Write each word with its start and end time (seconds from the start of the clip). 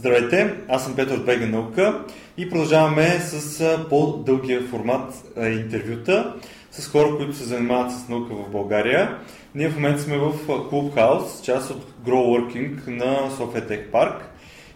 Здравейте, 0.00 0.54
аз 0.68 0.84
съм 0.84 0.96
Петър 0.96 1.16
от 1.16 1.26
Бега 1.26 1.46
наука 1.46 2.04
и 2.36 2.50
продължаваме 2.50 3.06
с 3.20 3.78
по-дългия 3.88 4.62
формат 4.62 5.14
интервюта 5.36 6.34
с 6.70 6.88
хора, 6.88 7.16
които 7.16 7.36
се 7.36 7.44
занимават 7.44 7.92
с 7.92 8.08
наука 8.08 8.34
в 8.34 8.50
България. 8.50 9.18
Ние 9.54 9.68
в 9.68 9.74
момента 9.74 10.02
сме 10.02 10.18
в 10.18 10.32
Clubhouse, 10.46 11.44
част 11.44 11.70
от 11.70 11.92
Grow 12.06 12.12
Working 12.12 12.88
на 12.88 13.30
София 13.36 13.68
Tech 13.68 13.90
Park 13.90 14.14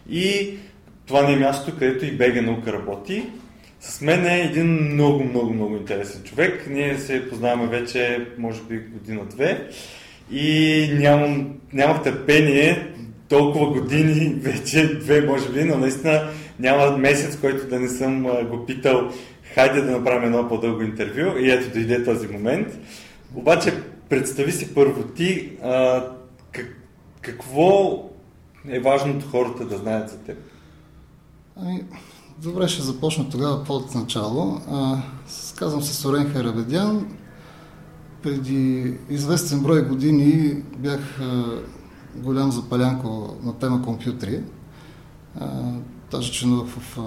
и 0.09 0.57
това 1.05 1.21
не 1.21 1.33
е 1.33 1.39
мястото, 1.39 1.77
където 1.79 2.05
и 2.05 2.17
Бега 2.17 2.41
наука 2.41 2.73
работи. 2.73 3.25
С 3.79 4.01
мен 4.01 4.25
е 4.25 4.41
един 4.41 4.93
много, 4.93 5.23
много, 5.23 5.53
много 5.53 5.75
интересен 5.75 6.23
човек. 6.23 6.67
Ние 6.69 6.97
се 6.97 7.29
познаваме 7.29 7.67
вече, 7.67 8.27
може 8.37 8.61
би, 8.61 8.77
година-две 8.77 9.67
и 10.31 10.89
нямам, 10.99 11.53
нямах 11.73 12.03
търпение 12.03 12.94
толкова 13.29 13.81
години, 13.81 14.35
вече 14.41 14.99
две 14.99 15.21
може 15.21 15.49
би, 15.49 15.63
но 15.63 15.77
наистина 15.77 16.29
няма 16.59 16.97
месец, 16.97 17.37
който 17.41 17.67
да 17.67 17.79
не 17.79 17.89
съм 17.89 18.23
го 18.23 18.65
питал 18.65 19.09
хайде 19.55 19.81
да 19.81 19.91
направим 19.91 20.23
едно 20.23 20.47
по-дълго 20.47 20.81
интервю 20.81 21.37
и 21.39 21.51
ето 21.51 21.73
дойде 21.73 22.03
този 22.03 22.27
момент. 22.27 22.67
Обаче 23.35 23.83
представи 24.09 24.51
си 24.51 24.73
първо 24.73 25.03
ти 25.03 25.51
а, 25.63 26.03
как, 26.51 26.65
какво 27.21 28.03
е 28.69 28.79
важното 28.79 29.27
хората 29.27 29.65
да 29.65 29.77
знаят 29.77 30.09
за 30.09 30.17
теб? 30.17 30.37
Ами, 31.55 31.83
добре, 32.43 32.67
ще 32.67 32.81
започна 32.81 33.29
тогава 33.29 33.63
по-от 33.63 33.95
начало. 33.95 34.61
А, 34.71 34.97
казвам 35.55 35.81
се 35.81 35.93
Сорен 35.93 36.29
Харабедян. 36.29 37.17
Преди 38.23 38.93
известен 39.09 39.59
брой 39.59 39.81
години 39.81 40.55
бях 40.77 41.19
а, 41.21 41.59
голям 42.15 42.51
запалянко 42.51 43.35
на 43.43 43.53
тема 43.53 43.81
компютри. 43.81 44.43
Даже 46.11 46.31
членувах 46.31 46.67
в 46.67 46.97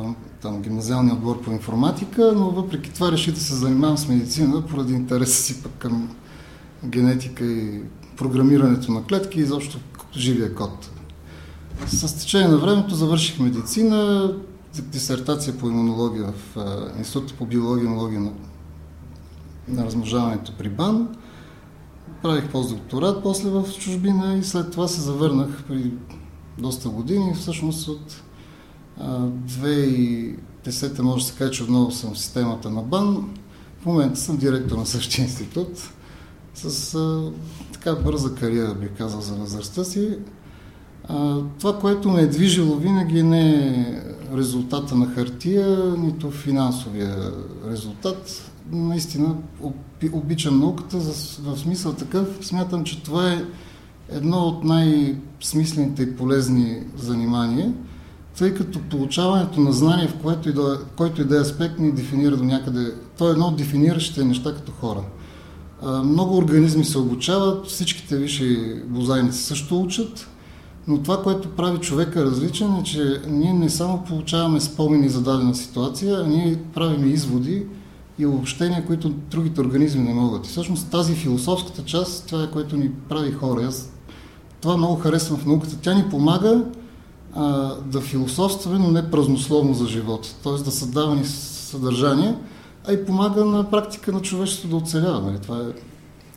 там, 0.43 0.63
гимназиалния 0.63 1.15
отбор 1.15 1.43
по 1.43 1.51
информатика, 1.51 2.33
но 2.37 2.51
въпреки 2.51 2.95
това 2.95 3.13
реших 3.13 3.35
да 3.35 3.41
се 3.41 3.55
занимавам 3.55 3.99
с 3.99 4.09
медицина 4.09 4.67
поради 4.67 4.93
интереса 4.93 5.43
си 5.43 5.63
пък 5.63 5.73
към 5.73 6.17
генетика 6.85 7.45
и 7.45 7.83
програмирането 8.17 8.93
на 8.93 9.05
клетки 9.05 9.39
и 9.39 9.43
изобщо 9.43 9.79
живия 10.17 10.55
код. 10.55 10.91
С 11.87 12.19
течение 12.19 12.49
на 12.49 12.59
времето 12.59 12.95
завърших 12.95 13.39
медицина, 13.39 14.33
дисертация 14.83 15.59
по 15.59 15.69
имунология 15.69 16.33
в 16.33 16.57
Института 16.99 17.35
по 17.35 17.47
биология 17.47 17.83
и 17.83 17.87
имунология 17.87 18.21
на, 18.21 18.31
на 19.69 19.85
размножаването 19.85 20.53
при 20.59 20.69
БАН 20.69 21.09
правих 22.23 22.51
постдокторат 22.51 23.23
после 23.23 23.51
в 23.51 23.65
чужбина 23.81 24.39
и 24.39 24.45
след 24.45 24.71
това 24.71 24.89
се 24.89 25.01
завърнах 25.01 25.65
при 25.69 25.93
доста 26.59 26.89
години. 26.89 27.35
Всъщност 27.35 27.89
от 27.89 28.23
2010 29.01 31.01
може 31.01 31.25
да 31.25 31.31
се 31.31 31.39
каже, 31.39 31.51
че 31.51 31.63
отново 31.63 31.91
съм 31.91 32.15
в 32.15 32.19
системата 32.19 32.71
на 32.71 32.83
БАН. 32.83 33.29
В 33.81 33.87
момента 33.87 34.21
съм 34.21 34.37
директор 34.37 34.77
на 34.77 34.87
същия 34.87 35.23
институт 35.23 35.93
с 36.55 36.95
а, 36.95 37.31
така 37.73 37.95
бърза 37.95 38.35
кариера, 38.35 38.75
бих 38.75 38.91
казал, 38.99 39.21
за 39.21 39.35
възрастта 39.35 39.85
си. 39.85 40.19
А, 41.09 41.39
това, 41.59 41.79
което 41.79 42.09
ме 42.09 42.21
е 42.21 42.27
движило 42.27 42.77
винаги 42.77 43.23
не 43.23 43.51
е 43.51 44.03
резултата 44.37 44.95
на 44.95 45.07
хартия, 45.07 45.95
нито 45.99 46.31
финансовия 46.31 47.33
резултат, 47.71 48.51
наистина 48.73 49.37
обичам 50.13 50.61
науката 50.61 50.99
в 51.43 51.57
смисъл 51.57 51.93
такъв. 51.93 52.29
Смятам, 52.41 52.85
че 52.85 53.03
това 53.03 53.33
е 53.33 53.45
едно 54.13 54.39
от 54.39 54.65
най-смислените 54.65 56.03
и 56.03 56.17
полезни 56.17 56.83
занимания, 56.97 57.73
тъй 58.39 58.55
като 58.55 58.81
получаването 58.81 59.61
на 59.61 59.73
знание, 59.73 60.09
в 60.09 60.23
което 60.23 60.49
и 60.49 60.53
да, 60.53 60.81
който 60.97 61.23
и 61.23 61.25
да 61.25 61.37
е 61.37 61.41
аспект, 61.41 61.79
ни 61.79 61.93
дефинира 61.93 62.37
до 62.37 62.45
някъде. 62.45 62.95
То 63.19 63.29
е 63.29 63.33
едно 63.33 63.47
от 63.47 63.57
дефиниращите 63.57 64.25
неща 64.25 64.55
като 64.55 64.73
хора. 64.73 65.01
Много 66.05 66.37
организми 66.37 66.85
се 66.85 66.99
обучават, 66.99 67.67
всичките 67.67 68.17
висши 68.17 68.75
бозайници 68.87 69.43
също 69.43 69.81
учат, 69.81 70.29
но 70.89 71.03
това, 71.03 71.23
което 71.23 71.51
прави 71.51 71.79
човека 71.79 72.25
различен 72.25 72.75
е, 72.75 72.83
че 72.83 73.23
ние 73.29 73.53
не 73.53 73.71
само 73.71 74.05
получаваме 74.05 74.61
спомени 74.61 75.09
за 75.09 75.21
дадена 75.21 75.55
ситуация, 75.55 76.21
а 76.21 76.27
ние 76.27 76.59
правим 76.75 77.11
изводи, 77.11 77.67
и 78.19 78.27
обобщения, 78.27 78.87
които 78.87 79.09
другите 79.09 79.61
организми 79.61 80.03
не 80.03 80.15
могат. 80.15 80.47
И 80.47 80.49
всъщност 80.49 80.91
тази 80.91 81.15
философската 81.15 81.85
част, 81.85 82.27
това 82.27 82.43
е 82.43 82.51
което 82.51 82.77
ни 82.77 82.91
прави 83.09 83.33
хора. 83.33 83.63
Аз 83.63 83.93
това 84.61 84.77
много 84.77 84.97
харесвам 84.97 85.39
в 85.39 85.47
науката. 85.47 85.79
Тя 85.83 85.95
ни 85.95 86.05
помага 86.11 86.65
а, 87.35 87.75
да 87.75 88.01
философстваме, 88.01 88.79
но 88.79 88.91
не 88.91 89.11
празнословно 89.11 89.75
за 89.75 89.87
живота. 89.87 90.35
Т.е. 90.43 90.53
да 90.53 90.71
създава 90.71 91.15
ни 91.15 91.25
съдържание, 91.25 92.35
а 92.89 92.93
и 92.93 93.05
помага 93.05 93.45
на 93.45 93.71
практика 93.71 94.13
на 94.13 94.23
човечеството 94.23 94.69
да 94.69 94.77
оцелява. 94.77 95.21
Нали? 95.21 95.39
Това 95.39 95.59
е, 95.59 95.81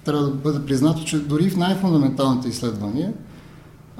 трябва 0.05 0.23
да 0.23 0.31
бъде 0.31 0.65
признато, 0.65 1.03
че 1.03 1.19
дори 1.19 1.49
в 1.49 1.57
най-фундаменталните 1.57 2.47
изследвания, 2.47 3.13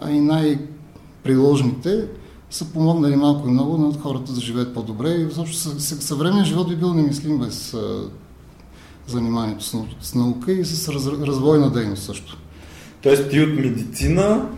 а 0.02 0.12
и 0.12 0.20
най-приложните, 0.20 2.08
са 2.52 2.66
помогнали 2.66 3.16
малко 3.16 3.48
и 3.48 3.52
много 3.52 3.78
на 3.78 3.94
хората 4.00 4.32
да 4.32 4.42
живеят 4.42 4.74
по-добре. 4.74 5.10
И 5.10 5.24
защото 5.24 5.52
съвременният 5.80 6.48
живот 6.48 6.70
би 6.70 6.76
бил 6.76 6.94
немислим 6.94 7.40
без 7.40 7.76
заниманието 9.08 9.66
с, 10.02 10.16
наука 10.16 10.52
и 10.52 10.66
с 10.66 10.90
раз, 10.90 11.08
развойна 11.08 11.72
дейност 11.72 12.04
също. 12.04 12.38
Тоест 13.02 13.30
ти 13.30 13.42
от 13.42 13.60
медицина 13.60 14.50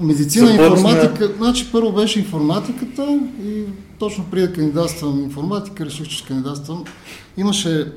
Медицина, 0.00 0.50
и 0.50 0.54
информатика. 0.54 1.32
Значи 1.36 1.72
първо 1.72 1.92
беше 1.92 2.18
информатиката 2.18 3.20
и 3.44 3.64
точно 3.98 4.24
преди 4.30 4.46
да 4.46 4.52
кандидатствам 4.52 5.24
информатика, 5.24 5.86
реших, 5.86 6.08
че 6.08 6.16
ще 6.16 6.28
кандидатствам. 6.28 6.84
Имаше 7.36 7.92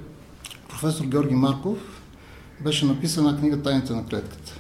професор 0.69 1.05
Георги 1.05 1.35
Марков, 1.35 1.77
беше 2.63 2.85
написана 2.85 3.37
книга 3.39 3.61
Тайните 3.61 3.93
на 3.93 4.05
клетката. 4.05 4.59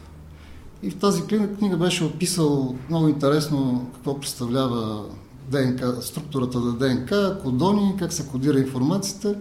И 0.83 0.89
в 0.89 0.95
тази 0.95 1.23
книга 1.59 1.77
беше 1.77 2.03
описал 2.03 2.75
много 2.89 3.07
интересно 3.07 3.89
какво 3.93 4.19
представлява 4.19 5.05
ДНК, 5.51 6.01
структурата 6.01 6.59
на 6.59 6.73
ДНК, 6.73 7.37
кодони, 7.43 7.95
как 7.99 8.13
се 8.13 8.27
кодира 8.27 8.59
информацията. 8.59 9.35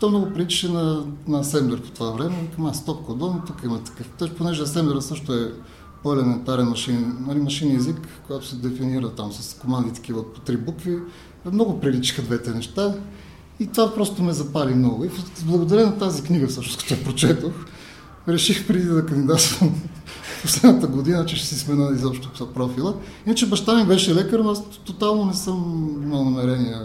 То 0.00 0.08
много 0.08 0.32
приличаше 0.34 0.72
на, 0.72 1.04
на 1.28 1.40
асемблер 1.40 1.82
по 1.82 1.90
това 1.90 2.10
време. 2.10 2.36
Викам, 2.42 2.66
аз 2.66 2.78
стоп 2.78 3.06
кодон, 3.06 3.42
тук 3.46 3.60
има 3.64 3.78
такъв. 3.78 4.08
Тъж, 4.08 4.30
понеже 4.30 4.62
асемблера 4.62 5.02
също 5.02 5.34
е 5.34 5.52
по-елементарен 6.02 6.68
машин, 6.68 7.16
нали, 7.26 7.38
машин 7.38 7.76
език, 7.76 8.08
който 8.26 8.46
се 8.46 8.56
дефинира 8.56 9.10
там 9.10 9.32
с 9.32 9.54
команди 9.54 9.92
такива 9.92 10.32
по 10.32 10.40
три 10.40 10.56
букви. 10.56 10.98
Много 11.52 11.80
приличаха 11.80 12.22
двете 12.22 12.50
неща. 12.50 12.94
И 13.60 13.66
това 13.66 13.94
просто 13.94 14.22
ме 14.22 14.32
запали 14.32 14.74
много. 14.74 15.04
И 15.04 15.10
благодаря 15.44 15.86
на 15.86 15.98
тази 15.98 16.22
книга, 16.22 16.46
всъщност, 16.46 16.78
като 16.82 16.94
я 16.94 17.04
прочетох, 17.04 17.52
реших 18.28 18.66
преди 18.66 18.84
да 18.84 19.06
кандидатствам 19.06 19.74
последната 20.42 20.86
година, 20.86 21.26
че 21.26 21.36
ще 21.36 21.46
си 21.46 21.58
смена 21.58 21.92
изобщо 21.94 22.52
профила. 22.54 22.94
Иначе 23.26 23.48
баща 23.48 23.74
ми 23.74 23.86
беше 23.86 24.14
лекар, 24.14 24.38
но 24.38 24.50
аз 24.50 24.62
тотално 24.84 25.24
не 25.24 25.34
съм 25.34 25.88
имал 26.02 26.24
намерение 26.24 26.76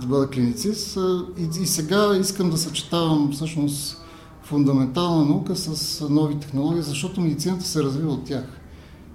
да 0.00 0.06
бъда 0.06 0.28
клиницист. 0.28 0.98
И, 1.38 1.62
и 1.62 1.66
сега 1.66 2.16
искам 2.20 2.50
да 2.50 2.56
съчетавам 2.56 3.32
всъщност 3.32 4.02
фундаментална 4.42 5.24
наука 5.24 5.56
с 5.56 6.00
нови 6.10 6.40
технологии, 6.40 6.82
защото 6.82 7.20
медицината 7.20 7.64
се 7.64 7.82
развива 7.82 8.12
от 8.12 8.24
тях. 8.24 8.44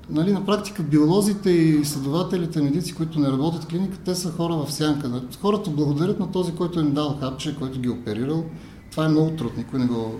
Нали, 0.10 0.34
на 0.34 0.46
практика 0.46 0.84
биолозите 0.84 1.50
и 1.52 1.80
изследователите, 1.80 2.62
медици, 2.62 2.96
които 2.96 3.20
не 3.20 3.28
работят 3.28 3.64
в 3.64 3.68
клиника, 3.68 3.98
те 4.06 4.16
са 4.16 4.32
хора 4.32 4.54
в 4.56 4.74
сянка. 4.74 5.22
Хората 5.42 5.70
благодарят 5.70 6.20
на 6.20 6.32
този, 6.32 6.56
който 6.56 6.80
им 6.80 6.94
дал 6.94 7.18
хапче, 7.20 7.56
който 7.56 7.80
ги 7.80 7.88
е 7.88 7.92
оперирал. 7.92 8.44
Това 8.92 9.06
е 9.06 9.10
много 9.10 9.30
труд, 9.30 9.58
никой 9.58 9.80
не 9.80 9.86
го... 9.86 10.20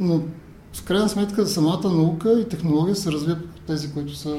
Но 0.00 0.20
в 0.74 0.82
крайна 0.82 1.08
сметка 1.08 1.46
самата 1.46 1.90
наука 1.90 2.40
и 2.40 2.48
технология 2.48 2.96
се 2.96 3.12
развиват 3.12 3.48
тези, 3.66 3.92
които 3.92 4.16
са... 4.16 4.36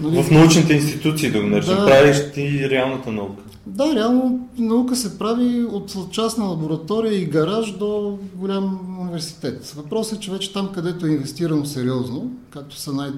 Нали... 0.00 0.22
В 0.22 0.30
научните 0.30 0.74
институции, 0.74 1.30
да 1.30 1.40
го 1.40 1.46
наречем, 1.46 1.76
да, 1.76 1.86
правиш 1.86 2.16
ти 2.34 2.70
реалната 2.70 3.12
наука. 3.12 3.42
Да, 3.66 3.94
реално 3.94 4.48
наука 4.58 4.96
се 4.96 5.18
прави 5.18 5.64
от 5.64 6.10
частна 6.10 6.44
лаборатория 6.44 7.14
и 7.14 7.26
гараж 7.26 7.72
до 7.72 8.18
голям 8.34 8.96
университет. 9.00 9.66
Въпросът 9.76 10.18
е, 10.18 10.20
че 10.20 10.30
вече 10.30 10.52
там, 10.52 10.68
където 10.74 11.06
е 11.06 11.10
инвестирано 11.10 11.64
сериозно, 11.64 12.30
както 12.50 12.76
са 12.76 12.92
най... 12.92 13.10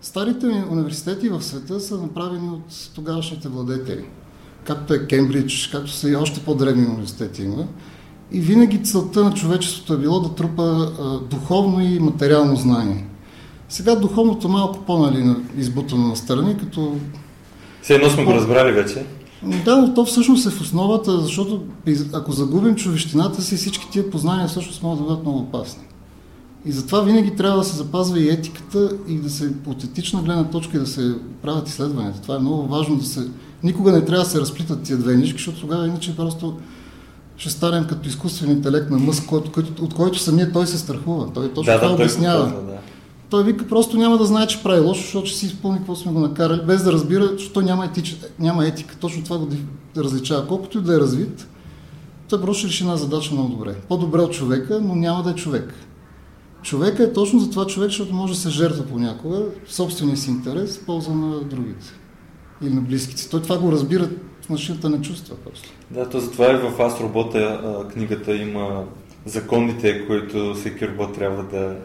Старите 0.00 0.46
университети 0.70 1.28
в 1.28 1.42
света 1.42 1.80
са 1.80 1.98
направени 1.98 2.48
от 2.48 2.90
тогавашните 2.94 3.48
владетели. 3.48 4.04
Както 4.64 4.94
е 4.94 5.06
Кембридж, 5.06 5.68
както 5.72 5.90
са 5.90 6.10
и 6.10 6.16
още 6.16 6.40
по-древни 6.40 6.86
университети 6.86 7.42
има. 7.42 7.66
И 8.32 8.40
винаги 8.40 8.82
целта 8.82 9.24
на 9.24 9.34
човечеството 9.34 9.92
е 9.92 9.98
било 9.98 10.20
да 10.20 10.34
трупа 10.34 10.92
а, 11.00 11.18
духовно 11.18 11.80
и 11.84 11.98
материално 11.98 12.56
знание. 12.56 13.06
Сега 13.68 13.96
духовното 13.96 14.48
малко 14.48 14.78
по-нали 14.86 15.34
избутано 15.58 16.08
на 16.08 16.16
страни, 16.16 16.56
като... 16.56 16.96
Все 17.82 17.94
едно 17.94 18.10
сме 18.10 18.24
го 18.24 18.32
разбрали 18.32 18.72
вече. 18.72 19.06
Да, 19.64 19.76
но 19.76 19.94
то 19.94 20.04
всъщност 20.04 20.46
е 20.46 20.50
в 20.50 20.60
основата, 20.60 21.20
защото 21.20 21.62
ако 22.12 22.32
загубим 22.32 22.74
човещината 22.74 23.42
си, 23.42 23.56
всички 23.56 23.90
тия 23.90 24.10
познания 24.10 24.48
всъщност 24.48 24.82
могат 24.82 24.98
да 24.98 25.04
бъдат 25.04 25.22
много 25.22 25.38
опасни. 25.38 25.82
И 26.66 26.72
затова 26.72 27.00
винаги 27.00 27.36
трябва 27.36 27.58
да 27.58 27.64
се 27.64 27.76
запазва 27.76 28.20
и 28.20 28.28
етиката 28.28 28.90
и 29.08 29.14
да 29.14 29.30
се 29.30 29.52
от 29.66 29.84
етична 29.84 30.22
гледна 30.22 30.44
точка 30.44 30.76
и 30.76 30.80
да 30.80 30.86
се 30.86 31.14
правят 31.42 31.68
изследванията. 31.68 32.20
Това 32.20 32.36
е 32.36 32.38
много 32.38 32.66
важно 32.66 32.96
да 32.96 33.04
се... 33.04 33.28
Никога 33.62 33.92
не 33.92 34.04
трябва 34.04 34.24
да 34.24 34.30
се 34.30 34.40
разплитат 34.40 34.82
тия 34.82 34.98
две 34.98 35.16
нишки, 35.16 35.38
защото 35.38 35.60
тогава 35.60 35.86
иначе 35.86 36.16
просто 36.16 36.56
ще 37.40 37.50
станем 37.50 37.86
като 37.86 38.08
изкуствен 38.08 38.50
интелект 38.50 38.90
на 38.90 38.98
Мъск, 38.98 39.32
от, 39.32 39.52
който, 39.52 39.84
от 39.84 39.94
който 39.94 40.18
самия 40.18 40.52
той 40.52 40.66
се 40.66 40.78
страхува. 40.78 41.32
Той 41.32 41.48
точно 41.52 41.72
Да, 41.72 41.78
това 41.78 41.88
да, 41.88 41.96
той 41.96 42.04
обяснява. 42.04 42.44
казва, 42.44 42.62
да. 42.62 42.78
Той 43.30 43.44
вика 43.44 43.68
просто 43.68 43.96
няма 43.96 44.18
да 44.18 44.24
знае, 44.24 44.46
че 44.46 44.62
прави 44.62 44.80
лошо, 44.80 45.02
защото 45.02 45.26
ще 45.26 45.38
си 45.38 45.46
изпълни 45.46 45.78
какво 45.78 45.96
сме 45.96 46.12
го 46.12 46.20
накарали, 46.20 46.60
без 46.66 46.84
да 46.84 46.92
разбира, 46.92 47.28
защото 47.32 47.52
той 47.52 47.64
няма, 47.64 47.84
етич, 47.84 48.16
няма 48.38 48.66
етика. 48.66 48.96
Точно 48.96 49.24
това 49.24 49.38
го 49.38 49.48
различава. 49.96 50.46
Колкото 50.46 50.78
и 50.78 50.82
да 50.82 50.96
е 50.96 51.00
развит, 51.00 51.48
той 52.28 52.40
просто 52.40 52.60
ще 52.60 52.68
реши 52.68 52.82
една 52.82 52.96
задача 52.96 53.34
много 53.34 53.48
добре. 53.48 53.74
По-добре 53.88 54.20
от 54.20 54.32
човека, 54.32 54.80
но 54.80 54.94
няма 54.94 55.22
да 55.22 55.30
е 55.30 55.34
човек. 55.34 55.74
Човека 56.62 57.02
е 57.02 57.12
точно 57.12 57.40
за 57.40 57.50
това 57.50 57.66
човек, 57.66 57.88
защото 57.90 58.14
може 58.14 58.32
да 58.32 58.38
се 58.38 58.50
жертва 58.50 58.84
понякога 58.84 59.42
собствения 59.68 60.16
си 60.16 60.30
интерес 60.30 60.78
в 60.78 60.84
полза 60.84 61.12
на 61.12 61.40
другите 61.40 61.86
или 62.62 62.74
на 62.74 62.80
близките. 62.80 63.28
Той 63.30 63.42
това 63.42 63.58
го 63.58 63.72
разбира, 63.72 64.08
машината 64.50 64.90
не 64.90 65.02
чувства 65.02 65.36
просто. 65.36 65.68
Да, 65.90 66.08
то 66.08 66.20
затова 66.20 66.52
и 66.52 66.56
в 66.56 66.82
Аз 66.82 67.00
робота 67.00 67.38
а, 67.38 67.88
книгата 67.88 68.36
има 68.36 68.84
законите, 69.24 70.06
които 70.06 70.54
всеки 70.54 70.88
робот 70.88 71.14
трябва 71.14 71.42
да, 71.42 71.76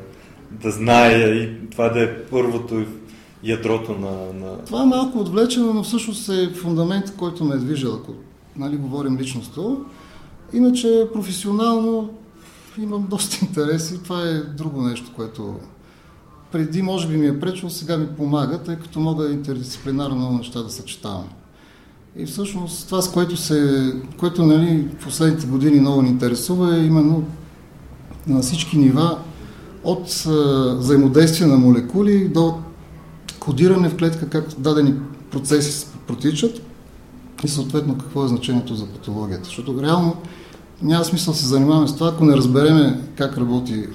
да 0.52 0.72
знае 0.72 1.18
и 1.18 1.70
това 1.70 1.90
да 1.90 2.04
е 2.04 2.24
първото 2.24 2.86
ядрото 3.44 3.92
на... 3.92 4.34
на... 4.46 4.58
Това 4.66 4.84
е 4.84 4.86
малко 4.86 5.20
отвлечено, 5.20 5.74
но 5.74 5.84
всъщност 5.84 6.30
е 6.30 6.50
фундамент, 6.50 7.16
който 7.18 7.44
ме 7.44 7.56
е 7.56 7.58
движил, 7.58 7.94
ако 7.94 8.12
нали, 8.58 8.78
говорим 8.78 9.18
личностно. 9.18 9.86
Иначе 10.54 11.08
професионално 11.14 12.10
имам 12.82 13.08
доста 13.10 13.46
интереси. 13.46 14.04
Това 14.04 14.22
е 14.22 14.34
друго 14.34 14.82
нещо, 14.82 15.12
което 15.16 15.56
преди 16.52 16.82
може 16.82 17.08
би 17.08 17.18
ми 17.18 17.28
е 17.28 17.40
пречило, 17.40 17.70
сега 17.70 17.98
ми 17.98 18.08
помага, 18.08 18.64
тъй 18.64 18.76
като 18.76 19.00
мога 19.00 19.32
интердисциплинарно 19.32 20.32
неща 20.32 20.64
да 20.64 20.70
съчетавам. 20.70 21.30
И 22.18 22.26
всъщност 22.26 22.86
това, 22.86 23.02
с 23.02 23.12
което, 23.12 23.38
се, 23.38 23.94
което 24.18 24.46
нали, 24.46 24.88
в 25.00 25.04
последните 25.04 25.48
години 25.48 25.80
много 25.80 26.02
ни 26.02 26.10
интересува, 26.10 26.78
е 26.78 26.86
именно 26.86 27.24
на 28.28 28.42
всички 28.42 28.78
нива, 28.78 29.18
от 29.84 30.26
взаимодействие 30.80 31.48
на 31.48 31.58
молекули 31.58 32.28
до 32.28 32.54
кодиране 33.40 33.90
в 33.90 33.98
клетка, 33.98 34.30
как 34.30 34.48
дадени 34.58 34.94
процеси 35.32 35.88
протичат 36.08 36.62
и 37.44 37.48
съответно 37.48 37.98
какво 37.98 38.26
е 38.26 38.28
значението 38.28 38.76
за 38.76 38.86
патологията. 38.86 39.46
Защото 39.46 39.82
реално 39.82 40.16
няма 40.82 41.06
смисъл 41.06 41.34
да 41.34 41.40
се 41.40 41.48
занимаваме 41.48 41.88
с 41.88 41.96
това, 41.96 42.08
ако 42.08 42.26
не 42.26 42.38
разбереме 42.38 43.02
как 43.18 43.38
работи 43.38 43.88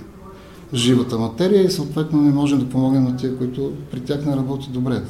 живата 0.75 1.19
материя 1.19 1.65
и 1.65 1.71
съответно 1.71 2.23
не 2.23 2.31
можем 2.31 2.59
да 2.59 2.69
помогнем 2.69 3.05
на 3.05 3.17
тия, 3.17 3.37
които 3.37 3.73
при 3.91 4.01
тях 4.01 4.27
не 4.27 4.37
работи 4.37 4.69
добре. 4.71 5.03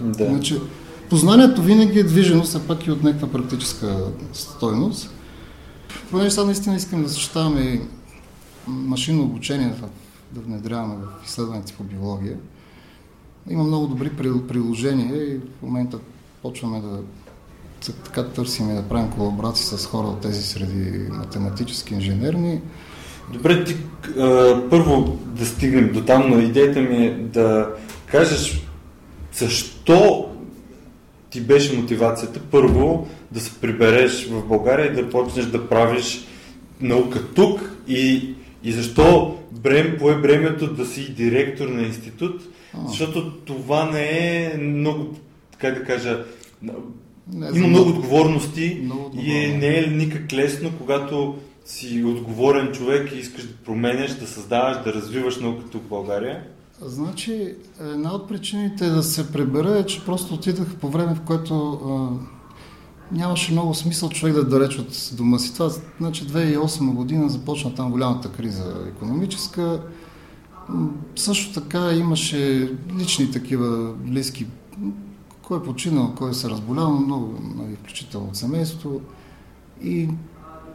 Да. 0.00 0.24
Иначе 0.24 0.60
познанието 1.10 1.62
винаги 1.62 1.98
е 1.98 2.04
движено, 2.04 2.42
все 2.42 2.66
пак 2.66 2.86
и 2.86 2.90
от 2.90 3.02
някаква 3.02 3.28
практическа 3.28 3.96
стойност. 4.32 5.14
Понеже 6.10 6.30
сега 6.30 6.44
наистина 6.44 6.76
искам 6.76 7.02
да 7.02 7.08
защитаваме 7.08 7.60
и 7.60 7.80
машинно 8.66 9.22
обучение, 9.22 9.74
да 10.32 10.40
внедряваме 10.40 10.94
в 10.94 11.26
изследването 11.26 11.72
по 11.72 11.84
биология. 11.84 12.36
Има 13.50 13.64
много 13.64 13.86
добри 13.86 14.10
при- 14.10 14.46
приложения 14.48 15.34
и 15.34 15.36
в 15.36 15.62
момента 15.62 15.98
почваме 16.42 16.80
да 16.80 17.00
така 18.04 18.24
търсим 18.24 18.70
и 18.70 18.74
да 18.74 18.82
правим 18.82 19.10
колаборации 19.10 19.78
с 19.78 19.86
хора 19.86 20.06
от 20.06 20.20
тези 20.20 20.42
среди 20.42 21.08
математически, 21.10 21.94
инженерни. 21.94 22.60
Добре, 23.32 23.64
ти 23.64 23.76
първо 24.70 25.18
да 25.26 25.46
стигнем 25.46 25.92
до 25.92 26.04
там, 26.04 26.30
но 26.30 26.38
идеята 26.38 26.80
ми 26.80 27.06
е 27.06 27.10
да 27.10 27.70
кажеш 28.06 28.68
защо 29.32 30.28
ти 31.30 31.40
беше 31.40 31.76
мотивацията 31.76 32.40
първо 32.50 33.08
да 33.32 33.40
се 33.40 33.60
прибереш 33.60 34.28
в 34.28 34.46
България 34.48 34.92
и 34.92 34.94
да 34.94 35.10
почнеш 35.10 35.46
да 35.46 35.68
правиш 35.68 36.24
наука 36.80 37.24
тук 37.34 37.70
и, 37.88 38.34
и 38.64 38.72
защо 38.72 39.38
брем, 39.52 39.96
пое 39.98 40.14
бремето 40.16 40.74
да 40.74 40.86
си 40.86 41.14
директор 41.14 41.68
на 41.68 41.82
институт, 41.82 42.42
А. 42.74 42.88
защото 42.88 43.32
това 43.32 43.90
не 43.90 44.44
е 44.44 44.56
много, 44.58 45.16
как 45.58 45.74
да 45.78 45.84
кажа, 45.84 46.24
Не, 46.62 46.72
има 47.54 47.68
много 47.68 47.90
отговорности 47.90 48.80
Много 48.84 49.10
и 49.22 49.32
е, 49.32 49.38
отговорно. 49.38 49.58
не 49.58 49.78
е 49.78 49.86
никак 49.86 50.32
лесно, 50.32 50.70
когато 50.78 51.36
си 51.64 52.04
отговорен 52.06 52.72
човек 52.72 53.12
и 53.12 53.18
искаш 53.18 53.42
да 53.44 53.54
променяш, 53.54 54.14
да 54.14 54.26
създаваш, 54.26 54.76
да 54.84 54.92
развиваш 54.92 55.36
науката 55.36 55.78
в 55.78 55.88
България. 55.88 56.42
Значи, 56.82 57.54
една 57.80 58.12
от 58.12 58.28
причините 58.28 58.88
да 58.88 59.02
се 59.02 59.32
пребера 59.32 59.78
е, 59.78 59.86
че 59.86 60.04
просто 60.04 60.34
отидах 60.34 60.76
по 60.76 60.88
време, 60.88 61.14
в 61.14 61.20
което 61.20 61.70
а, 61.70 62.10
нямаше 63.16 63.52
много 63.52 63.74
смисъл 63.74 64.08
човек 64.08 64.34
да 64.34 64.44
далеч 64.44 64.78
от 64.78 65.16
дома 65.16 65.38
си. 65.38 65.52
Това, 65.52 65.70
значи 66.00 66.26
2008 66.26 66.94
година 66.94 67.28
започна 67.28 67.74
там 67.74 67.90
голямата 67.90 68.32
криза 68.32 68.74
економическа. 68.88 69.82
Също 71.16 71.60
така 71.60 71.92
имаше 71.92 72.72
лични 72.98 73.30
такива 73.30 73.92
близки, 73.92 74.46
кой 75.42 75.58
е 75.58 75.62
починал, 75.62 76.14
кой 76.14 76.34
се 76.34 76.50
разболял, 76.50 76.90
много, 76.90 77.34
нали, 77.56 77.76
включително 77.76 78.28
от 78.28 78.36
семейството. 78.36 79.00
И 79.82 80.08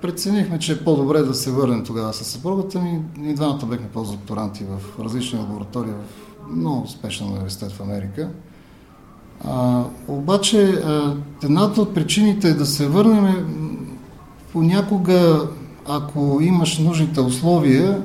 преценихме, 0.03 0.59
че 0.59 0.71
е 0.71 0.83
по-добре 0.83 1.21
да 1.21 1.33
се 1.33 1.51
върнем 1.51 1.83
тогава 1.83 2.13
с 2.13 2.23
съпругата 2.23 2.79
ми. 2.79 3.01
Ние 3.17 3.33
двамата 3.33 3.65
бехме 3.65 3.88
постдокторанти 3.88 4.63
в 4.63 5.00
различни 5.03 5.39
лаборатории 5.39 5.91
в 5.91 6.55
много 6.55 6.83
успешен 6.83 7.27
университет 7.27 7.71
в 7.71 7.81
Америка. 7.81 8.29
А, 9.45 9.83
обаче, 10.07 10.65
а, 10.67 11.15
едната 11.44 11.81
от 11.81 11.94
причините 11.94 12.50
е 12.50 12.53
да 12.53 12.65
се 12.65 12.88
върнем 12.88 13.25
е, 13.25 13.45
понякога, 14.51 15.47
ако 15.85 16.39
имаш 16.41 16.77
нужните 16.77 17.21
условия, 17.21 18.03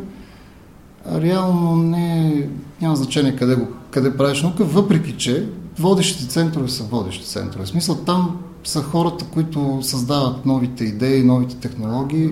реално 1.14 1.76
не, 1.76 2.48
няма 2.80 2.96
значение 2.96 3.36
къде, 3.36 3.54
го, 3.54 3.66
къде 3.90 4.16
правиш 4.16 4.42
наука, 4.42 4.64
въпреки 4.64 5.16
че 5.16 5.48
водещите 5.78 6.28
центрове 6.28 6.68
са 6.68 6.84
водещи 6.84 7.24
центрове. 7.24 7.64
В 7.64 7.68
смисъл 7.68 7.96
там 7.96 8.38
са 8.64 8.82
хората, 8.82 9.24
които 9.24 9.78
създават 9.82 10.46
новите 10.46 10.84
идеи, 10.84 11.24
новите 11.24 11.56
технологии. 11.56 12.30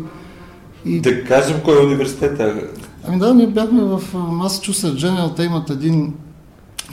И 0.85 1.01
Да 1.01 1.25
кажем 1.25 1.61
кой 1.65 1.83
е 1.83 1.87
университета. 1.87 2.69
Ами 3.09 3.19
да, 3.19 3.35
ние 3.35 3.47
бяхме 3.47 3.83
в 3.83 4.03
Massachusetts 4.15 4.97
General, 4.97 5.37
те 5.37 5.45
имат 5.45 5.71
един 5.71 6.15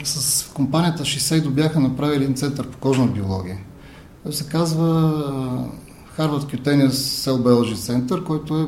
с 0.04 0.48
компанията 0.54 1.02
Shiseido 1.02 1.50
бяха 1.50 1.80
направили 1.80 2.24
един 2.24 2.34
център 2.34 2.68
по 2.68 2.78
кожна 2.78 3.06
биология. 3.06 3.58
Той 4.22 4.32
се 4.32 4.48
казва 4.48 4.86
Harvard 6.18 6.56
Cutaneous 6.56 6.88
Cell 6.90 7.36
Biology 7.42 7.74
Center, 7.74 8.24
който 8.24 8.60
е 8.60 8.66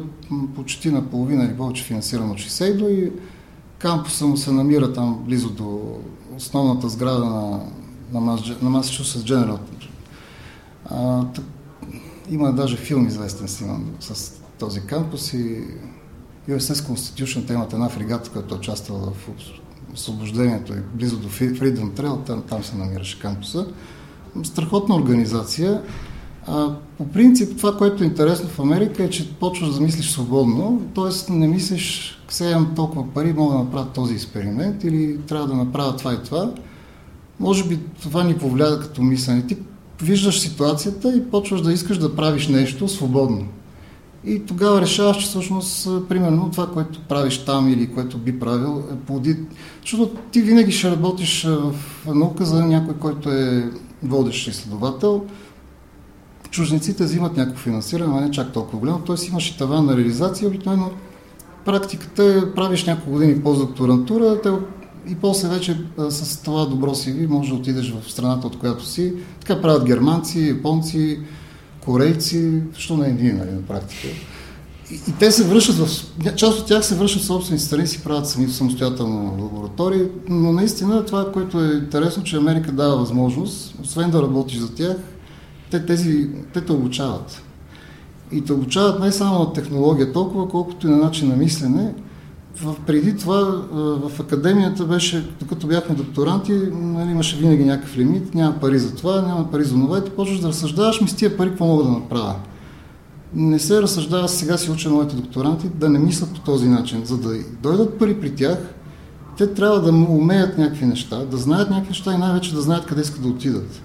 почти 0.57 0.91
наполовина 0.91 1.45
или 1.45 1.57
повече 1.57 1.85
финансиран 1.85 2.31
от 2.31 2.39
Shiseido 2.39 2.89
и 2.89 3.13
кампуса 3.79 4.27
му 4.27 4.37
се 4.37 4.53
намира 4.53 4.93
там 4.93 5.19
близо 5.27 5.51
до 5.51 5.81
основната 6.37 6.89
сграда 6.89 7.25
на, 7.25 7.61
на, 8.13 8.21
Mass- 8.21 8.63
на 8.63 8.71
Massachusetts 8.71 9.33
General. 9.33 9.59
А, 10.91 11.25
так, 11.25 11.45
има 12.31 12.53
даже 12.53 12.77
филм 12.77 13.07
известен 13.07 13.49
сниман 13.49 13.87
с 14.01 14.33
този 14.59 14.81
кампус 14.81 15.33
и 15.33 15.65
USS 16.49 16.75
Constitution, 16.75 17.47
те 17.47 17.53
имат 17.53 17.73
една 17.73 17.89
фрегата, 17.89 18.31
която 18.31 18.55
е 18.55 18.59
участвала 18.59 19.11
в 19.11 19.29
освобождението 19.95 20.73
и 20.73 20.81
близо 20.95 21.17
до 21.17 21.29
Freedom 21.29 21.91
Trail, 21.91 22.27
там, 22.27 22.43
там 22.49 22.65
се 22.65 22.77
намираше 22.77 23.21
кампуса. 23.21 23.67
Страхотна 24.43 24.97
организация. 24.97 25.83
А, 26.47 26.75
по 26.99 27.09
принцип, 27.09 27.57
това, 27.57 27.77
което 27.77 28.03
е 28.03 28.07
интересно 28.07 28.49
в 28.49 28.61
Америка 28.61 29.05
е, 29.05 29.11
че 29.11 29.35
почваш 29.35 29.75
да 29.75 29.81
мислиш 29.81 30.11
свободно, 30.11 30.83
т.е. 30.95 31.33
не 31.33 31.49
мислиш, 31.49 32.19
сега 32.29 32.51
имам 32.51 32.75
толкова 32.75 33.13
пари, 33.15 33.33
мога 33.33 33.53
да 33.55 33.59
направя 33.65 33.87
този 33.87 34.15
експеримент 34.15 34.85
или 34.85 35.19
трябва 35.19 35.47
да 35.47 35.55
направя 35.55 35.97
това 35.97 36.15
и 36.15 36.23
това. 36.25 36.53
Може 37.41 37.65
би 37.69 37.79
това 38.03 38.25
ни 38.25 38.39
повлияе 38.39 38.79
като 38.81 39.03
мислене. 39.03 39.47
Ти 39.47 39.57
виждаш 40.03 40.41
ситуацията 40.41 41.17
и 41.17 41.31
почваш 41.31 41.61
да 41.61 41.73
искаш 41.73 41.99
да 41.99 42.17
правиш 42.17 42.49
нещо 42.49 42.89
свободно. 42.89 43.47
И 44.25 44.39
тогава 44.47 44.81
решаваш, 44.81 45.17
че 45.17 45.27
всъщност, 45.27 45.87
а, 45.87 46.09
примерно, 46.09 46.51
това, 46.51 46.67
което 46.67 47.01
правиш 47.01 47.39
там 47.39 47.73
или 47.73 47.95
което 47.95 48.19
би 48.19 48.39
правил, 48.39 48.85
е 48.93 48.97
плоди. 48.97 49.37
Защото 49.81 50.17
ти 50.33 50.41
винаги 50.43 50.73
ще 50.73 50.91
работиш 50.91 51.45
а, 51.45 51.51
в 51.51 51.75
наука 52.15 52.45
за 52.45 52.65
някой, 52.65 52.95
който 52.95 53.31
е 53.31 53.71
водещ 54.03 54.49
изследовател. 54.49 55.25
Чужденците 56.51 57.05
взимат 57.05 57.37
някакво 57.37 57.63
финансиране, 57.63 58.15
но 58.15 58.21
не 58.21 58.31
чак 58.31 58.53
толкова 58.53 58.79
голямо, 58.79 58.99
т.е. 58.99 59.27
имаш 59.31 59.51
и 59.51 59.59
таван 59.59 59.87
на 59.87 59.97
реализация. 59.97 60.49
Обикновено 60.49 60.91
практиката 61.67 62.25
е, 62.25 62.55
правиш 62.55 62.85
няколко 62.85 63.11
години 63.11 63.43
постдокторантура, 63.43 64.41
те 64.43 64.51
и 65.09 65.15
после 65.15 65.49
вече 65.49 65.81
а, 65.99 66.11
с 66.11 66.43
това 66.43 66.67
добро 66.67 66.91
CV 66.91 67.27
може 67.27 67.51
да 67.51 67.55
отидеш 67.55 67.95
в 68.01 68.13
страната, 68.13 68.47
от 68.47 68.59
която 68.59 68.87
си. 68.87 69.13
Така 69.41 69.63
правят 69.63 69.85
германци, 69.85 70.41
японци, 70.41 71.19
корейци, 71.85 72.63
защо 72.75 72.97
не 72.97 73.09
е 73.09 73.13
ние, 73.13 73.33
нали, 73.33 73.51
на 73.51 73.63
практика. 73.63 74.09
И, 74.91 74.95
и 74.95 75.13
те 75.19 75.33
се 75.33 75.45
връщат 75.45 75.77
в... 75.77 75.89
Част 76.37 76.59
от 76.59 76.67
тях 76.67 76.85
се 76.85 76.95
връщат 76.95 77.23
в 77.23 77.27
собствени 77.27 77.61
страни, 77.61 77.87
си 77.87 78.03
правят 78.05 78.29
сами 78.29 78.49
самостоятелно 78.49 79.43
лаборатории, 79.43 80.03
но 80.29 80.53
наистина 80.53 81.05
това, 81.05 81.33
което 81.33 81.65
е 81.65 81.73
интересно, 81.73 82.23
че 82.23 82.37
Америка 82.37 82.73
дава 82.73 82.97
възможност, 82.97 83.75
освен 83.83 84.11
да 84.11 84.23
работиш 84.23 84.59
за 84.59 84.75
тях, 84.75 84.97
те, 85.71 85.87
тези, 85.87 86.29
те 86.55 86.61
те 86.61 86.73
обучават. 86.73 87.43
И 88.33 88.45
те 88.45 88.53
обучават 88.53 89.01
не 89.01 89.13
само 89.13 89.39
на 89.39 89.53
технология 89.53 90.13
толкова, 90.13 90.49
колкото 90.49 90.87
и 90.87 90.91
на 90.91 90.97
начин 90.97 91.29
на 91.29 91.37
мислене. 91.37 91.95
Преди 92.87 93.17
това 93.17 93.41
в 94.09 94.21
академията 94.21 94.85
беше, 94.85 95.31
докато 95.41 95.67
бяхме 95.67 95.95
докторанти, 95.95 96.53
нали, 96.73 97.11
имаше 97.11 97.37
винаги 97.37 97.65
някакъв 97.65 97.97
лимит, 97.97 98.35
няма 98.35 98.61
пари 98.61 98.79
за 98.79 98.95
това, 98.95 99.23
няма 99.23 99.51
пари 99.51 99.65
за 99.65 99.75
това 99.75 99.99
и 99.99 100.05
ти 100.05 100.11
почваш 100.11 100.41
да 100.41 100.49
разсъждаваш, 100.49 101.01
ми 101.01 101.09
с 101.09 101.15
тия 101.15 101.37
пари 101.37 101.49
какво 101.49 101.67
мога 101.67 101.85
да 101.85 101.91
направя 101.91 102.35
не 103.35 103.59
се 103.59 103.83
разсъждава, 103.83 104.29
сега 104.29 104.59
си 104.59 104.71
уча 104.71 104.91
моите 104.91 105.17
докторанти, 105.17 105.69
да 105.69 105.89
не 105.89 105.99
мислят 105.99 106.35
по 106.35 106.41
този 106.41 106.69
начин. 106.69 107.05
За 107.05 107.19
да 107.19 107.39
дойдат 107.63 107.99
пари 107.99 108.21
при 108.21 108.35
тях, 108.35 108.59
те 109.39 109.55
трябва 109.55 109.81
да 109.81 109.91
умеят 109.93 110.59
някакви 110.59 110.87
неща, 110.87 111.25
да 111.25 111.37
знаят 111.37 111.71
някакви 111.71 111.89
неща 111.89 112.15
и 112.15 112.19
най-вече 112.19 112.55
да 112.55 112.61
знаят 112.61 112.87
къде 112.87 113.01
искат 113.01 113.23
да 113.23 113.29
отидат. 113.29 113.83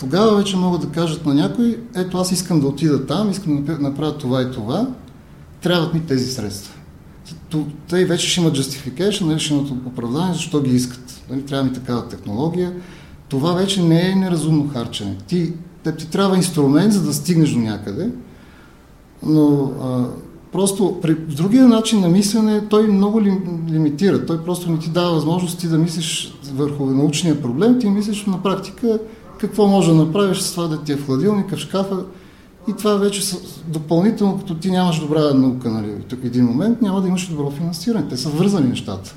Тогава 0.00 0.36
вече 0.36 0.56
могат 0.56 0.80
да 0.80 0.88
кажат 0.88 1.26
на 1.26 1.34
някой, 1.34 1.80
ето 1.94 2.18
аз 2.18 2.32
искам 2.32 2.60
да 2.60 2.66
отида 2.66 3.06
там, 3.06 3.30
искам 3.30 3.64
да 3.64 3.78
направя 3.78 4.18
това 4.18 4.42
и 4.42 4.50
това, 4.50 4.86
трябват 5.62 5.94
ми 5.94 6.00
тези 6.00 6.30
средства. 6.30 6.74
Те 7.88 8.04
вече 8.04 8.28
ще 8.28 8.40
имат 8.40 8.58
justification, 8.58 9.20
нали, 9.20 9.38
ще 9.38 9.54
имат 9.54 9.70
оправдание, 9.70 10.34
защо 10.34 10.62
ги 10.62 10.74
искат. 10.76 11.22
Нали, 11.30 11.42
трябва 11.42 11.64
ми 11.64 11.72
такава 11.72 12.08
технология. 12.08 12.72
Това 13.28 13.52
вече 13.52 13.82
не 13.82 14.10
е 14.10 14.14
неразумно 14.14 14.68
харчене. 14.68 15.16
Ти, 15.26 15.52
те, 15.84 15.96
ти 15.96 16.10
трябва 16.10 16.36
инструмент, 16.36 16.92
за 16.92 17.02
да 17.02 17.14
стигнеш 17.14 17.50
до 17.50 17.58
някъде, 17.58 18.10
но 19.22 19.72
а, 19.82 20.04
просто 20.52 20.98
при 21.02 21.14
другия 21.14 21.68
начин 21.68 22.00
на 22.00 22.08
мислене 22.08 22.68
той 22.68 22.86
много 22.86 23.22
ли, 23.22 23.40
лимитира. 23.70 24.26
Той 24.26 24.44
просто 24.44 24.70
не 24.70 24.78
ти 24.78 24.90
дава 24.90 25.14
възможност 25.14 25.58
ти 25.58 25.68
да 25.68 25.78
мислиш 25.78 26.34
върху 26.52 26.86
научния 26.86 27.42
проблем, 27.42 27.80
ти 27.80 27.90
мислиш 27.90 28.26
на 28.26 28.42
практика 28.42 28.98
какво 29.40 29.66
може 29.66 29.90
да 29.90 29.96
направиш 29.96 30.38
с 30.38 30.50
това 30.50 30.66
да 30.66 30.82
ти 30.82 30.92
е 30.92 30.96
в 30.96 31.06
хладилника, 31.06 31.56
в 31.56 31.60
шкафа. 31.60 32.04
И 32.68 32.72
това 32.78 32.94
вече 32.94 33.36
допълнително, 33.66 34.38
като 34.38 34.54
ти 34.54 34.70
нямаш 34.70 35.00
добра 35.00 35.34
наука, 35.34 35.70
нали, 35.70 35.94
тук 36.08 36.18
един 36.24 36.44
момент, 36.44 36.82
няма 36.82 37.02
да 37.02 37.08
имаш 37.08 37.28
добро 37.28 37.50
финансиране. 37.50 38.08
Те 38.08 38.16
са 38.16 38.28
вързани 38.28 38.68
нещата. 38.68 39.14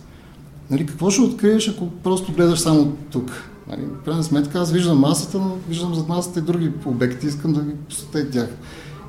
Нали, 0.70 0.86
какво 0.86 1.10
ще 1.10 1.22
откриеш, 1.22 1.70
ако 1.70 1.88
просто 1.88 2.34
гледаш 2.34 2.60
само 2.60 2.94
тук? 3.12 3.32
Нали, 3.70 3.82
в 3.82 4.06
крайна 4.06 4.24
сметка 4.24 4.60
аз 4.60 4.72
виждам 4.72 5.00
масата, 5.00 5.38
но 5.38 5.56
виждам 5.70 5.96
зад 5.96 6.10
масата 6.10 6.40
и 6.40 6.44
други 6.44 6.72
обекти, 6.86 7.28
искам 7.28 7.54
да 7.54 7.62
ги 7.62 7.72
посетя 7.90 8.30
тях. 8.30 8.50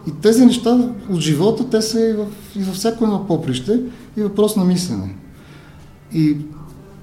И 0.09 0.11
тези 0.23 0.47
неща 0.47 0.89
от 1.11 1.21
живота, 1.21 1.71
те 1.71 1.83
са 1.83 2.01
и, 2.01 2.13
в, 2.13 2.27
и 2.57 2.63
във 2.63 2.75
всяко 2.75 3.05
едно 3.05 3.27
поприще 3.27 3.81
и 4.17 4.23
въпрос 4.23 4.57
на 4.57 4.65
мислене. 4.65 5.15
И 6.15 6.37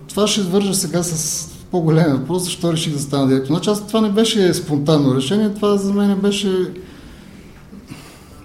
това 0.08 0.28
ще 0.28 0.42
вържа 0.42 0.74
сега 0.74 1.04
с 1.04 1.48
по-голям 1.72 2.18
въпрос, 2.18 2.44
защо 2.44 2.74
реших 2.74 2.94
да 2.94 3.00
стана 3.00 3.28
директор. 3.28 3.48
Значи 3.48 3.70
аз 3.70 3.88
това 3.88 4.02
не 4.02 4.10
беше 4.10 4.54
спонтанно 4.54 5.16
решение, 5.16 5.54
това 5.54 5.78
за 5.78 5.94
мен 5.94 6.20
беше... 6.20 6.74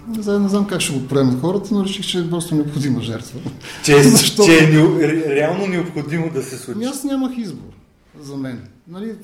Не 0.07 0.23
знам, 0.23 0.43
не 0.43 0.49
знам 0.49 0.67
как 0.67 0.81
ще 0.81 0.99
го 0.99 1.07
приемат 1.07 1.41
хората, 1.41 1.69
но 1.71 1.83
реших, 1.83 2.05
че 2.05 2.19
е 2.19 2.29
просто 2.29 2.55
необходима 2.55 3.01
жертва. 3.01 3.39
Че, 3.83 4.03
Защото... 4.03 4.49
че 4.49 4.57
е 4.63 5.35
реално 5.35 5.67
необходимо 5.67 6.29
да 6.29 6.43
се 6.43 6.57
случи. 6.57 6.75
Ами 6.75 6.85
аз 6.85 7.03
нямах 7.03 7.37
избор 7.37 7.75
за 8.21 8.37
мен. 8.37 8.61
Нали, 8.87 9.15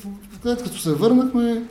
след 0.44 0.64
като 0.64 0.80
се 0.80 0.94
върнахме, 0.94 1.64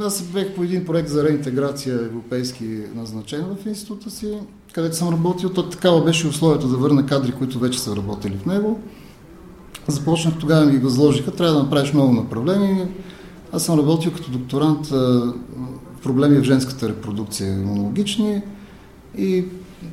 аз 0.00 0.22
бех 0.22 0.54
по 0.54 0.62
един 0.62 0.84
проект 0.84 1.08
за 1.08 1.24
реинтеграция 1.24 1.94
европейски 1.94 2.64
назначен 2.94 3.44
в 3.44 3.66
института 3.66 4.10
си, 4.10 4.38
където 4.72 4.96
съм 4.96 5.08
работил. 5.08 5.50
То 5.50 5.68
такава 5.68 6.04
беше 6.04 6.26
условието 6.26 6.68
да 6.68 6.76
върна 6.76 7.06
кадри, 7.06 7.32
които 7.32 7.58
вече 7.58 7.80
са 7.80 7.96
работили 7.96 8.38
в 8.42 8.46
него. 8.46 8.80
Започнах 9.88 10.38
тогава 10.38 10.66
ми 10.66 10.78
възложиха, 10.78 11.30
трябва 11.30 11.54
да 11.54 11.62
направиш 11.62 11.92
много 11.92 12.12
направления. 12.12 12.88
Аз 13.52 13.64
съм 13.64 13.78
работил 13.78 14.12
като 14.12 14.30
докторант 14.30 14.92
проблеми 16.02 16.38
в 16.38 16.42
женската 16.42 16.88
репродукция 16.88 17.52
имунологични 17.52 18.42
и 19.18 19.44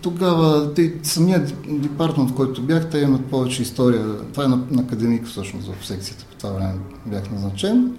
тогава 0.02 0.72
самият 1.04 1.54
департамент, 1.68 2.32
в 2.32 2.36
който 2.36 2.62
бях, 2.62 2.90
те 2.90 3.00
имат 3.00 3.26
повече 3.26 3.62
история. 3.62 4.06
Това 4.34 4.44
е 4.44 4.48
на, 4.48 4.60
на 4.72 4.82
академик 4.82 5.28
всъщност 5.28 5.72
в 5.74 5.86
секцията 5.86 6.26
по 6.26 6.36
това 6.36 6.50
време 6.50 6.74
бях 7.06 7.32
назначен. 7.32 7.96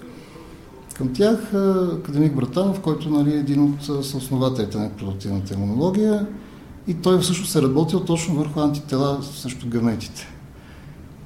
Към 0.94 1.12
тях 1.12 1.54
академик 1.98 2.34
Братанов, 2.34 2.80
който 2.80 3.10
нали, 3.10 3.34
е 3.34 3.38
един 3.38 3.62
от 3.62 4.04
съоснователите 4.06 4.78
на 4.78 4.90
продуктивната 4.90 5.54
имунология 5.54 6.26
и 6.88 6.94
той 6.94 7.20
всъщност 7.20 7.56
е 7.56 7.62
работил 7.62 8.00
точно 8.00 8.34
върху 8.34 8.60
антитела 8.60 9.22
срещу 9.22 9.68
гаметите. 9.68 10.35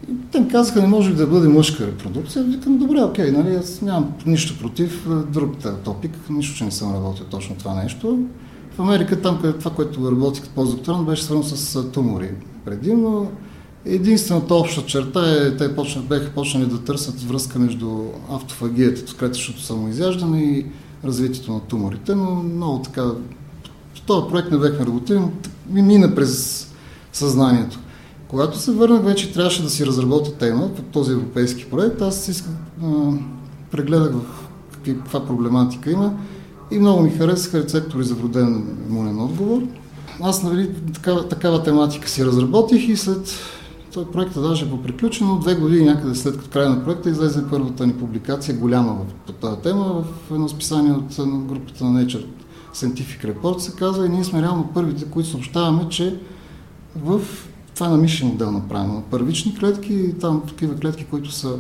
И 0.09 0.13
те 0.33 0.49
казаха, 0.49 0.83
не 0.83 0.89
може 0.89 1.15
да 1.15 1.27
бъде 1.27 1.49
мъжка 1.49 1.87
репродукция. 1.87 2.45
Викам, 2.45 2.79
добре, 2.79 3.03
окей, 3.03 3.31
нали, 3.31 3.55
аз 3.55 3.81
нямам 3.83 4.13
нищо 4.27 4.59
против 4.59 5.09
друг 5.29 5.57
топик, 5.85 6.13
нищо, 6.31 6.57
че 6.57 6.65
не 6.65 6.71
съм 6.71 6.95
работил 6.95 7.27
точно 7.31 7.57
това 7.57 7.75
нещо. 7.75 8.19
В 8.77 8.81
Америка, 8.81 9.23
там 9.23 9.41
къде 9.41 9.59
това, 9.59 9.71
което 9.71 10.11
работих 10.11 10.43
като 10.43 10.55
постдокторант, 10.55 11.07
беше 11.07 11.25
свързано 11.25 11.57
с 11.57 11.91
тумори 11.91 12.31
предимно. 12.65 13.31
Единствената 13.85 14.55
обща 14.55 14.87
черта 14.87 15.21
е, 15.31 15.57
те 15.57 15.77
почнат, 15.77 16.05
бяха 16.05 16.31
почнали 16.31 16.67
да 16.67 16.79
търсят 16.79 17.23
връзка 17.23 17.59
между 17.59 18.05
автофагията, 18.31 19.17
клетъчното 19.17 19.63
самоизяждане 19.63 20.43
и 20.43 20.67
развитието 21.05 21.53
на 21.53 21.61
туморите, 21.61 22.15
но 22.15 22.35
много 22.35 22.83
така, 22.83 23.03
в 23.95 24.01
този 24.07 24.29
проект 24.29 24.51
не 24.51 24.59
бяхме 24.59 24.87
работили, 24.87 25.19
но 25.19 25.31
ми 25.71 25.83
мина 25.83 26.15
през 26.15 26.67
съзнанието. 27.13 27.79
Когато 28.31 28.59
се 28.59 28.73
върнах, 28.73 29.03
вече 29.03 29.33
трябваше 29.33 29.63
да 29.63 29.71
си 29.71 29.87
разработя 29.87 30.33
тема 30.33 30.69
по 30.77 30.83
този 30.83 31.13
европейски 31.13 31.65
проект. 31.71 32.03
Аз 32.03 32.29
исках, 32.29 32.53
прегледах 33.71 34.13
в 34.13 34.79
каква 34.85 35.27
проблематика 35.27 35.91
има 35.91 36.13
и 36.71 36.79
много 36.79 37.03
ми 37.03 37.11
харесаха 37.11 37.59
рецептори 37.59 38.05
за 38.05 38.15
вроден 38.15 38.77
имунен 38.89 39.21
отговор. 39.21 39.63
Аз 40.23 40.43
нали, 40.43 40.71
такава, 40.95 41.29
такава 41.29 41.63
тематика 41.63 42.09
си 42.09 42.27
разработих 42.27 42.89
и 42.89 42.97
след 42.97 43.33
той 43.95 44.11
проектът 44.11 44.43
даже 44.43 44.65
е 44.65 44.71
поприключен, 44.71 45.27
но 45.27 45.39
две 45.39 45.55
години 45.55 45.85
някъде 45.85 46.15
след 46.15 46.37
като 46.37 46.51
края 46.51 46.71
на 46.71 46.85
проекта 46.85 47.11
излезе 47.11 47.45
първата 47.51 47.87
ни 47.87 47.93
публикация, 47.93 48.57
голяма 48.57 48.97
по 49.27 49.33
тази 49.33 49.61
тема, 49.61 50.05
в 50.29 50.35
едно 50.35 50.49
списание 50.49 50.93
от 50.93 51.17
групата 51.47 51.85
на 51.85 52.05
Nature 52.05 52.27
Scientific 52.75 53.35
Report 53.35 53.59
се 53.59 53.77
казва 53.77 54.07
и 54.07 54.09
ние 54.09 54.25
сме 54.25 54.43
реално 54.43 54.71
първите, 54.75 55.05
които 55.05 55.29
съобщаваме, 55.29 55.89
че 55.89 56.21
в 56.97 57.21
това 57.81 57.89
е 57.89 57.97
на 57.97 57.99
мишен 57.99 58.29
модел 58.29 58.53
направено. 58.53 59.03
Първични 59.11 59.59
клетки, 59.59 60.15
там 60.21 60.43
такива 60.49 60.75
клетки, 60.75 61.05
които 61.05 61.33
са 61.33 61.57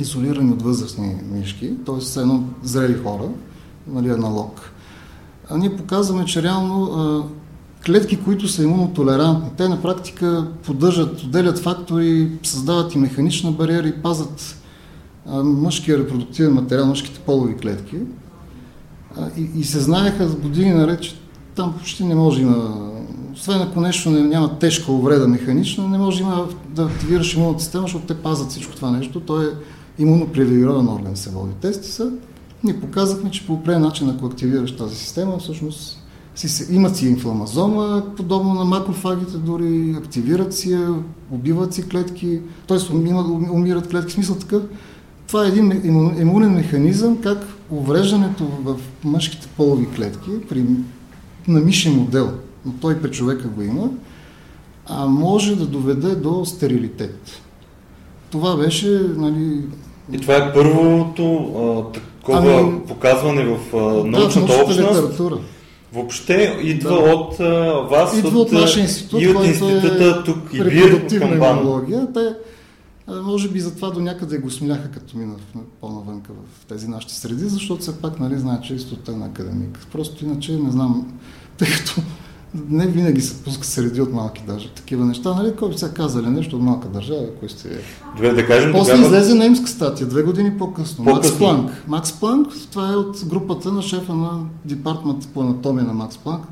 изолирани 0.00 0.52
от 0.52 0.62
възрастни 0.62 1.16
мишки, 1.32 1.70
т.е. 1.86 2.00
са 2.00 2.20
едно 2.20 2.44
зрели 2.62 2.94
хора, 2.94 3.28
нали, 3.86 4.10
аналог. 4.10 4.70
А 5.50 5.58
ние 5.58 5.76
показваме, 5.76 6.24
че 6.24 6.42
реално 6.42 7.30
клетки, 7.86 8.22
които 8.24 8.48
са 8.48 8.62
имунотолерантни. 8.62 9.50
Те 9.56 9.68
на 9.68 9.82
практика 9.82 10.48
поддържат, 10.64 11.22
отделят 11.22 11.58
фактори, 11.58 12.30
създават 12.42 12.94
и 12.94 12.98
механична 12.98 13.52
бариера 13.52 13.88
и 13.88 14.02
пазят 14.02 14.56
мъжкия 15.44 15.98
репродуктивен 15.98 16.52
материал, 16.52 16.86
мъжките 16.86 17.20
полови 17.20 17.56
клетки. 17.56 17.96
И, 19.36 19.50
и 19.56 19.64
се 19.64 19.80
знаеха 19.80 20.28
с 20.28 20.36
години 20.36 20.70
наред, 20.70 21.02
че 21.02 21.14
там 21.54 21.74
почти 21.78 22.04
не 22.04 22.14
може 22.14 22.42
има, 22.42 22.91
освен 23.34 23.62
ако 23.62 23.80
нещо 23.80 24.10
не, 24.10 24.20
няма 24.20 24.58
тежка 24.58 24.92
увреда 24.92 25.28
механична, 25.28 25.88
не 25.88 25.98
може 25.98 26.22
има 26.22 26.48
да 26.68 26.82
активираш 26.82 27.34
имунната 27.34 27.62
система, 27.62 27.82
защото 27.82 28.06
те 28.06 28.14
пазят 28.14 28.50
всичко 28.50 28.76
това 28.76 28.90
нещо. 28.90 29.20
Той 29.20 29.44
е 29.44 29.48
имунопривилегирован 29.98 30.88
орган 30.88 31.16
се 31.16 31.30
води. 31.30 31.52
Тести 31.60 31.88
са. 31.88 32.10
Ние 32.64 32.80
показахме, 32.80 33.30
че 33.30 33.46
по 33.46 33.52
определен 33.52 33.82
начин, 33.82 34.10
ако 34.10 34.26
активираш 34.26 34.76
тази 34.76 34.96
система, 34.96 35.38
всъщност 35.38 35.98
си, 36.34 36.74
имат 36.74 36.96
си 36.96 37.06
инфламазома, 37.06 38.02
подобно 38.16 38.54
на 38.54 38.64
макрофагите, 38.64 39.36
дори 39.36 39.94
активират 39.98 40.54
си, 40.54 40.78
убиват 41.30 41.74
си 41.74 41.88
клетки, 41.88 42.40
т.е. 42.68 42.94
умират 43.52 43.88
клетки. 43.88 44.12
Смисъл 44.12 44.36
такъв, 44.36 44.62
това 45.26 45.44
е 45.44 45.48
един 45.48 45.80
имунен 46.20 46.50
механизъм, 46.50 47.16
как 47.22 47.46
увреждането 47.70 48.44
в 48.64 48.76
мъжките 49.04 49.48
полови 49.56 49.88
клетки 49.96 50.30
при 50.48 50.66
намишен 51.48 51.94
модел, 51.94 52.32
но 52.66 52.72
той 52.80 53.02
при 53.02 53.10
човека 53.10 53.48
го 53.48 53.62
има, 53.62 53.90
а 54.86 55.06
може 55.06 55.56
да 55.56 55.66
доведе 55.66 56.14
до 56.14 56.44
стерилитет. 56.44 57.42
Това 58.30 58.56
беше, 58.56 59.00
нали... 59.16 59.60
И 60.12 60.18
това 60.18 60.36
е 60.36 60.52
първото 60.52 61.52
а, 61.56 61.92
такова 61.92 62.60
ами, 62.60 62.80
показване 62.86 63.44
в 63.44 63.76
а, 63.76 64.06
научната 64.06 64.56
да, 64.56 64.62
общност. 64.62 64.90
Литература 64.90 65.38
въобще 65.92 66.58
идва 66.62 66.90
да. 66.90 67.14
от 67.14 67.40
а, 67.40 67.72
вас, 67.90 68.18
идва 68.18 68.40
от, 68.40 68.46
от 68.46 68.52
нашия 68.52 68.82
институт, 68.82 69.22
и 69.22 69.28
от 69.28 69.46
института 69.46 70.04
е 70.04 70.24
тук, 70.24 70.38
и 70.52 70.64
Бир, 70.64 71.06
имунология. 71.20 72.12
Те, 72.12 72.34
може 73.22 73.48
би 73.48 73.60
затова 73.60 73.90
до 73.90 74.00
някъде 74.00 74.38
го 74.38 74.50
смяха, 74.50 74.90
като 74.90 75.18
мина 75.18 75.34
по-навънка 75.80 76.32
в 76.32 76.66
тези 76.66 76.88
нашите 76.88 77.14
среди, 77.14 77.48
защото 77.48 77.80
все 77.80 78.00
пак, 78.00 78.20
нали, 78.20 78.38
знае, 78.38 78.60
че 78.60 78.76
е 79.08 79.12
на 79.12 79.26
академик. 79.26 79.86
Просто 79.92 80.24
иначе 80.24 80.52
не 80.52 80.70
знам, 80.70 81.18
тъй 81.58 81.68
като 81.68 82.00
не 82.68 82.86
винаги 82.86 83.20
се 83.20 83.42
пуска 83.42 83.66
среди 83.66 84.00
от 84.00 84.12
малки 84.12 84.42
даже 84.46 84.68
такива 84.68 85.04
неща, 85.04 85.34
нали? 85.34 85.56
Кой 85.56 85.78
са 85.78 85.92
казали 85.92 86.26
нещо 86.26 86.56
от 86.56 86.62
малка 86.62 86.88
държава, 86.88 87.26
кой 87.40 87.48
сте 87.48 87.68
е. 87.68 87.78
Добре, 88.16 88.32
да 88.32 88.46
кажем 88.46 88.72
После 88.72 88.92
тогава... 88.92 89.06
излезе 89.06 89.34
немска 89.34 89.68
статия, 89.68 90.06
две 90.06 90.22
години 90.22 90.58
по-късно. 90.58 91.04
Макс 91.04 91.16
По-късно. 91.16 91.38
Планк. 91.38 91.84
Макс 91.88 92.12
Планк, 92.12 92.48
това 92.70 92.92
е 92.92 92.96
от 92.96 93.24
групата 93.26 93.72
на 93.72 93.82
шефа 93.82 94.14
на 94.14 94.40
департамент 94.64 95.28
по 95.34 95.40
анатомия 95.40 95.84
на 95.84 95.92
Макс 95.92 96.18
Планк. 96.18 96.44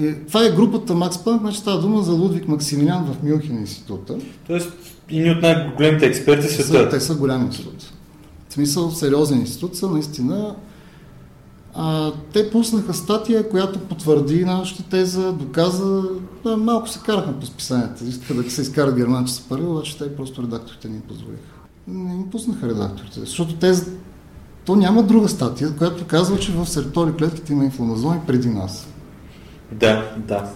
И, 0.00 0.14
това 0.28 0.46
е 0.46 0.50
групата 0.50 0.94
Макс 0.94 1.18
Планк, 1.24 1.40
значи 1.40 1.58
става 1.58 1.80
дума 1.80 2.02
за 2.02 2.12
Лудвиг 2.12 2.48
Максимилиан 2.48 3.04
в 3.04 3.22
Мюнхен 3.22 3.58
института. 3.58 4.14
Тоест, 4.46 4.72
едни 5.10 5.30
от 5.30 5.42
най-големите 5.42 6.06
експерти 6.06 6.46
в 6.46 6.52
Са, 6.52 6.62
света. 6.62 6.88
те 6.88 7.00
са 7.00 7.14
голям 7.14 7.46
институт. 7.46 7.92
В 8.48 8.52
смисъл, 8.52 8.90
сериозен 8.90 9.40
институт 9.40 9.76
са, 9.76 9.88
наистина. 9.90 10.54
А, 11.78 12.12
те 12.32 12.50
пуснаха 12.50 12.94
статия, 12.94 13.48
която 13.48 13.78
потвърди 13.78 14.44
нашата 14.44 14.82
теза, 14.82 15.32
доказа. 15.32 16.02
Да, 16.44 16.56
малко 16.56 16.88
се 16.88 17.00
карахме 17.06 17.40
по 17.40 17.46
списанията. 17.46 18.04
Искаха 18.04 18.34
да 18.34 18.50
се 18.50 18.62
изкарат 18.62 18.96
германци 18.96 19.34
с 19.34 19.40
пари, 19.40 19.62
обаче 19.62 19.98
те 19.98 20.16
просто 20.16 20.42
редакторите 20.42 20.88
ни 20.88 21.00
позволиха. 21.00 21.42
Не 21.88 22.14
им 22.14 22.30
пуснаха 22.30 22.68
редакторите, 22.68 23.20
защото 23.20 23.54
те, 23.54 23.74
то 24.64 24.76
няма 24.76 25.02
друга 25.02 25.28
статия, 25.28 25.76
която 25.76 26.06
казва, 26.06 26.38
че 26.38 26.52
в 26.52 26.66
серотори 26.66 27.12
клетките 27.12 27.52
има 27.52 27.64
инфламазони 27.64 28.20
преди 28.26 28.48
нас. 28.48 28.88
Да, 29.72 30.14
да. 30.16 30.50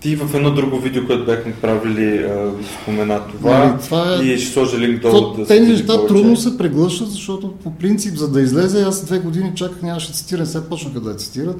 Ти 0.00 0.16
в 0.16 0.34
едно 0.34 0.50
друго 0.50 0.78
видео, 0.78 1.06
което 1.06 1.24
бяхме 1.24 1.54
правили, 1.54 2.18
а, 2.18 2.50
спомена 2.74 3.20
това. 3.28 3.58
Нали, 3.58 3.78
това 3.80 4.14
е- 4.14 4.24
И 4.24 4.38
ще 4.38 4.52
сложа 4.52 4.78
линк 4.78 5.02
То, 5.02 5.10
долу 5.10 5.34
да 5.34 5.42
се 5.44 5.48
тези 5.48 5.60
види 5.60 5.72
неща 5.72 5.86
повече. 5.94 6.06
трудно 6.08 6.36
се 6.36 6.58
преглъщат, 6.58 7.10
защото 7.10 7.52
по 7.52 7.70
принцип, 7.70 8.16
за 8.16 8.30
да 8.30 8.40
излезе, 8.40 8.82
аз 8.82 9.04
две 9.04 9.18
години 9.18 9.52
чаках, 9.54 9.82
нямаше 9.82 10.12
цитиране, 10.12 10.46
сега 10.46 10.64
почнаха 10.64 11.00
да 11.00 11.10
я 11.10 11.16
цитират, 11.16 11.56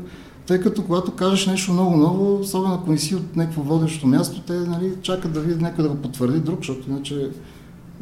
тъй 0.47 0.61
като 0.61 0.83
когато 0.83 1.13
кажеш 1.13 1.47
нещо 1.47 1.73
много 1.73 1.97
ново, 1.97 2.39
особено 2.41 2.75
ако 2.75 2.91
не 2.91 2.99
си 2.99 3.15
от 3.15 3.37
някакво 3.37 3.63
водещо 3.63 4.07
място, 4.07 4.41
те 4.41 4.53
нали, 4.53 4.93
чакат 5.03 5.33
да 5.33 5.41
видят 5.41 5.61
някой 5.61 5.83
да 5.85 5.91
го 5.91 5.97
потвърди 5.97 6.39
друг, 6.41 6.59
защото 6.59 6.91
иначе 6.91 7.29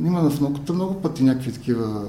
има 0.06 0.30
в 0.30 0.40
науката 0.40 0.72
много 0.72 0.94
пъти 0.94 1.24
някакви 1.24 1.52
такива... 1.52 2.02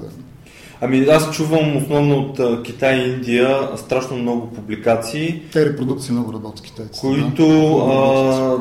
Ами 0.80 0.98
аз 1.00 1.30
чувам 1.30 1.76
основно 1.76 2.18
от 2.18 2.62
Китай 2.62 2.96
и 2.96 3.08
Индия 3.08 3.48
страшно 3.76 4.16
много 4.16 4.46
публикации, 4.46 5.42
Те 5.52 5.66
репродукции 5.66 6.12
много 6.12 6.32
работят 6.32 6.60
китайците. 6.62 7.00
които 7.00 7.46
да. 7.46 7.92
а, 7.92 8.56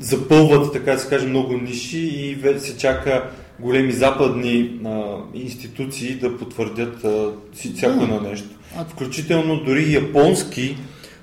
запълват, 0.00 0.72
така 0.72 0.92
да 0.92 0.98
се 0.98 1.08
каже, 1.08 1.26
много 1.26 1.52
ниши 1.54 1.98
и 1.98 2.34
вече 2.34 2.60
се 2.60 2.76
чака 2.76 3.24
големи 3.60 3.92
западни 3.92 4.70
а, 4.86 5.02
институции 5.34 6.14
да 6.14 6.38
потвърдят 6.38 7.04
а, 7.04 7.28
си- 7.54 7.72
всяко 7.76 8.02
едно 8.02 8.20
нещо. 8.20 8.48
Включително 8.88 9.56
дори 9.56 9.92
японски 9.94 10.76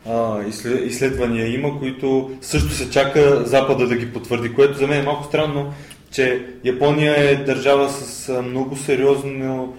а, 0.10 0.40
изслед- 0.42 0.86
изследвания 0.86 1.54
има, 1.54 1.80
които 1.80 2.32
също 2.42 2.70
се 2.70 2.90
чака 2.90 3.44
Запада 3.46 3.88
да 3.88 3.96
ги 3.96 4.06
потвърди, 4.08 4.54
което 4.54 4.78
за 4.78 4.88
мен 4.88 5.00
е 5.00 5.06
малко 5.06 5.24
странно, 5.24 5.66
че 6.12 6.46
Япония 6.64 7.32
е 7.32 7.36
държава 7.36 7.90
с 7.90 8.42
много 8.42 8.76
сериозно 8.76 9.74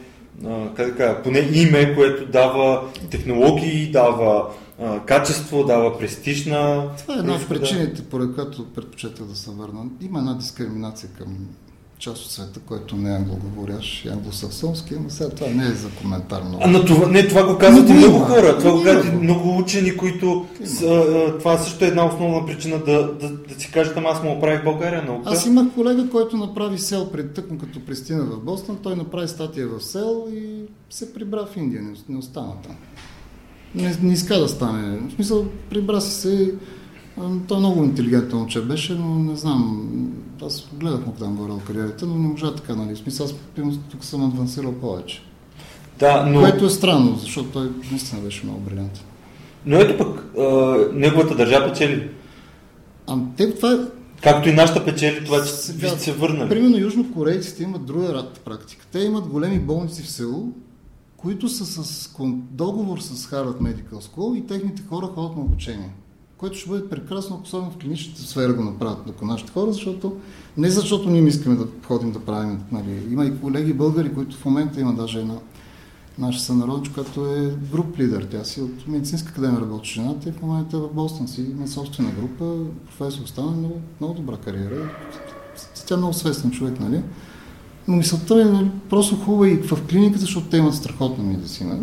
как 0.75 0.87
да 0.87 0.97
кажа, 0.97 1.23
поне 1.23 1.38
име, 1.38 1.94
което 1.94 2.26
дава 2.26 2.82
технологии, 3.11 3.90
дава 3.90 4.50
а, 4.82 5.00
качество, 5.00 5.64
дава 5.64 5.99
престиж 5.99 6.47
на 6.47 6.88
Това 6.99 7.14
е 7.14 7.18
една 7.18 7.35
от 7.35 7.49
причините, 7.49 8.02
поради 8.02 8.35
която 8.35 8.66
предпочета 8.66 9.25
да 9.25 9.37
се 9.37 9.50
върна. 9.50 9.85
Има 10.00 10.18
една 10.18 10.35
дискриминация 10.35 11.11
към 11.18 11.37
част 11.99 12.25
от 12.25 12.31
света, 12.31 12.61
който 12.67 12.97
не 12.97 13.11
е 13.11 13.17
англоговорящ 13.17 14.05
и 14.05 14.09
англосаксонски, 14.09 14.95
но 15.02 15.11
сега 15.11 15.31
това 15.31 15.47
не 15.50 15.67
е 15.67 15.71
за 15.71 15.90
коментар 15.90 16.43
много. 16.43 16.62
А, 16.64 16.69
но 16.69 16.85
това, 16.85 17.09
не, 17.09 17.28
това 17.28 17.47
го 17.52 17.59
казват 17.59 17.88
и 17.88 17.93
Много 17.93 18.19
хора, 18.19 18.59
това 18.59 18.73
го 18.73 18.83
казват 18.85 19.07
и 19.07 19.17
Много. 19.17 19.59
учени, 19.59 19.97
които 19.97 20.47
с, 20.64 20.83
а, 20.83 21.38
това 21.38 21.59
също 21.59 21.85
е 21.85 21.88
една 21.88 22.07
основна 22.07 22.47
причина 22.47 22.78
да, 22.78 23.12
да, 23.12 23.31
да 23.31 23.61
си 23.61 23.71
кажат, 23.73 23.97
ама 23.97 24.09
аз 24.09 24.23
му 24.23 24.33
оправих 24.33 24.64
България 24.64 25.02
наука. 25.02 25.31
Аз 25.31 25.47
имах 25.47 25.67
колега, 25.75 26.11
който 26.11 26.37
направи 26.37 26.78
сел 26.78 27.11
пред 27.11 27.35
тъкмо 27.35 27.59
като 27.59 27.85
пристина 27.85 28.25
в 28.25 28.40
Бостон. 28.40 28.78
Той 28.83 28.97
направи 28.97 29.28
статия 29.28 29.69
в 29.69 29.81
сел 29.81 30.26
и 30.33 30.62
се 30.90 31.14
прибра 31.14 31.47
в 31.52 31.57
Индия, 31.57 31.83
не, 31.83 31.90
не 32.09 32.19
остана 32.19 32.52
там. 32.67 32.76
Не, 33.75 33.97
не 34.02 34.12
иска 34.12 34.38
да 34.40 34.49
стане. 34.49 34.99
В 34.99 35.12
смисъл, 35.12 35.47
прибра 35.71 36.00
се. 36.00 36.54
а, 36.54 36.77
Той 37.49 37.59
много 37.59 37.85
интелигентен 37.85 38.39
момче 38.39 38.63
беше, 38.63 38.95
но 38.95 39.15
не 39.15 39.37
знам. 39.37 39.89
Аз 40.43 40.69
гледах 40.73 41.07
му 41.07 41.13
там 41.19 41.37
горе 41.37 41.52
кариерата, 41.67 42.07
но 42.07 42.15
не 42.15 42.28
можа 42.28 42.54
така, 42.54 42.75
нали? 42.75 42.97
Смисъл, 42.97 43.26
аз 43.26 43.35
тук 43.91 44.04
съм 44.04 44.25
адвансирал 44.25 44.73
повече. 44.73 45.23
Да, 45.99 46.26
но, 46.26 46.41
Което 46.41 46.65
е 46.65 46.71
странно, 46.71 47.17
защото 47.17 47.49
той 47.49 47.71
наистина 47.91 48.23
беше 48.23 48.47
много 48.47 48.61
брилянтен. 48.61 49.02
но 49.67 49.76
ето 49.76 50.04
пък, 50.04 50.37
а, 50.39 50.76
неговата 50.93 51.35
държава 51.37 51.69
печели. 51.69 52.11
А 53.07 53.19
те 53.37 53.54
това 53.54 53.73
е 53.73 53.76
Както 54.23 54.49
и 54.49 54.52
нашата 54.52 54.85
печели, 54.85 55.25
това, 55.25 55.45
че 55.45 55.52
Сега, 55.52 55.89
сте 55.89 56.00
се 56.00 56.13
върнали. 56.13 56.49
Примерно 56.49 56.78
южнокорейците 56.78 57.63
имат 57.63 57.87
друга 57.87 58.15
рад 58.15 58.41
практика. 58.45 58.87
Те 58.93 58.99
имат 58.99 59.26
големи 59.26 59.59
болници 59.59 60.02
в 60.02 60.11
село, 60.11 60.52
които 61.17 61.49
са 61.49 61.85
с 61.85 62.11
договор 62.50 62.99
с 62.99 63.26
Harvard 63.26 63.61
Medical 63.61 63.93
School 63.93 64.39
и 64.39 64.47
техните 64.47 64.83
хора 64.89 65.07
ходят 65.07 65.37
на 65.37 65.43
обучение. 65.43 65.91
Което 66.38 66.58
ще 66.58 66.70
бъде 66.70 66.88
прекрасно, 66.88 67.40
особено 67.44 67.70
в 67.70 67.76
клиничната 67.76 68.22
сфера 68.22 68.52
го 68.52 68.64
направят 68.64 68.98
ако 69.08 69.24
нашите 69.24 69.52
хора, 69.52 69.72
защото 69.72 70.16
не 70.56 70.70
защото 70.70 71.10
ние 71.10 71.22
искаме 71.22 71.56
да 71.56 71.66
ходим 71.86 72.12
да 72.12 72.20
правим. 72.20 72.60
Нали. 72.72 73.02
Има 73.10 73.24
и 73.26 73.40
колеги 73.40 73.72
българи, 73.72 74.14
които 74.14 74.36
в 74.36 74.44
момента 74.44 74.80
има 74.80 74.94
даже 74.94 75.20
една 75.20 75.34
наша 76.18 76.40
сънародничка, 76.40 76.94
която 76.94 77.26
е 77.26 77.56
груп 77.72 77.98
лидер. 77.98 78.28
Тя 78.30 78.44
си 78.44 78.60
от 78.60 78.88
медицинска 78.88 79.30
академия 79.30 79.60
работи 79.60 79.90
жената 79.90 80.28
и 80.28 80.32
в 80.32 80.42
момента 80.42 80.76
е 80.76 80.80
в 80.80 80.88
Бостон 80.94 81.28
си 81.28 81.42
има 81.42 81.68
собствена 81.68 82.10
група. 82.10 82.54
Професор 82.86 83.26
стана 83.26 83.50
много, 83.50 83.80
много 84.00 84.14
добра 84.14 84.36
кариера. 84.36 84.90
Тя 85.86 85.94
е 85.94 85.98
много 85.98 86.14
свестен 86.14 86.50
човек, 86.50 86.80
нали? 86.80 87.02
Но 87.88 87.96
мисълта 87.96 88.42
е 88.42 88.44
нали, 88.44 88.70
просто 88.90 89.16
хубава 89.16 89.48
и 89.48 89.56
в 89.56 89.86
клиниката, 89.90 90.20
защото 90.20 90.48
те 90.48 90.56
имат 90.56 90.74
страхотна 90.74 91.24
медицина. 91.24 91.80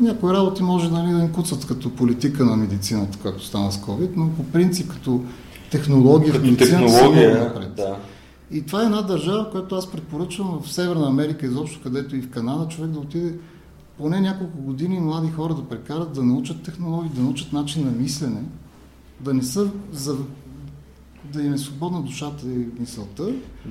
Някои 0.00 0.32
работи 0.32 0.62
може 0.62 0.90
нали, 0.90 1.12
да 1.12 1.18
им 1.18 1.32
куцат 1.32 1.66
като 1.66 1.90
политика 1.90 2.44
на 2.44 2.56
медицината, 2.56 3.18
както 3.22 3.44
стана 3.44 3.72
с 3.72 3.78
COVID, 3.78 4.10
но 4.16 4.30
по 4.30 4.44
принцип 4.44 4.90
като 4.90 5.24
технология 5.70 6.32
в 6.32 6.36
Като 6.36 6.46
медицината 6.46 6.88
са 6.88 7.02
много 7.02 7.14
технология, 7.14 7.44
напред. 7.44 7.74
да. 7.76 7.96
И 8.50 8.62
това 8.62 8.82
е 8.82 8.84
една 8.84 9.02
държава, 9.02 9.50
която 9.50 9.74
аз 9.74 9.90
предпоръчвам 9.90 10.60
в 10.62 10.72
Северна 10.72 11.08
Америка, 11.08 11.46
изобщо 11.46 11.80
където 11.82 12.16
и 12.16 12.22
в 12.22 12.30
Канада, 12.30 12.68
човек 12.68 12.90
да 12.90 12.98
отиде 12.98 13.34
поне 13.98 14.20
няколко 14.20 14.58
години 14.58 15.00
млади 15.00 15.30
хора 15.30 15.54
да 15.54 15.64
прекарат, 15.64 16.12
да 16.12 16.22
научат 16.22 16.62
технологии, 16.62 17.10
да 17.14 17.22
научат 17.22 17.52
начин 17.52 17.84
на 17.84 17.90
мислене, 17.90 18.42
да 19.20 19.34
не 19.34 19.42
са 19.42 19.70
за 19.92 20.16
да 21.32 21.42
им 21.42 21.54
е 21.54 21.58
свободна 21.58 22.02
душата 22.02 22.46
и 22.46 22.80
мисълта. 22.80 23.24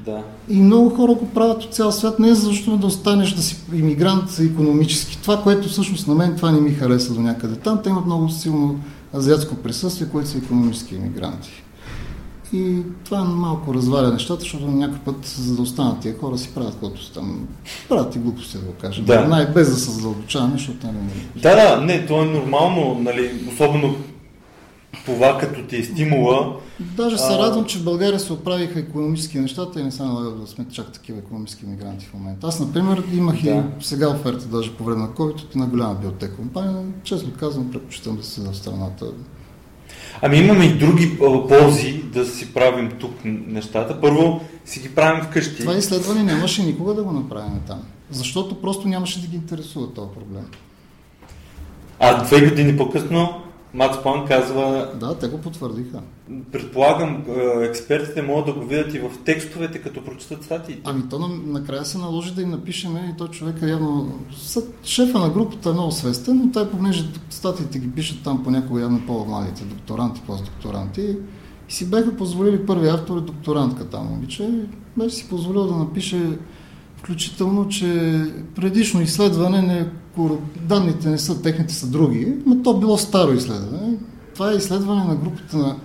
да. 0.06 0.24
И 0.50 0.58
много 0.62 0.89
хора 0.89 1.13
го 1.13 1.30
правят 1.30 1.63
от 1.63 1.74
цял 1.74 1.91
свят, 1.91 2.20
не 2.20 2.30
е 2.30 2.36
защото 2.36 2.78
да 2.78 2.88
останеш 2.88 3.32
да 3.34 3.41
си 3.41 3.58
иммигрант 3.74 4.39
економически. 4.39 5.17
Това, 5.22 5.41
което 5.43 5.70
всъщност 5.70 6.08
на 6.08 6.15
мен 6.15 6.36
това 6.36 6.52
не 6.52 6.62
ми 6.62 6.72
хареса 6.72 7.13
до 7.13 7.22
някъде 7.22 7.56
там, 7.56 7.80
те 7.84 7.89
имат 7.89 8.06
много 8.06 8.30
силно 8.30 8.80
азиатско 9.15 9.56
присъствие, 9.56 10.08
които 10.10 10.30
са 10.30 10.38
економически 10.38 10.96
иммигранти. 10.96 11.63
И 12.54 12.78
това 13.06 13.24
малко 13.24 13.74
разваля 13.74 14.13
нещата, 14.13 14.41
защото 14.41 14.67
някой 14.67 15.00
път, 15.00 15.26
за 15.26 15.56
да 15.56 15.62
останат 15.62 16.00
тия 16.00 16.20
хора, 16.20 16.38
си 16.38 16.50
правят 16.56 16.72
каквото 16.72 17.12
там. 17.12 17.48
Правят 17.89 18.15
и 18.15 18.20
глупости, 18.20 18.58
да 18.58 18.63
го 18.63 18.74
кажем. 18.82 19.06
Да. 19.06 19.28
Най- 19.28 19.48
без 19.48 19.70
да 19.70 19.76
се 19.76 19.91
задълбочаваме, 19.91 20.54
защото 20.54 20.88
нали, 20.88 21.28
Да, 21.36 21.56
да, 21.56 21.82
не, 21.86 22.06
то 22.06 22.22
е 22.22 22.26
нормално, 22.26 23.00
нали, 23.02 23.32
особено 23.54 23.96
това 25.06 25.38
като 25.38 25.64
ти 25.64 25.78
е 25.78 25.84
стимула. 25.84 26.56
Даже 26.80 27.18
се 27.18 27.34
А. 27.34 27.38
радвам, 27.40 27.66
че 27.66 27.78
в 27.78 27.84
България 27.84 28.20
се 28.20 28.34
оправиха 28.34 28.80
економически 28.80 29.40
нещата 29.40 29.80
и 29.80 29.84
не 29.84 29.92
се 29.92 30.04
налага 30.04 30.30
да 30.30 30.48
сме 30.48 30.66
чак 30.72 30.92
такива 30.92 31.20
економически 31.20 31.66
мигранти 31.66 32.06
в 32.06 32.14
момента. 32.14 32.48
Аз, 32.48 32.60
например, 32.60 33.04
имах 33.14 33.42
Да. 33.44 33.50
и 33.50 33.62
сега 33.82 34.10
оферта, 34.10 34.46
даже 34.46 34.74
по 34.74 34.84
време 34.84 35.02
на 35.02 35.08
COVID, 35.08 35.44
от 35.44 35.52
една 35.52 35.66
голяма 35.66 35.96
биотек 35.96 36.36
компания, 36.36 36.72
но 36.72 36.84
честно 37.04 37.32
казвам, 37.40 37.72
предпочитам 37.72 38.18
да 38.18 38.24
седа 38.24 38.52
в 38.52 38.58
страната. 38.58 39.06
Ами 40.22 40.38
имаме 40.38 40.66
и 40.66 40.78
други 40.78 41.20
ползи 41.50 42.04
да 42.14 42.26
си 42.26 42.54
правим 42.54 42.92
тук 43.00 43.12
нещата. 43.26 44.02
Първо 44.02 44.42
си 44.66 44.80
ги 44.80 44.96
правим 44.96 45.24
вкъщи. 45.24 45.60
Това 45.62 45.74
изследване 45.76 46.24
нямаше 46.24 46.64
никога 46.64 46.94
да 46.94 47.04
го 47.04 47.12
направим 47.12 47.60
там. 47.68 47.80
Защото 48.12 48.62
просто 48.62 48.88
нямаше 48.88 49.22
да 49.22 49.28
ги 49.28 49.36
интересува 49.36 49.94
този 49.94 50.10
проблем. 50.14 50.46
А 52.00 52.24
две 52.24 52.50
години 52.50 52.78
по-късно 52.78 53.42
Макс 53.78 54.04
План 54.04 54.26
казва, 54.28 54.92
Да, 55.00 55.18
те 55.18 55.28
го 55.28 55.38
потвърдиха. 55.38 56.00
предполагам, 56.52 57.24
а, 57.30 57.63
експертите 57.63 58.22
могат 58.22 58.46
да 58.46 58.54
го 58.54 58.66
видят 58.66 58.94
и 58.94 59.00
в 59.00 59.12
текстовете, 59.26 59.80
като 59.80 60.06
прочитат 60.06 60.44
статиите. 60.44 60.82
Ами 60.86 61.04
то 61.10 61.20
на, 61.20 61.28
накрая 61.28 61.86
се 61.86 61.98
наложи 61.98 62.34
да 62.34 62.42
им 62.42 62.50
напишеме 62.50 63.12
и 63.13 63.18
той 63.18 63.28
човек 63.28 63.56
е 63.62 63.66
явно... 63.66 64.20
Шефа 64.84 65.20
на 65.20 65.30
групата 65.30 65.70
е 65.70 65.74
много 65.74 65.92
свестен, 65.92 66.42
но 66.46 66.52
той 66.52 66.70
понеже 66.70 67.06
статиите 67.30 67.80
ги 67.80 67.92
пишат 67.92 68.24
там 68.24 68.44
понякога 68.44 68.82
явно 68.82 69.02
по-младите, 69.08 69.63
докторанти, 69.63 70.22
постдокторанти. 70.28 71.16
И 71.70 71.74
си 71.74 71.90
бяха 71.90 72.18
позволили 72.18 72.66
първи 72.66 72.88
автор 72.88 73.18
е 73.18 73.22
докторантка 73.22 73.90
там. 73.90 74.24
И 74.30 74.50
беше 74.98 75.16
си 75.16 75.30
позволил 75.30 75.68
да 75.68 75.76
напише 75.76 76.38
включително, 77.08 77.67
че 77.67 78.22
предишно 78.56 79.02
изследване, 79.02 79.62
не, 79.62 79.88
данните 80.62 81.10
не 81.10 81.17
са, 81.17 81.41
техните 81.41 81.74
са 81.74 81.88
други, 81.88 82.36
но 82.46 82.62
то 82.62 82.80
било 82.80 82.98
старо 82.98 83.34
изследване. 83.34 83.98
това 84.34 84.52
е 84.52 84.56
изследване 84.56 85.04
на 85.04 85.15
групата 85.15 85.58
на 85.58 85.76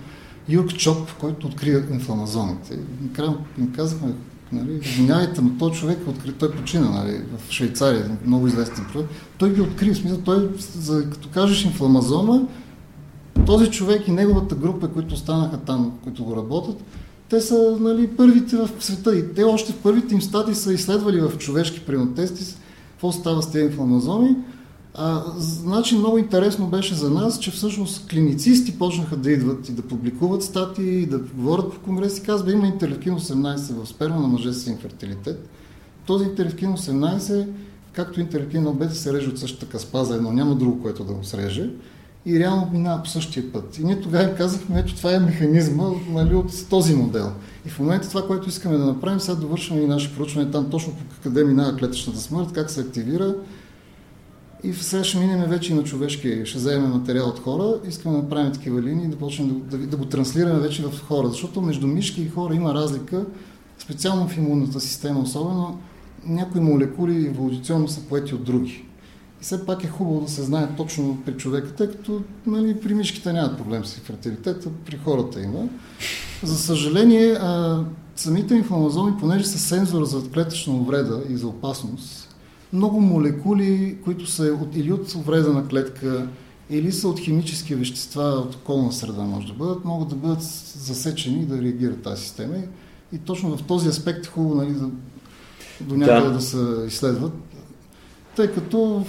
Юрк 0.49 0.77
Чоп, 0.77 1.11
който 1.19 1.47
открива 1.47 1.83
инфламазоните. 1.93 2.79
Накрая 3.01 3.37
им 3.57 3.73
казахме, 3.75 4.13
нали, 4.51 4.79
извинявайте, 4.81 5.41
но 5.41 5.49
този 5.49 5.79
човек 5.79 5.99
е 6.07 6.09
откри, 6.09 6.31
той 6.31 6.51
почина 6.51 6.89
нали, 6.89 7.21
в 7.37 7.51
Швейцария, 7.51 8.17
много 8.25 8.47
известен 8.47 8.85
проект. 8.93 9.09
Той 9.37 9.53
ги 9.53 9.61
откри, 9.61 9.93
в 9.93 9.97
смисъл, 9.97 10.17
той, 10.17 10.49
за, 10.75 11.09
като 11.09 11.29
кажеш 11.29 11.65
инфламазома, 11.65 12.41
този 13.45 13.71
човек 13.71 14.07
и 14.07 14.11
неговата 14.11 14.55
група, 14.55 14.87
които 14.87 15.13
останаха 15.13 15.57
там, 15.57 15.91
които 16.03 16.23
го 16.23 16.35
работят, 16.35 16.83
те 17.33 17.41
са 17.41 17.77
нали, 17.79 18.07
първите 18.07 18.55
в 18.55 18.69
света 18.79 19.15
и 19.17 19.33
те 19.33 19.43
още 19.43 19.73
в 19.73 19.77
първите 19.77 20.13
им 20.13 20.21
стадии 20.21 20.55
са 20.55 20.73
изследвали 20.73 21.21
в 21.21 21.37
човешки 21.37 21.79
принотести 21.79 22.55
какво 22.91 23.11
става 23.11 23.41
с 23.41 23.51
тези 23.51 23.65
инфламазоми. 23.65 24.35
А, 24.93 25.23
значи 25.37 25.97
много 25.97 26.17
интересно 26.17 26.67
беше 26.67 26.95
за 26.95 27.09
нас, 27.09 27.39
че 27.39 27.51
всъщност 27.51 28.07
клиницисти 28.09 28.77
почнаха 28.77 29.17
да 29.17 29.31
идват 29.31 29.69
и 29.69 29.71
да 29.71 29.81
публикуват 29.81 30.43
статии, 30.43 31.01
и 31.01 31.05
да 31.05 31.19
говорят 31.19 31.73
по 31.73 31.79
конгреси. 31.79 32.23
Казва, 32.23 32.51
има 32.51 32.67
интерлевкин 32.67 33.19
18 33.19 33.83
в 33.83 33.87
сперма 33.87 34.19
на 34.19 34.27
мъже 34.27 34.53
с 34.53 34.67
инфертилитет. 34.67 35.49
Този 36.05 36.25
интерлевкин 36.25 36.77
18, 36.77 37.47
както 37.93 38.19
интерлевкин 38.19 38.63
на 38.63 38.89
се 38.89 39.13
реже 39.13 39.29
от 39.29 39.39
същата 39.39 39.65
каспа 39.65 40.03
за 40.03 40.15
едно. 40.15 40.31
Няма 40.31 40.55
друго, 40.55 40.81
което 40.81 41.03
да 41.03 41.13
го 41.13 41.23
среже 41.23 41.69
и 42.25 42.39
реално 42.39 42.69
минава 42.73 43.03
по 43.03 43.09
същия 43.09 43.51
път. 43.51 43.77
И 43.77 43.83
ние 43.83 44.01
тогава 44.01 44.23
им 44.23 44.35
казахме, 44.37 44.79
ето 44.79 44.95
това 44.95 45.13
е 45.13 45.19
механизма 45.19 45.89
нали, 46.09 46.35
от 46.35 46.69
този 46.69 46.95
модел. 46.95 47.31
И 47.65 47.69
в 47.69 47.79
момента 47.79 48.09
това, 48.09 48.27
което 48.27 48.49
искаме 48.49 48.77
да 48.77 48.85
направим, 48.85 49.19
сега 49.19 49.35
довършваме 49.35 49.81
и 49.81 49.87
наши 49.87 50.15
проучване 50.15 50.51
там 50.51 50.69
точно 50.69 50.93
по 50.93 51.21
къде 51.23 51.43
минава 51.43 51.77
клетъчната 51.77 52.19
смърт, 52.19 52.51
как 52.53 52.69
се 52.69 52.81
активира. 52.81 53.35
И 54.63 54.73
сега 54.73 55.03
ще 55.03 55.19
минем 55.19 55.49
вече 55.49 55.71
и 55.71 55.75
на 55.75 55.83
човешки, 55.83 56.41
ще 56.45 56.57
вземем 56.57 56.89
материал 56.89 57.27
от 57.27 57.39
хора, 57.39 57.79
искаме 57.87 58.15
да 58.15 58.21
направим 58.21 58.51
такива 58.51 58.81
линии 58.81 59.05
и 59.05 59.09
да 59.09 59.17
почнем 59.17 59.61
да, 59.69 59.77
да, 59.77 59.87
да 59.87 59.97
го 59.97 60.05
транслираме 60.05 60.59
вече 60.59 60.83
в 60.83 61.01
хора, 61.07 61.27
защото 61.27 61.61
между 61.61 61.87
мишки 61.87 62.21
и 62.21 62.29
хора 62.29 62.55
има 62.55 62.73
разлика, 62.73 63.25
специално 63.79 64.27
в 64.27 64.37
имунната 64.37 64.79
система, 64.79 65.19
особено 65.19 65.79
някои 66.25 66.61
молекули 66.61 67.27
еволюционно 67.27 67.87
са 67.87 68.01
поети 68.01 68.35
от 68.35 68.43
други 68.43 68.85
все 69.43 69.65
пак 69.65 69.83
е 69.83 69.87
хубаво 69.87 70.21
да 70.21 70.31
се 70.31 70.43
знае 70.43 70.67
точно 70.77 71.17
при 71.25 71.37
човека, 71.37 71.75
тъй 71.75 71.87
като 71.87 72.21
нали, 72.45 72.79
при 72.79 72.93
мишките 72.93 73.33
нямат 73.33 73.57
проблем 73.57 73.85
с 73.85 73.95
фертилитета, 73.95 74.69
при 74.85 74.97
хората 74.97 75.41
има. 75.41 75.67
За 76.43 76.57
съжаление, 76.57 77.31
а, 77.31 77.83
самите 78.15 78.55
инфламазоми, 78.55 79.13
понеже 79.19 79.45
са 79.45 79.59
сензор 79.59 80.03
за 80.03 80.29
клетъчна 80.29 80.73
увреда 80.73 81.23
и 81.29 81.37
за 81.37 81.47
опасност, 81.47 82.35
много 82.73 83.01
молекули, 83.01 83.97
които 84.03 84.27
са 84.27 84.43
от, 84.61 84.75
или 84.75 84.91
от 84.91 85.15
увреда 85.15 85.53
на 85.53 85.67
клетка, 85.67 86.27
или 86.69 86.91
са 86.91 87.07
от 87.07 87.19
химически 87.19 87.75
вещества 87.75 88.23
от 88.23 88.55
околна 88.55 88.91
среда, 88.91 89.21
може 89.21 89.47
да 89.47 89.53
бъдат, 89.53 89.85
могат 89.85 90.09
да 90.09 90.15
бъдат 90.15 90.41
засечени 90.77 91.41
и 91.41 91.45
да 91.45 91.61
реагират 91.61 92.01
тази 92.01 92.23
система. 92.23 92.55
И, 92.55 93.15
и 93.15 93.17
точно 93.17 93.57
в 93.57 93.63
този 93.63 93.89
аспект 93.89 94.25
е 94.25 94.29
хубаво 94.29 94.55
нали, 94.55 94.73
да, 94.73 94.89
до 95.81 95.97
някъде 95.97 96.27
да. 96.27 96.33
да 96.33 96.41
се 96.41 96.85
изследват 96.87 97.33
тъй 98.35 98.51
като 98.51 99.05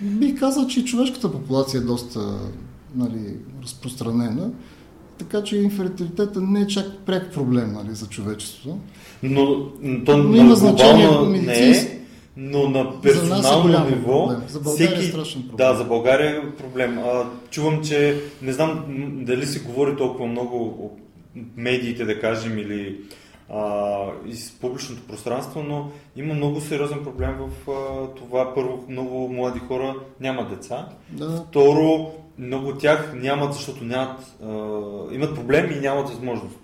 бих 0.00 0.38
казал, 0.38 0.66
че 0.66 0.84
човешката 0.84 1.32
популация 1.32 1.78
е 1.78 1.84
доста 1.84 2.38
нали, 2.96 3.36
разпространена, 3.62 4.50
така 5.18 5.42
че 5.42 5.56
инфертилитета 5.56 6.40
не 6.40 6.60
е 6.60 6.66
чак 6.66 6.86
пряк 7.06 7.32
проблем 7.32 7.72
нали, 7.72 7.94
за 7.94 8.06
човечеството. 8.06 8.78
Но, 9.22 9.70
то 10.06 10.16
но 10.16 10.36
има 10.36 10.54
значение 10.54 11.40
не 11.42 11.70
е, 11.70 12.00
но 12.36 12.68
на 12.68 13.00
персонално 13.00 13.76
е 13.76 13.90
ниво... 13.90 14.28
Проблем. 14.28 14.48
За 14.48 14.60
България 14.60 14.86
е 14.86 14.88
всеки, 14.88 15.06
е 15.06 15.10
страшен 15.10 15.42
проблем. 15.42 15.56
Да, 15.56 15.74
за 15.74 15.84
България 15.84 16.36
е 16.36 16.50
проблем. 16.50 16.98
А, 16.98 17.24
чувам, 17.50 17.84
че 17.84 18.20
не 18.42 18.52
знам 18.52 18.84
дали 19.24 19.46
се 19.46 19.60
говори 19.60 19.96
толкова 19.96 20.26
много 20.26 20.90
медиите, 21.56 22.04
да 22.04 22.20
кажем, 22.20 22.58
или 22.58 22.96
а, 23.50 24.06
из 24.26 24.50
публичното 24.50 25.06
пространство, 25.06 25.62
но 25.62 25.90
има 26.16 26.34
много 26.34 26.60
сериозен 26.60 27.04
проблем 27.04 27.36
в 27.38 27.70
а, 27.70 28.06
това. 28.14 28.54
Първо, 28.54 28.84
много 28.88 29.28
млади 29.28 29.58
хора 29.58 29.94
нямат 30.20 30.48
деца. 30.48 30.88
Да. 31.10 31.44
Второ, 31.48 32.10
много 32.38 32.68
от 32.68 32.80
тях 32.80 33.12
нямат, 33.16 33.54
защото 33.54 33.84
нямат, 33.84 34.36
а, 34.42 34.46
имат 35.14 35.34
проблеми 35.34 35.74
и 35.74 35.80
нямат 35.80 36.08
възможност. 36.08 36.56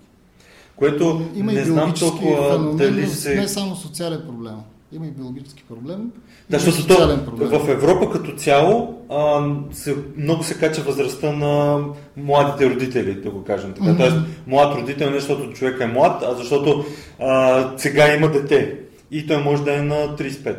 Което 0.75 1.21
има 1.35 1.53
не 1.53 1.65
знам 1.65 1.93
толкова 1.99 2.51
феномен, 2.51 2.77
дали 2.77 3.07
се... 3.07 3.35
Не 3.35 3.47
само 3.47 3.75
социален 3.75 4.23
проблем. 4.27 4.55
Има 4.93 5.07
и 5.07 5.11
биологически 5.11 5.63
проблем. 5.63 6.11
Да, 6.49 6.59
защото 6.59 6.87
то, 6.87 7.59
в 7.59 7.69
Европа 7.69 8.11
като 8.11 8.35
цяло 8.35 9.01
а, 9.09 9.49
се, 9.71 9.95
много 10.17 10.43
се 10.43 10.59
кача 10.59 10.81
възрастта 10.81 11.31
на 11.31 11.83
младите 12.17 12.69
родители, 12.69 13.13
да 13.13 13.29
го 13.29 13.43
кажем 13.43 13.73
така. 13.73 13.85
Mm-hmm. 13.85 13.97
Тоест, 13.97 14.15
млад 14.47 14.75
родител 14.75 15.09
не 15.09 15.19
защото 15.19 15.53
човек 15.53 15.81
е 15.81 15.85
млад, 15.85 16.23
а 16.23 16.35
защото 16.35 16.85
а, 17.19 17.73
сега 17.77 18.15
има 18.15 18.31
дете 18.31 18.79
и 19.11 19.27
той 19.27 19.43
може 19.43 19.63
да 19.63 19.77
е 19.77 19.81
на 19.81 19.95
35. 19.95 20.57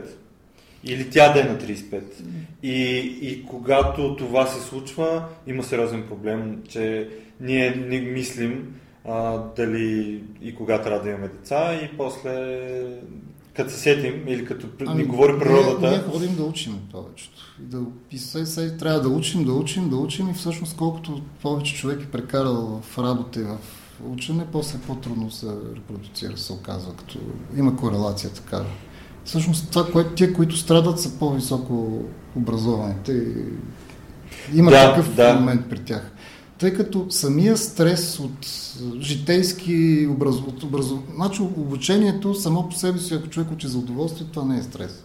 Или 0.84 1.10
тя 1.10 1.32
да 1.32 1.40
е 1.40 1.44
на 1.44 1.58
35. 1.58 2.02
И, 2.62 2.72
и 3.22 3.46
когато 3.46 4.16
това 4.16 4.46
се 4.46 4.60
случва, 4.68 5.24
има 5.46 5.62
сериозен 5.62 6.02
проблем, 6.08 6.62
че 6.68 7.08
ние 7.40 7.70
не 7.86 8.00
мислим 8.00 8.74
а, 9.08 9.38
дали 9.56 10.22
и 10.42 10.54
кога 10.54 10.82
трябва 10.82 11.02
да 11.02 11.08
имаме 11.08 11.28
деца 11.28 11.74
и 11.74 11.96
после 11.96 12.58
като 13.56 13.70
се 13.70 13.78
сетим 13.78 14.28
или 14.28 14.44
като 14.44 14.66
ами, 14.86 15.02
ни 15.02 15.08
говори 15.08 15.38
природата. 15.38 15.80
Ние, 15.80 15.90
ние 15.90 15.98
ходим 15.98 16.36
да 16.36 16.42
учим 16.42 16.78
повечето. 16.92 17.56
И, 17.60 17.64
да, 17.64 17.80
и 18.10 18.18
се, 18.18 18.46
се, 18.46 18.76
трябва 18.76 19.00
да 19.00 19.08
учим, 19.08 19.44
да 19.44 19.52
учим, 19.52 19.90
да 19.90 19.96
учим 19.96 20.30
и 20.30 20.34
всъщност 20.34 20.76
колкото 20.76 21.22
повече 21.42 21.74
човек 21.74 22.02
е 22.02 22.10
прекарал 22.10 22.80
в 22.82 22.98
работа 22.98 23.40
и 23.40 23.42
в 23.42 23.58
учене, 24.12 24.46
после 24.52 24.78
по-трудно 24.78 25.30
се 25.30 25.46
репродуцира, 25.76 26.36
се 26.36 26.52
оказва, 26.52 26.92
като 26.96 27.18
има 27.56 27.76
корелация 27.76 28.30
така. 28.30 28.64
Всъщност 29.24 29.70
това, 29.70 29.92
което, 29.92 30.10
тия, 30.10 30.32
които 30.32 30.56
страдат, 30.56 31.00
са 31.00 31.18
по-високо 31.18 32.04
образованите 32.36 33.12
и 33.12 34.58
има 34.58 34.70
да, 34.70 34.90
такъв 34.90 35.14
да. 35.14 35.34
момент 35.34 35.66
при 35.70 35.78
тях 35.78 36.11
тъй 36.62 36.74
като 36.74 37.06
самия 37.10 37.56
стрес 37.56 38.20
от 38.20 38.46
житейски 39.00 40.08
образ... 40.10 40.36
от 40.36 40.62
образ... 40.62 40.86
Значи 41.14 41.42
обучението 41.42 42.34
само 42.34 42.68
по 42.68 42.74
себе 42.74 42.98
си, 42.98 43.14
ако 43.14 43.28
човек 43.28 43.52
учи 43.52 43.68
за 43.68 43.78
удоволствие, 43.78 44.26
това 44.32 44.44
не 44.44 44.58
е 44.58 44.62
стрес. 44.62 45.04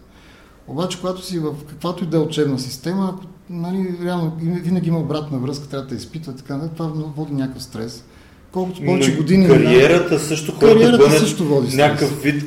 Обаче, 0.67 0.99
когато 0.99 1.25
си 1.25 1.39
в 1.39 1.53
каквато 1.69 2.03
и 2.03 2.07
да 2.07 2.17
е 2.17 2.19
учебна 2.19 2.59
система, 2.59 3.19
нали, 3.49 3.97
реално 4.03 4.33
винаги 4.39 4.89
има 4.89 4.99
обратна 4.99 5.39
връзка, 5.39 5.67
трябва 5.67 5.87
да 5.87 5.95
изпитва, 5.95 6.35
така, 6.35 6.69
това 6.75 6.87
води 6.87 7.33
някакъв 7.33 7.63
стрес 7.63 8.03
колкото 8.57 8.81
повече 8.85 9.11
Но 9.11 9.17
години. 9.17 9.47
Кариерата 9.47 10.19
също 10.19 10.51
хората 10.51 10.75
кариерата 10.75 11.19
също 11.19 11.45
води 11.45 11.75
някакъв 11.75 12.21
вид 12.21 12.43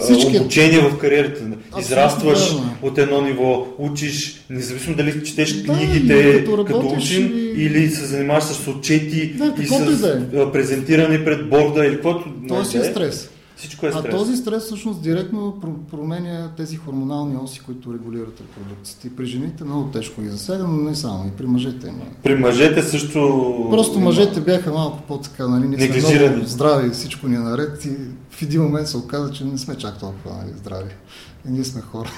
Всички... 0.00 0.38
обучение 0.38 0.78
в 0.78 0.98
кариерата. 0.98 1.40
Израстваш 1.80 2.54
от 2.82 2.98
едно 2.98 3.22
ниво, 3.22 3.66
учиш, 3.78 4.40
независимо 4.50 4.96
дали 4.96 5.24
четеш 5.24 5.52
да, 5.52 5.72
книгите 5.72 6.44
като, 6.44 6.64
като 6.64 6.86
учим 6.86 7.32
и... 7.36 7.62
или 7.62 7.90
се 7.90 8.06
занимаваш 8.06 8.44
с 8.44 8.68
отчети 8.68 9.32
да, 9.32 9.54
и 9.62 9.66
с 9.66 10.00
да 10.00 10.42
е. 10.42 10.52
презентиране 10.52 11.24
пред 11.24 11.48
борда 11.48 11.86
или 11.86 11.94
каквото. 11.94 12.24
Това 12.48 12.64
си 12.64 12.78
е 12.78 12.84
стрес. 12.84 13.30
Всичко 13.60 13.86
е 13.86 13.92
стрес. 13.92 14.04
А 14.04 14.10
този 14.10 14.36
стрес 14.36 14.64
всъщност 14.64 15.02
директно 15.02 15.60
променя 15.90 16.50
тези 16.56 16.76
хормонални 16.76 17.36
оси, 17.36 17.60
които 17.60 17.94
регулират 17.94 18.40
репродукцията. 18.40 19.06
И 19.06 19.16
при 19.16 19.26
жените 19.26 19.64
много 19.64 19.90
тежко 19.90 20.22
ги 20.22 20.28
засяга, 20.28 20.64
но 20.64 20.76
не 20.76 20.94
само, 20.94 21.26
и 21.26 21.30
при 21.30 21.46
мъжете 21.46 21.88
има. 21.88 22.04
При 22.22 22.34
мъжете 22.34 22.82
също... 22.82 23.68
Просто 23.70 23.98
има... 23.98 24.04
мъжете 24.04 24.40
бяха 24.40 24.72
малко 24.72 25.02
по-така, 25.08 25.48
нали, 25.48 25.68
ние 25.68 26.00
сме 26.02 26.28
много 26.28 26.46
здрави, 26.46 26.90
всичко 26.90 27.28
ни 27.28 27.36
е 27.36 27.38
наред 27.38 27.84
и 27.84 27.90
в 28.30 28.42
един 28.42 28.62
момент 28.62 28.88
се 28.88 28.96
оказа, 28.96 29.32
че 29.32 29.44
не 29.44 29.58
сме 29.58 29.74
чак 29.74 29.98
толкова 29.98 30.36
нали, 30.36 30.52
здрави. 30.56 30.90
И 31.48 31.50
ние 31.50 31.64
сме 31.64 31.80
хора. 31.80 32.10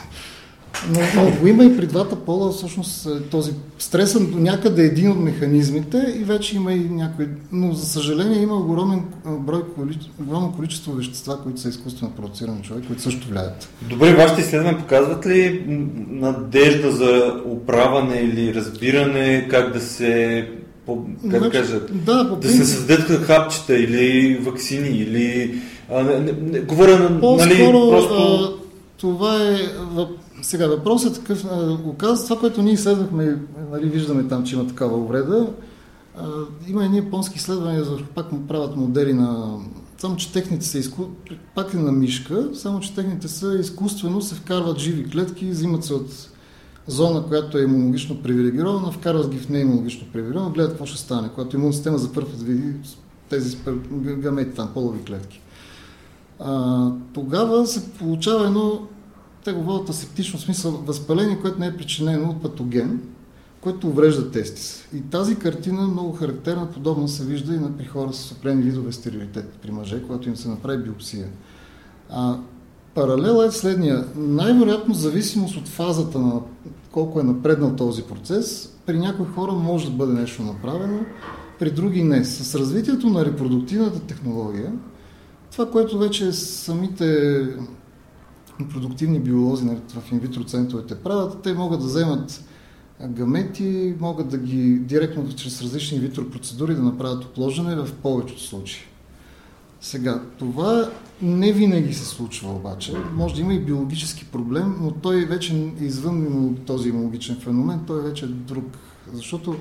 Но, 0.90 1.00
но 1.22 1.30
го 1.40 1.46
има 1.46 1.64
и 1.64 1.76
при 1.76 1.86
двата 1.86 2.16
пола, 2.16 2.52
всъщност 2.52 3.06
е, 3.06 3.22
този 3.22 3.52
стрес 3.78 4.12
до 4.20 4.38
някъде 4.38 4.82
е 4.82 4.86
един 4.86 5.10
от 5.10 5.18
механизмите 5.18 6.14
и 6.20 6.24
вече 6.24 6.56
има 6.56 6.72
и 6.72 6.88
някои, 6.88 7.26
но 7.52 7.72
за 7.72 7.86
съжаление 7.86 8.42
има 8.42 8.56
огромен 8.56 9.04
брой, 9.26 9.62
огромно 10.20 10.52
количество 10.56 10.92
вещества, 10.92 11.42
които 11.42 11.60
са 11.60 11.68
изкуствено 11.68 12.12
продуцирани 12.12 12.62
човек, 12.62 12.84
които 12.86 13.02
също 13.02 13.28
влияят. 13.28 13.68
Добре, 13.82 14.14
вашите 14.14 14.40
изследвания 14.40 14.78
показват 14.78 15.26
ли 15.26 15.64
надежда 16.08 16.92
за 16.92 17.40
управане 17.46 18.16
или 18.16 18.54
разбиране 18.54 19.48
как 19.50 19.72
да 19.72 19.80
се 19.80 20.48
по, 20.86 21.04
как 21.30 21.40
значи, 21.40 21.58
кажа, 21.58 21.80
да, 21.90 22.28
по 22.28 22.36
да 22.36 22.48
се 22.48 22.64
създадат 22.64 23.24
хапчета 23.24 23.78
или 23.78 24.36
вакцини 24.36 24.88
или 24.88 25.54
а, 25.90 26.02
не, 26.02 26.20
не, 26.20 26.32
не, 26.32 26.60
говоря 26.60 26.98
на 26.98 27.10
нали, 27.36 27.56
просто... 27.90 28.14
А, 28.14 28.62
това 28.96 29.42
е 29.42 29.56
сега 30.42 30.66
въпросът 30.66 31.16
е 31.16 31.20
такъв, 31.20 31.46
оказва 31.84 32.24
това, 32.24 32.40
което 32.40 32.62
ние 32.62 32.72
изследвахме, 32.72 33.38
нали, 33.70 33.88
виждаме 33.88 34.28
там, 34.28 34.44
че 34.44 34.54
има 34.54 34.66
такава 34.66 34.98
увреда. 34.98 35.52
А, 36.18 36.26
има 36.68 36.84
едни 36.84 36.96
японски 36.96 37.38
изследвания, 37.38 37.84
за 37.84 37.98
пак 38.14 38.32
му 38.32 38.46
правят 38.46 38.76
модели 38.76 39.12
на... 39.12 39.58
Само, 39.98 40.16
че 40.16 40.32
техните 40.32 40.66
са 40.66 40.78
изку... 40.78 41.02
пак 41.54 41.74
е 41.74 41.76
на 41.76 41.92
мишка, 41.92 42.48
само, 42.54 42.80
че 42.80 42.94
техните 42.94 43.28
са 43.28 43.58
изкуствено, 43.60 44.22
се 44.22 44.34
вкарват 44.34 44.78
живи 44.78 45.10
клетки, 45.10 45.50
взимат 45.50 45.84
се 45.84 45.94
от 45.94 46.28
зона, 46.86 47.22
която 47.22 47.58
е 47.58 47.62
имунологично 47.62 48.22
привилегирована, 48.22 48.92
вкарват 48.92 49.30
ги 49.30 49.38
в 49.38 49.48
неимунологично 49.48 50.06
привилегирована, 50.12 50.52
гледат 50.52 50.70
какво 50.70 50.86
ще 50.86 50.98
стане, 50.98 51.28
когато 51.34 51.56
имунна 51.56 51.72
система 51.72 51.98
за 51.98 52.12
първ 52.12 52.26
път 52.26 52.42
види 52.42 52.72
тези 53.28 53.56
гамети 54.00 54.56
там, 54.56 54.70
полови 54.74 55.04
клетки. 55.04 55.40
А, 56.40 56.90
тогава 57.12 57.66
се 57.66 57.90
получава 57.90 58.46
едно, 58.46 58.80
те 59.44 59.52
го 59.52 59.62
водят 59.62 59.88
асептично 59.88 60.38
смисъл, 60.38 60.72
възпаление, 60.72 61.40
което 61.40 61.60
не 61.60 61.66
е 61.66 61.76
причинено 61.76 62.30
от 62.30 62.42
патоген, 62.42 63.00
което 63.60 63.88
уврежда 63.88 64.30
тестис. 64.30 64.88
И 64.94 65.00
тази 65.00 65.36
картина 65.36 65.82
много 65.82 66.12
характерна, 66.12 66.70
подобно 66.70 67.08
се 67.08 67.24
вижда 67.24 67.54
и 67.54 67.58
на 67.58 67.76
при 67.76 67.84
хора 67.84 68.12
с 68.12 68.32
определени 68.32 68.62
видове 68.62 68.92
стерилитет 68.92 69.52
при 69.62 69.70
мъже, 69.70 70.02
когато 70.02 70.28
им 70.28 70.36
се 70.36 70.48
направи 70.48 70.82
биопсия. 70.82 71.26
А, 72.10 72.38
паралел 72.94 73.42
е 73.42 73.50
следния. 73.50 74.04
Най-вероятно 74.16 74.94
зависимост 74.94 75.56
от 75.56 75.68
фазата 75.68 76.18
на 76.18 76.40
колко 76.92 77.20
е 77.20 77.24
напреднал 77.24 77.76
този 77.76 78.02
процес, 78.02 78.72
при 78.86 78.98
някои 78.98 79.26
хора 79.26 79.52
може 79.52 79.90
да 79.90 79.96
бъде 79.96 80.12
нещо 80.12 80.42
направено, 80.42 81.00
при 81.58 81.70
други 81.70 82.02
не. 82.02 82.24
С 82.24 82.54
развитието 82.54 83.06
на 83.06 83.24
репродуктивната 83.24 84.00
технология, 84.00 84.72
това, 85.52 85.70
което 85.70 85.98
вече 85.98 86.32
самите 86.32 87.48
продуктивни 88.72 89.20
биолози 89.20 89.66
в 89.66 90.12
инвитро 90.12 90.44
центровете 90.44 90.94
правят, 90.94 91.42
те 91.42 91.54
могат 91.54 91.80
да 91.80 91.86
вземат 91.86 92.44
гамети, 93.08 93.94
могат 94.00 94.28
да 94.28 94.38
ги 94.38 94.78
директно 94.78 95.34
чрез 95.36 95.62
различни 95.62 95.96
инвитро 95.96 96.30
процедури 96.30 96.74
да 96.74 96.82
направят 96.82 97.24
опложене 97.24 97.76
в 97.76 97.92
повечето 98.02 98.42
случаи. 98.42 98.82
Сега, 99.80 100.22
това 100.38 100.90
не 101.22 101.52
винаги 101.52 101.94
се 101.94 102.04
случва 102.04 102.50
обаче. 102.50 102.92
Може 103.14 103.34
да 103.34 103.40
има 103.40 103.54
и 103.54 103.60
биологически 103.60 104.24
проблем, 104.24 104.74
но 104.80 104.90
той 104.90 105.24
вече 105.24 105.54
е 105.80 105.84
извън 105.84 106.56
този 106.66 106.88
имунологичен 106.88 107.36
феномен, 107.40 107.80
той 107.86 107.98
е 107.98 108.02
вече 108.02 108.26
друг. 108.26 108.64
Защото 109.12 109.56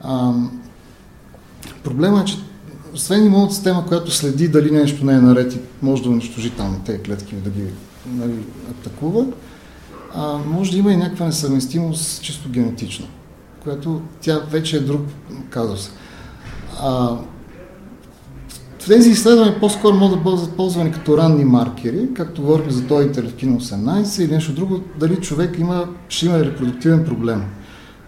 а, 0.00 0.34
проблема 1.84 2.20
е, 2.20 2.24
че 2.24 2.38
освен 2.94 3.26
имунната 3.26 3.54
система, 3.54 3.86
която 3.86 4.10
следи 4.10 4.48
дали 4.48 4.70
нещо 4.70 5.04
не 5.04 5.12
е 5.12 5.20
наред 5.20 5.54
и 5.54 5.58
може 5.82 6.02
да 6.02 6.10
унищожи 6.10 6.50
там 6.50 6.82
тези 6.86 7.02
клетки, 7.02 7.34
да 7.34 7.50
ги 7.50 7.64
нали, 8.12 8.44
атакува, 8.70 9.26
а, 10.14 10.38
може 10.46 10.70
да 10.70 10.78
има 10.78 10.92
и 10.92 10.96
някаква 10.96 11.26
несъвместимост 11.26 12.22
чисто 12.22 12.48
генетично, 12.48 13.06
която 13.62 14.02
тя 14.20 14.38
вече 14.38 14.76
е 14.76 14.80
друг 14.80 15.00
казус. 15.50 15.90
А, 16.80 17.16
тези 18.86 19.10
изследвания 19.10 19.60
по-скоро 19.60 19.96
могат 19.96 20.18
да 20.18 20.30
бъдат 20.30 20.56
ползвани 20.56 20.92
като 20.92 21.18
ранни 21.18 21.44
маркери, 21.44 22.08
както 22.14 22.42
говорим 22.42 22.70
за 22.70 22.86
този 22.86 23.06
интерлевкин 23.06 23.60
18 23.60 24.24
или 24.24 24.32
нещо 24.32 24.52
друго, 24.52 24.80
дали 25.00 25.16
човек 25.16 25.58
има, 25.58 25.88
ще 26.08 26.26
има 26.26 26.38
репродуктивен 26.38 27.04
проблем. 27.04 27.42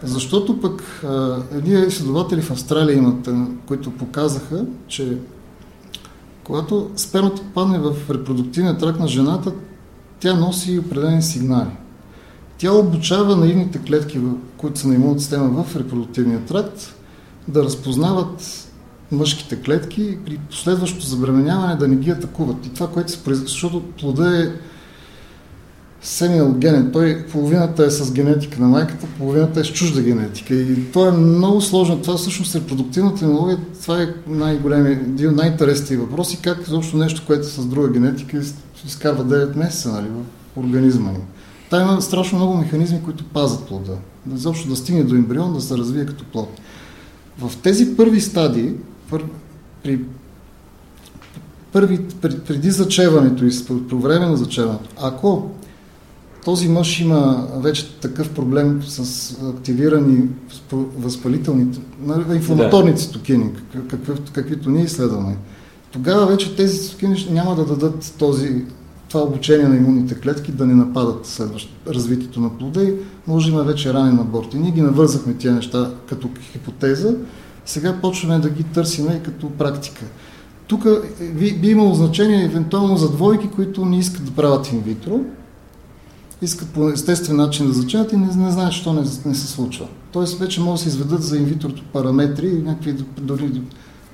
Защото 0.02 0.60
пък 0.60 1.04
едни 1.54 1.86
изследователи 1.86 2.42
в 2.42 2.50
Австралия 2.50 2.96
имат, 2.96 3.28
които 3.66 3.90
показаха, 3.90 4.64
че 4.88 5.16
когато 6.44 6.90
спермата 6.96 7.42
падне 7.54 7.78
в 7.78 7.94
репродуктивния 8.10 8.78
тракт 8.78 9.00
на 9.00 9.08
жената, 9.08 9.52
тя 10.20 10.34
носи 10.34 10.78
определени 10.78 11.22
сигнали. 11.22 11.70
Тя 12.58 12.72
обучава 12.72 13.36
наивните 13.36 13.78
клетки, 13.78 14.20
които 14.56 14.80
са 14.80 14.88
на 14.88 14.94
имунната 14.94 15.20
система 15.20 15.64
в 15.64 15.76
репродуктивния 15.76 16.40
тракт, 16.40 16.94
да 17.48 17.64
разпознават 17.64 18.66
мъжките 19.12 19.56
клетки 19.56 20.02
и 20.02 20.18
при 20.24 20.38
последващото 20.50 21.06
забременяване 21.06 21.76
да 21.76 21.88
не 21.88 21.96
ги 21.96 22.10
атакуват. 22.10 22.66
И 22.66 22.74
това, 22.74 22.88
което 22.88 23.12
се 23.12 23.24
произвежда, 23.24 23.48
защото 23.48 23.82
плода 23.82 24.42
е 24.42 24.50
семиалгенен. 26.02 26.90
Той 26.92 27.26
половината 27.32 27.84
е 27.84 27.90
с 27.90 28.12
генетика 28.12 28.62
на 28.62 28.68
майката, 28.68 29.06
половината 29.18 29.60
е 29.60 29.64
с 29.64 29.72
чужда 29.72 30.02
генетика. 30.02 30.54
И 30.54 30.92
то 30.92 31.08
е 31.08 31.12
много 31.12 31.60
сложно. 31.60 32.02
Това 32.02 32.16
всъщност 32.16 32.54
репродуктивната 32.54 33.18
технология. 33.18 33.58
Това 33.82 34.02
е 34.02 34.14
най-големи, 34.26 34.90
един 34.90 35.28
от 35.28 35.36
най-интересните 35.36 35.96
въпроси. 35.96 36.38
Как 36.42 36.66
изобщо 36.66 36.96
нещо, 36.96 37.22
което 37.26 37.46
е 37.46 37.50
с 37.50 37.66
друга 37.66 37.88
генетика, 37.88 38.42
изкарва 38.86 39.24
9 39.24 39.56
месеца 39.56 39.92
нали, 39.92 40.08
в 40.08 40.58
организма 40.58 41.10
им. 41.10 41.22
Та 41.70 41.82
има 41.82 42.02
страшно 42.02 42.38
много 42.38 42.56
механизми, 42.56 43.02
които 43.04 43.24
пазят 43.24 43.66
плода. 43.66 43.96
Да 44.26 44.36
изобщо 44.36 44.68
да 44.68 44.76
стигне 44.76 45.04
до 45.04 45.14
ембрион, 45.14 45.54
да 45.54 45.60
се 45.60 45.76
развие 45.78 46.06
като 46.06 46.24
плод. 46.24 46.48
В 47.38 47.52
тези 47.62 47.96
първи 47.96 48.20
стадии, 48.20 48.72
пър, 49.10 49.24
при 49.82 50.00
първи, 51.72 52.04
преди 52.20 52.70
зачеването 52.70 53.44
и 53.44 53.50
по 53.90 53.98
време 53.98 54.26
на 54.26 54.36
зачеването, 54.36 54.88
ако 55.00 55.50
този 56.44 56.68
мъж 56.68 57.00
има 57.00 57.48
вече 57.56 57.94
такъв 57.94 58.30
проблем 58.30 58.82
с 58.86 59.30
активирани 59.42 60.28
възпалителни, 60.72 61.66
инфламаторни 62.34 62.96
цитокини, 62.96 63.50
каквито 64.32 64.70
ние 64.70 64.84
изследваме. 64.84 65.36
Тогава 65.92 66.26
вече 66.26 66.56
тези 66.56 66.80
цитокини 66.80 67.28
няма 67.30 67.54
да 67.54 67.64
дадат 67.64 68.14
този, 68.18 68.64
това 69.08 69.22
обучение 69.22 69.68
на 69.68 69.76
имунните 69.76 70.14
клетки 70.14 70.52
да 70.52 70.66
не 70.66 70.74
нападат 70.74 71.26
следващ 71.26 71.68
развитието 71.88 72.40
на 72.40 72.58
плода 72.58 72.82
и 72.82 72.94
може 73.26 73.46
да 73.46 73.52
има 73.52 73.64
вече 73.64 73.94
ранен 73.94 74.18
аборт. 74.18 74.54
И 74.54 74.58
ние 74.58 74.70
ги 74.70 74.82
навързахме 74.82 75.34
тия 75.34 75.52
неща 75.52 75.90
като 76.08 76.30
хипотеза, 76.52 77.14
сега 77.66 77.98
почваме 78.02 78.38
да 78.38 78.50
ги 78.50 78.62
търсиме 78.62 79.14
и 79.14 79.22
като 79.22 79.50
практика. 79.50 80.04
Тук 80.66 80.86
би, 81.38 81.52
би 81.52 81.70
имало 81.70 81.94
значение 81.94 82.44
евентуално 82.44 82.96
за 82.96 83.10
двойки, 83.12 83.48
които 83.48 83.84
не 83.84 83.98
искат 83.98 84.24
да 84.24 84.30
правят 84.30 84.72
инвитро, 84.72 85.20
искат 86.42 86.68
по 86.68 86.88
естествен 86.88 87.36
начин 87.36 87.66
да 87.66 87.72
зачинат 87.72 88.12
и 88.12 88.16
не, 88.16 88.26
не 88.36 88.50
знаят, 88.50 88.72
що 88.72 88.92
не, 88.92 89.00
не 89.26 89.34
се 89.34 89.46
случва. 89.46 89.86
Тоест 90.12 90.38
вече 90.38 90.60
могат 90.60 90.74
да 90.74 90.82
се 90.82 90.88
изведат 90.88 91.22
за 91.22 91.36
инвитрото 91.36 91.82
параметри 91.92 92.46
и 92.46 92.62
някакви 92.62 92.96
дори 93.20 93.62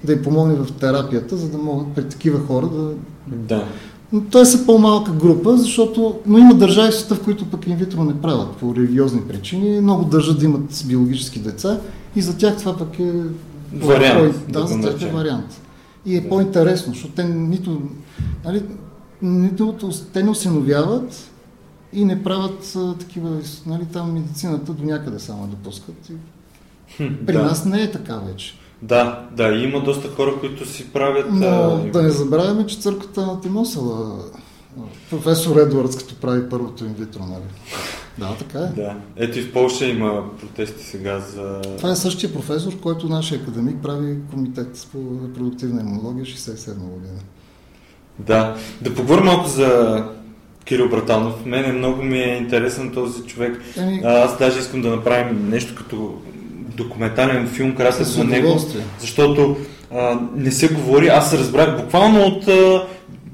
да 0.05 0.13
й 0.13 0.23
помогне 0.23 0.55
в 0.55 0.73
терапията, 0.73 1.37
за 1.37 1.49
да 1.49 1.59
могат 1.59 1.95
при 1.95 2.09
такива 2.09 2.47
хора 2.47 2.67
да... 2.67 2.91
Да. 3.27 3.65
Но 4.13 4.21
той 4.21 4.47
са 4.47 4.67
по-малка 4.67 5.13
група, 5.13 5.57
защото... 5.57 6.19
Но 6.27 6.39
има 6.39 6.55
държави 6.55 6.91
в 6.91 6.95
света, 6.95 7.15
в 7.15 7.25
които 7.25 7.51
пък 7.51 7.67
инвитро 7.67 8.05
не 8.05 8.21
правят 8.21 8.57
по 8.57 8.75
религиозни 8.75 9.21
причини. 9.21 9.81
Много 9.81 10.05
държат 10.05 10.39
да 10.39 10.45
имат 10.45 10.85
биологически 10.87 11.39
деца 11.39 11.81
и 12.17 12.23
за 12.23 12.37
тях 12.37 12.59
това 12.59 12.77
пък 12.77 12.99
е... 12.99 13.13
Вариант. 13.75 14.45
Да, 14.49 14.61
да 14.61 14.67
за 14.67 14.81
тях 14.81 15.03
е 15.03 15.13
вариант. 15.13 15.61
И 16.07 16.17
е 16.17 16.21
да. 16.21 16.29
по-интересно, 16.29 16.93
защото 16.93 17.15
те 17.15 17.25
нито... 17.25 17.83
Нали, 18.45 18.63
нито 19.23 19.75
те 20.13 20.23
не 20.23 20.31
осиновяват, 20.31 21.31
и 21.93 22.05
не 22.05 22.23
правят 22.23 22.73
а, 22.77 22.95
такива, 22.95 23.39
нали, 23.67 23.85
там 23.93 24.13
медицината 24.13 24.73
до 24.73 24.85
някъде 24.85 25.19
само 25.19 25.47
допускат. 25.47 26.11
И... 26.11 26.13
При 27.27 27.33
да. 27.33 27.43
нас 27.43 27.65
не 27.65 27.83
е 27.83 27.91
така 27.91 28.17
вече. 28.17 28.55
Да, 28.83 29.29
да, 29.33 29.49
има 29.49 29.81
доста 29.81 30.09
хора, 30.09 30.35
които 30.41 30.69
си 30.69 30.93
правят... 30.93 31.27
Но 31.31 31.47
а... 31.47 31.91
да 31.93 32.03
не 32.03 32.11
забравяме, 32.11 32.67
че 32.67 32.79
църквата 32.79 33.27
на 33.27 33.41
Тимосела, 33.41 34.25
професор 35.11 35.57
Едвардс, 35.57 35.97
като 35.97 36.15
прави 36.15 36.49
първото 36.49 36.85
инвитро, 36.85 37.21
нали? 37.21 37.45
Да, 38.19 38.35
така 38.39 38.59
е. 38.59 38.67
Да. 38.67 38.97
Ето 39.17 39.39
и 39.39 39.43
в 39.43 39.53
Польша 39.53 39.87
има 39.87 40.25
протести 40.41 40.85
сега 40.85 41.21
за... 41.21 41.61
Това 41.77 41.91
е 41.91 41.97
същия 41.97 42.33
професор, 42.33 42.81
който 42.81 43.09
нашия 43.09 43.41
академик 43.41 43.77
прави 43.83 44.17
комитет 44.31 44.89
по 44.93 44.99
репродуктивна 45.29 45.81
имунология 45.81 46.25
67 46.25 46.75
година. 46.75 47.21
Да. 48.19 48.57
Да 48.81 48.95
поговорим 48.95 49.25
малко 49.25 49.49
за 49.49 50.03
Кирил 50.65 50.89
Братанов. 50.89 51.45
Мене 51.45 51.73
много 51.73 52.03
ми 52.03 52.19
е 52.19 52.37
интересен 52.37 52.91
този 52.91 53.23
човек. 53.23 53.61
Ами... 53.79 54.01
Аз 54.05 54.39
даже 54.39 54.59
искам 54.59 54.83
да 54.83 54.91
направим 54.91 55.51
нещо 55.51 55.75
като 55.75 56.15
документален 56.77 57.49
филм, 57.49 57.75
красен 57.75 58.05
за 58.05 58.25
него, 58.25 58.59
защото 59.01 59.57
а, 59.95 60.21
не 60.35 60.51
се 60.51 60.69
говори. 60.69 61.09
Аз 61.09 61.31
се 61.31 61.39
разбрах 61.39 61.83
буквално 61.83 62.27
от 62.27 62.49
а, 62.49 62.87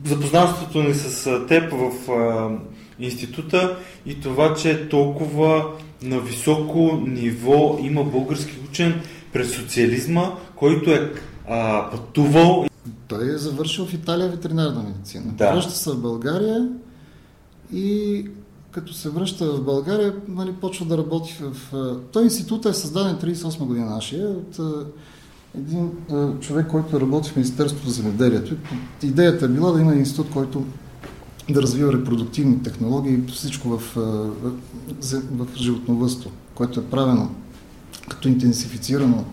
запознанството 0.05 0.83
ни 0.83 0.95
с 0.95 1.47
теб 1.49 1.73
в 1.73 2.11
а, 2.11 2.51
института 2.99 3.77
и 4.07 4.21
това, 4.21 4.55
че 4.55 4.89
толкова 4.89 5.65
на 6.03 6.21
високо 6.21 7.01
ниво 7.07 7.79
има 7.83 8.05
български 8.05 8.59
учен 8.69 9.01
през 9.33 9.55
социализма, 9.55 10.31
който 10.57 10.91
е 10.91 11.13
а, 11.49 11.91
пътувал. 11.91 12.67
Той 13.09 13.35
е 13.35 13.39
завършил 13.39 13.87
в 13.87 13.95
Италия 13.95 14.29
ветеринарна 14.29 14.83
медицина. 14.83 15.25
Да. 15.27 15.53
Връща 15.53 15.73
се 15.73 15.91
в 15.91 16.03
България 16.03 16.69
и 17.73 18.25
като 18.73 18.93
се 18.95 19.11
връща 19.11 19.53
в 19.53 19.65
България, 19.65 20.15
нали, 20.29 20.53
почва 20.53 20.87
да 20.87 20.99
работи 20.99 21.39
в... 21.43 21.73
Той 22.13 22.25
институт 22.25 22.67
е 22.67 22.73
създаден 22.73 23.35
38 23.35 23.59
година 23.59 23.87
нашия 23.87 24.29
от 24.29 24.59
един 25.59 25.91
човек, 26.41 26.67
който 26.67 27.01
работи 27.01 27.31
в 27.31 27.37
Министерството 27.37 27.89
за 27.89 28.03
земеделието. 28.03 28.55
Идеята 29.03 29.45
е 29.45 29.49
била 29.49 29.73
да 29.73 29.81
има 29.81 29.95
институт, 29.95 30.31
който 30.31 30.65
да 31.51 31.63
развива 31.63 31.93
репродуктивни 31.93 32.63
технологии, 32.63 33.23
всичко 33.33 33.69
в, 33.69 33.95
в, 33.95 34.53
в 35.33 35.47
животновъдство, 35.57 36.31
което 36.55 36.81
е 36.81 36.85
правено 36.85 37.31
като 38.09 38.29
интенсифицирано 38.29 39.25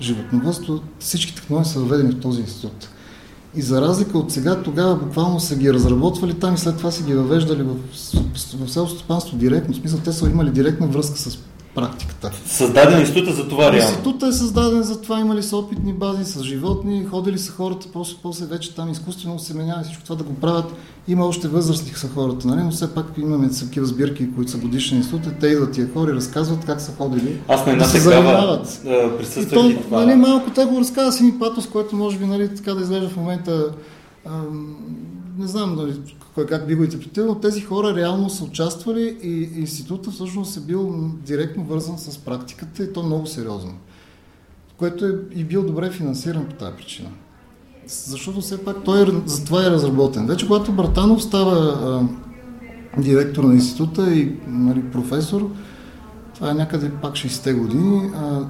животновъдство. 0.00 0.80
Всички 0.98 1.34
технологии 1.34 1.70
са 1.70 1.80
въведени 1.80 2.12
в 2.12 2.20
този 2.20 2.40
институт. 2.40 2.88
И 3.56 3.62
за 3.62 3.80
разлика 3.80 4.18
от 4.18 4.32
сега, 4.32 4.62
тогава 4.62 4.96
буквално 4.96 5.40
са 5.40 5.56
ги 5.56 5.72
разработвали 5.72 6.34
там 6.34 6.54
и 6.54 6.58
след 6.58 6.76
това 6.76 6.90
са 6.90 7.04
ги 7.04 7.14
въвеждали 7.14 7.62
в, 7.62 7.74
в 8.34 8.70
селското 8.70 8.98
стопанство 8.98 9.36
директно. 9.36 9.74
В 9.74 9.76
смисъл, 9.76 9.98
те 9.98 10.12
са 10.12 10.30
имали 10.30 10.50
директна 10.50 10.86
връзка 10.86 11.18
с 11.18 11.38
практиката. 11.76 12.32
Създаден 12.46 13.00
института 13.00 13.32
за 13.32 13.48
това 13.48 13.72
реално? 13.72 13.90
Института 13.90 14.26
е 14.26 14.32
създаден 14.32 14.82
за 14.82 15.00
това, 15.00 15.20
имали 15.20 15.42
са 15.42 15.56
опитни 15.56 15.92
бази 15.92 16.24
с 16.24 16.42
животни, 16.42 17.04
ходили 17.04 17.38
са 17.38 17.52
хората, 17.52 17.86
после, 17.92 18.16
после 18.22 18.46
вече 18.46 18.74
там 18.74 18.90
изкуствено 18.90 19.38
семенява 19.38 19.82
всичко 19.82 20.04
това 20.04 20.16
да 20.16 20.24
го 20.24 20.34
правят. 20.34 20.72
Има 21.08 21.26
още 21.26 21.48
възрастни 21.48 21.92
са 21.94 22.08
хората, 22.08 22.48
нали? 22.48 22.62
но 22.62 22.70
все 22.70 22.94
пак 22.94 23.06
имаме 23.18 23.48
такива 23.48 23.86
сбирки, 23.86 24.34
които 24.34 24.50
са 24.50 24.58
годишни 24.58 24.98
институти, 24.98 25.28
те 25.40 25.46
идват 25.46 25.72
тия 25.72 25.92
хора 25.92 26.10
и 26.10 26.14
разказват 26.14 26.64
как 26.64 26.80
са 26.80 26.92
ходили. 26.92 27.40
Аз 27.48 27.66
на 27.66 27.72
една 27.72 27.84
да 27.84 27.90
се 27.90 27.98
присъствах 29.18 29.70
и, 29.70 29.74
то, 29.74 29.82
това. 29.82 30.04
Нали, 30.04 30.16
малко 30.16 30.50
те 30.50 30.64
го 30.64 30.80
разказва 30.80 31.12
с 31.12 31.20
един 31.20 31.38
патос, 31.38 31.66
който 31.66 31.96
може 31.96 32.18
би 32.18 32.26
нали, 32.26 32.54
така 32.54 32.74
да 32.74 32.82
изглежда 32.82 33.08
в 33.08 33.16
момента 33.16 33.70
не 35.38 35.46
знам 35.46 35.74
нали, 35.74 35.94
кой 36.36 36.46
как 36.46 36.66
би 36.66 36.74
го 36.74 36.84
интерпретирал, 36.84 37.34
тези 37.34 37.60
хора 37.60 37.94
реално 37.94 38.30
са 38.30 38.44
участвали 38.44 39.16
и 39.22 39.60
института 39.60 40.10
всъщност 40.10 40.56
е 40.56 40.60
бил 40.60 41.10
директно 41.26 41.64
вързан 41.64 41.98
с 41.98 42.18
практиката 42.18 42.82
и 42.82 42.92
то 42.92 43.02
много 43.02 43.26
сериозно. 43.26 43.72
Което 44.76 45.06
е 45.06 45.14
и 45.34 45.44
бил 45.44 45.66
добре 45.66 45.90
финансиран 45.90 46.46
по 46.46 46.54
тази 46.54 46.76
причина. 46.76 47.08
Защото 47.86 48.40
все 48.40 48.64
пак 48.64 48.84
той 48.84 49.02
е, 49.02 49.06
за 49.26 49.44
това 49.44 49.66
е 49.66 49.70
разработен. 49.70 50.26
Вече 50.26 50.46
когато 50.46 50.72
Братанов 50.72 51.22
става 51.22 51.56
а, 51.56 53.00
директор 53.00 53.44
на 53.44 53.54
института 53.54 54.14
и 54.14 54.36
нали, 54.46 54.90
професор, 54.90 55.50
това 56.34 56.50
е 56.50 56.54
някъде 56.54 56.90
пак 56.90 57.14
60-те 57.14 57.52
години, 57.52 58.10
а, 58.14 58.46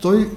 той 0.00 0.30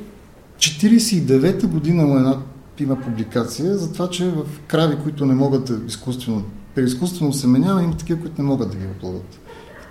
49-та 0.58 1.68
година 1.68 2.06
му 2.06 2.16
е 2.16 2.18
една 2.18 2.38
има 2.84 3.02
публикация 3.02 3.78
за 3.78 3.94
това, 3.94 4.10
че 4.10 4.30
в 4.30 4.46
крави, 4.68 4.98
които 5.04 5.26
не 5.26 5.34
могат 5.34 5.72
изкуствено, 5.88 6.44
при 6.76 6.84
изкуствено 6.84 7.34
семенява, 7.34 7.84
има 7.84 7.98
такива, 7.98 8.20
които 8.20 8.42
не 8.42 8.48
могат 8.48 8.72
да 8.72 8.78
ги 8.78 8.86
оплодат. 8.86 9.40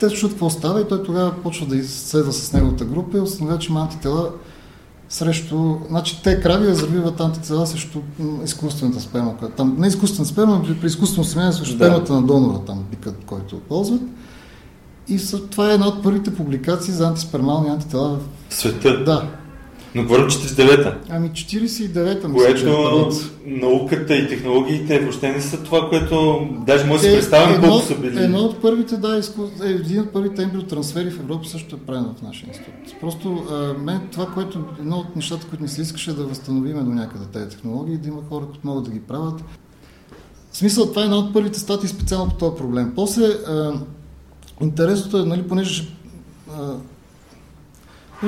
Те 0.01 0.11
чуят 0.11 0.33
какво 0.33 0.51
става 0.51 0.81
и 0.81 0.89
той 0.89 1.03
тогава 1.03 1.35
почва 1.43 1.67
да 1.67 1.77
изследва 1.77 2.33
с 2.33 2.53
неговата 2.53 2.85
група 2.85 3.17
и 3.17 3.21
установява, 3.21 3.59
че 3.59 3.71
има 3.71 3.81
антитела 3.81 4.31
срещу... 5.09 5.77
Значи 5.89 6.23
те 6.23 6.41
крави 6.41 6.69
развиват 6.69 7.21
антитела 7.21 7.67
срещу 7.67 8.01
изкуствената 8.45 9.01
сперма. 9.01 9.35
Там, 9.57 9.77
не 9.79 9.87
изкуствена 9.87 10.27
сперма, 10.27 10.63
но 10.69 10.81
при 10.81 10.87
изкуствено 10.87 11.25
семенява 11.25 11.53
срещу 11.53 11.77
да. 11.77 11.85
спермата 11.85 12.13
на 12.13 12.23
донора, 12.23 12.59
там 12.59 12.85
пикът, 12.91 13.25
който 13.27 13.61
ползват. 13.61 14.03
И 15.09 15.21
това 15.51 15.71
е 15.71 15.75
една 15.75 15.89
от 15.89 16.03
първите 16.03 16.35
публикации 16.35 16.95
за 16.95 17.09
антиспермални 17.09 17.69
антитела 17.69 18.19
в 18.49 18.55
света. 18.55 19.05
Да, 19.05 19.29
но 19.97 20.03
говорим 20.03 20.27
49-та. 20.27 20.99
Ами 21.11 21.31
49-та. 21.31 22.29
Което 22.29 23.11
науката 23.47 24.17
и 24.17 24.29
технологиите 24.29 24.99
въобще 24.99 25.33
не 25.33 25.41
са 25.41 25.63
това, 25.63 25.89
което 25.89 26.41
даже 26.67 26.85
може 26.85 27.03
да 27.03 27.09
си 27.09 27.15
представим 27.15 27.61
колко 27.61 27.87
са 27.87 27.99
били. 27.99 28.25
Едно 28.25 28.39
от 28.39 28.63
първите, 28.63 28.97
да, 28.97 29.21
е, 29.65 29.69
един 29.69 30.01
от 30.01 30.13
първите 30.13 30.43
ембриотрансфери 30.43 31.11
в 31.11 31.21
Европа 31.21 31.49
също 31.49 31.77
е 31.77 31.79
правено 31.79 32.15
в 32.19 32.23
нашия 32.23 32.49
институт. 32.49 33.01
Просто 33.01 33.45
а, 33.51 33.75
мен 33.79 34.01
това, 34.13 34.27
което 34.27 34.65
едно 34.81 34.97
от 34.97 35.17
нещата, 35.17 35.47
които 35.47 35.63
ни 35.63 35.69
се 35.69 35.83
искаше 35.83 36.13
да 36.13 36.25
възстановиме 36.25 36.83
до 36.83 36.91
някъде 36.91 37.25
тези 37.33 37.49
технологии, 37.49 37.97
да 37.97 38.09
има 38.09 38.23
хора, 38.29 38.45
които 38.45 38.67
могат 38.67 38.85
да 38.85 38.91
ги 38.91 39.01
правят. 39.01 39.45
В 40.53 40.57
смисъл, 40.57 40.87
това 40.87 41.03
е 41.03 41.05
една 41.05 41.17
от 41.17 41.33
първите 41.33 41.59
статии 41.59 41.89
специално 41.89 42.31
по 42.31 42.37
този 42.37 42.57
проблем. 42.57 42.93
После, 42.97 43.25
а, 43.25 43.73
интересното 44.63 45.19
е, 45.19 45.25
нали, 45.25 45.43
понеже 45.43 45.89
а, 46.59 46.75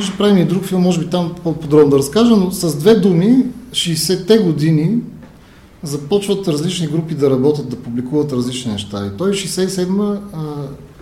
ще 0.03 0.19
правим 0.19 0.39
и 0.39 0.45
друг 0.45 0.65
филм, 0.65 0.83
може 0.83 1.01
би 1.01 1.07
там 1.07 1.35
по-подробно 1.43 1.91
да 1.91 1.99
разкажа, 1.99 2.37
но 2.37 2.51
с 2.51 2.77
две 2.77 2.95
думи, 2.95 3.45
60-те 3.71 4.39
години 4.39 4.99
започват 5.83 6.49
различни 6.49 6.87
групи 6.87 7.15
да 7.15 7.31
работят, 7.31 7.69
да 7.69 7.77
публикуват 7.77 8.33
различни 8.33 8.73
неща. 8.73 9.07
И 9.07 9.17
той 9.17 9.31
67-ма 9.31 10.21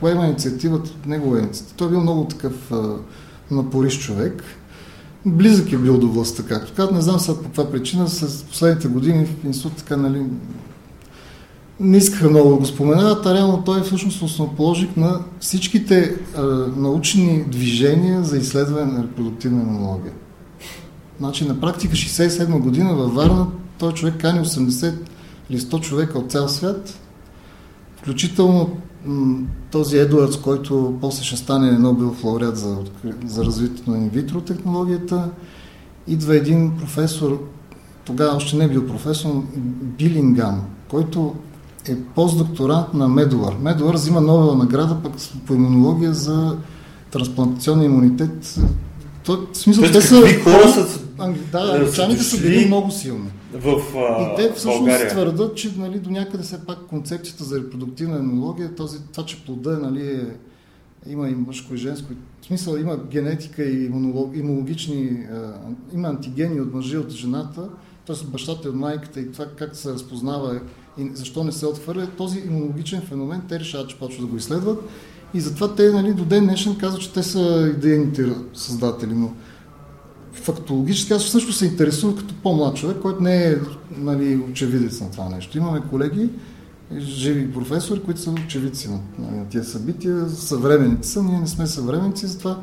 поема 0.00 0.26
инициативата, 0.26 0.90
негова 1.06 1.38
инициатива. 1.38 1.76
Той 1.76 1.86
е 1.86 1.90
бил 1.90 2.00
много 2.00 2.24
такъв 2.24 2.72
а, 2.72 2.94
напорист 3.50 4.00
човек. 4.00 4.44
Близък 5.26 5.72
е 5.72 5.76
бил 5.76 5.98
до 5.98 6.08
властта, 6.08 6.42
както 6.42 6.72
казват. 6.76 6.94
Не 6.94 7.00
знам 7.00 7.18
сега 7.18 7.38
по 7.38 7.44
каква 7.44 7.70
причина, 7.70 8.08
с 8.08 8.44
последните 8.44 8.88
години 8.88 9.26
в 9.26 9.44
институт 9.44 9.76
така, 9.76 9.96
нали, 9.96 10.22
не 11.80 11.96
искаха 11.96 12.30
много 12.30 12.50
да 12.50 12.56
го 12.56 12.64
споменават, 12.64 13.26
а 13.26 13.34
реално 13.34 13.62
той 13.64 13.80
е 13.80 13.82
всъщност 13.82 14.22
основоположник 14.22 14.96
на 14.96 15.20
всичките 15.40 16.16
а, 16.36 16.42
научни 16.76 17.44
движения 17.48 18.24
за 18.24 18.36
изследване 18.36 18.92
на 18.92 19.02
репродуктивна 19.02 19.62
имунология. 19.62 20.12
Значи 21.18 21.48
на 21.48 21.60
практика 21.60 21.94
67 21.94 22.58
година 22.58 22.94
във 22.94 23.14
Варна 23.14 23.46
той 23.78 23.92
човек 23.92 24.20
кани 24.20 24.40
80 24.40 24.94
или 25.50 25.60
100 25.60 25.80
човека 25.80 26.18
от 26.18 26.30
цял 26.30 26.48
свят, 26.48 27.00
включително 27.96 28.76
този 29.70 29.98
Едуардс, 29.98 30.36
който 30.36 30.98
после 31.00 31.24
ще 31.24 31.36
стане 31.36 31.78
Нобел 31.78 32.14
лауреат 32.24 32.56
за, 32.56 32.76
за 33.26 33.44
развитието 33.44 33.90
на 33.90 33.98
инвитро 33.98 34.40
технологията, 34.40 35.30
идва 36.08 36.36
един 36.36 36.76
професор, 36.78 37.42
тогава 38.04 38.36
още 38.36 38.56
не 38.56 38.64
е 38.64 38.68
бил 38.68 38.86
професор, 38.86 39.42
Билингам, 39.98 40.62
който 40.88 41.34
е 41.88 41.96
постдокторант 42.14 42.94
на 42.94 43.08
Медуар. 43.08 43.54
Медуар 43.60 43.94
взима 43.94 44.20
Нобела 44.20 44.56
награда 44.56 44.96
пък 45.02 45.12
по 45.46 45.54
имунология 45.54 46.14
за 46.14 46.56
трансплантационен 47.10 47.84
имунитет. 47.84 48.58
То, 49.24 49.46
в 49.52 49.56
смисъл, 49.56 49.84
те 49.92 50.00
са... 50.00 50.22
хора 50.44 50.68
са... 50.68 51.00
Да, 51.52 51.78
англичаните 51.78 52.22
са 52.22 52.40
били 52.40 52.66
много 52.66 52.90
силни. 52.90 53.30
В, 53.52 53.82
а, 53.96 54.22
и 54.22 54.36
те 54.36 54.52
всъщност 54.52 54.78
България. 54.78 55.08
твърдат, 55.08 55.56
че 55.56 55.72
нали, 55.76 55.98
до 55.98 56.10
някъде 56.10 56.42
все 56.42 56.66
пак 56.66 56.78
концепцията 56.86 57.44
за 57.44 57.58
репродуктивна 57.58 58.18
имунология, 58.18 58.74
този, 58.74 58.98
това, 59.12 59.24
че 59.24 59.44
плода 59.44 59.78
нали, 59.78 60.08
е, 60.08 60.26
има 61.12 61.28
и 61.28 61.34
мъжко 61.34 61.74
и 61.74 61.76
женско. 61.76 62.12
В 62.42 62.46
смисъл 62.46 62.76
има 62.76 62.96
генетика 63.10 63.64
и 63.64 63.84
имунолог, 63.84 64.36
имунологични, 64.36 65.26
а, 65.32 65.52
има 65.94 66.08
антигени 66.08 66.60
от 66.60 66.74
мъжа 66.74 66.96
и 66.96 67.00
от 67.00 67.10
жената, 67.10 67.68
т.е. 68.06 68.26
бащата 68.26 68.68
и 68.68 68.70
от 68.70 68.76
майката 68.76 69.20
и 69.20 69.32
това 69.32 69.46
как 69.56 69.76
се 69.76 69.92
разпознава 69.92 70.60
и 70.98 71.10
защо 71.14 71.44
не 71.44 71.52
се 71.52 71.66
отхвърля, 71.66 72.06
този 72.16 72.38
имунологичен 72.38 73.00
феномен 73.00 73.42
те 73.48 73.60
решават, 73.60 73.88
че 73.88 73.98
почват 73.98 74.20
да 74.20 74.26
го 74.26 74.36
изследват. 74.36 74.78
И 75.34 75.40
затова 75.40 75.74
те 75.74 75.92
нали, 75.92 76.14
до 76.14 76.24
ден 76.24 76.44
днешен 76.44 76.76
казват, 76.76 77.02
че 77.02 77.12
те 77.12 77.22
са 77.22 77.72
идейните 77.76 78.32
създатели, 78.54 79.14
но 79.14 79.32
фактологически 80.32 81.12
аз 81.12 81.24
също 81.24 81.52
се 81.52 81.66
интересувам 81.66 82.16
като 82.16 82.34
по-млад 82.42 82.76
човек, 82.76 82.96
който 83.02 83.22
не 83.22 83.50
е 83.50 83.56
нали, 83.98 84.36
очевидец 84.50 85.00
на 85.00 85.10
това 85.10 85.28
нещо. 85.28 85.58
Имаме 85.58 85.82
колеги, 85.90 86.28
живи 86.98 87.52
професори, 87.52 88.02
които 88.02 88.20
са 88.20 88.30
очевидци 88.30 88.88
на, 88.88 88.98
нали, 89.18 89.36
на 89.36 89.48
тия 89.48 89.64
събития, 89.64 90.28
съвременници 90.28 91.10
са, 91.10 91.22
ние 91.22 91.40
не 91.40 91.46
сме 91.46 91.66
съвременници, 91.66 92.26
затова 92.26 92.58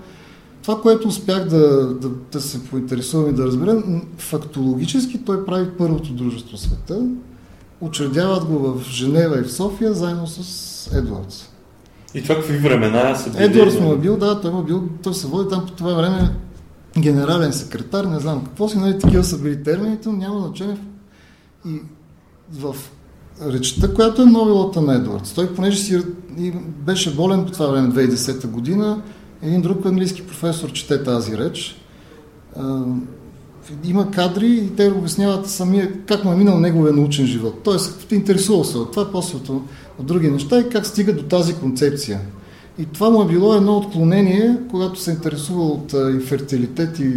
това, 0.62 0.82
което 0.82 1.08
успях 1.08 1.48
да, 1.48 1.93
да, 1.93 2.10
да 2.32 2.41
се 2.41 2.63
поинтересувам 2.63 3.30
и 3.30 3.34
да 3.34 3.46
разбера, 3.46 3.84
фактологически 4.17 5.26
той 5.26 5.46
прави 5.46 5.69
първото 5.78 6.13
дружество 6.13 6.58
в 6.58 6.60
света, 6.60 7.08
Учредяват 7.84 8.46
го 8.46 8.60
в 8.60 8.84
Женева 8.89 9.39
и 9.39 9.43
в 9.43 9.54
София, 9.54 9.93
заедно 9.93 10.28
с 10.28 10.91
Едвардс. 10.98 11.50
И 12.13 12.24
това 12.24 12.36
какви 12.36 12.58
времена 12.58 13.15
са 13.15 13.30
били? 13.30 13.43
Едвардс 13.43 13.80
му 13.80 13.93
е 13.93 13.98
бил, 13.98 14.17
да, 14.17 14.41
той, 14.41 14.52
му 14.52 14.60
е 14.60 14.63
бил, 14.63 14.84
той 15.04 15.13
се 15.13 15.28
води 15.28 15.50
там 15.50 15.65
по 15.65 15.72
това 15.72 15.93
време 15.93 16.32
генерален 17.00 17.54
секретар, 17.54 18.06
не 18.06 18.19
знам 18.19 18.46
какво 18.46 18.69
си, 18.69 18.78
нали, 18.78 19.00
такива 19.00 19.24
са 19.24 19.38
били 19.38 19.63
термините, 19.63 20.10
но 20.10 20.15
няма 20.15 20.39
значение. 20.39 20.78
И 21.67 21.82
в 22.52 22.76
речта, 23.48 23.93
която 23.93 24.22
е 24.22 24.26
новилата 24.26 24.82
на 24.82 24.96
Едвардс, 24.96 25.34
той 25.34 25.56
понеже 25.56 25.78
си 25.78 26.02
беше 26.67 27.15
болен 27.15 27.46
по 27.46 27.52
това 27.52 27.67
време, 27.67 27.89
2010 27.89 28.48
година, 28.48 29.02
един 29.41 29.62
друг 29.62 29.86
английски 29.86 30.28
професор 30.28 30.72
чете 30.72 31.04
тази 31.04 31.38
реч 31.38 31.76
има 33.84 34.12
кадри 34.12 34.47
и 34.47 34.69
те 34.69 34.91
обясняват 34.91 35.49
самия 35.49 35.91
как 36.06 36.23
му 36.23 36.32
е 36.32 36.36
минал 36.36 36.60
неговия 36.60 36.93
научен 36.93 37.26
живот. 37.26 37.60
Тоест, 37.63 38.06
те 38.10 38.15
интересува 38.15 38.65
се 38.65 38.78
от 38.78 38.91
това, 38.91 39.12
после 39.12 39.38
от, 39.38 39.49
от 39.99 40.06
други 40.06 40.32
неща 40.32 40.60
и 40.60 40.69
как 40.69 40.86
стига 40.86 41.13
до 41.13 41.23
тази 41.23 41.54
концепция. 41.54 42.19
И 42.80 42.86
това 42.86 43.10
му 43.10 43.21
е 43.23 43.28
било 43.28 43.54
едно 43.54 43.78
отклонение, 43.78 44.58
когато 44.69 44.99
се 44.99 45.12
интересува 45.12 45.63
от 45.63 45.93
инфертилитет 45.93 46.99
и 46.99 47.13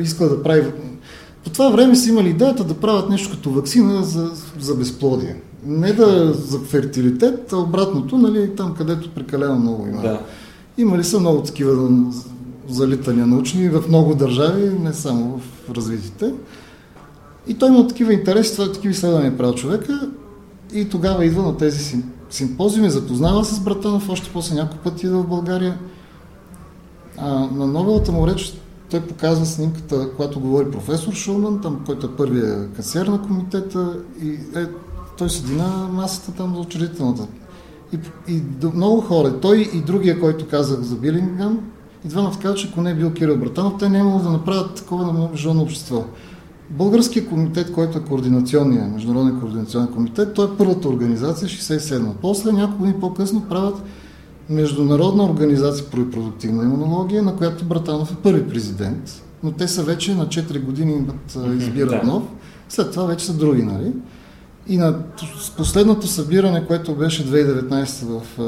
иска 0.00 0.28
да 0.28 0.42
прави... 0.42 0.64
По 1.44 1.50
това 1.50 1.70
време 1.70 1.96
са 1.96 2.08
имали 2.08 2.28
идеята 2.28 2.64
да 2.64 2.74
правят 2.74 3.10
нещо 3.10 3.30
като 3.30 3.50
вакцина 3.50 4.02
за, 4.02 4.30
за 4.60 4.74
безплодие. 4.74 5.36
Не 5.66 5.92
да 5.92 6.32
за 6.32 6.58
фертилитет, 6.58 7.52
а 7.52 7.56
обратното, 7.56 8.18
нали, 8.18 8.50
там 8.56 8.74
където 8.74 9.10
прекалено 9.10 9.58
много 9.58 9.86
има. 9.86 10.02
Да. 10.02 10.20
Имали 10.78 11.04
са 11.04 11.20
много 11.20 11.42
такива 11.42 11.90
залитания 12.68 13.26
научни 13.26 13.68
в 13.68 13.84
много 13.88 14.14
държави, 14.14 14.70
не 14.80 14.92
само 14.92 15.38
в 15.38 15.61
развитите. 15.74 16.34
И 17.46 17.54
той 17.54 17.68
има 17.68 17.88
такива 17.88 18.12
интереси, 18.12 18.56
това 18.56 18.72
такива 18.72 18.92
изследвания 18.92 19.36
правил 19.36 19.54
човека 19.54 20.10
и 20.72 20.88
тогава 20.88 21.24
идва 21.24 21.42
на 21.42 21.56
тези 21.56 22.02
симпозиуми, 22.30 22.90
запознава 22.90 23.44
се 23.44 23.54
с 23.54 23.60
Братанов, 23.60 24.08
още 24.08 24.30
после 24.32 24.54
няколко 24.54 24.84
пъти 24.84 25.06
идва 25.06 25.22
в 25.22 25.28
България. 25.28 25.78
А, 27.18 27.30
на 27.30 27.66
новелата 27.66 28.12
му 28.12 28.26
реч 28.26 28.54
той 28.90 29.00
показва 29.00 29.46
снимката, 29.46 30.10
когато 30.16 30.40
говори 30.40 30.70
професор 30.70 31.12
Шулман, 31.12 31.60
там, 31.60 31.82
който 31.86 32.06
е 32.06 32.16
първия 32.16 32.68
касиер 32.72 33.06
на 33.06 33.22
комитета 33.22 33.98
и 34.22 34.28
е, 34.30 34.66
той 35.18 35.30
седи 35.30 35.54
на 35.54 35.88
масата 35.92 36.32
там 36.32 36.54
за 36.54 36.60
учредителната. 36.60 37.26
И, 37.92 37.98
и 38.32 38.42
много 38.74 39.00
хора, 39.00 39.40
той 39.40 39.70
и 39.74 39.80
другия, 39.80 40.20
който 40.20 40.48
казах 40.48 40.80
за 40.80 40.96
Билингъм, 40.96 41.60
и 42.04 42.08
двамата 42.08 42.32
казват, 42.42 42.58
че 42.58 42.68
ако 42.68 42.80
не 42.80 42.90
е 42.90 42.94
бил 42.94 43.12
Кирил 43.12 43.36
Братанов, 43.36 43.74
те 43.78 43.88
не 43.88 43.98
е 43.98 44.02
да 44.02 44.30
направят 44.30 44.74
такова 44.74 45.06
на 45.06 45.28
международно 45.28 45.62
общество. 45.62 46.04
Българският 46.70 47.28
комитет, 47.28 47.72
който 47.72 47.98
е 47.98 48.02
координационният, 48.02 48.92
международен 48.92 49.40
координационен 49.40 49.88
комитет, 49.88 50.34
той 50.34 50.46
е 50.46 50.56
първата 50.58 50.88
организация, 50.88 51.48
67 51.48 52.12
После 52.22 52.52
няколко 52.52 52.78
години 52.78 53.00
по-късно 53.00 53.48
правят 53.48 53.82
международна 54.48 55.24
организация 55.24 55.86
по 55.86 55.96
репродуктивна 55.96 56.62
имунология, 56.62 57.22
на 57.22 57.36
която 57.36 57.64
Братанов 57.64 58.12
е 58.12 58.22
първи 58.22 58.48
президент, 58.48 59.22
но 59.42 59.52
те 59.52 59.68
са 59.68 59.82
вече 59.82 60.14
на 60.14 60.26
4 60.26 60.64
години 60.64 60.92
имат, 60.92 61.58
избират 61.58 62.04
нов, 62.04 62.22
след 62.68 62.90
това 62.90 63.04
вече 63.04 63.26
са 63.26 63.34
други, 63.34 63.62
нали? 63.62 63.92
И 64.68 64.76
на 64.76 64.98
последното 65.56 66.06
събиране, 66.06 66.66
което 66.66 66.94
беше 66.94 67.26
2019 67.26 68.04
в 68.04 68.38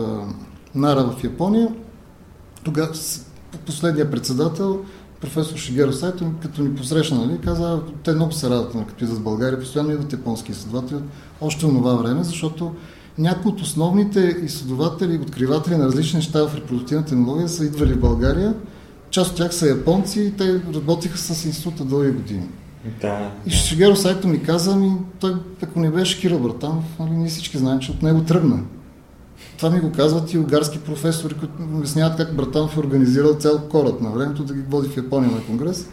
Нара 0.75 1.05
в 1.05 1.25
Япония, 1.25 1.69
тогава 2.63 2.95
последния 3.59 4.11
председател, 4.11 4.85
професор 5.21 5.57
Шигеро 5.57 5.93
Сайто, 5.93 6.33
като 6.43 6.63
ни 6.63 6.75
посрещна, 6.75 7.27
нали, 7.27 7.39
каза, 7.39 7.81
те 8.05 8.13
много 8.13 8.33
се 8.33 8.51
радват, 8.51 8.75
нали, 8.75 8.87
като 8.87 9.05
идват 9.05 9.19
в 9.19 9.23
България, 9.23 9.61
постоянно 9.61 9.93
идват 9.93 10.13
японски 10.13 10.53
изследователи, 10.53 10.99
още 11.41 11.67
от 11.67 11.73
това 11.73 11.95
време, 11.95 12.25
защото 12.25 12.75
някои 13.19 13.53
от 13.53 13.61
основните 13.61 14.37
изследователи 14.43 15.19
откриватели 15.19 15.77
на 15.77 15.85
различни 15.85 16.17
неща 16.17 16.49
в 16.49 16.57
репродуктивна 16.57 17.05
технология 17.05 17.49
са 17.49 17.65
идвали 17.65 17.93
в 17.93 18.01
България. 18.01 18.55
Част 19.11 19.31
от 19.31 19.37
тях 19.37 19.55
са 19.55 19.69
японци 19.69 20.21
и 20.21 20.33
те 20.33 20.61
работиха 20.75 21.19
с 21.19 21.45
института 21.45 21.85
дълги 21.85 22.11
години. 22.11 22.49
Да. 23.01 23.31
И 23.47 23.51
Шигеро 23.51 23.97
Сайто 23.97 24.29
ми 24.29 24.43
каза, 24.43 24.77
ми, 24.77 24.93
той, 25.21 25.35
ако 25.63 25.81
не 25.81 25.91
беше 25.91 26.21
Кирил 26.21 26.39
Братанов, 26.39 26.85
нали, 27.01 27.11
ние 27.11 27.29
всички 27.29 27.59
знаем, 27.59 27.79
че 27.79 27.91
от 27.91 28.03
него 28.03 28.23
тръгна. 28.23 28.61
Това 29.65 29.77
ми 29.77 29.81
го 29.81 29.93
казват 29.93 30.33
и 30.33 30.39
угарски 30.39 30.79
професори, 30.79 31.35
които 31.35 31.55
обясняват 31.75 32.17
как 32.17 32.37
Братанов 32.37 32.77
е 32.77 32.81
организирал 32.81 33.35
цял 33.35 33.69
кораб 33.69 34.01
на 34.01 34.11
времето 34.11 34.45
да 34.45 34.55
ги 34.55 34.61
води 34.61 34.89
в 34.89 34.97
Япония 34.97 35.31
на 35.31 35.45
конгрес. 35.45 35.89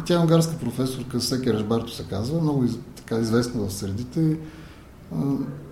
И 0.00 0.04
тя 0.04 0.14
е 0.14 0.24
угарска 0.24 0.58
професорка, 0.58 1.20
Секи 1.20 1.52
Рашбарто 1.52 1.92
се 1.92 2.04
казва, 2.10 2.40
много 2.40 2.64
така 2.96 3.20
известна 3.20 3.66
в 3.66 3.72
средите. 3.72 4.36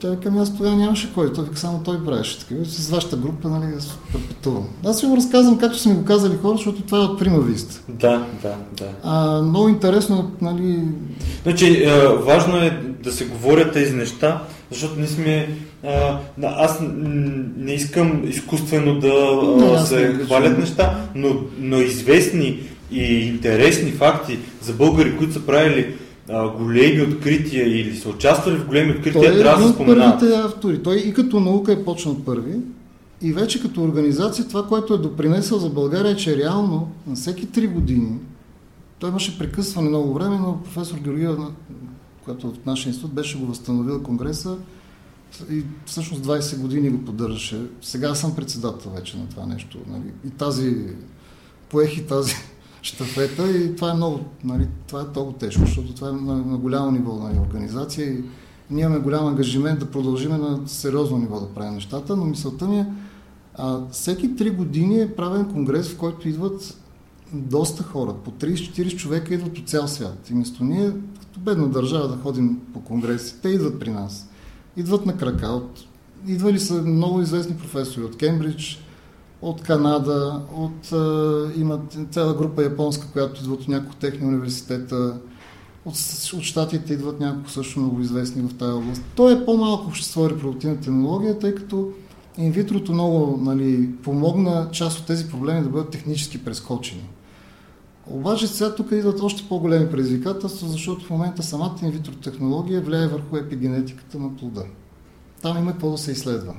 Тя 0.03 0.11
вика, 0.11 0.32
аз 0.38 0.57
тогава 0.57 0.76
нямаше 0.76 1.14
кой, 1.14 1.32
той 1.32 1.45
вика, 1.45 1.57
само 1.57 1.82
той 1.84 2.05
правеше 2.05 2.38
така. 2.38 2.55
С 2.64 2.90
вашата 2.90 3.16
група, 3.16 3.49
нали, 3.49 3.72
аз 3.78 3.99
пътувам. 4.28 4.68
Аз 4.84 5.01
ви 5.01 5.07
го 5.07 5.16
разказвам, 5.16 5.59
както 5.59 5.78
са 5.78 5.88
ми 5.88 5.95
го 5.95 6.05
казали 6.05 6.36
хора, 6.43 6.57
защото 6.57 6.82
това 6.82 6.99
е 6.99 7.01
от 7.01 7.18
прима 7.18 7.38
виста. 7.38 7.80
Да, 7.88 8.26
да, 8.43 8.55
да. 8.78 8.88
А, 9.03 9.43
много 9.43 9.68
интересно, 9.68 10.30
нали... 10.40 10.78
Значи, 11.43 11.84
е, 11.84 12.09
важно 12.09 12.57
е 12.57 12.82
да 13.03 13.12
се 13.12 13.24
говорят 13.24 13.72
тези 13.72 13.95
неща, 13.95 14.43
защото 14.70 14.99
ние 14.99 15.09
сме... 15.09 15.49
А, 15.84 16.18
аз 16.43 16.78
не 17.57 17.72
искам 17.72 18.28
изкуствено 18.28 18.99
да 18.99 19.43
не, 19.57 19.86
се 19.86 20.20
хвалят 20.24 20.59
неща, 20.59 20.99
но, 21.14 21.28
но 21.59 21.80
известни 21.80 22.61
и 22.90 23.05
интересни 23.05 23.90
факти 23.90 24.38
за 24.62 24.72
българи, 24.72 25.16
които 25.16 25.32
са 25.32 25.47
правили 25.47 25.95
а, 26.31 26.49
големи 26.49 27.03
открития 27.03 27.81
или 27.81 27.97
са 27.97 28.09
участвали 28.09 28.57
в 28.57 28.66
големи 28.66 28.91
открития, 28.91 29.23
Той 29.23 29.35
е 29.35 29.39
трябва 29.39 29.66
да 29.66 29.73
споменават. 29.73 30.20
първите 30.20 30.39
автори. 30.39 30.83
Той 30.83 30.97
и 30.97 31.12
като 31.12 31.41
наука 31.41 31.73
е 31.73 31.85
почнал 31.85 32.25
първи, 32.25 32.61
и 33.23 33.33
вече 33.33 33.62
като 33.62 33.83
организация 33.83 34.49
това, 34.49 34.66
което 34.66 34.95
е 34.95 34.99
допринесъл 34.99 35.59
за 35.59 35.68
България 35.68 36.12
е, 36.12 36.16
че 36.16 36.37
реално 36.37 36.91
на 37.07 37.14
всеки 37.14 37.47
три 37.47 37.66
години 37.66 38.18
той 39.03 39.11
имаше 39.11 39.39
прекъсване 39.39 39.89
много 39.89 40.14
време, 40.14 40.39
но 40.39 40.62
професор 40.62 40.99
Георгиева, 40.99 41.53
която 42.25 42.51
в 42.51 42.66
нашия 42.66 42.91
институт 42.91 43.12
беше 43.12 43.39
го 43.39 43.47
възстановил 43.47 44.03
конгреса 44.03 44.57
и 45.51 45.62
всъщност 45.87 46.23
20 46.23 46.61
години 46.61 46.91
го 46.91 47.05
поддържаше. 47.05 47.61
Сега 47.81 48.14
съм 48.14 48.37
председател 48.37 48.91
вече 48.91 49.16
на 49.16 49.29
това 49.29 49.47
нещо. 49.47 49.79
Нали? 49.87 50.03
И 50.27 50.31
тази 50.31 50.77
поех 51.68 51.97
и 51.97 52.07
тази 52.07 52.35
штафета 52.83 53.51
и 53.51 53.76
това 53.76 53.91
е 53.91 53.95
много, 53.95 54.20
нали, 54.45 54.68
това 54.87 55.01
е 55.01 55.05
много 55.11 55.33
тежко, 55.33 55.61
защото 55.61 55.95
това 55.95 56.09
е 56.09 56.12
на, 56.12 56.37
на 56.37 56.59
голямо 56.59 56.91
ниво 56.91 57.14
на 57.14 57.28
нали, 57.28 57.39
организация 57.39 58.12
и 58.12 58.24
ние 58.70 58.85
имаме 58.85 59.01
голям 59.01 59.26
ангажимент 59.26 59.80
да 59.80 59.91
продължим 59.91 60.30
на 60.30 60.61
сериозно 60.66 61.18
ниво 61.18 61.41
да 61.41 61.49
правим 61.49 61.74
нещата, 61.74 62.16
но 62.16 62.24
мисълта 62.24 62.68
ми 62.68 62.78
е, 62.78 62.87
а, 63.55 63.80
всеки 63.91 64.37
три 64.37 64.51
години 64.51 65.01
е 65.01 65.14
правен 65.14 65.45
конгрес, 65.45 65.89
в 65.89 65.97
който 65.97 66.28
идват 66.28 66.78
доста 67.33 67.83
хора, 67.83 68.14
по 68.24 68.30
30-40 68.30 68.97
човека 68.97 69.35
идват 69.35 69.59
от 69.59 69.68
цял 69.68 69.89
свят. 69.89 70.30
И 70.30 70.33
вместо 70.33 70.64
ние, 70.64 70.93
като 71.20 71.41
бедна 71.41 71.66
държава, 71.66 72.09
да 72.09 72.16
ходим 72.16 72.61
по 72.72 72.80
конгреси, 72.80 73.35
те 73.43 73.49
идват 73.49 73.80
при 73.80 73.91
нас. 73.91 74.28
Идват 74.76 75.07
на 75.07 75.16
крака. 75.16 75.47
От... 75.47 75.85
Идвали 76.26 76.59
са 76.59 76.83
много 76.83 77.20
известни 77.20 77.57
професори 77.57 78.05
от 78.05 78.16
Кембридж, 78.16 78.85
от 79.43 79.62
Канада, 79.62 80.43
от, 80.57 80.93
а, 80.93 81.51
имат 81.57 81.99
цяла 82.11 82.34
група 82.34 82.62
японска, 82.62 83.07
която 83.12 83.40
идват 83.40 83.61
от 83.61 83.68
няколко 83.68 83.97
техни 83.97 84.26
университета, 84.26 85.16
от, 85.84 85.95
от 86.36 86.43
щатите 86.43 86.93
идват 86.93 87.20
няколко 87.20 87.51
също 87.51 87.80
много 87.80 88.01
известни 88.01 88.43
в 88.43 88.59
тази 88.59 88.72
област. 88.72 89.03
То 89.14 89.30
е 89.30 89.45
по-малко 89.45 89.86
общество 89.86 90.30
репродуктивна 90.30 90.76
технология, 90.76 91.38
тъй 91.38 91.55
като 91.55 91.88
инвитрото 92.38 92.93
много 92.93 93.38
нали, 93.43 93.93
помогна 94.03 94.68
част 94.72 94.99
от 94.99 95.07
тези 95.07 95.28
проблеми 95.28 95.62
да 95.62 95.68
бъдат 95.68 95.90
технически 95.90 96.45
прескочени. 96.45 97.09
Обаче 98.07 98.47
сега 98.47 98.74
тук 98.74 98.93
идват 98.93 99.22
още 99.22 99.49
по-големи 99.49 99.90
предизвикателства, 99.90 100.68
защото 100.68 101.05
в 101.05 101.11
момента 101.11 101.43
самата 101.43 101.76
инвитро 101.82 102.12
технология 102.12 102.80
влияе 102.80 103.09
върху 103.09 103.36
епигенетиката 103.36 104.18
на 104.18 104.36
плода. 104.36 104.64
Там 105.43 105.59
има 105.59 105.72
какво 105.72 105.90
да 105.90 105.99
се 105.99 106.12
изследва. 106.12 106.55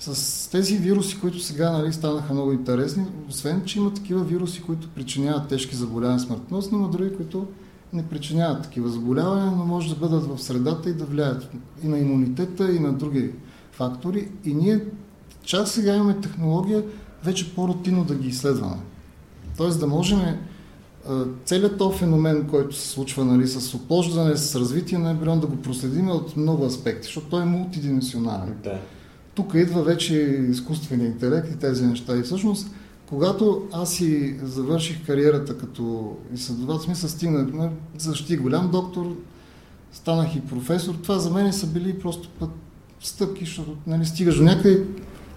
С 0.00 0.50
тези 0.50 0.76
вируси, 0.76 1.20
които 1.20 1.40
сега 1.40 1.70
нали, 1.72 1.92
станаха 1.92 2.34
много 2.34 2.52
интересни, 2.52 3.06
освен, 3.28 3.62
че 3.64 3.78
има 3.78 3.94
такива 3.94 4.24
вируси, 4.24 4.62
които 4.62 4.88
причиняват 4.88 5.48
тежки 5.48 5.76
заболявания 5.76 6.20
смъртност, 6.20 6.72
но 6.72 6.88
други, 6.88 7.16
които 7.16 7.46
не 7.92 8.06
причиняват 8.06 8.62
такива 8.62 8.88
заболявания, 8.88 9.46
но 9.46 9.64
може 9.64 9.94
да 9.94 10.00
бъдат 10.00 10.24
в 10.24 10.42
средата 10.42 10.90
и 10.90 10.94
да 10.94 11.04
влияят 11.04 11.50
и 11.84 11.88
на 11.88 11.98
имунитета, 11.98 12.72
и 12.72 12.78
на 12.78 12.92
други 12.92 13.30
фактори. 13.72 14.28
И 14.44 14.54
ние 14.54 14.84
чак 15.42 15.68
сега 15.68 15.94
имаме 15.94 16.20
технология 16.20 16.84
вече 17.24 17.54
по-рутинно 17.54 18.04
да 18.04 18.14
ги 18.14 18.28
изследваме. 18.28 18.76
Тоест 19.56 19.80
да 19.80 19.86
можем 19.86 20.20
целият 21.44 21.78
този 21.78 21.98
феномен, 21.98 22.46
който 22.50 22.76
се 22.76 22.88
случва 22.88 23.24
нали, 23.24 23.46
с 23.46 23.74
оплождане, 23.74 24.36
с 24.36 24.56
развитие 24.56 24.98
на 24.98 25.10
ембрион, 25.10 25.40
да 25.40 25.46
го 25.46 25.56
проследим 25.56 26.10
от 26.10 26.36
много 26.36 26.64
аспекти, 26.64 27.04
защото 27.04 27.26
той 27.26 27.42
е 27.42 27.46
мултидименsionален. 27.46 28.54
Да 28.62 28.78
тук 29.38 29.54
идва 29.54 29.82
вече 29.82 30.14
изкуствения 30.50 31.06
интелект 31.06 31.52
и 31.52 31.58
тези 31.58 31.86
неща. 31.86 32.16
И 32.16 32.22
всъщност, 32.22 32.70
когато 33.06 33.62
аз 33.72 33.94
си 33.94 34.36
завърших 34.42 35.06
кариерата 35.06 35.58
като 35.58 36.16
изследовател, 36.34 36.84
смисъл 36.84 37.10
стигнах, 37.10 37.70
защити 37.98 38.36
голям 38.36 38.70
доктор, 38.70 39.16
станах 39.92 40.36
и 40.36 40.40
професор, 40.40 40.94
това 41.02 41.18
за 41.18 41.30
мен 41.30 41.52
са 41.52 41.66
били 41.66 41.98
просто 41.98 42.28
път 42.28 42.50
стъпки, 43.00 43.44
защото 43.44 43.76
нали, 43.86 44.06
стигаш 44.06 44.36
до 44.36 44.42
някъде 44.42 44.84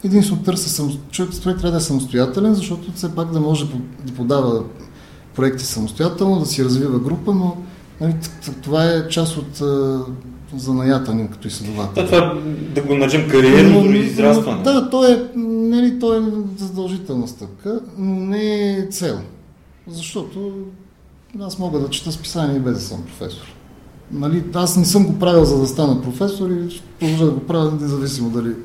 единствено 0.03 0.43
търся 0.43 0.69
съм, 0.69 0.99
човек, 1.11 1.41
човек 1.41 1.57
трябва 1.57 1.71
да 1.71 1.77
е 1.77 1.81
самостоятелен, 1.81 2.53
защото 2.53 2.91
все 2.91 3.15
пак 3.15 3.31
да 3.31 3.39
може 3.39 3.65
да 4.05 4.13
подава 4.13 4.63
проекти 5.35 5.65
самостоятелно, 5.65 6.39
да 6.39 6.45
си 6.45 6.65
развива 6.65 6.99
група, 6.99 7.33
но 7.33 7.57
нали, 8.01 8.15
това 8.61 8.85
е 8.85 9.07
част 9.07 9.37
от 9.37 9.61
занаята 10.57 11.13
ни 11.13 11.29
като 11.31 11.47
изследовател. 11.47 12.03
Да, 12.03 12.09
това 12.09 12.37
да 12.75 12.81
го 12.81 12.95
наречем 12.95 13.29
кариерно 13.29 13.83
дори 13.83 13.97
израстване. 13.97 14.63
Да, 14.63 14.89
то 14.89 15.07
е, 15.07 15.29
нали, 15.35 15.99
то 15.99 16.17
е 16.17 16.21
задължителна 16.57 17.27
стъпка, 17.27 17.79
но 17.97 18.15
не 18.15 18.71
е 18.77 18.87
цел. 18.91 19.19
Защото 19.87 20.51
аз 21.41 21.59
мога 21.59 21.79
да 21.79 21.89
чета 21.89 22.11
списание 22.11 22.59
без 22.59 22.73
да 22.73 22.81
съм 22.81 23.03
професор. 23.03 23.45
Нали, 24.11 24.43
аз 24.53 24.77
не 24.77 24.85
съм 24.85 25.05
го 25.05 25.19
правил 25.19 25.45
за 25.45 25.59
да 25.59 25.67
стана 25.67 26.01
професор 26.01 26.49
и 26.49 26.71
ще 26.71 26.83
продължа 26.99 27.25
да 27.25 27.31
го 27.31 27.39
правя 27.39 27.77
независимо 27.81 28.29
дали... 28.29 28.55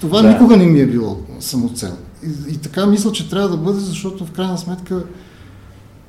Това 0.00 0.22
да. 0.22 0.28
никога 0.28 0.56
не 0.56 0.66
ми 0.66 0.80
е 0.80 0.86
било 0.86 1.16
самоцел. 1.40 1.96
И, 2.22 2.54
и 2.54 2.56
така 2.56 2.86
мисля, 2.86 3.12
че 3.12 3.30
трябва 3.30 3.48
да 3.48 3.56
бъде, 3.56 3.80
защото 3.80 4.26
в 4.26 4.30
крайна 4.30 4.58
сметка 4.58 5.04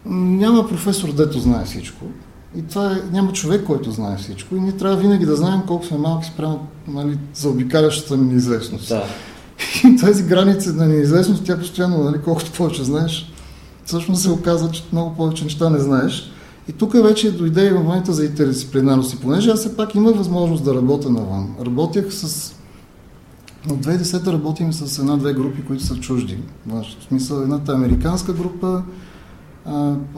няма 0.06 0.68
професор, 0.68 1.14
дето 1.14 1.40
знае 1.40 1.66
всичко. 1.66 2.06
И 2.58 2.62
това 2.62 2.92
е, 2.92 3.02
няма 3.12 3.34
човек, 3.34 3.64
който 3.64 3.92
знае 3.92 4.18
всичко. 4.18 4.56
И 4.56 4.60
ние 4.60 4.72
трябва 4.72 4.98
винаги 4.98 5.26
да 5.26 5.36
знаем 5.36 5.62
колко 5.68 5.86
сме 5.86 5.98
малки 5.98 6.28
спрямо 6.28 6.68
нали, 6.88 7.18
за 7.34 7.50
обикалящата 7.50 8.18
неизвестност. 8.18 8.90
Да. 8.90 9.04
И 9.84 9.98
тези 9.98 10.24
граници 10.24 10.70
на 10.70 10.86
неизвестност, 10.86 11.46
тя 11.46 11.60
постоянно, 11.60 12.04
нали, 12.04 12.22
колкото 12.26 12.52
повече 12.52 12.84
знаеш, 12.84 13.32
всъщност 13.86 14.22
се 14.22 14.30
оказва, 14.30 14.72
че 14.72 14.84
много 14.92 15.16
повече 15.16 15.44
неща 15.44 15.70
не 15.70 15.80
знаеш. 15.80 16.32
И 16.70 16.74
тук 16.74 16.94
вече 16.94 17.32
дойде 17.32 17.68
и 17.68 17.74
момента 17.74 18.14
за 18.14 18.26
интердисциплинарност. 18.26 19.14
И 19.14 19.18
понеже 19.18 19.50
аз 19.50 19.60
все 19.60 19.76
пак 19.76 19.96
имах 19.96 20.16
възможност 20.16 20.64
да 20.64 20.76
работя 20.76 21.10
навън, 21.10 21.56
работях 21.66 22.14
с... 22.14 22.54
От 23.70 23.86
2010 23.86 24.28
работим 24.28 24.74
с 24.74 25.00
една-две 25.00 25.34
групи, 25.34 25.66
които 25.68 25.84
са 25.84 25.96
чужди. 25.96 26.38
В 26.68 26.86
смисъл, 27.08 27.42
едната 27.42 27.72
е 27.72 27.76
американска 27.76 28.34
група, 28.34 28.84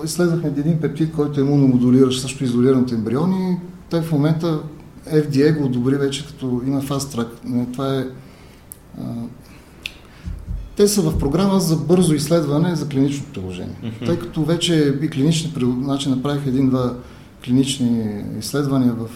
изследвахме 0.05 0.47
един 0.47 0.79
пептид, 0.79 1.13
който 1.15 1.39
е 1.39 1.43
имуномодулиращ, 1.43 2.21
също 2.21 2.43
изолиран 2.43 2.81
от 2.81 2.91
ембриони. 2.91 3.57
Той 3.89 4.01
в 4.01 4.11
момента 4.11 4.59
FDA 5.13 5.57
го 5.57 5.65
одобри 5.65 5.95
вече 5.95 6.27
като 6.27 6.61
има 6.67 6.81
fast 6.81 7.17
track. 7.17 7.27
Това 7.73 7.95
е 7.95 8.05
те 10.77 10.87
са 10.87 11.01
в 11.01 11.17
програма 11.17 11.59
за 11.59 11.75
бързо 11.75 12.13
изследване 12.13 12.75
за 12.75 12.87
клинично 12.87 13.25
приложение. 13.33 13.75
Mm-hmm. 13.83 14.05
Тъй 14.05 14.19
като 14.19 14.43
вече 14.43 14.95
и 15.01 15.09
клинични, 15.09 15.53
значи 15.83 16.09
направих 16.09 16.47
един-два 16.47 16.93
клинични 17.45 18.23
изследвания 18.39 18.93
в, 18.93 19.09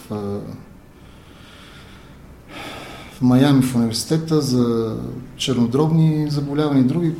в 3.12 3.20
Майами 3.20 3.62
в 3.62 3.74
университета 3.74 4.40
за 4.40 4.96
чернодробни 5.36 6.30
заболявания 6.30 6.80
и 6.80 6.86
други, 6.86 7.12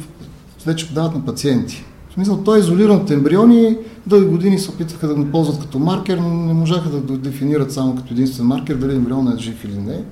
вече 0.66 0.92
дават 0.94 1.14
на 1.14 1.24
пациенти. 1.24 1.84
В 2.12 2.14
смисъл, 2.14 2.42
той 2.44 2.56
е 2.56 2.60
изолиран 2.60 2.96
от 2.96 3.10
ембриони, 3.10 3.76
дълги 4.06 4.26
години 4.26 4.58
се 4.58 4.70
опитаха 4.70 5.08
да 5.08 5.14
го 5.14 5.24
ползват 5.24 5.60
като 5.60 5.78
маркер, 5.78 6.18
но 6.18 6.28
не 6.28 6.52
можаха 6.52 6.88
да 6.88 6.98
го 6.98 7.16
дефинират 7.16 7.72
само 7.72 7.96
като 7.96 8.14
единствен 8.14 8.46
маркер, 8.46 8.74
дали 8.74 8.94
ембрионът 8.94 9.40
е 9.40 9.42
жив 9.42 9.64
или 9.64 9.78
не. 9.78 10.04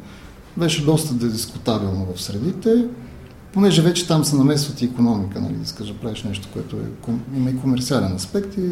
Беше 0.57 0.85
доста 0.85 1.15
дискутабилно 1.15 2.07
в 2.15 2.23
средите 2.23 2.85
понеже 3.53 3.83
вече 3.83 4.07
там 4.07 4.25
се 4.25 4.37
намесват 4.37 4.83
и 4.83 4.85
економика, 4.85 5.41
нали, 5.41 5.55
искаш 5.63 5.89
да 5.89 5.95
правиш 5.95 6.23
нещо, 6.23 6.49
което 6.53 6.77
е, 6.77 7.13
има 7.37 7.51
и 7.51 7.57
комерциален 7.57 8.15
аспект 8.15 8.59
и 8.59 8.71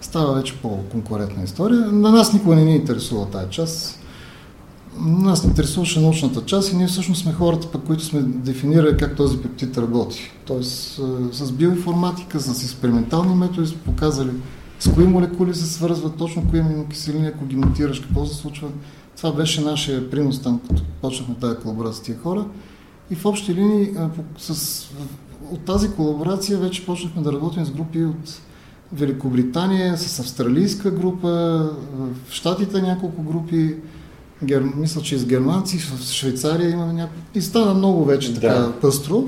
става 0.00 0.34
вече 0.34 0.58
по-конкурентна 0.62 1.44
история. 1.44 1.80
На 1.80 2.10
нас 2.10 2.32
никога 2.32 2.56
не 2.56 2.64
ни 2.64 2.76
интересува 2.76 3.26
тази 3.26 3.50
част. 3.50 3.99
Нас 4.98 5.44
ни 5.44 5.48
интересуваше 5.48 6.00
научната 6.00 6.44
част 6.44 6.72
и 6.72 6.76
ние 6.76 6.86
всъщност 6.86 7.22
сме 7.22 7.32
хората, 7.32 7.70
пък, 7.70 7.82
които 7.86 8.04
сме 8.04 8.20
дефинирали 8.22 8.96
как 8.96 9.16
този 9.16 9.38
пептид 9.38 9.78
работи. 9.78 10.32
Тоест 10.46 11.00
с 11.32 11.52
биоинформатика, 11.52 12.40
с 12.40 12.64
експериментални 12.64 13.34
методи 13.34 13.66
сме 13.66 13.78
показали 13.78 14.30
с 14.78 14.92
кои 14.92 15.04
молекули 15.04 15.54
се 15.54 15.66
свързват, 15.66 16.16
точно 16.16 16.42
кои 16.50 16.60
аминокиселини, 16.60 17.26
ако 17.26 17.46
ги 17.46 17.56
мутираш, 17.56 18.00
какво 18.00 18.26
се 18.26 18.34
случва. 18.34 18.68
Това 19.16 19.32
беше 19.32 19.64
нашия 19.64 20.10
принос 20.10 20.42
там, 20.42 20.60
като 20.68 20.82
почнахме 21.02 21.34
тази 21.34 21.56
колаборация 21.56 21.94
с 21.94 22.02
тия 22.02 22.18
хора. 22.18 22.46
И 23.10 23.14
в 23.14 23.26
общи 23.26 23.54
линии 23.54 23.90
с, 24.38 24.82
от 25.50 25.60
тази 25.60 25.90
колаборация 25.90 26.58
вече 26.58 26.86
почнахме 26.86 27.22
да 27.22 27.32
работим 27.32 27.64
с 27.64 27.70
групи 27.70 28.04
от 28.04 28.40
Великобритания, 28.92 29.98
с 29.98 30.20
австралийска 30.20 30.90
група, 30.90 31.28
в 32.28 32.32
Штатите 32.32 32.82
няколко 32.82 33.22
групи, 33.22 33.76
гер... 34.44 34.62
мисля, 34.76 35.02
че 35.02 35.14
и 35.14 35.18
с 35.18 35.26
германци, 35.26 35.78
в 35.78 36.12
Швейцария 36.12 36.70
имаме 36.70 36.92
няколко. 36.92 37.22
И 37.34 37.40
стана 37.40 37.74
много 37.74 38.04
вече 38.04 38.34
така 38.34 38.54
да. 38.54 38.72
пъстро. 38.80 39.24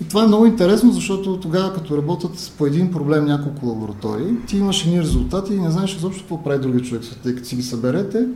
И 0.00 0.04
това 0.04 0.24
е 0.24 0.26
много 0.26 0.46
интересно, 0.46 0.92
защото 0.92 1.40
тогава, 1.40 1.74
като 1.74 1.96
работят 1.96 2.52
по 2.58 2.66
един 2.66 2.92
проблем 2.92 3.24
няколко 3.24 3.66
лаборатории, 3.66 4.34
ти 4.46 4.56
имаш 4.56 4.84
едни 4.84 5.00
резултати 5.00 5.54
и 5.54 5.60
не 5.60 5.70
знаеш 5.70 5.96
изобщо 5.96 6.22
какво 6.22 6.44
прави 6.44 6.60
други 6.60 6.88
човек, 6.88 7.02
тъй 7.22 7.34
като 7.34 7.48
си 7.48 7.56
ги 7.56 7.62
съберете 7.62 8.26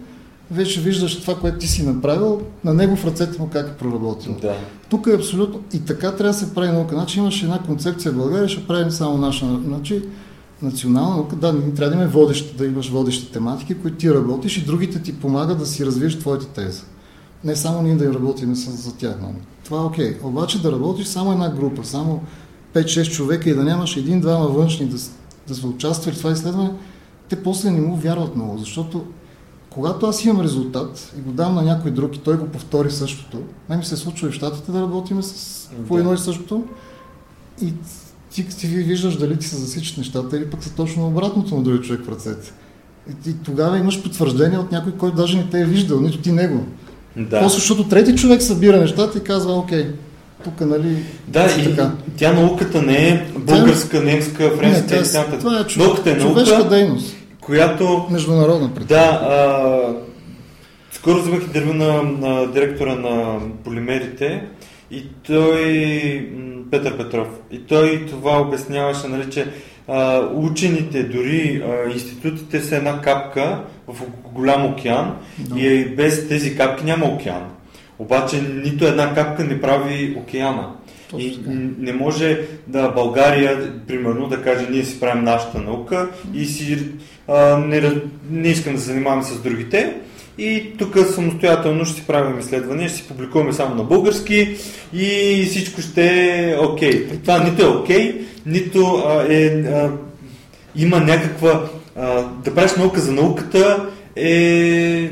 вече 0.51 0.81
виждаш 0.81 1.21
това, 1.21 1.35
което 1.35 1.59
ти 1.59 1.69
си 1.69 1.87
направил, 1.87 2.41
на 2.65 2.75
него 2.75 2.97
в 2.97 3.05
ръцете 3.05 3.43
му 3.43 3.49
как 3.53 3.69
е 3.69 3.77
проработил. 3.77 4.37
Да. 4.43 4.55
Тук 4.89 5.07
е 5.07 5.15
абсолютно... 5.15 5.61
И 5.73 5.81
така 5.81 6.13
трябва 6.13 6.33
да 6.33 6.39
се 6.39 6.55
прави 6.55 6.73
наука. 6.73 6.95
Значи 6.95 7.19
имаш 7.19 7.43
една 7.43 7.59
концепция 7.59 8.13
в 8.13 8.17
България, 8.17 8.49
ще 8.49 8.67
правим 8.67 8.91
само 8.91 9.19
наша... 9.19 9.47
Значи, 9.67 10.03
национална 10.63 11.17
наука, 11.17 11.37
да, 11.37 11.53
не 11.53 11.75
трябва 11.75 11.97
да, 11.97 12.09
водещ, 12.09 12.57
да 12.57 12.67
имаш 12.67 12.89
водещи 12.89 13.33
тематики, 13.33 13.75
които 13.75 13.97
ти 13.97 14.15
работиш 14.15 14.57
и 14.57 14.65
другите 14.65 15.03
ти 15.03 15.21
помагат 15.21 15.59
да 15.59 15.67
си 15.67 15.87
развиеш 15.87 16.19
твоята 16.19 16.47
теза. 16.47 16.83
Не 17.45 17.57
само 17.57 17.83
ние 17.83 17.97
да 17.97 18.15
работим 18.15 18.55
за 18.55 18.97
тях. 18.97 19.17
Нали? 19.23 19.35
Това 19.65 19.79
е 19.79 19.85
окей. 19.85 20.19
Okay. 20.19 20.25
Обаче 20.25 20.63
да 20.63 20.73
работиш 20.73 21.07
само 21.07 21.33
една 21.33 21.51
група, 21.51 21.85
само 21.85 22.23
5-6 22.75 23.11
човека 23.11 23.51
и 23.51 23.55
да 23.55 23.65
нямаш 23.65 23.97
един-двама 23.97 24.47
външни 24.47 24.87
да, 24.87 24.97
да 25.49 25.55
са 25.55 25.67
участвали 25.67 26.15
в 26.15 26.19
това 26.19 26.33
изследване, 26.33 26.71
те 27.29 27.43
после 27.43 27.71
не 27.71 27.81
му 27.81 27.97
вярват 27.97 28.37
много, 28.37 28.59
защото 28.59 29.05
когато 29.71 30.07
аз 30.07 30.25
имам 30.25 30.43
резултат 30.43 31.13
и 31.19 31.21
го 31.21 31.33
дам 31.33 31.55
на 31.55 31.63
някой 31.63 31.91
друг 31.91 32.17
и 32.17 32.21
той 32.21 32.37
го 32.37 32.47
повтори 32.47 32.91
същото, 32.91 33.39
най 33.69 33.79
ми 33.79 33.85
се 33.85 33.97
случва 33.97 34.29
и 34.29 34.31
в 34.31 34.35
щатите 34.35 34.73
да 34.73 34.81
работим 34.81 35.23
с 35.23 35.69
по 35.89 35.99
едно 35.99 36.15
и 36.15 36.19
същото 36.19 36.65
и 37.63 37.73
ти, 38.31 38.49
ти 38.49 38.67
виждаш 38.67 39.17
дали 39.17 39.39
ти 39.39 39.47
се 39.47 39.57
засичат 39.57 39.99
нещата 39.99 40.37
или 40.37 40.51
пък 40.51 40.65
са 40.65 40.75
точно 40.75 41.07
обратното 41.07 41.57
на 41.57 41.63
другия 41.63 41.83
човек 41.83 42.05
в 42.05 42.09
ръцете. 42.09 42.53
И, 43.09 43.31
и 43.31 43.35
тогава 43.45 43.79
имаш 43.79 44.03
потвърждение 44.03 44.59
от 44.59 44.73
някой, 44.73 44.93
който 44.93 45.17
даже 45.17 45.37
не 45.37 45.47
те 45.51 45.61
е 45.61 45.65
виждал, 45.65 46.01
нито 46.01 46.19
ти 46.19 46.33
него. 46.33 46.65
Да. 47.17 47.41
После, 47.41 47.55
защото 47.55 47.89
трети 47.89 48.15
човек 48.15 48.43
събира 48.43 48.81
нещата 48.81 49.19
и 49.19 49.25
казва, 49.25 49.53
окей, 49.53 49.87
тук, 50.45 50.61
нали, 50.61 50.97
да, 51.29 51.47
и 51.61 51.65
така. 51.65 51.93
тя 52.17 52.33
науката 52.33 52.83
не 52.83 53.09
е 53.09 53.27
българска, 53.39 54.03
немска, 54.03 54.51
френска, 54.57 54.97
не, 54.97 55.03
тя, 55.03 55.39
това 55.39 55.61
е 55.61 55.67
човек, 55.67 55.89
науката 55.89 56.11
е 56.11 56.15
наука, 56.15 56.69
дейност 56.69 57.15
която... 57.51 58.07
Международна 58.11 58.75
предприятие. 58.75 59.07
Да, 59.07 59.21
а, 59.23 59.81
скоро 60.93 61.21
вземах 61.21 61.43
интервю 61.43 61.75
на, 61.75 62.03
на 62.03 62.53
директора 62.53 62.95
на 62.95 63.39
полимерите 63.65 64.45
и 64.91 65.05
той, 65.27 66.31
Петър 66.71 66.97
Петров, 66.97 67.29
и 67.51 67.59
той 67.59 68.07
това 68.07 68.41
обясняваше, 68.41 69.09
нали, 69.09 69.31
че 69.31 69.47
а, 69.89 70.21
учените, 70.35 71.03
дори 71.03 71.63
а, 71.65 71.93
институтите 71.93 72.61
са 72.61 72.77
една 72.77 73.01
капка 73.01 73.61
в 73.89 74.03
голям 74.33 74.67
океан 74.67 75.17
да. 75.39 75.61
и 75.61 75.85
без 75.85 76.29
тези 76.29 76.57
капки 76.57 76.85
няма 76.85 77.07
океан. 77.07 77.43
Обаче 77.99 78.43
нито 78.65 78.87
една 78.87 79.15
капка 79.15 79.45
не 79.45 79.61
прави 79.61 80.17
океана. 80.19 80.73
И 81.19 81.39
не 81.79 81.93
може 81.93 82.41
да 82.67 82.89
България, 82.89 83.73
примерно, 83.87 84.29
да 84.29 84.43
каже, 84.43 84.67
ние 84.71 84.85
си 84.85 85.01
правим 85.01 85.25
нашата 85.25 85.59
наука 85.59 86.09
и 86.35 86.45
си 86.45 86.79
а, 87.29 87.57
не, 87.59 87.93
не 88.31 88.49
искам 88.49 88.75
да 88.75 88.81
се 88.81 88.87
занимавам 88.87 89.23
с 89.23 89.43
другите. 89.43 89.97
И 90.41 90.73
тук 90.79 90.99
самостоятелно 91.15 91.85
ще 91.85 92.01
си 92.01 92.07
правим 92.07 92.39
изследвания, 92.41 92.89
ще 92.89 92.99
си 92.99 93.09
публикуваме 93.09 93.53
само 93.53 93.75
на 93.75 93.85
български 93.85 94.57
и 94.93 95.47
всичко 95.51 95.81
ще 95.81 96.05
е 96.05 96.57
окей. 96.59 96.91
Okay. 96.91 97.23
Това 97.23 97.45
нито 97.45 97.63
е 97.63 97.69
окей, 97.69 98.13
okay, 98.13 98.25
нито 98.47 99.03
а, 99.07 99.27
е, 99.29 99.47
а, 99.47 99.91
има 100.77 101.01
някаква... 101.01 101.69
А, 101.97 102.23
да 102.45 102.55
правиш 102.55 102.73
наука 102.75 103.01
за 103.01 103.13
науката 103.13 103.89
е 104.17 105.11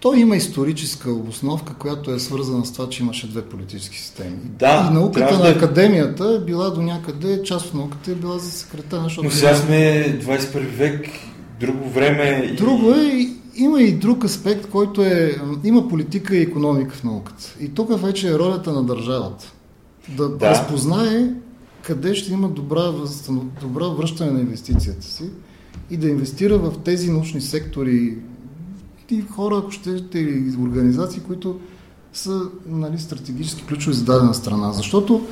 той 0.00 0.18
има 0.18 0.36
историческа 0.36 1.10
обосновка, 1.10 1.74
която 1.74 2.10
е 2.10 2.18
свързана 2.18 2.66
с 2.66 2.72
това, 2.72 2.88
че 2.88 3.02
имаше 3.02 3.28
две 3.28 3.42
политически 3.42 3.98
системи. 3.98 4.36
Да, 4.44 4.88
и 4.90 4.94
науката 4.94 5.38
на 5.38 5.48
академията 5.48 6.38
е 6.40 6.44
била 6.44 6.70
до 6.70 6.82
някъде, 6.82 7.42
част 7.42 7.66
от 7.66 7.74
науката 7.74 8.10
е 8.10 8.14
била 8.14 8.38
за 8.38 8.50
секретар. 8.50 9.00
Но 9.22 9.30
сега 9.30 9.54
сме 9.54 9.76
21 10.22 10.58
век, 10.58 11.08
друго 11.60 11.88
време. 11.88 12.54
Друго 12.56 12.90
е, 12.90 13.26
има 13.54 13.82
и 13.82 13.92
друг 13.92 14.24
аспект, 14.24 14.70
който 14.70 15.02
е, 15.02 15.40
има 15.64 15.88
политика 15.88 16.36
и 16.36 16.42
економика 16.42 16.94
в 16.94 17.04
науката. 17.04 17.54
И 17.60 17.68
тук 17.68 18.00
вече 18.00 18.28
е 18.28 18.38
ролята 18.38 18.72
на 18.72 18.84
държавата. 18.84 19.52
Да, 20.16 20.28
да. 20.28 20.50
разпознае 20.50 21.30
къде 21.82 22.14
ще 22.14 22.32
има 22.32 22.48
добра, 22.48 22.92
добра 23.60 23.88
връщане 23.88 24.30
на 24.30 24.40
инвестицията 24.40 25.06
си 25.06 25.30
и 25.90 25.96
да 25.96 26.08
инвестира 26.08 26.58
в 26.58 26.72
тези 26.84 27.10
научни 27.10 27.40
сектори, 27.40 28.16
и 29.10 29.20
хора, 29.20 29.58
ако 29.58 29.70
щете, 29.70 30.18
или 30.18 30.56
организации, 30.62 31.20
които 31.20 31.60
са 32.12 32.42
нали, 32.66 32.98
стратегически 32.98 33.66
ключови 33.66 33.96
за 33.96 34.04
дадена 34.04 34.34
страна. 34.34 34.72
Защото 34.72 35.26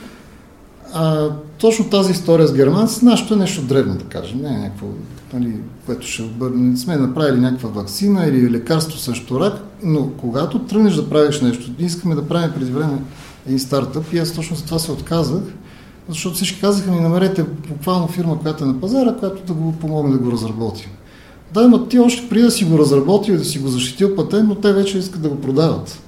а, 0.93 1.31
точно 1.59 1.91
тази 1.91 2.13
история 2.13 2.47
с 2.47 2.55
германците, 2.55 3.05
нашето 3.05 3.35
е 3.35 3.37
нещо 3.37 3.63
древно, 3.63 3.95
да 3.95 4.05
кажем. 4.05 4.41
Не 4.43 4.49
е 4.49 4.59
някакво, 4.59 4.87
нали, 5.33 5.53
което 5.87 6.07
ще 6.07 6.23
обърне. 6.23 6.63
Не 6.63 6.77
сме 6.77 6.97
направили 6.97 7.41
някаква 7.41 7.69
вакцина 7.69 8.27
или 8.27 8.51
лекарство 8.51 8.99
срещу 8.99 9.41
рак, 9.41 9.55
но 9.83 10.11
когато 10.17 10.59
тръгнеш 10.59 10.95
да 10.95 11.11
правиш 11.11 11.41
нещо, 11.41 11.71
искаме 11.79 12.15
да 12.15 12.29
правим 12.29 12.51
преди 12.55 12.73
време 12.73 12.99
един 13.47 13.59
стартъп 13.59 14.13
и 14.13 14.19
аз 14.19 14.33
точно 14.33 14.57
за 14.57 14.65
това 14.65 14.79
се 14.79 14.93
отказах, 14.93 15.43
защото 16.09 16.37
всички 16.37 16.61
казаха 16.61 16.91
ми, 16.91 17.01
намерете 17.01 17.45
буквално 17.69 18.09
фирма, 18.09 18.41
която 18.41 18.65
е 18.65 18.67
на 18.67 18.81
пазара, 18.81 19.15
която 19.15 19.43
да 19.47 19.53
го 19.53 19.73
помогне 19.73 20.13
да 20.13 20.19
го 20.19 20.33
разработим. 20.33 20.91
Да, 21.55 21.69
но 21.69 21.87
ти 21.87 21.99
още 21.99 22.29
преди 22.29 22.43
да 22.43 22.51
си 22.51 22.65
го 22.65 22.79
разработил 22.79 23.33
и 23.33 23.39
да 23.39 23.45
си 23.45 23.59
го 23.59 23.69
защитил 23.69 24.17
патент, 24.17 24.49
но 24.49 24.55
те 24.55 24.73
вече 24.73 24.99
искат 24.99 25.23
да 25.23 25.29
го 25.29 25.41
продават. 25.41 26.03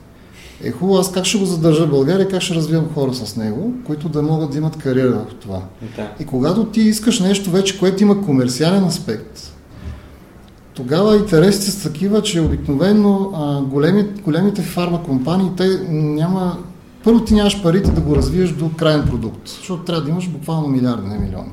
Е 0.64 0.70
хубаво, 0.70 0.98
аз 0.98 1.12
как 1.12 1.24
ще 1.24 1.38
го 1.38 1.44
задържа 1.44 1.86
в 1.86 1.90
България, 1.90 2.28
как 2.28 2.42
ще 2.42 2.54
развивам 2.54 2.88
хора 2.94 3.14
с 3.14 3.36
него, 3.36 3.74
които 3.86 4.08
да 4.08 4.22
могат 4.22 4.50
да 4.50 4.58
имат 4.58 4.76
кариера 4.76 5.26
в 5.30 5.34
това. 5.34 5.62
Да. 5.96 6.12
И 6.20 6.24
когато 6.24 6.64
ти 6.64 6.80
искаш 6.80 7.20
нещо 7.20 7.50
вече, 7.50 7.78
което 7.78 8.02
има 8.02 8.22
комерциален 8.22 8.84
аспект, 8.84 9.54
тогава 10.74 11.16
интересите 11.16 11.70
са 11.70 11.92
такива, 11.92 12.22
че 12.22 12.40
обикновено 12.40 13.30
а, 13.34 13.62
големи, 13.62 14.02
големите 14.24 14.62
фарма 14.62 15.02
компании, 15.02 15.50
те 15.56 15.68
няма... 15.88 16.58
Първо 17.04 17.24
ти 17.24 17.34
нямаш 17.34 17.62
парите 17.62 17.90
да 17.90 18.00
го 18.00 18.16
развиеш 18.16 18.50
до 18.50 18.70
крайен 18.76 19.04
продукт, 19.11 19.48
защото 19.48 19.82
трябва 19.82 20.02
да 20.02 20.11
имаш 20.11 20.28
буквално 20.28 20.68
милиарди, 20.68 21.08
не 21.08 21.18
милиони. 21.18 21.52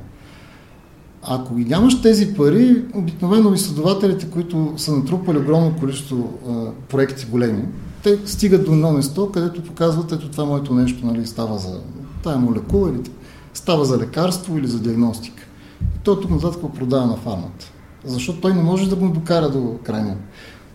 Ако 1.23 1.55
ги 1.55 1.65
нямаш 1.65 2.01
тези 2.01 2.33
пари, 2.33 2.83
обикновено 2.93 3.53
изследователите, 3.53 4.29
които 4.29 4.73
са 4.77 4.95
натрупали 4.95 5.37
огромно 5.37 5.75
количество 5.79 6.33
а, 6.49 6.53
проекти 6.89 7.25
големи, 7.25 7.63
те 8.03 8.19
стигат 8.25 8.65
до 8.65 8.71
едно 8.71 8.91
место, 8.91 9.31
където 9.33 9.63
показват, 9.63 10.11
ето 10.11 10.29
това 10.29 10.45
моето 10.45 10.73
нещо 10.73 11.05
нали, 11.05 11.27
става 11.27 11.57
за 11.57 11.79
тая 12.23 12.37
молекула 12.37 12.89
или 12.89 13.11
става 13.53 13.85
за 13.85 13.97
лекарство 13.97 14.57
или 14.57 14.67
за 14.67 14.79
диагностика. 14.79 15.43
и 15.81 15.99
той 16.03 16.21
тук 16.21 16.31
нататък 16.31 16.61
го 16.61 16.73
продава 16.73 17.07
на 17.07 17.15
фармата. 17.15 17.71
Защото 18.05 18.41
той 18.41 18.53
не 18.53 18.63
може 18.63 18.89
да 18.89 18.95
го 18.95 19.09
докара 19.09 19.49
до 19.49 19.77
крайния. 19.83 20.17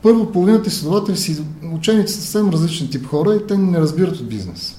Първо, 0.03 0.33
половината 0.33 0.68
изследователи 0.68 1.16
си 1.16 1.43
ученици 1.75 2.14
са 2.14 2.20
съвсем 2.20 2.51
различен 2.51 2.89
тип 2.89 3.07
хора 3.07 3.35
и 3.35 3.47
те 3.47 3.59
не 3.59 3.81
разбират 3.81 4.16
от 4.16 4.29
бизнес. 4.29 4.79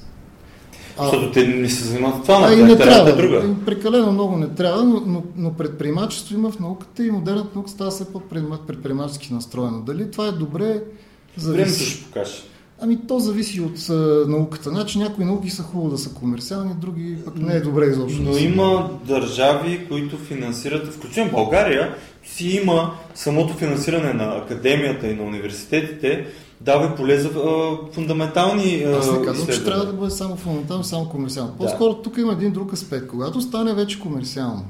А, 0.97 1.03
Защото 1.03 1.31
те 1.31 1.47
не 1.47 1.69
се 1.69 1.83
занимават 1.83 2.21
това, 2.21 2.47
а, 2.49 2.53
и 2.53 2.63
не 2.63 2.77
трябва. 2.77 3.15
Друга. 3.15 3.55
Прекалено 3.65 4.11
много 4.11 4.37
не 4.37 4.47
трябва, 4.47 4.83
но, 4.83 5.03
но, 5.05 5.23
но 5.37 5.53
предприемачество 5.53 6.35
има 6.35 6.51
в 6.51 6.59
науката 6.59 7.05
и 7.05 7.11
модерната 7.11 7.49
наука 7.55 7.69
става 7.69 7.91
все 7.91 8.05
по-предприемачески 8.05 9.33
настроена. 9.33 9.81
Дали 9.81 10.11
това 10.11 10.27
е 10.27 10.31
добре. 10.31 10.83
Времето 11.37 11.79
ще 11.79 12.03
покаже. 12.03 12.43
Ами 12.81 12.97
то 13.07 13.19
зависи 13.19 13.61
от 13.61 13.89
а, 13.89 13.93
науката. 14.27 14.69
Значи 14.69 14.97
някои 14.97 15.25
науки 15.25 15.49
са 15.49 15.63
хубаво 15.63 15.89
да 15.89 15.97
са 15.97 16.13
комерциални, 16.13 16.73
други 16.73 17.17
пък 17.25 17.35
не 17.35 17.53
е 17.53 17.59
добре 17.59 17.85
изобщо. 17.85 18.21
Но 18.21 18.31
да 18.31 18.39
има 18.39 18.89
държави, 19.07 19.87
които 19.87 20.17
финансират, 20.17 20.93
включително 20.93 21.31
България, 21.31 21.95
си 22.25 22.47
има 22.47 22.93
самото 23.15 23.53
финансиране 23.53 24.13
на 24.13 24.37
академията 24.37 25.07
и 25.07 25.15
на 25.15 25.23
университетите, 25.23 26.25
дава 26.61 26.95
поле 26.95 27.19
за 27.19 27.27
а, 27.27 27.77
фундаментални 27.93 28.83
Аз 28.83 29.11
не 29.11 29.25
казвам, 29.25 29.47
че 29.47 29.63
трябва 29.63 29.85
да 29.85 29.93
бъде 29.93 30.11
само 30.11 30.35
фундаментално, 30.35 30.83
само 30.83 31.09
комерциално. 31.09 31.55
По-скоро 31.57 31.93
да. 31.93 32.01
тук 32.01 32.17
има 32.17 32.33
един 32.33 32.51
друг 32.51 32.73
аспект. 32.73 33.07
Когато 33.07 33.41
стане 33.41 33.73
вече 33.73 33.99
комерциално, 33.99 34.65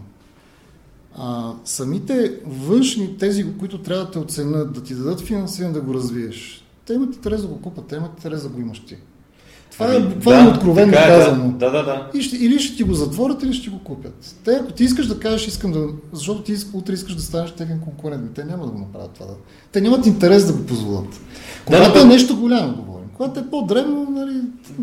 а, 1.18 1.54
самите 1.66 2.40
външни, 2.46 3.18
тези, 3.18 3.46
които 3.60 3.78
трябва 3.78 4.06
да 4.06 4.12
те 4.12 4.20
оценят, 4.20 4.74
да 4.74 4.84
ти 4.84 4.96
дадат 4.96 5.22
финансиране 5.22 5.74
да 5.74 5.82
го 5.82 5.94
развиеш, 5.94 6.66
те 6.86 6.94
имат 6.94 7.16
интерес 7.16 7.42
да 7.42 7.48
го 7.48 7.62
купат, 7.62 7.88
те 7.88 7.96
имат 7.96 8.12
интерес 8.18 8.44
да 8.44 8.50
го 8.50 8.62
имаш 8.62 8.80
ти. 8.80 8.98
Това 9.74 9.86
ами, 9.86 9.96
е 9.98 10.00
буквално 10.00 10.50
да, 10.50 10.56
откровенно 10.56 10.94
е, 10.94 10.96
казано. 10.96 11.52
Да, 11.52 11.72
да, 11.72 11.84
да. 11.84 12.10
И 12.14 12.22
ще, 12.22 12.38
или 12.38 12.60
ще 12.60 12.78
ти 12.78 12.84
го 12.84 12.94
затворят, 12.94 13.44
или 13.44 13.54
ще 13.54 13.64
ти 13.64 13.70
го 13.70 13.80
купят. 13.80 14.36
Те, 14.44 14.52
ако 14.62 14.72
ти 14.72 14.84
искаш 14.84 15.08
да 15.08 15.20
кажеш, 15.20 15.48
искам 15.48 15.72
да. 15.72 15.88
Защото 16.14 16.44
ти 16.44 16.56
утре 16.74 16.94
искаш 16.94 17.16
да 17.16 17.22
станеш 17.22 17.52
техен 17.52 17.80
конкурент, 17.80 18.32
те 18.36 18.44
няма 18.44 18.66
да 18.66 18.72
го 18.72 18.80
направят 18.80 19.12
това. 19.12 19.26
Да. 19.26 19.34
Те 19.72 19.82
нямат 19.82 20.06
интерес 20.06 20.48
да 20.48 20.54
го 20.54 20.66
позволят. 20.66 21.22
Когато 21.66 21.94
да, 21.94 22.02
е 22.02 22.06
нещо 22.06 22.38
голямо, 22.38 22.76
говорим. 22.76 23.08
Когато 23.18 23.40
е 23.40 23.50
по-древно, 23.50 24.08
нали, 24.10 24.42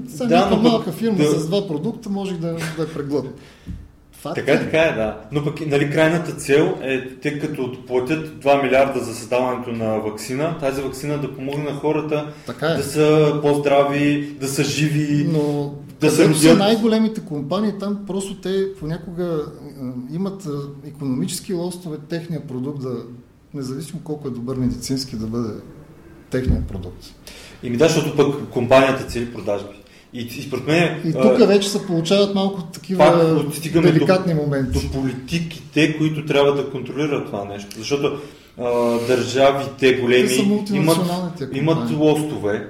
сега 0.08 0.48
да, 0.48 0.56
малка 0.56 0.92
фирма 0.92 1.18
да, 1.18 1.40
с 1.40 1.46
два 1.46 1.68
продукта 1.68 2.10
може 2.10 2.34
да, 2.34 2.56
да 2.76 2.82
е 2.82 2.86
преглътне. 2.86 3.30
Факт 4.22 4.34
така 4.34 4.52
е, 4.52 4.60
така 4.60 4.78
е, 4.78 4.92
да. 4.92 5.20
Но 5.32 5.44
пък 5.44 5.66
нали, 5.66 5.90
крайната 5.90 6.32
цел 6.32 6.74
е, 6.82 7.08
те 7.08 7.38
като 7.38 7.86
платят 7.86 8.44
2 8.44 8.62
милиарда 8.62 9.00
за 9.00 9.14
създаването 9.14 9.72
на 9.72 9.98
вакцина, 9.98 10.58
тази 10.58 10.82
вакцина 10.82 11.18
да 11.18 11.34
помогне 11.34 11.64
на 11.64 11.74
хората 11.74 12.32
така 12.46 12.66
е. 12.66 12.76
да 12.76 12.82
са 12.82 13.38
по-здрави, 13.42 14.36
да 14.40 14.48
са 14.48 14.64
живи, 14.64 15.28
Но, 15.32 15.74
да 16.00 16.10
се 16.10 16.28
родят. 16.28 16.58
най-големите 16.58 17.20
компании, 17.20 17.72
там 17.80 17.98
просто 18.06 18.34
те 18.34 18.74
понякога 18.80 19.44
имат 20.12 20.48
економически 20.86 21.52
лостове 21.52 21.96
техния 22.08 22.46
продукт 22.46 22.82
да, 22.82 22.96
независимо 23.54 24.00
колко 24.04 24.28
е 24.28 24.30
добър 24.30 24.56
медицински, 24.56 25.16
да 25.16 25.26
бъде 25.26 25.52
техния 26.30 26.62
продукт. 26.66 27.04
И 27.62 27.70
ми 27.70 27.76
да, 27.76 27.88
защото 27.88 28.16
пък 28.16 28.48
компанията 28.48 29.06
цели 29.06 29.32
продажби. 29.32 29.79
И, 30.12 30.20
и 30.20 30.42
според 30.42 30.66
мен... 30.66 31.00
И 31.04 31.12
тук 31.12 31.48
вече 31.48 31.68
се 31.68 31.86
получават 31.86 32.34
малко 32.34 32.62
такива 32.62 33.34
деликатни 33.74 34.34
до, 34.34 34.42
моменти. 34.42 34.86
До 34.86 34.92
политиките, 34.92 35.98
които 35.98 36.26
трябва 36.26 36.54
да 36.54 36.70
контролират 36.70 37.26
това 37.26 37.44
нещо. 37.44 37.78
Защото 37.78 38.18
а, 38.58 38.98
държавите 39.06 39.92
големи 39.94 40.34
имат, 40.72 41.40
имат 41.52 41.90
лостове. 41.90 42.68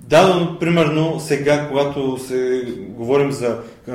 Да, 0.00 0.34
но 0.34 0.58
примерно 0.58 1.20
сега, 1.20 1.68
когато 1.68 2.18
се 2.26 2.62
говорим 2.88 3.32
за 3.32 3.58
а, 3.88 3.92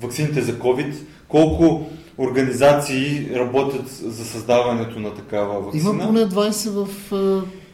вакцините 0.00 0.42
за 0.42 0.52
COVID, 0.52 0.94
колко 1.28 1.90
организации 2.18 3.28
работят 3.34 3.88
за 3.88 4.24
създаването 4.24 5.00
на 5.00 5.14
такава 5.14 5.60
вакцина? 5.60 5.90
Има 5.90 6.06
поне 6.06 6.26
20 6.26 6.70
в 6.70 7.12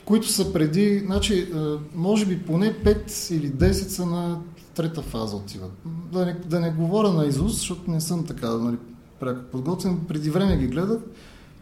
които 0.05 0.28
са 0.28 0.52
преди, 0.52 1.02
значи, 1.07 1.38
е, 1.38 1.46
може 1.94 2.26
би 2.26 2.42
поне 2.42 2.74
5 2.74 3.34
или 3.34 3.52
10 3.52 3.72
са 3.72 4.07
на 4.07 4.38
трета 4.74 5.02
фаза 5.02 5.36
отиват. 5.36 5.72
Да 6.12 6.26
не, 6.26 6.36
да 6.46 6.61
не 6.61 6.70
говоря 6.70 7.11
на 7.11 7.26
Изус, 7.26 7.52
защото 7.52 7.90
не 7.90 8.00
съм 8.00 8.26
така 8.26 8.48
нали, 8.48 8.76
пряко 9.20 9.40
подготвен, 9.52 10.00
преди 10.09 10.30
време 10.30 10.57
ги 10.57 10.66
гледах. 10.66 10.98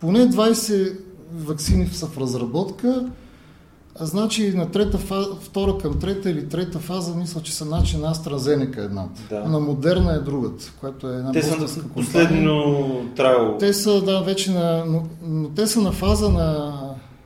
Поне 0.01 0.31
20 0.31 0.99
вакцини 1.35 1.87
са 1.87 2.07
в 2.07 2.19
разработка, 2.19 3.07
а 4.01 4.07
значи 4.07 4.53
на 4.57 4.71
трета 4.71 4.99
фаза, 4.99 5.29
втора 5.41 5.79
към 5.79 5.99
трета 5.99 6.31
или 6.31 6.49
трета 6.49 6.79
фаза, 6.79 7.15
мисля, 7.15 7.41
че 7.41 7.55
са 7.55 7.65
начин 7.65 8.01
на 8.01 8.15
AstraZeneca 8.15 8.85
едната. 8.85 9.23
Да. 9.31 9.49
На 9.49 9.61
Модерна 9.61 10.15
е 10.15 10.19
другата, 10.19 10.73
която 10.81 11.09
е 11.09 11.15
една 11.15 11.33
Те 11.33 11.43
са 11.43 11.57
на 11.57 11.89
последно 11.95 12.85
трайл. 13.17 13.57
Те 13.59 13.73
са, 13.73 14.03
да, 14.03 14.21
вече 14.21 14.51
на... 14.51 14.85
Но, 14.87 15.03
но 15.23 15.49
те 15.49 15.67
са 15.67 15.81
на 15.81 15.93
фаза 15.93 16.29
на 16.29 16.73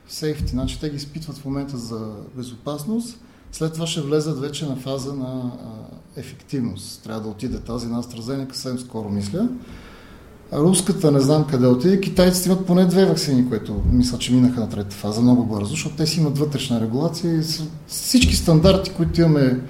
сейфти, 0.07 0.51
значи 0.51 0.79
те 0.79 0.89
ги 0.89 0.95
изпитват 0.95 1.37
в 1.37 1.45
момента 1.45 1.77
за 1.77 2.13
безопасност, 2.35 3.19
след 3.51 3.73
това 3.73 3.87
ще 3.87 4.01
влезат 4.01 4.39
вече 4.39 4.65
на 4.65 4.75
фаза 4.75 5.13
на 5.13 5.51
а, 5.65 6.19
ефективност. 6.19 7.03
Трябва 7.03 7.21
да 7.21 7.27
отиде 7.27 7.59
тази 7.59 7.87
на 7.87 8.03
AstraZeneca 8.03 8.53
съвсем 8.53 8.79
скоро, 8.79 9.09
мисля. 9.09 9.49
Руската 10.53 11.11
не 11.11 11.19
знам 11.19 11.47
къде 11.47 11.67
отиде. 11.67 11.99
Китайците 11.99 12.49
имат 12.49 12.65
поне 12.65 12.85
две 12.85 13.05
вакцини, 13.05 13.49
които 13.49 13.81
мисля, 13.91 14.17
че 14.17 14.33
минаха 14.33 14.59
на 14.59 14.69
трета 14.69 14.95
фаза 14.95 15.21
много 15.21 15.45
бързо, 15.45 15.69
защото 15.69 15.95
те 15.95 16.07
си 16.07 16.19
имат 16.19 16.37
вътрешна 16.37 16.81
регулация 16.81 17.39
и 17.39 17.43
всички 17.87 18.35
стандарти, 18.35 18.93
които 18.93 19.21
имаме 19.21 19.61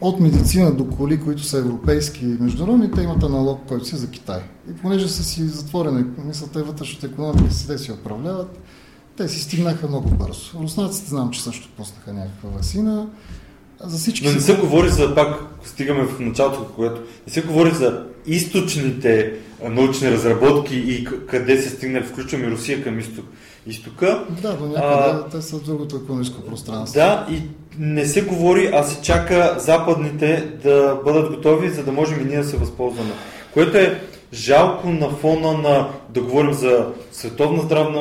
от 0.00 0.20
медицина 0.20 0.74
до 0.74 0.90
коли, 0.90 1.20
които 1.20 1.42
са 1.42 1.58
европейски 1.58 2.24
и 2.24 2.36
международни, 2.40 2.90
те 2.90 3.02
имат 3.02 3.22
аналог, 3.22 3.60
който 3.68 3.84
си 3.84 3.94
е 3.94 3.98
за 3.98 4.10
Китай. 4.10 4.40
И 4.70 4.72
понеже 4.72 5.08
са 5.08 5.24
си 5.24 5.48
затворени, 5.48 6.04
мисля, 6.24 6.46
те 6.52 6.62
вътрешната 6.62 7.06
економика 7.06 7.54
си 7.54 7.66
те 7.66 7.78
си 7.78 7.92
управляват, 7.92 8.58
те 9.16 9.28
си 9.28 9.40
стигнаха 9.40 9.88
много 9.88 10.08
бързо. 10.08 10.58
Руснаците 10.62 11.08
знам, 11.08 11.30
че 11.30 11.42
също 11.42 11.68
пуснаха 11.76 12.12
някаква 12.12 12.50
вакцина. 12.50 13.06
За 13.80 13.98
всички 13.98 14.26
Но 14.26 14.32
не 14.32 14.40
се 14.40 14.56
говори 14.56 14.88
за, 14.88 15.14
пак 15.14 15.44
стигаме 15.64 16.04
в 16.04 16.20
началото, 16.20 16.64
което 16.76 17.00
не 17.26 17.32
се 17.32 17.42
говори 17.42 17.70
за 17.70 18.04
източните 18.26 19.32
научни 19.62 20.10
разработки 20.10 20.76
и 20.76 21.04
къде 21.04 21.62
се 21.62 21.70
стигнали, 21.70 22.04
включвам 22.04 22.44
и 22.44 22.50
Русия 22.50 22.84
към 22.84 22.98
изток, 22.98 23.24
изтока. 23.66 24.24
Да, 24.42 24.56
до 24.56 24.66
някъде 24.66 24.84
а, 24.84 25.28
те 25.28 25.42
са 25.42 25.56
в 25.56 25.64
другото 25.64 25.96
економическо 25.96 26.42
пространство. 26.42 26.98
Да, 27.00 27.26
и 27.30 27.42
не 27.78 28.06
се 28.06 28.22
говори, 28.22 28.70
а 28.74 28.82
се 28.82 29.02
чака 29.02 29.56
западните 29.58 30.50
да 30.62 31.00
бъдат 31.04 31.34
готови, 31.34 31.70
за 31.70 31.84
да 31.84 31.92
можем 31.92 32.20
и 32.20 32.24
ние 32.24 32.38
да 32.38 32.44
се 32.44 32.56
възползваме. 32.56 33.12
Което 33.54 33.76
е 33.76 34.00
жалко 34.32 34.88
на 34.88 35.10
фона 35.10 35.52
на 35.52 35.88
да 36.08 36.20
говорим 36.20 36.52
за 36.52 36.86
Световна 37.12 37.62
здравна 37.62 38.00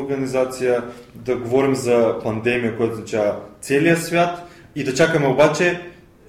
организация, 0.00 0.84
да 1.14 1.36
говорим 1.36 1.74
за 1.74 2.14
пандемия, 2.22 2.76
която 2.76 2.92
означава 2.92 3.36
целият 3.60 4.04
свят 4.04 4.48
и 4.76 4.84
да 4.84 4.94
чакаме 4.94 5.26
обаче 5.26 5.80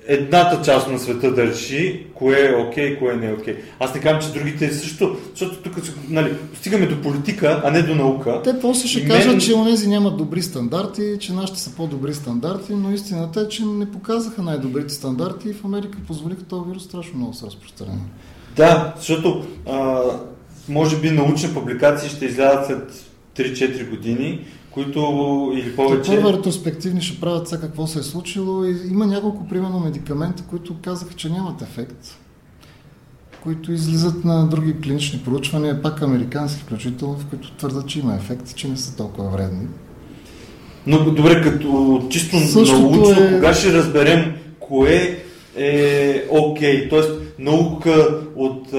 едната 0.08 0.62
част 0.66 0.90
на 0.90 1.00
света 1.00 1.34
да 1.34 1.48
реши 1.48 2.06
кое 2.14 2.50
е 2.50 2.56
окей, 2.56 2.96
okay, 2.96 3.00
кое 3.00 3.16
не 3.16 3.30
е 3.30 3.34
окей. 3.34 3.54
Okay. 3.54 3.60
Аз 3.80 3.96
не 3.96 4.02
казвам, 4.02 4.22
че 4.22 4.40
другите 4.40 4.74
също, 4.74 5.18
защото 5.32 5.58
тук 5.58 5.74
нали, 6.10 6.36
стигаме 6.54 6.86
до 6.86 7.02
политика, 7.02 7.62
а 7.66 7.72
не 7.72 7.82
до 7.82 7.96
наука. 7.96 8.42
Те 8.44 8.60
после 8.60 8.88
ще 8.88 9.08
кажат, 9.08 9.32
мен... 9.32 9.40
че 9.40 9.54
онези 9.54 9.88
нямат 9.88 10.18
добри 10.18 10.42
стандарти, 10.42 11.18
че 11.20 11.34
нашите 11.34 11.60
са 11.60 11.76
по-добри 11.76 12.14
стандарти, 12.14 12.74
но 12.74 12.92
истината 12.92 13.42
е, 13.42 13.50
че 13.50 13.66
не 13.66 13.92
показаха 13.92 14.42
най-добрите 14.42 14.94
стандарти 14.94 15.50
и 15.50 15.54
в 15.54 15.66
Америка 15.66 15.98
позволиха 16.08 16.44
този 16.44 16.70
вирус 16.70 16.84
страшно 16.84 17.18
много 17.18 17.34
се 17.34 17.46
разпространява. 17.46 18.00
Да, 18.56 18.94
защото 18.98 19.46
а, 19.70 20.02
може 20.70 20.98
би 20.98 21.12
научни 21.12 21.54
публикации 21.54 22.10
ще 22.10 22.26
излязат 22.26 22.66
след 22.66 23.06
3-4 23.36 23.90
години, 23.90 24.46
които 24.72 25.00
или 25.56 25.76
повече... 25.76 26.12
Те 26.12 26.34
ретроспективни 26.34 27.02
ще 27.02 27.20
правят 27.20 27.48
сега 27.48 27.62
какво 27.62 27.88
се 27.88 28.00
е 28.00 28.04
случило 28.04 28.66
и 28.66 28.76
има 28.92 29.08
няколко, 29.08 29.48
примерно, 29.48 29.80
медикамента, 29.80 30.44
които 30.44 30.76
казаха, 30.82 31.14
че 31.14 31.30
нямат 31.30 31.62
ефект, 31.62 32.18
които 33.44 33.72
излизат 33.72 34.26
на 34.26 34.48
други 34.48 34.82
клинични 34.82 35.20
проучвания, 35.20 35.82
пак 35.82 36.02
американски 36.02 36.62
включително, 36.62 37.18
в 37.18 37.26
които 37.26 37.52
твърдат, 37.52 37.88
че 37.88 38.00
има 38.00 38.16
ефект, 38.16 38.56
че 38.56 38.68
не 38.68 38.78
са 38.78 38.96
толкова 38.96 39.30
вредни. 39.30 39.68
Но 40.88 41.12
добре, 41.12 41.42
като 41.42 42.02
чисто 42.10 42.40
Същото 42.40 42.82
научно, 42.82 43.24
е... 43.24 43.34
кога 43.34 43.54
ще 43.54 43.74
разберем 43.74 44.34
кое 44.60 45.24
е 45.56 46.26
окей. 46.30 46.88
Okay. 46.88 46.90
Тоест, 46.90 47.12
наука 47.40 48.20
от 48.36 48.74
а, 48.74 48.78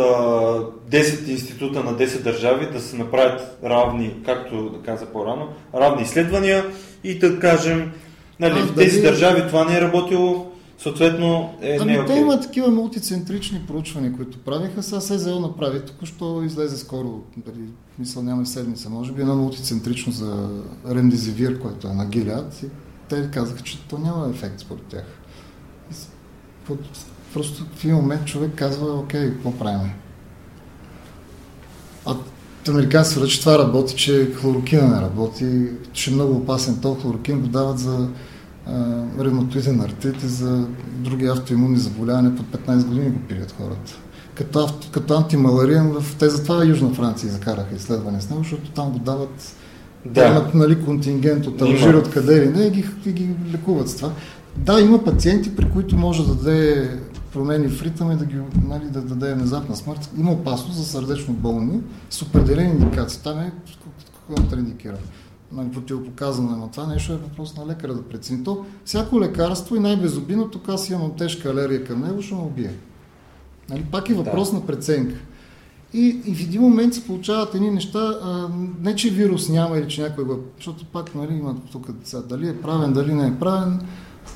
10 0.91 1.29
института 1.29 1.85
на 1.85 1.93
10 1.93 2.23
държави 2.23 2.69
да 2.73 2.81
се 2.81 2.97
направят 2.97 3.59
равни, 3.65 4.15
както 4.25 4.71
да 4.71 4.79
каза 4.79 5.07
по-рано, 5.07 5.49
равни 5.75 6.03
изследвания 6.03 6.65
и 7.05 7.19
да 7.19 7.39
кажем, 7.39 7.93
нали, 8.41 8.61
в 8.61 8.75
тези 8.75 9.01
дали... 9.01 9.11
държави 9.11 9.43
това 9.49 9.65
не 9.65 9.77
е 9.77 9.81
работило, 9.81 10.47
съответно 10.79 11.55
е 11.63 11.79
ами 11.81 11.93
не 11.93 11.99
е 11.99 12.05
те 12.05 12.13
имат 12.13 12.43
такива 12.43 12.71
мултицентрични 12.71 13.61
проучвания, 13.67 14.13
които 14.13 14.39
правиха. 14.39 14.83
Сега 14.83 15.01
СЗО 15.01 15.41
направи, 15.41 15.81
току-що 15.81 16.43
излезе 16.47 16.77
скоро, 16.77 17.21
дали, 17.37 17.65
мисъл 17.99 18.23
няма 18.23 18.43
и 18.43 18.47
седмица, 18.47 18.91
може 18.91 19.13
би 19.13 19.21
едно 19.21 19.37
мултицентрично 19.37 20.13
за 20.13 20.49
ремдизивир, 20.91 21.59
който 21.59 21.89
е 21.89 21.93
на 21.93 22.07
Гилиад 22.07 22.63
и 22.63 22.67
те 23.09 23.31
казаха, 23.31 23.63
че 23.63 23.89
то 23.89 23.99
няма 23.99 24.31
ефект 24.31 24.61
според 24.61 24.83
тях. 24.83 25.05
Просто 27.35 27.65
в 27.77 27.85
един 27.85 27.97
момент 27.97 28.25
човек 28.25 28.51
казва, 28.55 28.99
окей, 28.99 29.31
какво 29.31 29.53
правим? 29.53 29.91
американците 32.71 33.15
твърдят, 33.15 33.31
че 33.31 33.41
това 33.41 33.59
работи, 33.59 33.97
че 33.97 34.31
хлорокина 34.35 34.89
не 34.89 35.01
работи, 35.01 35.67
че 35.93 36.11
е 36.11 36.15
много 36.15 36.37
опасен. 36.37 36.79
То 36.83 36.95
хлорокин 36.95 37.41
го 37.41 37.47
дават 37.47 37.79
за 37.79 38.09
ревматоиден 39.21 39.81
артрит 39.81 40.23
и 40.23 40.27
за 40.27 40.67
други 40.93 41.27
автоимунни 41.27 41.79
заболявания 41.79 42.37
под 42.37 42.47
15 42.47 42.85
години 42.85 43.11
го 43.11 43.21
пият 43.29 43.55
хората. 43.59 43.93
Като, 44.35 44.69
като 44.93 45.17
антималариен, 45.17 45.93
в, 45.93 46.17
те 46.19 46.29
затова 46.29 46.65
Южна 46.65 46.95
Франция 46.95 47.33
закараха 47.33 47.75
изследване 47.77 48.21
с 48.21 48.31
него, 48.31 48.43
защото 48.43 48.71
там 48.71 48.91
го 48.91 48.99
дават 48.99 49.55
да. 50.05 50.27
имат 50.27 50.55
нали, 50.55 50.85
контингент 50.85 51.47
от 51.47 51.63
Алжир, 51.63 51.95
от 51.95 52.11
къде 52.11 52.41
ли 52.41 52.49
не, 52.49 52.65
и 52.65 52.71
ги, 52.71 52.85
и 53.07 53.13
ги 53.13 53.29
лекуват 53.53 53.89
с 53.89 53.97
това. 53.97 54.11
Да, 54.57 54.81
има 54.81 55.05
пациенти, 55.05 55.57
при 55.57 55.71
които 55.71 55.97
може 55.97 56.27
да 56.27 56.35
даде 56.35 56.91
промени 57.33 57.69
в 57.69 57.83
ритъм 57.83 58.13
и 58.13 58.17
да, 58.17 58.25
ги, 58.25 58.37
нали, 58.69 58.85
да 58.85 59.03
даде 59.03 59.35
внезапна 59.35 59.77
смърт. 59.77 60.11
Има 60.19 60.33
опасност 60.33 60.79
за 60.79 60.85
сърдечно 60.85 61.35
болни 61.35 61.81
с 62.11 62.23
определени 62.23 62.71
индикации. 62.71 63.21
Там 63.25 63.39
е 63.39 63.53
контраиндикирано. 64.27 64.99
Нали, 65.53 65.71
противопоказано 65.71 66.53
е 66.53 66.57
на 66.57 66.71
това 66.71 66.87
нещо 66.87 67.13
е 67.13 67.17
въпрос 67.17 67.57
на 67.57 67.67
лекаря 67.67 67.95
да 67.95 68.03
прецени. 68.03 68.45
То 68.45 68.65
всяко 68.85 69.21
лекарство 69.21 69.77
и 69.77 69.81
най-безобидното, 69.81 70.61
аз 70.69 70.91
имам 70.91 71.17
тежка 71.19 71.51
алергия 71.51 71.85
към 71.85 72.01
него, 72.01 72.23
ще 72.23 72.35
ме 72.35 72.41
убие. 72.41 72.71
Нали, 73.71 73.85
пак 73.93 74.11
е 74.11 74.15
въпрос 74.15 74.51
да. 74.51 74.57
на 74.57 74.67
преценка. 74.67 75.15
И, 75.93 76.21
и 76.27 76.35
в 76.35 76.41
един 76.41 76.61
момент 76.61 76.95
се 76.95 77.07
получават 77.07 77.55
едни 77.55 77.71
неща, 77.71 78.19
а, 78.23 78.49
не 78.81 78.97
че 78.97 79.11
вирус 79.11 79.49
няма 79.49 79.79
или 79.79 79.89
че 79.89 80.03
някой 80.03 80.25
го... 80.25 80.39
Защото 80.57 80.85
пак 80.85 81.15
нали, 81.15 81.35
има 81.35 81.57
тук 81.73 81.89
сега, 82.05 82.23
дали 82.23 82.49
е 82.49 82.61
правен, 82.61 82.93
дали 82.93 83.15
не 83.15 83.27
е 83.27 83.39
правен. 83.39 83.81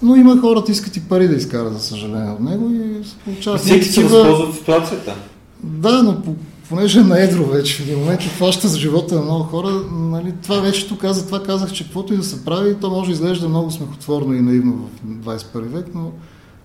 Но 0.03 0.17
има 0.17 0.41
хората, 0.41 0.73
искат 0.73 0.97
и 0.97 1.01
пари 1.01 1.29
да 1.29 1.35
изкарат, 1.35 1.75
за 1.75 1.81
съжаление, 1.81 2.31
от 2.31 2.41
него 2.41 2.71
и 2.71 3.05
се 3.05 3.17
получават... 3.17 3.61
Всеки 3.61 3.85
се 3.85 4.05
възползва 4.05 4.45
от 4.45 4.55
ситуацията. 4.55 5.15
Да, 5.63 6.03
но 6.03 6.23
по, 6.23 6.35
понеже 6.69 7.01
е 7.01 7.03
на 7.03 7.21
едро 7.21 7.45
вече 7.45 7.77
в 7.77 7.81
един 7.81 7.99
момент 7.99 8.25
и 8.25 8.29
хваща 8.29 8.69
за 8.69 8.79
живота 8.79 9.15
на 9.15 9.23
много 9.23 9.45
хора, 9.45 9.83
нали, 9.93 10.35
това 10.43 10.61
вече 10.61 10.89
тук 10.89 11.01
каза, 11.01 11.27
това 11.27 11.43
казах, 11.43 11.73
че 11.73 11.85
каквото 11.85 12.15
и 12.15 12.17
да 12.17 12.25
се 12.25 12.45
прави, 12.45 12.75
то 12.81 12.91
може 12.91 13.07
да 13.07 13.13
изглежда 13.13 13.49
много 13.49 13.71
смехотворно 13.71 14.35
и 14.35 14.41
наивно 14.41 14.89
в 15.05 15.07
21 15.07 15.61
век, 15.61 15.87
но 15.95 16.11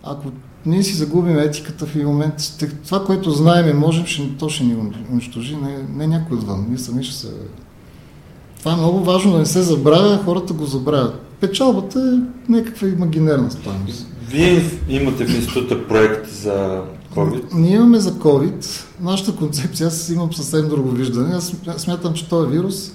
ако 0.03 0.31
ние 0.65 0.83
си 0.83 0.93
загубим 0.93 1.39
етиката 1.39 1.85
в 1.85 1.95
един 1.95 2.07
момент, 2.07 2.33
това, 2.85 3.05
което 3.05 3.31
знаем 3.31 3.69
и 3.69 3.73
можем, 3.73 4.05
ще, 4.05 4.37
то 4.39 4.49
ще 4.49 4.63
ни 4.63 4.75
унищожи, 5.11 5.55
не, 5.55 5.85
не 5.95 6.07
някой 6.07 6.37
отвън, 6.37 6.65
ние 6.69 6.77
сами 6.77 7.03
ще 7.03 7.15
се... 7.15 7.27
Това 8.59 8.73
е 8.73 8.77
много 8.77 9.03
важно 9.03 9.31
да 9.31 9.37
не 9.37 9.45
се 9.45 9.61
забравя, 9.61 10.19
хората 10.25 10.53
го 10.53 10.65
забравят. 10.65 11.22
Печалбата 11.43 11.99
е 11.99 12.51
някаква 12.51 12.87
имагинерна 12.87 13.51
стоеност. 13.51 14.07
Вие 14.29 14.63
имате 14.89 15.25
в 15.25 15.35
института 15.35 15.87
проект 15.87 16.29
за 16.29 16.81
COVID? 17.15 17.43
Ние 17.53 17.75
имаме 17.75 17.99
за 17.99 18.11
COVID. 18.11 18.65
Нашата 19.01 19.35
концепция, 19.35 19.87
аз 19.87 20.09
имам 20.09 20.33
съвсем 20.33 20.69
друго 20.69 20.89
виждане. 20.89 21.35
Аз 21.35 21.55
смятам, 21.77 22.13
че 22.13 22.29
този 22.29 22.49
вирус 22.49 22.91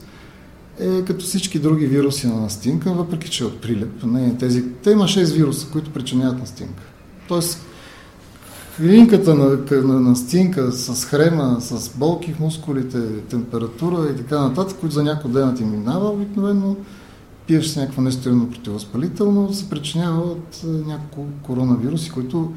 е 0.81 1.05
като 1.05 1.25
всички 1.25 1.59
други 1.59 1.87
вируси 1.87 2.27
на 2.27 2.41
настинка, 2.41 2.93
въпреки 2.93 3.31
че 3.31 3.45
е 3.45 3.47
от 3.47 3.61
прилеп. 3.61 4.05
Не, 4.05 4.37
тези, 4.37 4.65
те 4.85 4.91
има 4.91 5.05
6 5.05 5.35
вируса, 5.37 5.67
които 5.73 5.91
причиняват 5.91 6.39
настинка. 6.39 6.83
Тоест, 7.29 7.61
клиниката 8.77 9.35
на, 9.35 9.59
на 9.71 10.01
настинка 10.01 10.73
с 10.73 11.05
хрема, 11.05 11.57
с 11.61 11.91
болки 11.99 12.33
в 12.33 12.41
мускулите, 12.41 12.99
температура 13.31 14.11
и 14.13 14.17
така 14.17 14.41
нататък, 14.41 14.77
които 14.81 14.95
за 14.95 15.03
няколко 15.03 15.29
дена 15.29 15.55
ти 15.55 15.65
минава, 15.65 16.09
обикновено 16.11 16.77
пиеш 17.49 17.77
някакво 17.77 18.03
нестерилно 18.03 18.51
противовъзпалително, 18.51 19.53
се 19.53 19.71
причинява 19.71 20.21
от 20.21 20.61
няколко 20.65 21.31
коронавируси, 21.43 22.11
които 22.11 22.53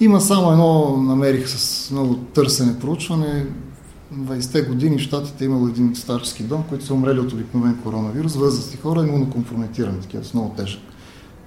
има 0.00 0.20
само 0.20 0.52
едно, 0.52 0.96
намерих 0.96 1.48
с 1.48 1.90
много 1.90 2.14
търсене, 2.14 2.78
проучване. 2.78 3.46
20-те 4.14 4.62
години 4.62 4.98
в 4.98 5.02
Штатите 5.02 5.44
е 5.44 5.46
имало 5.46 5.68
един 5.68 5.94
старчески 5.96 6.42
дом, 6.42 6.64
които 6.68 6.84
са 6.84 6.94
умрели 6.94 7.20
от 7.20 7.32
обикновен 7.32 7.78
коронавирус, 7.82 8.34
възрастни 8.34 8.76
хора, 8.76 9.00
имунокомпрометирани, 9.00 10.00
такива 10.00 10.24
с 10.24 10.34
много 10.34 10.54
тежък 10.56 10.80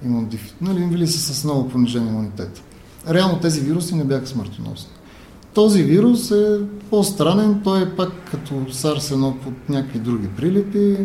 имунодифит. 0.04 0.54
Нали, 0.60 0.86
били 0.86 1.06
са 1.06 1.34
с 1.34 1.44
много 1.44 1.68
понижен 1.68 2.08
имунитет. 2.08 2.62
Реално 3.10 3.40
тези 3.40 3.60
вируси 3.60 3.94
не 3.94 4.04
бяха 4.04 4.26
смъртоносни. 4.26 4.90
Този 5.54 5.82
вирус 5.82 6.30
е 6.30 6.60
по-странен, 6.90 7.60
той 7.64 7.82
е 7.82 7.96
пак 7.96 8.12
като 8.30 8.54
SARS-1 8.54 9.38
под 9.38 9.68
някакви 9.68 9.98
други 9.98 10.28
прилипи 10.36 10.96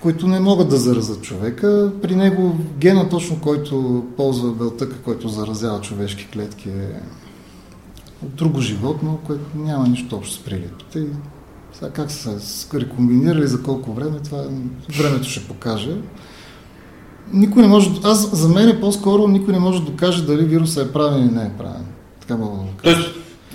които 0.00 0.26
не 0.26 0.40
могат 0.40 0.68
да 0.68 0.76
заразят 0.76 1.22
човека. 1.22 1.92
При 2.02 2.16
него 2.16 2.56
гена 2.78 3.08
точно, 3.08 3.40
който 3.40 4.04
ползва 4.16 4.52
белтъка, 4.52 4.96
който 5.02 5.28
заразява 5.28 5.80
човешки 5.80 6.28
клетки 6.32 6.68
е 6.68 7.00
друго 8.22 8.60
животно, 8.60 9.18
което 9.26 9.44
няма 9.54 9.88
нищо 9.88 10.16
общо 10.16 10.34
с 10.34 10.44
прилипите. 10.44 10.98
И 10.98 11.06
сега 11.72 11.90
как 11.90 12.10
са 12.10 12.38
рекомбинирали, 12.74 13.46
за 13.46 13.62
колко 13.62 13.92
време, 13.92 14.18
това 14.24 14.44
времето 14.98 15.28
ще 15.28 15.48
покаже. 15.48 15.96
Никой 17.32 17.62
не 17.62 17.68
може, 17.68 17.90
аз 18.02 18.36
за 18.36 18.48
мен 18.48 18.68
е 18.68 18.80
по-скоро 18.80 19.28
никой 19.28 19.52
не 19.52 19.60
може 19.60 19.80
да 19.80 19.90
докаже 19.90 20.26
дали 20.26 20.44
вирусът 20.44 20.88
е 20.88 20.92
правен 20.92 21.22
или 21.22 21.34
не 21.34 21.42
е 21.42 21.56
правен. 21.58 21.86
Така 22.20 22.36
мога 22.36 22.58
да 22.58 22.82
кажа. 22.82 22.96
Тоест, 22.96 23.14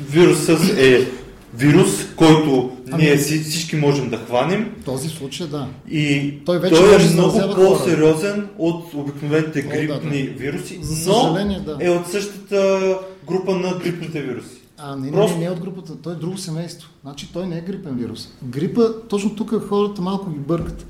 вирусът 0.09 0.61
е 0.77 1.11
вирус, 1.57 2.15
който 2.15 2.71
ами, 2.91 3.03
ние 3.03 3.17
всички 3.17 3.75
можем 3.75 4.09
да 4.09 4.17
хванем. 4.17 4.75
Този 4.85 5.09
случай, 5.09 5.47
да. 5.47 5.67
И 5.89 6.33
той, 6.45 6.59
вече 6.59 6.75
той 6.75 6.95
е 6.95 7.09
много 7.13 7.55
по-сериозен 7.55 8.47
от 8.57 8.93
обикновените 8.93 9.61
грипни 9.61 9.91
О, 9.91 9.99
да, 9.99 10.31
да. 10.31 10.37
вируси, 10.37 10.79
За 10.81 11.11
но 11.11 11.59
да. 11.65 11.77
е 11.79 11.89
от 11.89 12.07
същата 12.07 12.79
група 13.27 13.55
на 13.55 13.73
грипните 13.83 14.21
вируси. 14.21 14.61
А, 14.77 14.95
не, 14.95 15.11
Просто... 15.11 15.37
не, 15.37 15.39
не, 15.39 15.45
е 15.45 15.51
от 15.51 15.59
групата, 15.59 15.95
той 15.95 16.13
е 16.13 16.15
друго 16.15 16.37
семейство. 16.37 16.89
Значи 17.01 17.29
той 17.33 17.47
не 17.47 17.57
е 17.57 17.61
грипен 17.61 17.95
вирус. 17.95 18.29
Грипа, 18.43 18.81
точно 19.09 19.35
тук 19.35 19.67
хората 19.67 20.01
малко 20.01 20.29
ги 20.29 20.39
бъркат. 20.39 20.85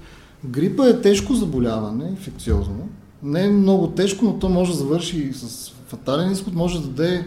Грипа 0.45 0.87
е 0.87 1.01
тежко 1.01 1.33
заболяване, 1.33 2.09
инфекциозно. 2.09 2.89
Не 3.23 3.45
е 3.45 3.49
много 3.49 3.87
тежко, 3.87 4.25
но 4.25 4.39
то 4.39 4.49
може 4.49 4.71
да 4.71 4.77
завърши 4.77 5.33
с 5.33 5.71
фатален 5.87 6.31
изход, 6.31 6.53
може 6.53 6.81
да 6.81 6.87
даде 6.87 7.25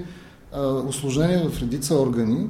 осложнение 0.89 1.49
в 1.49 1.63
редица 1.63 1.95
органи, 1.95 2.47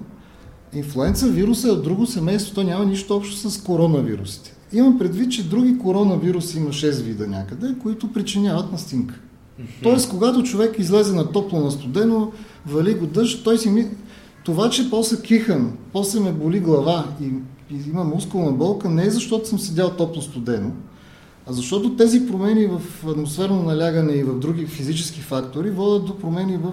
Инфлуенца 0.75 1.27
вируса 1.27 1.69
е 1.69 1.71
от 1.71 1.83
друго 1.83 2.07
семейство, 2.07 2.55
то 2.55 2.63
няма 2.63 2.85
нищо 2.85 3.17
общо 3.17 3.51
с 3.51 3.63
коронавирусите. 3.63 4.55
Имам 4.73 4.99
предвид, 4.99 5.33
че 5.33 5.49
други 5.49 5.79
коронавируси 5.79 6.59
има 6.59 6.71
6 6.71 7.03
вида 7.03 7.27
някъде, 7.27 7.75
които 7.83 8.13
причиняват 8.13 8.73
настинка. 8.73 9.15
Mm-hmm. 9.15 9.83
Тоест, 9.83 10.11
когато 10.11 10.43
човек 10.43 10.79
излезе 10.79 11.15
на 11.15 11.33
топло, 11.33 11.61
на 11.61 11.71
студено, 11.71 12.33
вали 12.67 12.95
го 12.95 13.07
дъжд, 13.07 13.45
той 13.45 13.59
си 13.59 13.71
ми... 13.71 13.87
Това, 14.45 14.71
че 14.71 14.91
после 14.91 15.23
кихан, 15.23 15.73
после 15.93 16.21
ме 16.21 16.33
боли 16.33 16.61
глава 16.61 17.05
и, 17.23 17.25
и 17.75 17.91
има 17.91 18.05
мускулна 18.05 18.53
болка, 18.53 18.89
не 18.89 19.05
е 19.05 19.11
защото 19.11 19.49
съм 19.49 19.59
седял 19.59 19.91
топло-студено, 19.91 20.71
а 21.47 21.53
защото 21.53 21.97
тези 21.97 22.27
промени 22.27 22.67
в 22.67 22.81
атмосферно 23.09 23.63
налягане 23.63 24.13
и 24.13 24.23
в 24.23 24.39
други 24.39 24.67
физически 24.67 25.21
фактори 25.21 25.71
водят 25.71 26.07
до 26.07 26.19
промени 26.19 26.57
в 26.57 26.73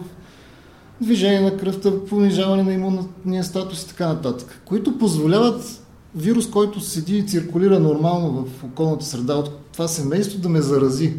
движение 1.02 1.42
на 1.42 1.58
кръвта, 1.58 1.92
понижаване 2.10 2.64
на 2.64 2.74
имунния 2.74 3.44
статус 3.44 3.84
и 3.84 3.88
така 3.88 4.08
нататък, 4.08 4.62
които 4.66 4.98
позволяват 4.98 5.82
вирус, 6.16 6.50
който 6.50 6.80
седи 6.80 7.18
и 7.18 7.28
циркулира 7.28 7.80
нормално 7.80 8.46
в 8.46 8.64
околната 8.64 9.06
среда 9.06 9.36
от 9.36 9.50
това 9.74 9.88
семейство 9.88 10.40
да 10.40 10.50
ме 10.50 10.62
зарази. 10.62 11.14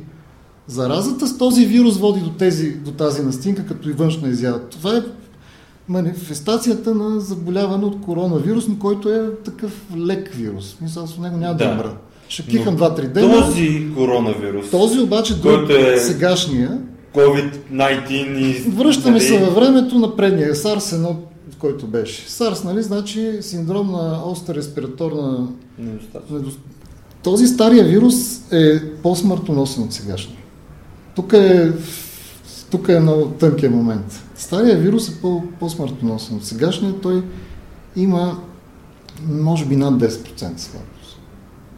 Заразата 0.67 1.27
с 1.27 1.39
този 1.39 1.67
вирус 1.67 1.99
води 1.99 2.21
до, 2.21 2.31
тези, 2.31 2.71
до 2.71 2.91
тази 2.91 3.23
настинка, 3.23 3.67
като 3.67 3.91
и 3.91 3.93
външна 3.93 4.29
изява. 4.29 4.61
Това 4.61 4.97
е 4.97 5.03
манифестацията 5.89 6.95
на 6.95 7.21
заболяване 7.21 7.85
от 7.85 8.01
коронавирус, 8.01 8.69
но 8.69 8.79
който 8.79 9.09
е 9.09 9.31
такъв 9.45 9.83
лек 9.97 10.31
вирус. 10.35 10.77
Мисля, 10.81 11.07
с 11.07 11.19
него 11.19 11.37
няма 11.37 11.55
да, 11.55 11.65
да 11.65 11.73
умра. 11.73 11.97
Ще 12.29 12.47
кихам 12.47 12.77
2-3 12.77 13.09
дена. 13.09 13.47
Този 13.47 13.87
коронавирус. 13.97 14.71
Този 14.71 15.01
обаче, 15.01 15.43
който 15.43 15.73
е 15.73 15.97
сегашния, 15.97 16.79
COVID-19 17.17 18.11
и... 18.11 18.71
Връщаме 18.71 19.11
нали... 19.11 19.25
се 19.25 19.39
във 19.39 19.55
времето 19.55 19.99
на 19.99 20.17
предния 20.17 20.55
SARS 20.55 20.95
едно, 20.95 21.17
който 21.59 21.87
беше. 21.87 22.29
SARS, 22.29 22.65
нали, 22.65 22.83
значи 22.83 23.39
синдром 23.41 23.91
на 23.91 24.23
остра 24.25 24.55
респираторна 24.55 25.49
недостатъчност. 25.79 26.61
Този 27.23 27.47
стария 27.47 27.85
вирус 27.85 28.41
е 28.53 28.93
по-смъртоносен 29.03 29.83
от 29.83 29.93
сегашния. 29.93 30.39
Тук 31.15 31.33
е, 31.33 31.73
тук 32.71 32.89
е 32.89 33.01
много 33.01 33.27
тънкият 33.27 33.75
момент. 33.75 34.23
Стария 34.37 34.77
вирус 34.77 35.09
е 35.09 35.21
по, 35.21 35.43
по-смъртоносен 35.61 36.37
от 36.37 36.45
сегашния. 36.45 36.95
Той 37.01 37.25
има, 37.97 38.39
може 39.29 39.65
би, 39.65 39.77
над 39.77 39.95
10% 39.95 40.37
смъртност. 40.39 41.21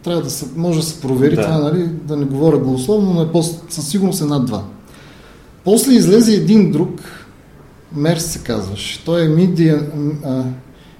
Трябва 0.03 0.21
да 0.21 0.29
се, 0.29 0.45
може 0.55 0.79
да 0.79 0.85
се 0.85 1.01
провери 1.01 1.35
да. 1.35 1.41
това, 1.41 1.57
нали, 1.57 1.87
да 1.87 2.17
не 2.17 2.25
говоря 2.25 2.57
голословно, 2.57 3.13
но 3.13 3.21
е 3.21 3.31
по, 3.31 3.43
със 3.43 3.87
сигурност 3.87 4.21
е 4.21 4.25
над 4.25 4.49
2. 4.49 4.61
После 5.69 5.93
излезе 5.93 6.33
един 6.33 6.71
друг, 6.71 7.01
Мерс 7.95 8.25
се 8.25 8.43
казваше. 8.43 9.05
Той 9.05 9.21
е 9.21 9.27
Middle, 9.27 10.53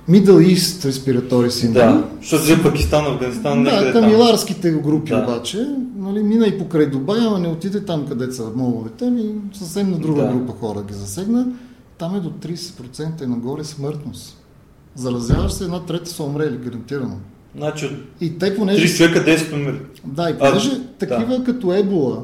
East 0.10 0.90
Respiratory 0.90 1.48
Syndrome. 1.48 1.74
Да, 1.74 2.10
защото 2.22 2.54
е 2.54 2.64
Пакистан, 2.64 3.06
Афганистан, 3.06 3.64
Да, 3.64 3.92
камиларските 3.92 4.72
групи 4.72 5.12
да. 5.12 5.24
обаче. 5.24 5.68
Нали, 5.98 6.24
мина 6.24 6.48
и 6.48 6.60
покрай 6.60 6.86
Дубай, 6.86 7.20
ама 7.20 7.40
не 7.40 7.48
отиде 7.48 7.86
там, 7.86 8.08
където 8.08 8.36
са 8.36 8.52
моловете, 8.56 9.10
ми 9.10 9.36
съвсем 9.54 9.92
на 9.92 9.98
друга 9.98 10.22
да. 10.22 10.34
група 10.34 10.54
хора 10.54 10.84
ги 10.88 10.94
засегна. 10.94 11.48
Там 11.98 12.16
е 12.16 12.20
до 12.20 12.30
30% 12.30 13.24
и 13.24 13.28
нагоре 13.28 13.64
смъртност. 13.64 14.38
заразяваш 14.96 15.52
се, 15.52 15.64
една 15.64 15.86
трета 15.86 16.10
са 16.10 16.24
умрели, 16.24 16.58
гарантирано. 16.58 17.18
Значи 17.58 17.98
И 18.22 18.38
те 18.38 18.56
понеже... 18.56 18.88
3 18.88 18.98
човека 18.98 19.26
10 19.26 19.54
умрели. 19.54 19.80
Да, 20.06 20.30
и 20.30 20.38
понеже 20.38 20.72
А, 20.72 20.98
такива 21.00 21.38
да. 21.38 21.44
като 21.44 21.74
ебола, 21.74 22.24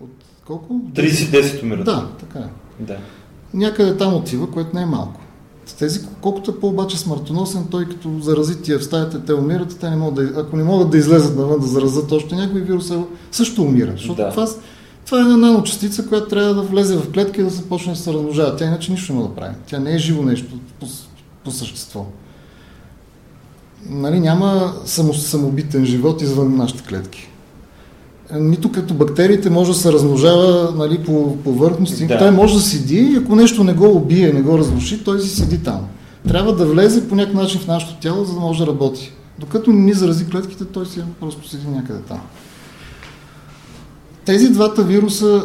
от 0.00 0.10
колко? 0.46 0.74
30-10 0.94 1.62
умират. 1.62 1.84
Да, 1.84 2.08
така 2.20 2.38
е. 2.38 2.82
да. 2.84 2.96
Някъде 3.54 3.96
там 3.96 4.14
отива, 4.14 4.50
което 4.50 4.76
не 4.76 4.82
е 4.82 4.86
малко. 4.86 5.20
С 5.66 5.72
Тези, 5.72 6.00
колкото 6.20 6.50
е 6.50 6.60
по-обаче 6.60 6.98
смъртоносен, 6.98 7.66
той 7.70 7.88
като 7.88 8.18
зарази 8.20 8.62
тия 8.62 8.78
в 8.78 8.84
стаята, 8.84 9.24
те 9.24 9.34
умират, 9.34 9.76
те 9.80 9.90
не 9.90 9.96
могат 9.96 10.14
да, 10.14 10.40
ако 10.40 10.56
не 10.56 10.64
могат 10.64 10.90
да 10.90 10.98
излезат 10.98 11.36
навън 11.36 11.60
да 11.60 11.66
заразят 11.66 12.12
още 12.12 12.34
някой 12.34 12.60
вирус, 12.60 12.90
е- 12.90 13.04
също 13.32 13.62
умира. 13.62 13.92
Защото 13.92 14.22
Да. 14.22 14.30
това, 14.30 14.48
това 15.06 15.18
е 15.18 15.22
една 15.22 15.36
наночастица, 15.36 16.06
която 16.08 16.28
трябва 16.28 16.54
да 16.54 16.62
влезе 16.62 16.96
в 16.96 17.12
клетка 17.12 17.40
и 17.40 17.44
да 17.44 17.50
се 17.50 17.68
почне 17.68 17.92
да 17.92 17.98
се 17.98 18.12
размножава. 18.12 18.56
Тя 18.56 18.66
иначе 18.66 18.92
нищо 18.92 19.14
не 19.14 19.22
да 19.22 19.34
прави. 19.34 19.54
Тя 19.66 19.78
не 19.78 19.94
е 19.94 19.98
живо 19.98 20.22
нещо 20.22 20.58
по, 20.80 20.86
по 21.44 21.50
същество. 21.50 22.06
Нали, 23.86 24.20
няма 24.20 24.72
само, 24.84 25.14
самобитен 25.14 25.84
живот 25.86 26.22
извън 26.22 26.56
нашите 26.56 26.82
клетки. 26.82 27.28
Нито 28.40 28.72
като 28.72 28.94
бактериите 28.94 29.50
може 29.50 29.72
да 29.72 29.78
се 29.78 29.92
размножава 29.92 30.74
нали, 30.76 30.98
по 30.98 31.36
повърхности. 31.36 32.06
Да. 32.06 32.18
Той 32.18 32.30
може 32.30 32.54
да 32.54 32.60
седи 32.60 32.96
и 32.96 33.16
ако 33.16 33.36
нещо 33.36 33.64
не 33.64 33.72
го 33.72 33.96
убие, 33.96 34.32
не 34.32 34.42
го 34.42 34.58
разруши, 34.58 35.04
той 35.04 35.20
си 35.20 35.28
седи 35.28 35.58
там. 35.58 35.80
Трябва 36.28 36.54
да 36.54 36.66
влезе 36.66 37.08
по 37.08 37.14
някакъв 37.14 37.42
начин 37.42 37.60
в 37.60 37.66
нашето 37.66 38.00
тяло, 38.00 38.24
за 38.24 38.34
да 38.34 38.40
може 38.40 38.58
да 38.58 38.66
работи. 38.66 39.12
Докато 39.38 39.72
не 39.72 39.80
ни 39.80 39.92
зарази 39.92 40.26
клетките, 40.26 40.64
той 40.64 40.86
си 40.86 41.00
просто 41.20 41.48
седи 41.48 41.68
някъде 41.68 42.00
там. 42.00 42.20
Тези 44.24 44.48
двата 44.48 44.82
вируса, 44.82 45.42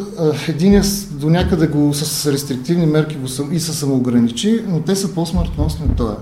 един 0.47 0.81
до 1.11 1.29
някъде 1.29 1.67
го 1.67 1.93
с 1.93 2.31
рестриктивни 2.31 2.85
мерки 2.85 3.15
го 3.15 3.27
и 3.51 3.59
се 3.59 3.73
самоограничи, 3.73 4.63
но 4.67 4.81
те 4.81 4.95
са 4.95 5.13
по-смъртносни 5.13 5.85
от 5.85 5.97
това. 5.97 6.17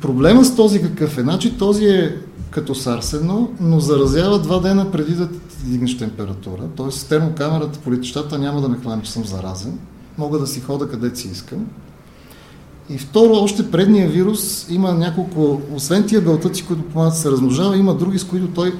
Проблема 0.00 0.44
с 0.44 0.56
този 0.56 0.82
какъв 0.82 1.18
е? 1.18 1.22
Значи 1.22 1.58
този 1.58 1.84
е 1.84 2.16
като 2.50 2.74
сарсено, 2.74 3.50
но 3.60 3.80
заразява 3.80 4.38
два 4.38 4.60
дена 4.60 4.90
преди 4.90 5.14
да 5.14 5.28
ти 5.28 5.36
дигнеш 5.64 5.98
температура. 5.98 6.62
Т.е. 6.76 6.90
с 6.90 7.04
термокамерата 7.04 7.78
по 7.78 7.92
летищата 7.92 8.38
няма 8.38 8.60
да 8.60 8.68
ме 8.68 8.76
хване, 8.76 9.02
че 9.02 9.12
съм 9.12 9.24
заразен. 9.24 9.78
Мога 10.18 10.38
да 10.38 10.46
си 10.46 10.60
хода 10.60 10.88
където 10.88 11.18
си 11.18 11.28
искам. 11.28 11.66
И 12.90 12.98
второ, 12.98 13.32
още 13.32 13.70
предния 13.70 14.08
вирус 14.08 14.66
има 14.70 14.92
няколко, 14.94 15.62
освен 15.74 16.06
тия 16.06 16.20
белтъци, 16.20 16.66
които 16.66 16.82
помагат 16.82 17.16
се 17.16 17.30
размножава, 17.30 17.76
има 17.76 17.94
други, 17.94 18.18
с 18.18 18.24
които 18.24 18.48
той 18.48 18.74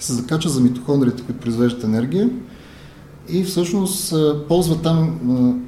се 0.00 0.12
закача 0.12 0.48
за 0.48 0.60
митохондрите, 0.60 1.22
които 1.22 1.40
произвеждат 1.40 1.84
енергия 1.84 2.30
и 3.28 3.44
всъщност 3.44 4.14
ползва 4.48 4.82
там, 4.82 5.18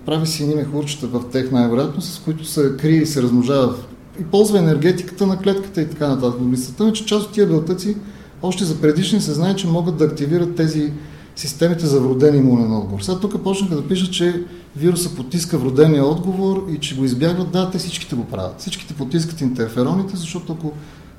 прави 0.07 0.27
си 0.27 0.43
едни 0.43 0.55
мехурчета 0.55 1.07
в 1.07 1.23
тех 1.33 1.53
най-вероятно, 1.53 2.03
с 2.03 2.19
които 2.25 2.45
се 2.45 2.77
крие 2.79 3.03
и 3.03 3.07
се 3.07 3.23
размножава 3.23 3.75
и 4.21 4.25
ползва 4.25 4.59
енергетиката 4.59 5.27
на 5.27 5.39
клетката 5.39 5.83
и 5.83 5.91
така 5.91 6.09
нататък. 6.09 6.41
Мисълта 6.41 6.85
е, 6.85 6.93
че 6.93 7.07
част 7.07 7.27
от 7.27 7.33
тия 7.33 7.47
белтъци 7.47 7.97
още 8.43 8.65
за 8.65 8.81
предишни 8.81 9.21
се 9.21 9.33
знае, 9.33 9.57
че 9.57 9.67
могат 9.67 9.97
да 9.97 10.05
активират 10.05 10.57
тези 10.57 10.93
системите 11.37 11.87
за 11.87 12.01
вроден 12.01 12.37
имунен 12.37 12.73
отговор. 12.73 13.01
Сега 13.01 13.19
тук 13.19 13.43
почнаха 13.43 13.77
да 13.77 13.89
пишат, 13.89 14.13
че 14.13 14.43
вируса 14.77 15.15
потиска 15.15 15.59
вродения 15.59 16.07
отговор 16.07 16.67
и 16.71 16.79
че 16.79 16.97
го 16.97 17.05
избягват. 17.05 17.51
Да, 17.51 17.71
те 17.71 17.79
всичките 17.79 18.17
го 18.17 18.25
правят. 18.25 18.61
Всичките 18.61 18.95
потискат 18.95 19.41
интерфероните, 19.41 20.17
защото 20.17 20.53
ако 20.53 20.73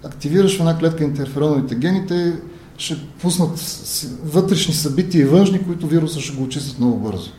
активираш 0.03 0.57
в 0.57 0.59
една 0.59 0.77
клетка 0.77 1.03
интерфероновите 1.03 1.75
гени, 1.75 2.07
те 2.07 2.39
ще 2.77 2.97
пуснат 3.21 3.59
вътрешни 4.23 4.73
събития 4.73 5.21
и 5.21 5.25
външни, 5.25 5.63
които 5.63 5.87
вируса 5.87 6.19
ще 6.19 6.37
го 6.37 6.43
очистят 6.43 6.79
много 6.79 6.97
бързо. 6.97 7.31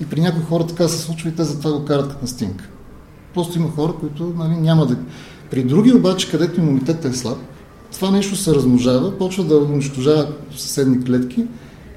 И 0.00 0.06
при 0.06 0.20
някои 0.20 0.42
хора 0.42 0.66
така 0.66 0.88
се 0.88 1.02
случва 1.02 1.28
и 1.28 1.34
те 1.34 1.44
затова 1.44 1.72
го 1.72 1.84
карат 1.84 2.08
като 2.08 2.22
на 2.22 2.28
стинка. 2.28 2.68
Просто 3.36 3.58
има 3.58 3.70
хора, 3.70 3.92
които 4.00 4.34
нали, 4.38 4.56
няма 4.56 4.86
да... 4.86 4.96
При 5.50 5.62
други 5.62 5.92
обаче, 5.92 6.30
където 6.30 6.60
имунитетът 6.60 7.14
е 7.14 7.16
слаб, 7.16 7.38
това 7.92 8.10
нещо 8.10 8.36
се 8.36 8.54
размножава, 8.54 9.18
почва 9.18 9.44
да 9.44 9.58
унищожава 9.58 10.28
съседни 10.56 11.04
клетки 11.04 11.44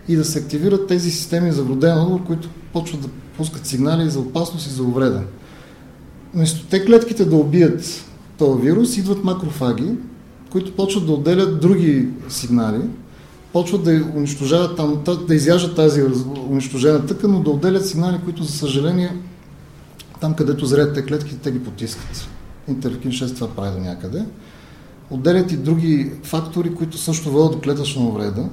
и 0.07 0.15
да 0.15 0.25
се 0.25 0.39
активират 0.39 0.87
тези 0.87 1.11
системи 1.11 1.51
за 1.51 1.63
вроден 1.63 1.97
отговор, 1.97 2.23
които 2.23 2.49
почват 2.73 3.01
да 3.01 3.07
пускат 3.37 3.65
сигнали 3.65 4.09
за 4.09 4.19
опасност 4.19 4.67
и 4.67 4.69
за 4.69 4.83
увреда. 4.83 5.21
Вместо 6.33 6.65
те 6.65 6.85
клетките 6.85 7.25
да 7.25 7.35
убият 7.35 8.05
този 8.37 8.61
вирус, 8.61 8.97
идват 8.97 9.23
макрофаги, 9.23 9.91
които 10.51 10.75
почват 10.75 11.05
да 11.05 11.11
отделят 11.11 11.61
други 11.61 12.07
сигнали, 12.29 12.81
почват 13.53 13.83
да 13.83 14.05
унищожават 14.15 14.77
там, 14.77 15.01
та- 15.05 15.15
да 15.15 15.35
изяждат 15.35 15.75
тази 15.75 16.03
унищожена 16.49 17.05
тъкан, 17.05 17.31
но 17.31 17.39
да 17.39 17.49
отделят 17.49 17.87
сигнали, 17.87 18.17
които 18.25 18.43
за 18.43 18.51
съжаление 18.51 19.11
там 20.21 20.33
където 20.33 20.65
зреят 20.65 20.93
те 20.93 21.05
клетки, 21.05 21.37
те 21.37 21.51
ги 21.51 21.63
потискат. 21.63 22.29
Интерлeukin 22.69 23.25
6 23.25 23.35
това 23.35 23.47
прави 23.47 23.71
до 23.71 23.79
някъде. 23.79 24.25
Отделят 25.09 25.51
и 25.51 25.57
други 25.57 26.11
фактори, 26.23 26.75
които 26.75 26.97
също 26.97 27.31
водят 27.31 27.51
до 27.51 27.61
клетъчна 27.61 28.07
увреда. 28.07 28.49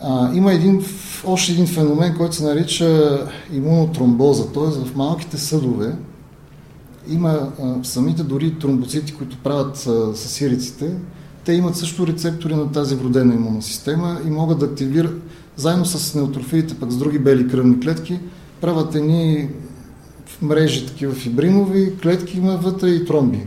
А, 0.00 0.34
има 0.34 0.52
един, 0.52 0.84
още 1.24 1.52
един 1.52 1.66
феномен, 1.66 2.16
който 2.16 2.36
се 2.36 2.44
нарича 2.44 3.20
имунотромбоза, 3.52 4.52
т.е. 4.52 4.62
в 4.62 4.96
малките 4.96 5.38
съдове 5.38 5.96
има 7.08 7.52
а, 7.62 7.84
самите 7.84 8.22
дори 8.22 8.58
тромбоцити, 8.58 9.14
които 9.14 9.36
правят 9.36 9.76
а, 9.76 10.14
с 10.16 10.28
сириците, 10.28 10.94
те 11.44 11.52
имат 11.52 11.76
също 11.76 12.06
рецептори 12.06 12.54
на 12.54 12.72
тази 12.72 12.94
вродена 12.94 13.34
имунна 13.34 13.62
система 13.62 14.20
и 14.26 14.30
могат 14.30 14.58
да 14.58 14.66
активират, 14.66 15.22
заедно 15.56 15.84
с 15.84 16.14
неутрофилите, 16.14 16.74
пък 16.74 16.90
с 16.90 16.96
други 16.96 17.18
бели 17.18 17.48
кръвни 17.48 17.80
клетки, 17.80 18.20
правят 18.60 18.94
едни 18.94 19.48
мрежи, 20.42 20.86
такива 20.86 21.14
фибринови, 21.14 21.92
клетки 22.02 22.38
има 22.38 22.56
вътре 22.56 22.88
и 22.88 23.04
тромби. 23.04 23.46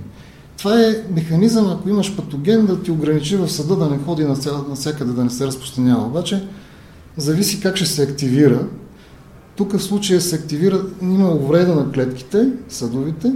Това 0.58 0.82
е 0.82 1.04
механизъм, 1.16 1.68
ако 1.68 1.90
имаш 1.90 2.16
патоген, 2.16 2.66
да 2.66 2.84
ти 2.84 2.92
ограничи 2.92 3.38
в 3.38 3.50
съда 3.50 3.76
да 3.76 3.90
не 3.90 3.98
ходи 3.98 4.26
навсякъде, 4.70 5.12
да 5.12 5.24
не 5.24 5.30
се 5.30 5.48
разпространява. 5.48 6.06
Обаче, 6.06 6.48
зависи 7.18 7.62
как 7.62 7.76
ще 7.76 7.86
се 7.86 8.04
активира. 8.04 8.68
Тук 9.56 9.78
в 9.78 9.84
случая 9.84 10.22
се 10.22 10.36
активира, 10.36 10.82
има 11.02 11.32
увреда 11.32 11.76
на 11.76 11.92
клетките, 11.92 12.50
съдовите 12.70 13.34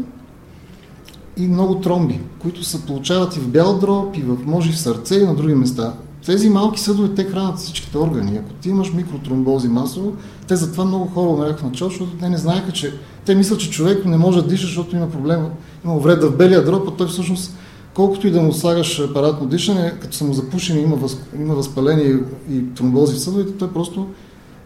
и 1.37 1.47
много 1.47 1.75
тромби, 1.75 2.19
които 2.39 2.63
се 2.63 2.85
получават 2.85 3.35
и 3.35 3.39
в 3.39 3.47
бял 3.47 3.79
дроб, 3.79 4.17
и 4.17 4.21
в, 4.21 4.37
може 4.45 4.69
и 4.69 4.73
в 4.73 4.79
сърце, 4.79 5.15
и 5.15 5.25
на 5.25 5.35
други 5.35 5.55
места. 5.55 5.93
Тези 6.25 6.49
малки 6.49 6.79
съдове, 6.79 7.15
те 7.15 7.23
хранят 7.23 7.57
всичките 7.57 7.97
органи. 7.97 8.37
Ако 8.37 8.53
ти 8.53 8.69
имаш 8.69 8.93
микротромбози 8.93 9.67
масово, 9.67 10.13
те 10.47 10.55
затова 10.55 10.85
много 10.85 11.05
хора 11.05 11.29
умряха 11.29 11.57
в 11.57 11.63
начало, 11.63 11.89
защото 11.89 12.17
те 12.17 12.29
не 12.29 12.37
знаеха, 12.37 12.71
че 12.71 12.93
те 13.25 13.35
мислят, 13.35 13.59
че 13.59 13.69
човек 13.69 14.05
не 14.05 14.17
може 14.17 14.41
да 14.41 14.47
диша, 14.47 14.65
защото 14.65 14.95
има 14.95 15.11
проблем, 15.11 15.45
има 15.85 15.95
увреда 15.95 16.27
в 16.27 16.37
белия 16.37 16.65
дроб, 16.65 16.87
а 16.87 16.91
той 16.91 17.07
всъщност 17.07 17.55
колкото 17.93 18.27
и 18.27 18.31
да 18.31 18.41
му 18.41 18.53
слагаш 18.53 18.99
апаратно 18.99 19.47
дишане, 19.47 19.93
като 20.01 20.15
са 20.15 20.23
му 20.25 20.33
запушени, 20.33 20.81
има, 20.81 20.95
въз, 20.95 21.17
има 21.39 21.55
възпаление 21.55 22.19
и, 22.51 22.73
тромбози 22.75 23.15
в 23.15 23.19
съдовете, 23.19 23.57
той 23.57 23.73
просто 23.73 24.07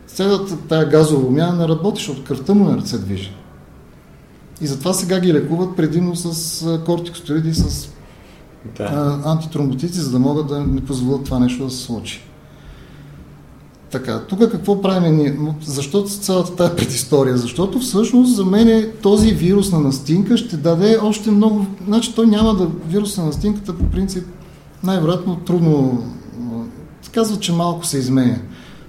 цялата 0.07 0.57
тая 0.57 0.89
газова 0.89 1.25
обмяна 1.25 1.55
не 1.55 1.67
работи, 1.67 1.99
защото 1.99 2.23
кръвта 2.23 2.53
му 2.53 2.71
не 2.71 2.85
се 2.85 2.97
движи. 2.97 3.31
И 4.61 4.67
затова 4.67 4.93
сега 4.93 5.19
ги 5.19 5.33
лекуват 5.33 5.75
предимно 5.75 6.15
с 6.15 6.61
а, 6.67 6.83
кортикостероиди 6.83 7.49
и 7.49 7.53
с 7.53 7.89
Да. 8.77 9.21
антитромботици, 9.25 9.99
за 9.99 10.11
да 10.11 10.19
могат 10.19 10.47
да 10.47 10.59
не 10.59 10.85
позволят 10.85 11.23
това 11.23 11.39
нещо 11.39 11.63
да 11.63 11.69
се 11.69 11.83
случи. 11.83 12.21
Така, 13.93 14.19
тук 14.19 14.39
какво 14.39 14.81
правим 14.81 15.17
ние? 15.17 15.37
Защо 15.65 16.03
цялата 16.03 16.55
тази 16.55 16.75
предистория? 16.75 17.37
Защото 17.37 17.79
всъщност 17.79 18.35
за 18.35 18.45
мен 18.45 18.67
е 18.67 18.89
този 18.91 19.31
вирус 19.31 19.71
на 19.71 19.79
настинка 19.79 20.37
ще 20.37 20.57
даде 20.57 20.97
още 21.01 21.31
много... 21.31 21.65
Значи 21.85 22.15
той 22.15 22.27
няма 22.27 22.55
да... 22.55 22.67
Вирус 22.87 23.17
на 23.17 23.25
настинката 23.25 23.77
по 23.77 23.85
принцип 23.85 24.23
най-вероятно 24.83 25.35
трудно... 25.35 26.03
Казва, 27.11 27.39
че 27.39 27.53
малко 27.53 27.85
се 27.85 27.97
изменя. 27.97 28.37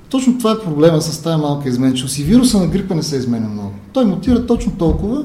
Точно 0.09 0.39
това 0.39 0.53
е 0.53 0.65
проблема 0.65 1.01
с 1.01 1.23
тази 1.23 1.41
малка 1.41 1.69
изменчивост. 1.69 2.19
И 2.19 2.23
вируса 2.23 2.59
на 2.59 2.67
грипа 2.67 2.95
не 2.95 3.03
се 3.03 3.17
изменя 3.17 3.49
много. 3.49 3.73
Той 3.93 4.05
мутира 4.05 4.47
точно 4.47 4.73
толкова, 4.73 5.25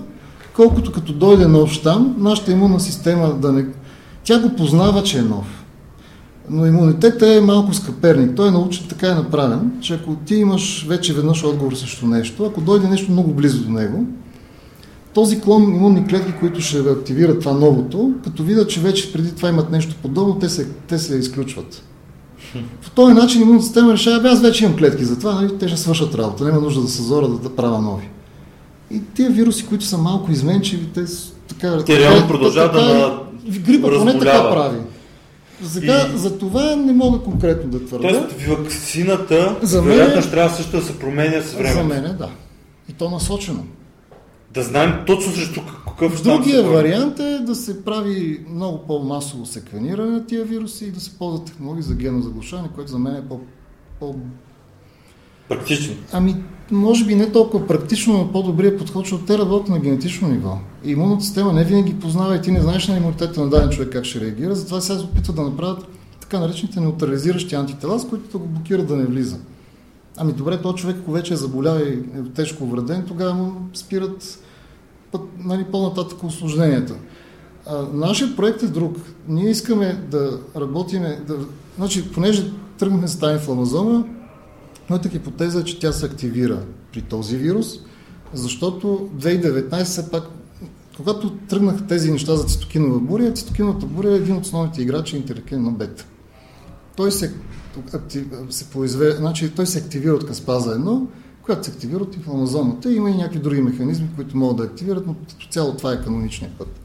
колкото 0.56 0.92
като 0.92 1.14
дойде 1.14 1.48
нов 1.48 1.72
щам, 1.72 2.16
нашата 2.18 2.52
имунна 2.52 2.80
система 2.80 3.34
да 3.34 3.52
не... 3.52 3.66
Тя 4.24 4.40
го 4.40 4.56
познава, 4.56 5.04
че 5.04 5.18
е 5.18 5.22
нов. 5.22 5.59
Но 6.50 6.66
имунитетът 6.66 7.30
е 7.30 7.42
малко 7.42 7.74
скъперник. 7.74 8.36
Той 8.36 8.48
е 8.48 8.52
научен, 8.52 8.86
така 8.90 9.08
е 9.08 9.16
направен, 9.16 9.72
че 9.82 9.94
ако 9.94 10.16
ти 10.16 10.36
имаш 10.36 10.86
вече 10.90 11.14
веднъж 11.14 11.44
отговор 11.44 11.74
срещу 11.74 12.08
нещо, 12.08 12.46
ако 12.46 12.62
дойде 12.62 12.88
нещо 12.88 13.12
много 13.12 13.34
близо 13.34 13.64
до 13.64 13.72
него, 13.72 14.06
този 15.14 15.42
клон 15.42 15.64
имунни 15.64 16.08
клетки, 16.08 16.34
които 16.40 16.62
ще 16.62 16.80
активират 16.80 17.40
това 17.40 17.54
новото, 17.54 18.14
като 18.24 18.44
видят, 18.44 18.70
че 18.70 18.80
вече 18.80 19.14
преди 19.14 19.36
това 19.36 19.50
имат 19.50 19.72
нещо 19.72 19.96
подобно, 20.02 20.40
те 20.40 20.50
се, 20.50 20.68
те 20.88 21.00
се 21.00 21.16
изключват. 21.16 21.84
По 22.84 22.90
този 22.90 23.14
начин 23.14 23.42
имунната 23.42 23.66
система 23.66 23.94
решава, 23.94 24.30
аз 24.30 24.42
вече 24.42 24.64
имам 24.64 24.78
клетки, 24.78 25.06
затова 25.06 25.34
нали, 25.34 25.58
те 25.60 25.68
ще 25.68 25.78
свършат 25.78 26.16
работа, 26.16 26.44
няма 26.44 26.62
нужда 26.62 26.82
да 26.82 26.88
се 26.88 27.02
зора 27.02 27.28
да, 27.28 27.38
да 27.38 27.56
правя 27.56 27.82
нови. 27.82 28.10
И 28.92 29.02
тия 29.16 29.30
вируси, 29.30 29.66
които 29.66 29.86
са 29.86 29.98
малко 29.98 30.32
изменчиви, 30.32 30.86
те 30.86 31.06
така... 31.48 31.84
Те 31.84 32.00
реално 32.00 32.28
продължават 32.28 32.74
да 32.74 33.20
Грипа 33.60 33.90
поне 33.90 34.20
така 34.20 34.50
прави. 34.50 34.78
Сега, 35.64 36.08
И- 36.08 36.18
за 36.18 36.38
това 36.38 36.76
не 36.76 36.94
мога 36.94 37.20
конкретно 37.20 37.70
да 37.70 37.86
твърда. 37.86 38.10
Тоест, 38.10 38.48
вакцината, 38.48 39.58
За 39.62 39.82
мен- 39.82 39.90
вероятно, 39.90 40.22
ще 40.22 40.32
трябва 40.32 40.50
също 40.50 40.72
да 40.72 40.84
се 40.84 41.00
променя 41.00 41.42
с 41.42 41.52
За 41.52 41.58
времето. 41.58 41.84
мен 41.86 42.06
е 42.06 42.10
да. 42.10 42.30
И 42.90 42.94
то 42.94 43.10
насочено. 43.10 43.64
да 44.54 44.64
знаем 44.64 44.94
точно 45.08 45.32
срещу 45.34 45.62
какъв 45.88 46.24
Другия 46.24 46.64
вариант 46.64 47.20
е 47.20 47.40
да 47.40 47.56
се 47.56 47.86
прави 47.86 48.46
много 48.50 48.78
по-масово 48.80 49.46
секвениране 49.46 50.12
на 50.12 50.26
тия 50.26 50.46
вируси 50.46 50.86
и 50.86 50.92
да 50.92 51.00
се 51.00 51.12
ползват 51.12 51.46
технологии 51.46 51.84
за 51.84 51.96
генно 51.96 52.22
заглушаване, 52.22 52.70
което 52.76 52.92
за 52.92 53.00
мен 53.00 53.16
е 53.16 53.28
по, 53.30 53.40
по... 54.00 54.16
Практично. 55.50 55.96
Ами, 56.12 56.36
може 56.72 57.06
би 57.06 57.16
не 57.16 57.32
толкова 57.32 57.68
практично, 57.68 58.18
но 58.18 58.32
по-добрият 58.32 58.80
подход, 58.80 59.06
защото 59.06 59.26
те 59.26 59.38
работят 59.38 59.70
на 59.70 59.80
генетично 59.80 60.28
ниво. 60.28 60.58
И 60.86 60.92
имунната 60.92 61.24
система 61.24 61.54
не 61.54 61.64
винаги 61.64 62.00
познава 62.00 62.36
и 62.36 62.42
ти 62.42 62.52
не 62.52 62.62
знаеш 62.62 62.88
на 62.88 62.98
имунитета 62.98 63.42
на 63.42 63.50
даден 63.50 63.70
човек 63.70 63.92
как 63.92 64.06
ще 64.06 64.20
реагира, 64.20 64.56
затова 64.56 64.82
сега 64.82 65.00
се 65.00 65.06
опитват 65.06 65.36
да 65.36 65.42
направят 65.42 65.88
така 66.22 66.40
наречените 66.40 66.80
неутрализиращи 66.80 67.56
антитела, 67.56 68.00
с 68.00 68.08
които 68.08 68.32
да 68.32 68.38
го 68.38 68.48
блокират 68.48 68.88
да 68.88 68.96
не 68.96 69.06
влиза. 69.06 69.38
Ами 70.18 70.34
добре, 70.34 70.62
този 70.62 70.76
човек, 70.76 70.98
ако 71.02 71.12
вече 71.12 71.34
е 71.34 71.38
заболял 71.38 71.78
и 71.78 71.94
е 71.94 72.24
тежко 72.36 72.66
вреден, 72.66 73.04
тогава 73.08 73.34
му 73.34 73.54
спират 73.74 74.40
път, 75.12 75.22
нали, 75.38 75.64
по-нататък 75.64 76.24
осложненията. 76.24 76.96
А, 77.66 77.86
нашият 77.94 78.36
проект 78.36 78.64
е 78.64 78.68
друг. 78.68 78.98
Ние 79.28 79.50
искаме 79.50 80.04
да 80.12 80.40
работиме, 80.56 81.20
да, 81.28 81.36
значи, 81.78 82.12
понеже 82.12 82.52
тръгнахме 82.78 83.08
с 83.08 83.20
тази 83.20 83.34
инфламазома, 83.34 84.04
моята 84.90 85.10
хипотеза 85.10 85.60
е, 85.60 85.64
че 85.64 85.80
тя 85.80 85.92
се 85.92 86.06
активира 86.06 86.64
при 86.94 87.02
този 87.02 87.38
вирус, 87.38 87.80
защото 88.34 89.10
2019 89.16 89.84
все 89.84 90.12
пак, 90.12 90.24
когато 90.98 91.30
тръгнаха 91.36 91.88
тези 91.88 92.12
неща 92.12 92.36
за 92.36 92.44
цитокинова 92.44 93.00
буря, 93.00 93.34
цитокиновата 93.34 93.86
буря 93.86 94.12
е 94.12 94.16
един 94.16 94.36
от 94.36 94.44
основните 94.44 94.82
играчи 94.82 95.18
интерлекен 95.18 95.64
на 95.64 95.72
бета. 95.72 96.06
Той 96.96 97.12
се, 97.12 97.34
актив, 97.94 98.28
се 98.50 98.70
произве, 98.70 99.12
значи, 99.12 99.50
той 99.56 99.66
се 99.66 99.80
активира 99.80 100.14
от 100.14 100.28
Каспаза 100.28 100.80
1, 100.80 101.06
която 101.42 101.64
се 101.64 101.72
активира 101.72 102.04
от 102.04 102.16
инфламазоната. 102.16 102.94
Има 102.94 103.10
и 103.10 103.18
някакви 103.18 103.40
други 103.40 103.62
механизми, 103.62 104.10
които 104.16 104.38
могат 104.38 104.58
да 104.58 104.64
активират, 104.64 105.08
но 105.08 105.14
като 105.14 105.48
цяло 105.50 105.74
това 105.74 105.94
е 105.94 106.02
каноничният 106.02 106.54
път. 106.58 106.80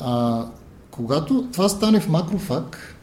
А, 0.00 0.46
когато 0.90 1.48
това 1.52 1.68
стане 1.68 2.00
в 2.00 2.08
макрофаг, 2.08 2.96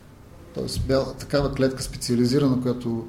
т.е. 0.56 0.96
такава 1.20 1.54
клетка 1.54 1.84
специализирана, 1.84 2.62
която, 2.62 3.06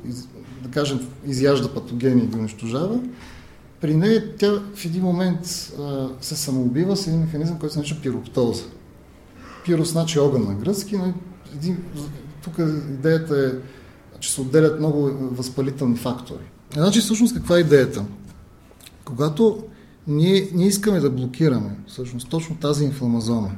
да 0.65 0.71
кажем, 0.71 1.01
изяжда 1.27 1.75
патогени 1.75 2.23
и 2.23 2.27
ги 2.27 2.39
унищожава, 2.39 3.01
при 3.81 3.95
нея 3.95 4.37
тя 4.39 4.53
в 4.75 4.85
един 4.85 5.03
момент 5.03 5.41
а, 5.81 6.09
се 6.21 6.37
самоубива 6.37 6.97
с 6.97 7.07
един 7.07 7.21
механизъм, 7.21 7.59
който 7.59 7.73
се 7.73 7.79
нарича 7.79 8.01
пироптоза. 8.03 8.65
Пирос 9.65 9.91
значи 9.91 10.19
огън 10.19 10.45
на 10.45 10.55
гръцки, 10.55 10.97
но 10.97 11.15
един, 11.55 11.79
тук 12.45 12.59
идеята 12.59 13.39
е, 13.39 13.51
че 14.21 14.33
се 14.33 14.41
отделят 14.41 14.79
много 14.79 15.11
възпалителни 15.21 15.97
фактори. 15.97 16.45
Значи 16.75 17.01
всъщност 17.01 17.35
каква 17.35 17.57
е 17.57 17.61
идеята? 17.61 18.05
Когато 19.05 19.65
ние, 20.07 20.49
ние 20.55 20.67
искаме 20.67 21.01
да 21.01 21.11
блокираме 21.11 21.77
всъщност 21.87 22.29
точно 22.29 22.57
тази 22.57 22.85
инфламазона, 22.85 23.51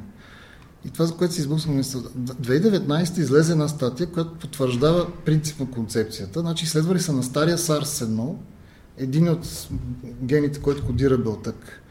и 0.87 0.91
това, 0.91 1.07
за 1.07 1.15
което 1.15 1.35
си 1.35 1.41
избухнахме, 1.41 1.83
2019 1.83 3.19
излезе 3.19 3.53
една 3.53 3.69
статия, 3.69 4.07
която 4.07 4.39
потвърждава 4.39 5.07
принципно 5.25 5.71
концепцията. 5.71 6.41
Значи 6.41 6.65
изследвали 6.65 7.01
са 7.01 7.13
на 7.13 7.23
стария 7.23 7.59
SARS-1, 7.59 8.35
един 8.99 9.29
от 9.29 9.69
гените, 10.23 10.61
който 10.61 10.87
кодира 10.87 11.19
белтък. 11.19 11.83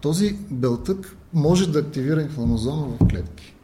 Този 0.00 0.36
белтък 0.50 1.16
може 1.32 1.70
да 1.70 1.78
активира 1.78 2.22
инфламазона 2.22 2.82
в 2.82 3.08
клетки. 3.10 3.54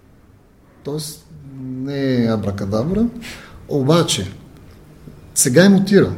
Тоест 0.84 1.26
не 1.60 2.24
е 2.24 2.32
абракадабра, 2.32 3.06
обаче 3.68 4.32
сега 5.34 5.64
е 5.64 5.68
мутира. 5.68 6.14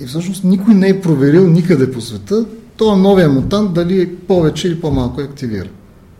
И 0.00 0.06
всъщност 0.06 0.44
никой 0.44 0.74
не 0.74 0.88
е 0.88 1.00
проверил 1.00 1.46
никъде 1.46 1.92
по 1.92 2.00
света 2.00 2.46
този 2.76 3.00
новия 3.00 3.28
мутант 3.28 3.72
дали 3.72 4.02
е 4.02 4.16
повече 4.16 4.68
или 4.68 4.80
по-малко 4.80 5.20
е 5.20 5.24
активира. 5.24 5.68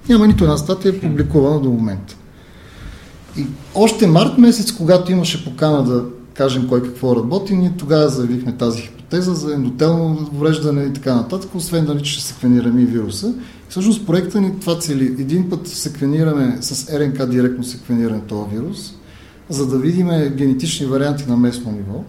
Няма 0.08 0.26
нито 0.26 0.44
една 0.44 0.56
статия 0.56 1.00
публикувана 1.00 1.60
до 1.60 1.70
момента. 1.70 2.16
И 3.36 3.46
още 3.74 4.06
март 4.06 4.38
месец, 4.38 4.72
когато 4.72 5.12
имаше 5.12 5.44
покана 5.44 5.84
да 5.84 6.04
кажем 6.34 6.68
кой 6.68 6.82
какво 6.82 7.16
работи, 7.16 7.56
ние 7.56 7.72
тогава 7.78 8.08
заявихме 8.08 8.52
тази 8.52 8.82
хипотеза 8.82 9.34
за 9.34 9.54
ендотелно 9.54 10.28
увреждане 10.34 10.82
и 10.82 10.92
така 10.92 11.14
нататък, 11.14 11.54
освен 11.54 11.86
дали 11.86 12.04
ще 12.04 12.22
секвенираме 12.22 12.82
и 12.82 12.86
вируса. 12.86 13.28
И 13.28 13.70
всъщност 13.70 14.06
проекта 14.06 14.40
ни 14.40 14.60
това 14.60 14.78
цели. 14.78 15.04
Един 15.04 15.50
път 15.50 15.68
секвенираме 15.68 16.58
с 16.60 16.98
РНК 16.98 17.26
директно 17.26 17.64
секвениране 17.64 18.20
този 18.20 18.50
вирус, 18.56 18.94
за 19.48 19.66
да 19.66 19.78
видим 19.78 20.08
генетични 20.36 20.86
варианти 20.86 21.24
на 21.28 21.36
местно 21.36 21.72
ниво, 21.72 22.04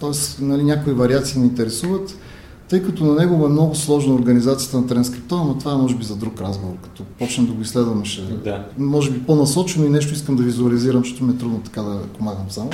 т.е. 0.00 0.44
Нали, 0.44 0.64
някои 0.64 0.92
вариации 0.92 1.40
ни 1.40 1.46
интересуват, 1.46 2.14
тъй 2.68 2.82
като 2.82 3.04
на 3.04 3.14
него 3.14 3.46
е 3.46 3.48
много 3.48 3.74
сложна 3.74 4.14
организацията 4.14 4.76
на 4.76 4.86
транскриптома, 4.86 5.44
но 5.44 5.58
това 5.58 5.72
е 5.72 5.76
може 5.76 5.94
би 5.94 6.04
за 6.04 6.16
друг 6.16 6.40
разговор. 6.40 6.74
Като 6.82 7.02
почнем 7.18 7.46
да 7.46 7.52
го 7.52 7.62
изследваме, 7.62 8.04
ще 8.04 8.22
да. 8.22 8.64
може 8.78 9.10
би 9.10 9.22
по-насочено 9.22 9.86
и 9.86 9.90
нещо 9.90 10.14
искам 10.14 10.36
да 10.36 10.42
визуализирам, 10.42 11.04
защото 11.04 11.24
ми 11.24 11.32
е 11.32 11.36
трудно 11.36 11.60
така 11.64 11.82
да 11.82 12.02
помагам 12.18 12.46
само. 12.50 12.70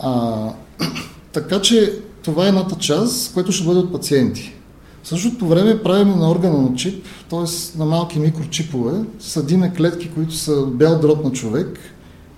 А, 0.00 0.34
така 1.32 1.60
че 1.60 1.98
това 2.22 2.44
е 2.44 2.48
едната 2.48 2.74
част, 2.74 3.34
което 3.34 3.52
ще 3.52 3.66
бъде 3.66 3.80
от 3.80 3.92
пациенти. 3.92 4.54
В 5.02 5.08
същото 5.08 5.46
време 5.46 5.82
правим 5.82 6.18
на 6.18 6.30
органа 6.30 6.62
на 6.62 6.74
чип, 6.74 7.04
т.е. 7.30 7.78
на 7.78 7.84
малки 7.84 8.18
микрочипове, 8.18 9.04
съдиме 9.18 9.72
клетки, 9.74 10.10
които 10.14 10.34
са 10.34 10.66
бял 10.66 11.00
дроб 11.00 11.24
на 11.24 11.32
човек 11.32 11.78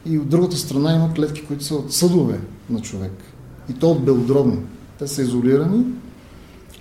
и 0.06 0.18
от 0.18 0.28
другата 0.28 0.56
страна 0.56 0.94
има 0.94 1.14
клетки, 1.14 1.44
които 1.46 1.64
са 1.64 1.74
от 1.74 1.92
съдове 1.92 2.40
на 2.70 2.80
човек 2.80 3.12
и 3.70 3.72
то 3.72 3.90
от 3.90 4.04
белодробни. 4.04 4.58
Те 4.98 5.06
са 5.06 5.22
изолирани. 5.22 5.84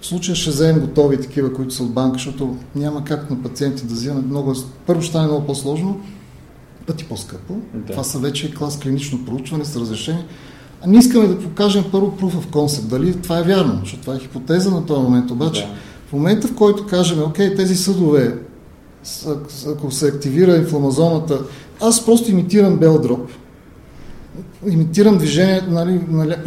В 0.01 0.05
случая 0.05 0.35
ще 0.35 0.49
вземем 0.49 0.79
готови 0.79 1.21
такива, 1.21 1.53
които 1.53 1.73
са 1.73 1.83
от 1.83 1.93
банка, 1.93 2.13
защото 2.13 2.55
няма 2.75 3.03
как 3.03 3.29
на 3.29 3.43
пациенти 3.43 3.85
да 3.85 3.93
вземат 3.93 4.25
много. 4.25 4.53
Първо 4.85 5.01
ще 5.01 5.09
стане 5.09 5.27
много 5.27 5.45
по-сложно, 5.45 6.01
пъти 6.87 7.05
по-скъпо. 7.05 7.53
Да. 7.73 7.91
Това 7.91 8.03
са 8.03 8.19
вече 8.19 8.53
клас 8.53 8.79
клинично 8.79 9.25
проучване 9.25 9.65
с 9.65 9.75
разрешение. 9.75 10.25
А 10.81 10.87
ние 10.87 10.99
искаме 10.99 11.27
да 11.27 11.39
покажем 11.39 11.83
първо 11.91 12.17
proof 12.21 12.33
of 12.33 12.45
concept, 12.45 12.85
дали 12.85 13.21
това 13.21 13.39
е 13.39 13.43
вярно, 13.43 13.79
защото 13.79 14.01
това 14.01 14.15
е 14.15 14.19
хипотеза 14.19 14.71
на 14.71 14.85
този 14.85 15.01
момент. 15.01 15.31
Обаче, 15.31 15.61
да. 15.61 15.67
в 16.09 16.13
момента 16.13 16.47
в 16.47 16.55
който 16.55 16.87
кажем, 16.87 17.23
окей, 17.23 17.55
тези 17.55 17.75
съдове, 17.75 18.37
ако 19.67 19.91
се 19.91 20.07
активира 20.07 20.57
инфламазоната, 20.57 21.41
аз 21.81 22.05
просто 22.05 22.31
имитирам 22.31 22.77
бел 22.77 23.01
дроп, 23.01 23.29
имитирам 24.67 25.17
движение, 25.17 25.61
нали, 25.69 26.01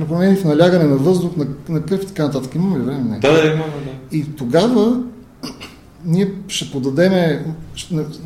промени 0.09 0.37
в 0.37 0.45
налягане 0.45 0.85
на 0.85 0.97
въздух, 0.97 1.37
на, 1.37 1.47
на 1.69 1.83
кръв 1.83 2.03
и 2.03 2.07
така 2.07 2.25
нататък. 2.25 2.55
Имаме 2.55 2.79
ли 2.79 2.83
време? 2.83 3.03
Не. 3.03 3.19
Да, 3.19 3.33
да, 3.33 3.47
имаме, 3.47 3.63
да. 4.11 4.17
И 4.17 4.25
тогава 4.37 5.03
ние 6.05 6.33
ще 6.49 6.71
подадеме, 6.71 7.45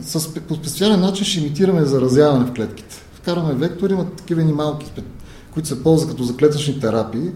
с, 0.03 0.35
по 0.35 0.55
специален 0.55 1.01
начин 1.01 1.25
ще 1.25 1.41
имитираме 1.41 1.85
заразяване 1.85 2.45
в 2.45 2.53
клетките. 2.53 2.97
Вкараме 3.15 3.55
вектори, 3.55 3.93
имат 3.93 4.13
такива 4.13 4.43
ни 4.43 4.53
малки, 4.53 4.93
които 5.55 5.69
се 5.69 5.83
ползват 5.83 6.11
като 6.11 6.23
за 6.23 6.37
клетъчни 6.37 6.81
терапии, 6.81 7.31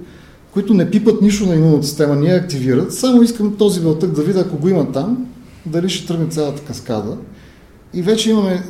които 0.53 0.75
не 0.75 0.91
пипат 0.91 1.23
нищо 1.23 1.47
на 1.47 1.55
имунната 1.55 1.87
система, 1.87 2.17
ние 2.17 2.35
активират. 2.35 2.95
Само 2.95 3.23
искам 3.23 3.57
този 3.57 3.81
белтък 3.81 4.11
да 4.11 4.23
видя, 4.23 4.41
ако 4.41 4.57
го 4.57 4.69
има 4.69 4.93
там, 4.93 5.27
дали 5.67 5.89
ще 5.89 6.07
тръгне 6.07 6.27
цялата 6.27 6.63
каскада. 6.63 7.17
И 7.95 8.03
вече 8.03 8.31
имаме 8.31 8.65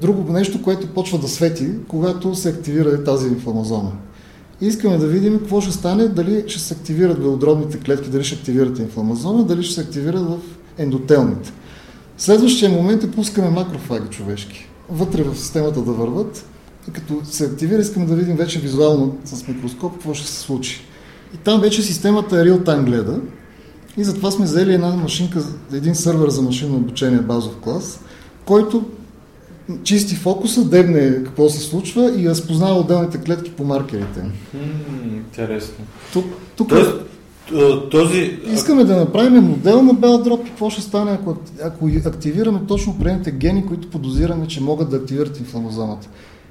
друго 0.00 0.32
нещо, 0.32 0.62
което 0.62 0.86
почва 0.86 1.18
да 1.18 1.28
свети, 1.28 1.70
когато 1.88 2.34
се 2.34 2.48
активира 2.48 3.04
тази 3.04 3.28
инфламазона. 3.28 3.92
И 4.60 4.66
искаме 4.66 4.98
да 4.98 5.06
видим 5.06 5.38
какво 5.38 5.60
ще 5.60 5.72
стане, 5.72 6.08
дали 6.08 6.44
ще 6.46 6.60
се 6.60 6.74
активират 6.74 7.20
белодробните 7.20 7.78
клетки, 7.78 8.10
дали 8.10 8.24
ще 8.24 8.34
активират 8.34 8.78
инфламазона, 8.78 9.44
дали 9.44 9.62
ще 9.62 9.74
се 9.74 9.80
активират 9.80 10.22
в 10.22 10.38
ендотелните. 10.78 11.52
Следващия 12.18 12.70
момент 12.70 13.04
е 13.04 13.10
пускаме 13.10 13.50
макрофаги 13.50 14.08
човешки. 14.08 14.68
Вътре 14.90 15.22
в 15.22 15.36
системата 15.36 15.82
да 15.82 15.92
върват. 15.92 16.44
И 16.88 16.90
като 16.90 17.20
се 17.24 17.44
активира, 17.44 17.80
искаме 17.80 18.06
да 18.06 18.14
видим 18.14 18.36
вече 18.36 18.60
визуално 18.60 19.16
с 19.24 19.48
микроскоп 19.48 19.92
какво 19.92 20.14
ще 20.14 20.28
се 20.28 20.40
случи. 20.40 20.80
И 21.34 21.36
там 21.36 21.60
вече 21.60 21.82
системата 21.82 22.40
е 22.40 22.44
реал-тайм 22.44 22.84
гледа. 22.84 23.20
И 23.96 24.04
затова 24.04 24.30
сме 24.30 24.44
взели 24.44 24.74
една 24.74 24.88
машинка, 24.88 25.42
един 25.72 25.94
сървър 25.94 26.30
за 26.30 26.42
машинно 26.42 26.76
обучение 26.76 27.18
базов 27.18 27.56
клас, 27.56 28.00
който 28.48 28.84
чисти 29.82 30.14
фокуса, 30.14 30.64
дебне 30.64 31.24
какво 31.24 31.48
се 31.48 31.60
случва 31.60 32.20
и 32.20 32.28
разпознава 32.28 32.80
отделните 32.80 33.18
клетки 33.18 33.50
по 33.50 33.64
маркерите. 33.64 34.24
Интересно. 35.04 35.84
Тук, 36.12 36.24
тук 36.56 36.68
Тоест, 36.68 36.94
този... 37.90 38.38
Искаме 38.52 38.84
да 38.84 38.96
направим 38.96 39.42
модел 39.42 39.82
на 39.82 39.94
Bell 39.94 40.28
Drop 40.28 40.42
и 40.42 40.48
какво 40.48 40.70
ще 40.70 40.82
стане, 40.82 41.10
ако, 41.10 41.36
ако 41.64 41.88
активираме 42.06 42.60
точно 42.68 42.98
предните 42.98 43.30
гени, 43.30 43.66
които 43.66 43.90
подозираме, 43.90 44.46
че 44.46 44.62
могат 44.62 44.90
да 44.90 44.96
активират 44.96 45.40
инфламозомата. 45.40 46.08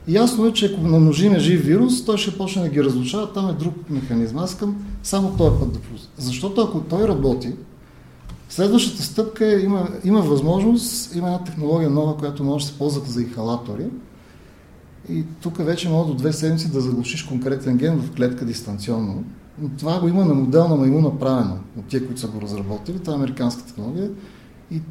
Ясно 0.07 0.45
е, 0.45 0.53
че 0.53 0.65
ако 0.65 0.87
намножиме 0.87 1.39
жив 1.39 1.65
вирус, 1.65 2.05
той 2.05 2.17
ще 2.17 2.37
почне 2.37 2.61
да 2.61 2.69
ги 2.69 2.83
разрушава, 2.83 3.33
там 3.33 3.49
е 3.49 3.53
друг 3.53 3.73
механизъм. 3.89 4.37
Аз 4.37 4.51
искам 4.51 4.75
само 5.03 5.29
този 5.37 5.59
път 5.59 5.71
да 5.71 5.79
Защото 6.17 6.61
ако 6.61 6.79
той 6.79 7.07
работи, 7.07 7.53
Следващата 8.57 9.03
стъпка 9.03 9.45
е, 9.45 9.59
има, 9.59 9.89
има 10.03 10.21
възможност, 10.21 11.15
има 11.15 11.27
една 11.27 11.43
технология 11.43 11.89
нова, 11.89 12.17
която 12.17 12.43
може 12.43 12.65
да 12.65 12.71
се 12.71 12.77
ползва 12.77 13.01
за 13.05 13.21
инхалатори. 13.21 13.85
И 15.09 15.23
тук 15.41 15.57
вече 15.57 15.89
може 15.89 16.07
до 16.07 16.13
две 16.13 16.33
седмици 16.33 16.71
да 16.71 16.81
заглушиш 16.81 17.23
конкретен 17.23 17.77
ген 17.77 17.99
в 17.99 18.11
клетка 18.15 18.45
дистанционно. 18.45 19.23
това 19.77 19.99
го 19.99 20.07
има 20.07 20.25
на 20.25 20.33
модел 20.33 20.67
на 20.67 20.75
майму 20.75 21.01
направено 21.01 21.57
от 21.79 21.85
тия, 21.85 22.05
които 22.05 22.21
са 22.21 22.27
го 22.27 22.41
разработили. 22.41 22.99
Това 22.99 23.13
е 23.13 23.15
американска 23.15 23.65
технология. 23.65 24.09
И 24.71 24.81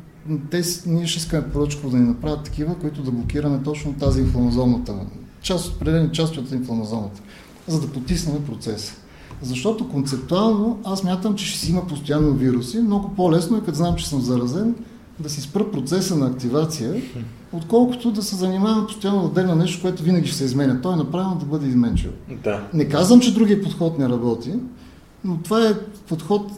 те, 0.50 0.62
ние 0.86 1.06
ще 1.06 1.18
искаме 1.18 1.50
поръчко 1.50 1.90
да 1.90 1.96
ни 1.96 2.06
направят 2.06 2.44
такива, 2.44 2.78
които 2.78 3.02
да 3.02 3.10
блокираме 3.10 3.62
точно 3.62 3.94
тази 3.94 4.20
инфламазонната 4.20 4.94
част, 5.40 5.74
определени 5.74 6.12
части 6.12 6.40
от 6.40 6.52
инфламазоната, 6.52 7.22
за 7.68 7.80
да 7.80 7.92
потиснем 7.92 8.44
процеса. 8.44 8.94
Защото 9.42 9.88
концептуално 9.88 10.78
аз 10.84 11.04
мятам, 11.04 11.34
че 11.34 11.46
ще 11.46 11.58
си 11.58 11.70
има 11.70 11.86
постоянно 11.86 12.32
вируси. 12.32 12.80
Много 12.80 13.10
по-лесно 13.16 13.56
е, 13.56 13.60
като 13.60 13.76
знам, 13.76 13.96
че 13.96 14.08
съм 14.08 14.20
заразен, 14.20 14.74
да 15.18 15.30
си 15.30 15.40
спра 15.40 15.70
процеса 15.70 16.16
на 16.16 16.26
активация, 16.26 17.02
отколкото 17.52 18.10
да 18.10 18.22
се 18.22 18.36
занимавам 18.36 18.86
постоянно 18.86 19.20
да 19.20 19.26
отделя 19.26 19.56
нещо, 19.56 19.82
което 19.82 20.02
винаги 20.02 20.28
ще 20.28 20.36
се 20.36 20.44
изменя. 20.44 20.80
Той 20.80 20.92
е 20.92 20.96
направено 20.96 21.34
да 21.34 21.46
бъде 21.46 21.66
изменчиво. 21.66 22.12
Да. 22.44 22.68
Не 22.74 22.88
казвам, 22.88 23.20
че 23.20 23.34
другия 23.34 23.62
подход 23.62 23.98
не 23.98 24.08
работи, 24.08 24.52
но 25.24 25.36
това 25.36 25.68
е 25.68 25.74
подход 26.08 26.50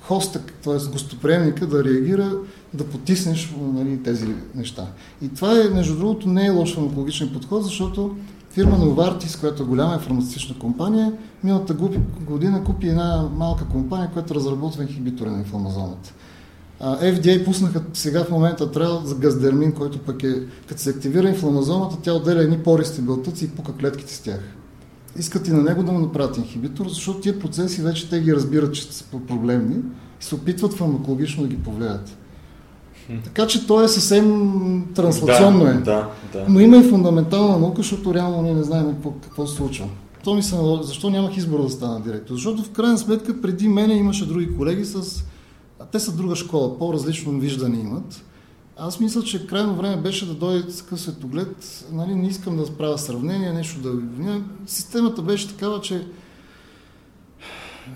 хоста, 0.00 0.40
т.е. 0.64 0.92
гостоприемника 0.92 1.66
да 1.66 1.84
реагира, 1.84 2.32
да 2.74 2.86
потиснеш 2.86 3.54
нали, 3.74 4.02
тези 4.02 4.26
неща. 4.54 4.86
И 5.22 5.28
това 5.28 5.60
е, 5.60 5.68
между 5.68 5.98
другото, 5.98 6.28
не 6.28 6.46
е 6.46 6.50
лош 6.50 6.74
фармакологичен 6.74 7.30
подход, 7.32 7.64
защото 7.64 8.16
фирма 8.56 8.78
Novartis, 8.78 9.40
която 9.40 9.62
е 9.62 9.66
голяма 9.66 9.98
фармацевтична 9.98 10.58
компания, 10.58 11.12
миналата 11.44 11.74
година 12.20 12.64
купи 12.64 12.88
една 12.88 13.28
малка 13.34 13.64
компания, 13.64 14.10
която 14.12 14.34
разработва 14.34 14.82
инхибитори 14.82 15.30
на 15.30 15.38
инфламазоната. 15.38 16.14
FDA 16.80 17.44
пуснаха 17.44 17.82
сега 17.92 18.24
в 18.24 18.30
момента 18.30 18.70
трябва 18.70 19.06
за 19.06 19.14
газдермин, 19.14 19.72
който 19.72 19.98
пък 19.98 20.22
е, 20.22 20.40
като 20.68 20.80
се 20.80 20.90
активира 20.90 21.28
инфламазоната, 21.28 21.96
тя 22.02 22.12
отделя 22.12 22.42
едни 22.42 22.58
пористи 22.58 23.00
белтъци 23.00 23.44
и 23.44 23.48
пука 23.48 23.72
клетките 23.72 24.14
с 24.14 24.20
тях. 24.20 24.40
Искат 25.18 25.48
и 25.48 25.52
на 25.52 25.62
него 25.62 25.82
да 25.82 25.92
му 25.92 25.98
направят 25.98 26.36
инхибитор, 26.36 26.88
защото 26.88 27.20
тия 27.20 27.38
процеси 27.38 27.82
вече 27.82 28.10
те 28.10 28.20
ги 28.20 28.34
разбират, 28.34 28.74
че 28.74 28.92
са 28.92 29.04
проблемни 29.28 29.76
и 30.20 30.24
се 30.24 30.34
опитват 30.34 30.74
фармакологично 30.74 31.42
да 31.42 31.48
ги 31.48 31.62
повлияят. 31.62 32.16
Така 33.24 33.46
че 33.46 33.66
то 33.66 33.82
е 33.82 33.88
съвсем 33.88 34.86
транслационно 34.94 35.64
да, 35.64 35.70
е. 35.70 35.74
Да, 35.74 36.08
да. 36.32 36.44
Но 36.48 36.60
има 36.60 36.76
и 36.76 36.82
фундаментална 36.82 37.58
наука, 37.58 37.76
защото 37.76 38.14
реално 38.14 38.42
ние 38.42 38.54
не 38.54 38.62
знаем 38.62 38.92
какво, 38.92 39.10
какво 39.10 39.46
се 39.46 39.56
случва. 39.56 39.86
То 40.24 40.34
ми 40.34 40.42
се, 40.42 40.56
защо 40.82 41.10
нямах 41.10 41.36
избор 41.36 41.62
да 41.62 41.70
стана 41.70 42.00
директор? 42.00 42.34
Защото 42.34 42.62
в 42.62 42.70
крайна 42.70 42.98
сметка 42.98 43.40
преди 43.40 43.68
мене 43.68 43.94
имаше 43.94 44.26
други 44.26 44.56
колеги 44.56 44.84
с 44.84 45.24
а 45.80 45.84
те 45.84 46.00
са 46.00 46.12
друга 46.12 46.36
школа, 46.36 46.78
по-различно 46.78 47.40
виждане 47.40 47.80
имат. 47.80 48.22
Аз 48.76 49.00
мисля, 49.00 49.22
че 49.22 49.46
крайно 49.46 49.74
време 49.74 49.96
беше 49.96 50.26
да 50.26 50.34
дойде 50.34 50.68
такъв 50.68 51.00
светоглед. 51.00 51.84
Нали, 51.92 52.14
не 52.14 52.28
искам 52.28 52.56
да 52.56 52.66
правя 52.66 52.98
сравнение, 52.98 53.52
нещо 53.52 53.80
да 53.80 53.92
Системата 54.66 55.22
беше 55.22 55.48
такава, 55.48 55.80
че 55.80 56.06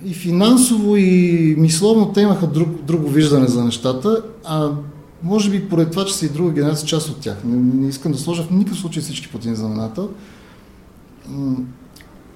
и 0.05 0.15
финансово, 0.15 0.97
и 0.97 1.55
мисловно 1.59 2.13
те 2.13 2.21
имаха 2.21 2.47
друг, 2.47 2.69
друго 2.83 3.09
виждане 3.09 3.47
за 3.47 3.65
нещата, 3.65 4.23
а 4.45 4.71
може 5.23 5.51
би 5.51 5.69
поради 5.69 5.91
това, 5.91 6.05
че 6.05 6.15
са 6.15 6.27
и 6.27 6.29
друга 6.29 6.53
генерация, 6.53 6.89
част 6.89 7.09
от 7.09 7.21
тях. 7.21 7.45
Не, 7.45 7.57
не 7.57 7.89
искам 7.89 8.13
да 8.13 8.19
сложа 8.19 8.43
в 8.43 8.51
никакъв 8.51 8.79
случай 8.79 9.03
всички 9.03 9.29
по 9.29 9.39
един 9.39 9.55
знаменател. 9.55 10.11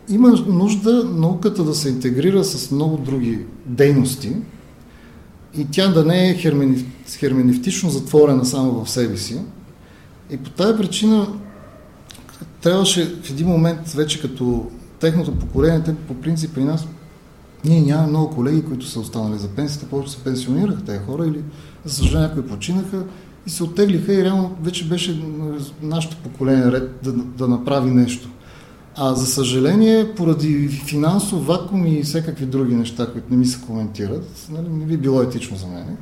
Има 0.08 0.30
нужда 0.46 1.04
науката 1.04 1.64
да 1.64 1.74
се 1.74 1.88
интегрира 1.88 2.44
с 2.44 2.70
много 2.70 2.96
други 2.96 3.38
дейности, 3.66 4.36
и 5.56 5.66
тя 5.70 5.88
да 5.88 6.04
не 6.04 6.30
е 6.30 6.34
херменевтично 7.18 7.90
затворена 7.90 8.44
само 8.44 8.84
в 8.84 8.90
себе 8.90 9.16
си. 9.16 9.40
И 10.30 10.36
по 10.36 10.50
тази 10.50 10.78
причина 10.78 11.28
трябваше 12.62 13.14
в 13.22 13.30
един 13.30 13.46
момент 13.46 13.88
вече 13.88 14.20
като 14.20 14.70
техното 15.00 15.38
поколение, 15.38 15.82
те 15.82 15.94
по 15.94 16.14
принцип 16.14 16.54
при 16.54 16.64
нас, 16.64 16.86
ние 17.64 17.82
нямаме 17.82 18.08
много 18.08 18.34
колеги, 18.34 18.64
които 18.64 18.86
са 18.86 19.00
останали 19.00 19.38
за 19.38 19.48
пенсията, 19.48 19.86
повече 19.86 20.12
се 20.12 20.24
пенсионираха 20.24 20.84
тези 20.84 20.98
хора 20.98 21.26
или 21.26 21.42
за 21.84 21.94
съжаление 21.94 22.28
някои 22.28 22.46
починаха 22.46 23.04
и 23.46 23.50
се 23.50 23.64
оттеглиха 23.64 24.14
и 24.14 24.24
реално 24.24 24.56
вече 24.62 24.88
беше 24.88 25.22
нашето 25.82 26.16
поколение 26.16 26.72
ред 26.72 26.98
да, 27.02 27.12
да 27.12 27.48
направи 27.48 27.90
нещо. 27.90 28.28
А 28.96 29.14
за 29.14 29.26
съжаление, 29.26 30.14
поради 30.14 30.68
финансов 30.68 31.46
вакуум 31.46 31.86
и 31.86 32.02
всякакви 32.02 32.46
други 32.46 32.74
неща, 32.74 33.12
които 33.12 33.26
не 33.30 33.36
ми 33.36 33.46
се 33.46 33.60
коментират, 33.60 34.48
нали, 34.50 34.68
не 34.68 34.84
би 34.84 34.96
било 34.96 35.22
етично 35.22 35.56
за 35.56 35.66
мен. 35.66 35.96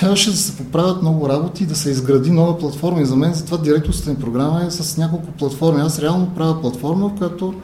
Трябваше 0.00 0.30
да 0.30 0.36
се 0.36 0.56
поправят 0.56 1.02
много 1.02 1.28
работи 1.28 1.62
и 1.62 1.66
да 1.66 1.74
се 1.74 1.90
изгради 1.90 2.30
нова 2.30 2.58
платформа. 2.58 3.00
И 3.00 3.04
за 3.04 3.16
мен 3.16 3.34
затова 3.34 3.56
директорската 3.58 4.10
ми 4.10 4.16
програма 4.16 4.64
е 4.66 4.70
с 4.70 4.96
няколко 4.96 5.32
платформи. 5.32 5.80
Аз 5.80 5.98
реално 5.98 6.30
правя 6.34 6.60
платформа, 6.60 7.08
в 7.08 7.18
която 7.18 7.54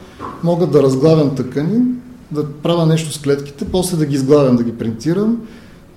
мога 0.45 0.67
да 0.67 0.83
разглавям 0.83 1.35
тъкани, 1.35 1.85
да 2.31 2.53
правя 2.53 2.87
нещо 2.87 3.13
с 3.13 3.23
клетките, 3.23 3.65
после 3.65 3.97
да 3.97 4.07
ги 4.07 4.15
изглавям, 4.15 4.57
да 4.57 4.65
ги 4.65 4.79
принтирам, 4.79 5.39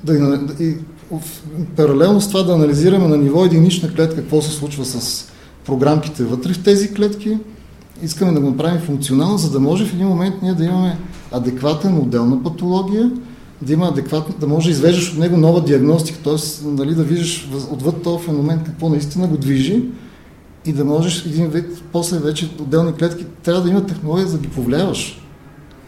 да, 0.04 0.40
и, 0.60 0.76
паралелно 1.76 2.22
с 2.22 2.28
това 2.28 2.44
да 2.44 2.54
анализираме 2.54 3.08
на 3.08 3.18
ниво 3.18 3.46
единична 3.46 3.94
клетка 3.94 4.16
какво 4.16 4.42
се 4.42 4.52
случва 4.52 4.86
с 4.86 5.28
програмките 5.66 6.24
вътре 6.24 6.54
в 6.54 6.64
тези 6.64 6.94
клетки. 6.94 7.38
Искаме 8.04 8.32
да 8.32 8.40
го 8.40 8.50
направим 8.50 8.82
функционално, 8.82 9.38
за 9.38 9.52
да 9.52 9.60
може 9.60 9.86
в 9.86 9.94
един 9.94 10.08
момент 10.08 10.36
ние 10.42 10.54
да 10.54 10.66
имаме 10.66 10.98
адекватен 11.32 11.94
модел 11.94 12.26
на 12.26 12.44
патология, 12.44 13.12
да 13.62 13.74
има 13.74 13.88
адекватно, 13.88 14.36
да 14.40 14.48
може 14.48 14.66
да 14.66 14.72
извеждаш 14.72 15.12
от 15.12 15.20
него 15.20 15.38
нова 15.38 15.64
диагностика, 15.64 16.20
т.е. 16.24 16.68
Нали, 16.68 16.96
да 16.96 17.04
виждаш 17.04 17.50
отвъд 17.72 18.04
този 18.04 18.26
феномен 18.26 18.64
какво 18.66 18.90
наистина 18.90 19.28
го 19.28 19.38
движи 19.38 19.84
и 20.66 20.74
да 20.74 20.86
можеш 20.86 21.26
един 21.26 21.48
вид, 21.48 21.84
после 21.92 22.20
вече 22.20 22.52
отделни 22.60 22.94
клетки, 22.94 23.26
трябва 23.44 23.64
да 23.64 23.70
има 23.70 23.86
технология 23.86 24.28
за 24.28 24.38
да 24.38 24.44
ги 24.44 24.48
повлияваш, 24.48 25.22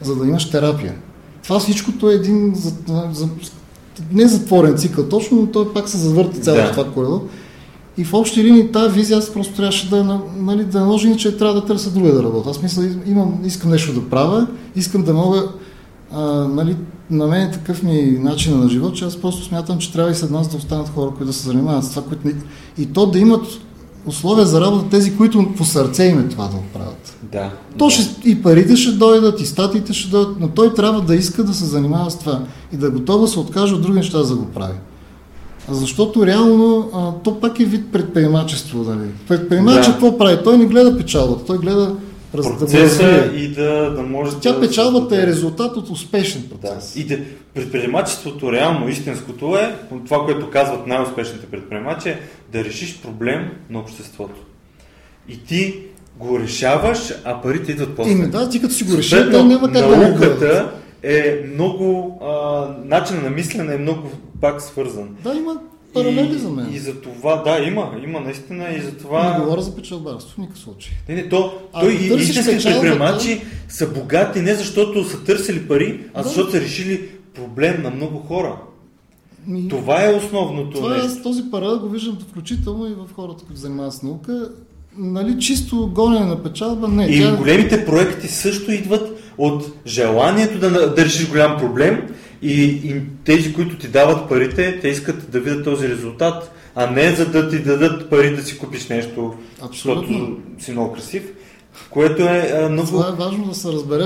за 0.02 0.16
да 0.16 0.28
имаш 0.28 0.50
терапия. 0.50 0.96
Това 1.44 1.60
всичкото 1.60 2.10
е 2.10 2.14
един 2.14 2.56
за, 2.56 2.74
за, 3.12 3.30
не 4.12 4.28
затворен 4.28 4.78
цикъл 4.78 5.10
точно, 5.10 5.42
но 5.42 5.48
той 5.48 5.74
пак 5.74 5.90
се 5.90 5.98
завърта 5.98 6.40
цялото 6.40 6.64
да. 6.64 6.72
това 6.72 6.92
колело. 6.92 7.22
И 7.98 8.04
в 8.04 8.14
общи 8.14 8.44
линии 8.44 8.72
тази 8.72 8.94
визия 8.94 9.18
аз 9.18 9.34
просто 9.34 9.56
трябваше 9.56 9.90
да, 9.90 10.20
нали, 10.38 10.64
да 10.64 10.80
наложи, 10.80 11.08
иначе 11.08 11.38
трябва 11.38 11.54
да 11.54 11.66
търся 11.66 11.92
друга 11.92 12.14
да 12.14 12.24
работя. 12.24 12.50
Аз 12.50 12.62
мисля, 12.62 12.84
имам, 13.08 13.40
искам 13.46 13.72
нещо 13.72 13.94
да 13.94 14.10
правя, 14.10 14.48
искам 14.76 15.04
да 15.04 15.14
мога, 15.14 15.48
а, 16.12 16.22
нали, 16.48 16.76
на 17.10 17.28
мен 17.28 17.42
е 17.42 17.52
такъв 17.52 17.84
ми 17.84 18.18
начин 18.22 18.60
на 18.60 18.70
живот, 18.70 18.96
че 18.96 19.06
аз 19.06 19.18
просто 19.18 19.46
смятам, 19.46 19.78
че 19.78 19.94
трябва 19.94 20.12
и 20.12 20.16
след 20.16 20.32
нас 20.32 20.48
да 20.48 20.58
останат 20.58 20.90
хора, 20.90 21.10
които 21.10 21.26
да 21.26 21.34
се 21.34 21.48
занимават 21.48 21.86
с 21.86 21.90
това, 21.90 22.04
които 22.04 22.28
не... 22.28 22.34
и 22.78 22.86
то 22.86 23.06
да 23.06 23.20
имат 23.20 23.46
условия 24.06 24.46
за 24.46 24.62
работа 24.62 24.90
тези, 24.90 25.18
които 25.18 25.54
по 25.58 25.66
сърце 25.66 26.04
им 26.04 26.20
е 26.20 26.28
това 26.30 26.48
да 26.48 26.56
го 26.56 26.64
правят. 26.74 27.18
Да. 27.32 27.50
То. 27.78 27.90
Ще, 27.90 28.30
и 28.30 28.42
парите 28.42 28.76
ще 28.76 28.92
дойдат, 28.92 29.42
и 29.42 29.46
статиите 29.46 29.94
ще 29.94 30.10
дойдат, 30.10 30.36
но 30.40 30.48
той 30.48 30.74
трябва 30.74 31.02
да 31.02 31.16
иска 31.16 31.44
да 31.44 31.54
се 31.54 31.66
занимава 31.66 32.12
с 32.12 32.20
това 32.20 32.40
и 32.74 32.78
да 32.78 32.88
е 32.88 32.90
готов 32.90 33.22
да 33.22 33.28
се 33.28 33.40
откаже 33.40 33.74
от 33.76 33.82
други 33.82 33.98
неща 33.98 34.24
за 34.24 34.36
да 34.36 34.40
го 34.42 34.46
прави. 34.46 34.78
Защото 35.70 36.26
реално 36.26 36.90
а, 36.94 37.12
то 37.24 37.40
пак 37.40 37.60
е 37.60 37.66
вид 37.66 37.92
предприемачество. 37.92 38.84
Нали? 38.84 39.10
Предприемач 39.28 39.86
да. 39.86 39.92
какво 39.92 40.18
прави? 40.18 40.38
Той 40.44 40.58
не 40.58 40.66
гледа 40.66 40.98
печалбата, 40.98 41.46
той 41.46 41.58
гледа 41.58 41.96
процеса 42.42 43.04
да 43.04 43.38
и 43.38 43.48
да, 43.48 43.94
да 43.96 44.02
може 44.02 44.32
Тя 44.42 44.52
да... 44.54 44.62
печалбата 44.62 45.22
е 45.22 45.28
резултат 45.28 45.78
от 45.78 45.90
успешен 45.90 46.50
процес. 46.50 46.94
Да. 46.94 47.00
И 47.00 47.04
да, 47.04 47.20
предприемачеството 47.54 48.52
реално, 48.52 48.90
истинското 48.90 49.58
е, 49.58 49.76
това, 50.06 50.26
което 50.26 50.50
казват 50.50 50.88
най-успешните 50.88 51.46
предприемачи, 51.46 52.10
е 52.10 52.20
да 52.52 52.64
решиш 52.64 53.02
проблем 53.02 53.52
на 53.70 53.80
обществото. 53.80 54.36
И 55.28 55.44
ти 55.44 55.76
го 56.18 56.40
решаваш, 56.40 57.14
а 57.24 57.42
парите 57.42 57.72
идват 57.72 57.96
после. 57.96 58.12
Ими 58.12 58.28
да, 58.28 58.50
ти 58.50 58.62
като 58.62 58.74
си 58.74 58.84
го 58.84 58.98
решиш, 58.98 59.20
да 59.20 59.44
няма 59.44 59.72
как 59.72 59.88
да 59.88 59.98
науката 59.98 60.72
е 61.04 61.44
много, 61.54 62.20
а, 62.24 62.68
начинът 62.86 63.24
на 63.24 63.30
мислене 63.30 63.74
е 63.74 63.78
много 63.78 64.12
пак 64.42 64.62
свързан. 64.62 65.10
Да, 65.24 65.36
има 65.36 65.58
паралели 65.94 66.38
за 66.38 66.50
мен. 66.50 66.74
И 66.74 66.80
за 66.80 67.02
това, 67.02 67.36
да, 67.36 67.60
има, 67.60 67.92
има 68.04 68.20
наистина 68.20 68.66
и 68.78 68.82
за 68.82 68.92
това... 68.92 69.34
Не 69.34 69.46
говоря 69.46 69.62
за 69.62 69.76
печалбарство 69.76 70.34
в 70.34 70.38
никакъв 70.38 70.62
случай. 70.62 70.92
Не, 71.10 71.16
не, 71.16 71.30
то, 71.30 71.54
а, 71.74 71.82
той 71.82 71.92
и 71.92 71.96
истинските 71.96 72.58
предприемачи 72.64 73.42
са 73.70 73.88
богати 73.88 74.42
не 74.42 74.56
защото 74.56 75.04
са 75.04 75.24
търсили 75.24 75.68
пари, 75.68 76.00
а 76.14 76.24
да. 76.24 76.28
защото 76.28 76.52
са 76.52 76.62
решили 76.62 77.10
проблем 77.36 77.84
на 77.84 77.90
много 77.90 78.20
хора. 78.20 78.58
Ми, 79.48 79.68
това 79.68 80.06
е 80.06 80.14
основното 80.14 80.72
това 80.72 80.96
е 80.96 80.98
нещо. 80.98 81.20
Е, 81.20 81.22
този 81.22 81.52
паралел 81.52 81.80
го 81.80 81.90
виждам 81.90 82.18
включително 82.30 82.88
и 82.88 82.94
в 82.94 83.14
хората, 83.16 83.46
които 83.46 83.62
занимават 83.62 83.94
с 83.94 84.04
наука. 84.04 84.50
Нали, 84.98 85.40
чисто 85.40 85.92
гонене 85.94 86.26
на 86.26 86.44
печалба, 86.44 86.88
не. 86.88 87.06
И 87.06 87.22
тя... 87.22 87.36
големите 87.36 87.86
проекти 87.86 88.28
също 88.28 88.72
идват 88.72 89.20
от 89.38 89.72
желанието 89.86 90.60
да, 90.60 90.96
да 90.96 91.06
решиш 91.06 91.30
голям 91.30 91.58
проблем 91.58 92.08
и, 92.44 92.64
и 92.64 93.02
тези, 93.24 93.54
които 93.54 93.78
ти 93.78 93.88
дават 93.88 94.30
парите, 94.30 94.80
те 94.82 94.88
искат 94.88 95.32
да 95.32 95.40
видят 95.40 95.64
този 95.64 95.90
резултат, 95.90 96.52
а 96.76 96.92
не 96.92 97.16
за 97.16 97.26
да 97.26 97.50
ти 97.50 97.60
дадат 97.60 98.10
пари 98.10 98.36
да 98.36 98.44
си 98.44 98.58
купиш 98.58 98.88
нещо, 98.88 99.34
Абсолютно. 99.62 100.08
защото 100.08 100.38
си 100.60 100.72
много 100.72 100.94
красив. 100.94 101.34
Което 101.90 102.24
е 102.24 102.68
много... 102.72 102.88
Това 102.88 103.10
е 103.10 103.12
важно 103.12 103.46
да 103.46 103.56
се 103.56 103.68
разбере. 103.68 104.04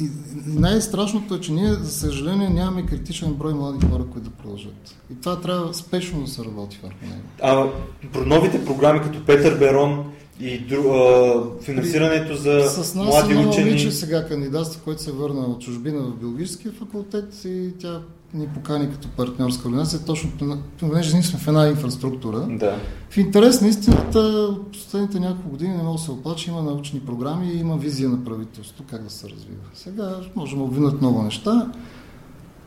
И, 0.00 0.08
най-страшното 0.46 1.34
е, 1.34 1.40
че 1.40 1.52
ние, 1.52 1.72
за 1.72 1.92
съжаление, 1.92 2.48
нямаме 2.48 2.86
критичен 2.86 3.32
брой 3.32 3.54
млади 3.54 3.86
хора, 3.86 4.04
които 4.12 4.30
да 4.30 4.36
продължат. 4.36 4.94
И 5.12 5.20
това 5.20 5.40
трябва 5.40 5.74
спешно 5.74 6.22
да 6.22 6.30
се 6.30 6.44
работи 6.44 6.80
върху 6.82 6.96
него. 7.02 7.22
А 7.42 7.66
про 8.12 8.26
новите 8.26 8.64
програми, 8.64 9.00
като 9.00 9.24
Петър 9.26 9.58
Берон 9.58 10.04
и 10.40 10.58
дру, 10.58 10.90
а, 10.90 11.42
финансирането 11.62 12.34
за 12.34 12.68
С 12.68 12.94
нас 12.94 13.06
млади 13.06 13.32
една 13.32 13.48
учени... 13.48 13.64
момиче 13.64 13.90
сега 13.90 14.26
кандидатства, 14.26 14.80
който 14.84 15.02
се 15.02 15.12
върна 15.12 15.40
от 15.40 15.60
чужбина 15.60 16.00
в 16.00 16.16
биологическия 16.16 16.72
факултет 16.72 17.44
и 17.44 17.72
тя 17.78 18.00
ни 18.34 18.48
покани 18.48 18.90
като 18.90 19.08
партньорска 19.08 19.68
организация, 19.68 20.04
точно 20.04 20.30
понеже 20.78 21.14
ние 21.14 21.22
сме 21.22 21.38
в 21.38 21.48
една 21.48 21.68
инфраструктура. 21.68 22.46
Да. 22.50 22.76
В 23.10 23.16
интерес 23.16 23.60
на 23.60 23.68
истината, 23.68 24.18
от 24.18 24.72
последните 24.72 25.20
няколко 25.20 25.48
години 25.48 25.76
не 25.76 25.82
мога 25.82 25.98
да 25.98 26.04
се 26.04 26.10
оплача, 26.10 26.50
има 26.50 26.62
научни 26.62 27.00
програми 27.00 27.52
и 27.52 27.58
има 27.58 27.76
визия 27.76 28.08
на 28.08 28.24
правителството 28.24 28.84
как 28.90 29.02
да 29.02 29.10
се 29.10 29.28
развива. 29.28 29.62
Сега 29.74 30.16
можем 30.36 30.58
да 30.58 30.64
обвинат 30.64 31.00
много 31.00 31.22
неща. 31.22 31.72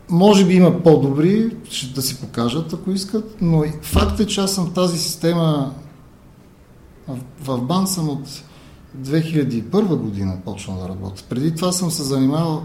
Може 0.10 0.46
би 0.46 0.54
има 0.54 0.84
по-добри, 0.84 1.56
ще 1.70 1.94
да 1.94 2.02
си 2.02 2.22
покажат, 2.22 2.74
ако 2.74 2.92
искат, 2.92 3.38
но 3.42 3.64
факт 3.82 4.20
е, 4.20 4.28
че 4.28 4.42
аз 4.42 4.56
съм 4.56 4.74
тази 4.74 4.98
система, 4.98 5.74
в, 7.08 7.18
в 7.42 7.62
БАН 7.62 7.88
съм 7.88 8.10
от 8.10 8.44
2001 9.02 9.96
година 9.96 10.38
почнал 10.46 10.78
да 10.78 10.90
работя. 10.90 11.24
Преди 11.30 11.56
това 11.56 11.72
съм 11.72 11.92
се 11.92 12.04
занимавал 12.04 12.64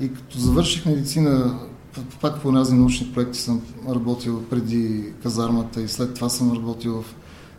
и 0.00 0.12
като 0.14 0.38
завърших 0.38 0.86
медицина, 0.86 1.58
пак 2.20 2.42
по 2.42 2.52
разни 2.52 2.78
научни 2.78 3.12
проекти 3.14 3.38
съм 3.38 3.62
работил 3.88 4.42
преди 4.50 5.04
казармата 5.22 5.82
и 5.82 5.88
след 5.88 6.14
това 6.14 6.28
съм 6.28 6.52
работил 6.52 7.02
в 7.02 7.14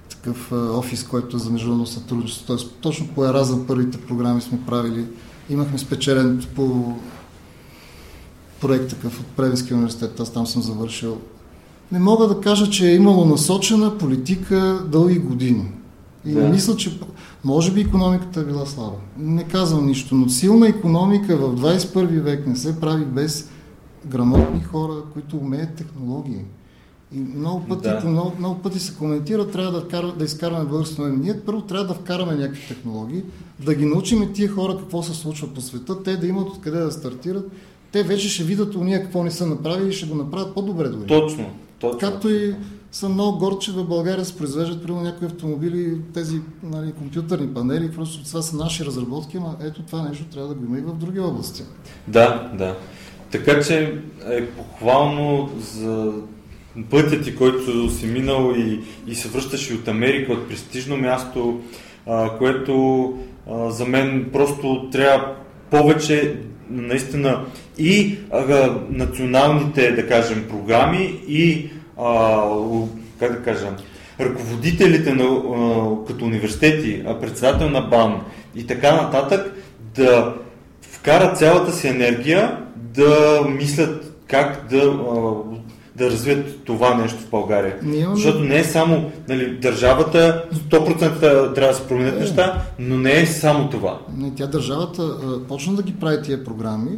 такъв 0.10 0.52
офис, 0.52 1.04
който 1.04 1.36
е 1.36 1.40
за 1.40 1.50
международно 1.50 1.88
сътрудничество. 1.88 2.48
Тоест, 2.48 2.76
точно 2.82 3.08
по 3.08 3.26
Еразъм 3.26 3.68
първите 3.68 4.02
програми 4.02 4.42
сме 4.42 4.66
правили. 4.66 5.06
Имахме 5.50 5.78
спечелен 5.78 6.46
по 6.56 6.96
проект 8.62 8.90
такъв 8.90 9.20
от 9.20 9.26
Превенския 9.26 9.78
университет, 9.78 10.20
аз 10.20 10.34
там 10.34 10.48
съм 10.48 10.62
завършил. 10.62 11.18
Не 11.92 12.00
мога 12.00 12.28
да 12.28 12.42
кажа, 12.42 12.70
че 12.70 12.88
е 12.92 12.96
имало 12.96 13.26
насочена 13.26 13.98
политика 13.98 14.86
дълги 14.88 15.20
години. 15.20 15.72
И 16.26 16.32
да. 16.32 16.50
мисля, 16.50 16.76
че 16.76 17.00
може 17.44 17.72
би 17.72 17.82
економиката 17.82 18.40
е 18.40 18.44
била 18.44 18.66
слаба. 18.66 18.96
Не 19.18 19.44
казвам 19.44 19.86
нищо, 19.86 20.16
но 20.16 20.30
силна 20.30 20.68
економика 20.68 21.38
в 21.38 21.56
21 21.56 22.22
век 22.22 22.48
не 22.48 22.56
се 22.56 22.80
прави 22.80 23.06
без 23.06 23.50
грамотни 24.06 24.64
хора, 24.64 24.94
които 25.14 25.38
умеят 25.38 25.76
технологии. 25.76 26.42
И 27.16 27.20
много 27.20 27.66
пъти, 27.66 27.82
да. 27.82 28.02
много, 28.06 28.34
много 28.40 28.62
пъти 28.62 28.80
се 28.80 28.96
коментира, 28.96 29.52
трябва 29.52 29.72
да, 29.72 29.82
вкара, 29.82 30.14
да 30.18 30.26
изкараме 30.26 30.66
българското 30.66 31.08
Ние 31.08 31.40
първо 31.40 31.62
трябва 31.62 31.88
да 31.88 31.94
вкараме 31.94 32.36
някакви 32.36 32.68
технологии, 32.68 33.24
да 33.60 33.76
ги 33.76 33.86
научим 33.86 34.34
тия 34.34 34.52
хора 34.52 34.78
какво 34.78 35.04
се 35.04 35.14
случва 35.14 35.54
по 35.54 35.62
света, 35.62 36.04
те 36.04 36.18
да 36.18 36.28
имат 36.28 36.50
откъде 36.50 36.80
да 36.80 36.92
стартират. 36.92 37.52
Те 37.92 38.04
вече 38.04 38.30
ще 38.30 38.44
видят 38.44 38.76
у 38.76 38.84
ние 38.84 39.02
какво 39.02 39.24
не 39.24 39.32
са 39.32 39.48
направили 39.48 39.90
и 39.90 39.94
ще 39.94 40.06
го 40.06 40.16
направят 40.16 40.54
по-добре 40.54 40.90
дори. 40.90 41.08
Точно. 41.08 41.46
точно. 41.80 42.00
Както 42.00 42.30
и 42.30 42.56
съм 42.92 43.14
много 43.14 43.38
горд, 43.38 43.62
че 43.62 43.72
в 43.72 43.84
България 43.84 44.26
се 44.26 44.38
произвеждат 44.38 44.84
примерно 44.84 45.04
някои 45.04 45.28
автомобили, 45.28 45.98
тези 46.14 46.42
нали, 46.64 46.92
компютърни 46.92 47.54
панели, 47.54 47.92
просто 47.92 48.24
това 48.24 48.42
са 48.42 48.56
наши 48.56 48.86
разработки, 48.86 49.38
но 49.38 49.56
ето 49.64 49.82
това 49.82 50.02
нещо 50.02 50.24
трябва 50.26 50.48
да 50.50 50.56
го 50.56 50.66
има 50.66 50.78
и 50.78 50.82
в 50.82 50.96
други 50.96 51.20
области. 51.20 51.64
Да, 52.08 52.52
да. 52.54 52.78
Така 53.32 53.62
че 53.62 54.02
е 54.30 54.46
похвално 54.46 55.50
за 55.60 56.14
пътя 56.90 57.22
ти, 57.22 57.36
който 57.36 57.90
си 57.90 58.06
минал 58.06 58.54
и, 58.58 58.80
и 59.08 59.16
се 59.16 59.28
връщаш 59.28 59.70
и 59.70 59.74
от 59.74 59.88
Америка, 59.88 60.34
от 60.34 60.48
престижно 60.48 60.98
място, 60.98 61.62
а, 62.08 62.38
което 62.38 63.14
а, 63.50 63.72
за 63.72 63.86
мен 63.86 64.30
просто 64.34 64.90
трябва 64.92 65.36
повече 65.70 66.38
наистина 66.70 67.46
и 67.78 68.18
а, 68.32 68.80
националните, 68.90 69.92
да 69.92 70.08
кажем, 70.08 70.46
програми 70.50 71.22
и 71.28 71.70
а, 72.00 72.42
как 73.20 73.32
да 73.32 73.44
кажа, 73.44 73.68
ръководителите 74.20 75.14
на, 75.14 75.24
а, 75.24 76.06
като 76.08 76.26
университети, 76.26 77.04
а 77.08 77.20
председател 77.20 77.70
на 77.70 77.82
БАН 77.82 78.22
и 78.56 78.68
така 78.68 79.02
нататък 79.02 79.54
да 79.96 80.36
вкарат 80.82 81.38
цялата 81.38 81.72
си 81.72 81.88
енергия 81.88 82.58
да 82.76 83.42
мислят 83.50 84.24
как 84.28 84.68
да, 84.70 84.94
да 85.96 86.10
развият 86.12 86.64
това 86.64 86.96
нещо 86.96 87.20
в 87.20 87.30
България. 87.30 87.76
Имаме... 87.84 88.16
Защото 88.16 88.40
не 88.40 88.60
е 88.60 88.64
само 88.64 89.12
нали, 89.30 89.58
държавата, 89.58 90.46
100% 90.54 91.56
трябва 91.56 91.74
да 91.74 91.74
се 91.74 91.88
променят 91.88 92.16
е. 92.16 92.20
неща, 92.20 92.62
но 92.80 92.98
не 92.98 93.22
е 93.22 93.26
само 93.26 93.70
това. 93.70 94.00
Не, 94.18 94.36
тя 94.36 94.48
държавата 94.48 95.02
а, 95.04 95.48
почна 95.48 95.74
да 95.74 95.84
ги 95.84 95.94
прави 95.94 96.22
тия 96.22 96.44
програми, 96.44 96.92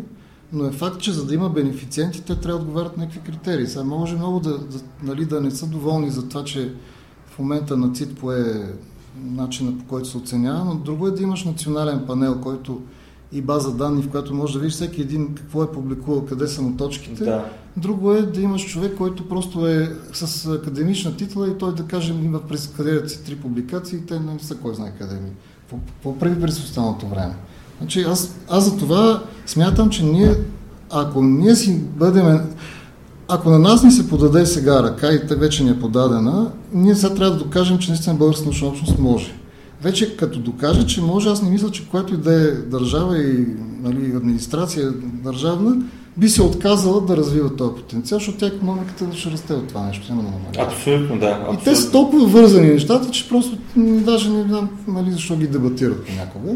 но 0.53 0.65
е 0.65 0.71
факт, 0.71 1.01
че 1.01 1.11
за 1.11 1.25
да 1.25 1.33
има 1.33 1.49
бенефициенти, 1.49 2.21
те 2.21 2.35
трябва 2.35 2.59
да 2.59 2.65
отговарят 2.65 2.97
някакви 2.97 3.19
критерии. 3.19 3.67
Сега 3.67 3.83
може 3.83 4.15
много 4.15 4.39
да, 4.39 4.57
да, 4.57 4.79
нали, 5.03 5.25
да 5.25 5.41
не 5.41 5.51
са 5.51 5.67
доволни 5.67 6.11
за 6.11 6.29
това, 6.29 6.43
че 6.43 6.73
в 7.25 7.39
момента 7.39 7.77
на 7.77 7.93
ЦИТ 7.93 8.19
пое 8.19 8.71
начина 9.23 9.77
по 9.77 9.85
който 9.85 10.09
се 10.09 10.17
оценява, 10.17 10.65
но 10.65 10.75
друго 10.75 11.07
е 11.07 11.11
да 11.11 11.23
имаш 11.23 11.43
национален 11.43 12.03
панел, 12.07 12.41
който 12.41 12.81
и 13.31 13.41
база 13.41 13.71
данни, 13.71 14.03
в 14.03 14.09
която 14.09 14.33
може 14.33 14.53
да 14.53 14.59
видиш 14.59 14.73
всеки 14.73 15.01
един 15.01 15.35
какво 15.35 15.63
е 15.63 15.71
публикувал, 15.71 16.25
къде 16.25 16.47
са 16.47 16.61
му 16.61 16.77
точките. 16.77 17.23
Да. 17.23 17.45
Друго 17.77 18.11
е 18.11 18.21
да 18.21 18.41
имаш 18.41 18.67
човек, 18.67 18.97
който 18.97 19.29
просто 19.29 19.67
е 19.67 19.95
с 20.13 20.53
академична 20.53 21.17
титла 21.17 21.49
и 21.49 21.57
той 21.57 21.75
да 21.75 21.83
каже 21.83 22.13
има 22.13 22.39
през 22.39 22.67
къде 22.67 23.09
си 23.09 23.23
три 23.23 23.35
публикации 23.35 23.97
и 23.97 24.05
те 24.05 24.19
не 24.19 24.39
са 24.39 24.55
кой 24.55 24.75
знае 24.75 24.93
къде 24.99 25.15
ми. 25.15 25.29
Какво 25.69 26.19
прави 26.19 26.41
през 26.41 26.59
останалото 26.59 27.07
време? 27.07 27.35
Значи 27.81 28.01
аз, 28.01 28.35
аз 28.49 28.65
за 28.65 28.77
това 28.77 29.23
смятам, 29.45 29.89
че 29.89 30.03
ние, 30.03 30.35
ако 30.89 31.23
ние 31.23 31.55
си 31.55 31.79
бъдем 31.79 32.39
ако 33.33 33.49
на 33.49 33.59
нас 33.59 33.83
ни 33.83 33.91
се 33.91 34.09
подаде 34.09 34.45
сега 34.45 34.83
ръка 34.83 35.13
и 35.13 35.27
те 35.27 35.35
вече 35.35 35.63
ни 35.63 35.69
е 35.69 35.79
подадена, 35.79 36.51
ние 36.73 36.95
сега 36.95 37.13
трябва 37.13 37.31
да 37.31 37.43
докажем, 37.43 37.77
че 37.77 37.89
наистина 37.89 38.15
българска 38.15 38.45
научна 38.45 38.67
общност 38.67 38.99
може 38.99 39.33
вече 39.83 40.17
като 40.17 40.39
докаже, 40.39 40.85
че 40.85 41.01
може, 41.01 41.29
аз 41.29 41.41
не 41.41 41.49
мисля, 41.49 41.71
че 41.71 41.87
която 41.87 42.13
и 42.13 42.17
да 42.17 42.33
е 42.33 42.51
държава 42.51 43.17
и 43.17 43.45
нали, 43.81 44.15
администрация 44.15 44.91
държавна, 45.23 45.75
би 46.17 46.29
се 46.29 46.41
отказала 46.41 47.01
да 47.01 47.17
развива 47.17 47.55
този 47.55 47.75
потенциал, 47.75 48.19
защото 48.19 48.37
тя 48.37 48.47
економиката 48.47 49.07
ще 49.13 49.31
расте 49.31 49.53
от 49.53 49.67
това 49.67 49.85
нещо, 49.85 50.13
няма 50.13 50.23
да 50.23 50.29
намалява. 50.29 50.73
Абсолютно, 50.73 51.19
да. 51.19 51.27
Абсолютно. 51.27 51.53
И 51.61 51.63
те 51.63 51.75
са 51.75 51.91
толкова 51.91 52.27
вързани 52.27 52.67
нещата, 52.67 53.11
че 53.11 53.29
просто 53.29 53.57
даже 53.77 54.29
не 54.29 54.43
знам 54.43 54.69
нали, 54.87 55.11
защо 55.11 55.35
ги 55.35 55.47
дебатират 55.47 56.05
понякога. 56.05 56.55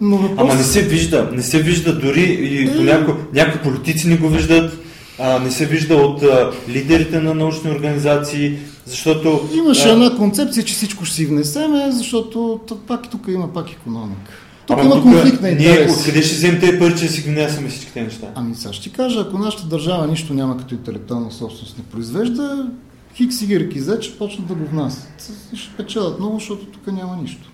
Но 0.00 0.16
въпрос... 0.16 0.38
Ама 0.40 0.54
не 0.54 0.64
се 0.64 0.82
вижда, 0.82 1.30
не 1.32 1.42
се 1.42 1.62
вижда 1.62 1.98
дори 1.98 2.20
и 2.22 2.68
е... 2.68 2.76
по 2.76 2.82
няко, 2.82 3.14
някои 3.34 3.60
политици 3.60 4.08
не 4.08 4.16
го 4.16 4.28
виждат, 4.28 4.78
а, 5.18 5.38
не 5.38 5.50
се 5.50 5.66
вижда 5.66 5.96
от 5.96 6.22
а, 6.22 6.50
лидерите 6.68 7.20
на 7.20 7.34
научни 7.34 7.70
организации, 7.70 8.58
защото... 8.86 9.48
Имаше 9.54 9.88
а... 9.88 9.92
една 9.92 10.16
концепция, 10.16 10.64
че 10.64 10.74
всичко 10.74 11.04
ще 11.04 11.16
си 11.16 11.26
внесеме, 11.26 11.90
защото 11.90 12.60
пак 12.86 13.10
тук 13.10 13.24
има 13.28 13.52
пак 13.52 13.72
економика. 13.72 14.32
Тук 14.66 14.78
Ама 14.78 14.84
има 14.84 14.94
тук, 14.94 15.02
конфликт 15.02 15.42
на 15.42 15.48
интерес. 15.48 15.76
Ние 15.76 15.96
откъде 15.96 16.22
ще 16.22 16.34
вземем 16.34 16.60
тези 16.60 16.78
пари, 16.78 16.98
че 16.98 17.08
си 17.08 17.20
внесаме 17.20 17.68
всичките 17.68 18.02
неща? 18.02 18.26
Ами 18.34 18.54
сега 18.54 18.72
ще 18.72 18.82
ти 18.82 18.96
кажа, 18.96 19.20
ако 19.20 19.38
нашата 19.38 19.66
държава 19.66 20.06
нищо 20.06 20.34
няма 20.34 20.56
като 20.56 20.74
интелектуална 20.74 21.30
собственост 21.30 21.78
не 21.78 21.84
произвежда, 21.84 22.66
хикс 23.14 23.42
и 23.42 23.46
Z 23.48 24.00
ще 24.00 24.18
почнат 24.18 24.46
да 24.46 24.54
го 24.54 24.66
внасят. 24.66 25.32
Ще 25.54 25.76
печелят 25.76 26.18
много, 26.18 26.38
защото 26.38 26.66
тук 26.66 26.86
няма 26.86 27.16
нищо. 27.22 27.49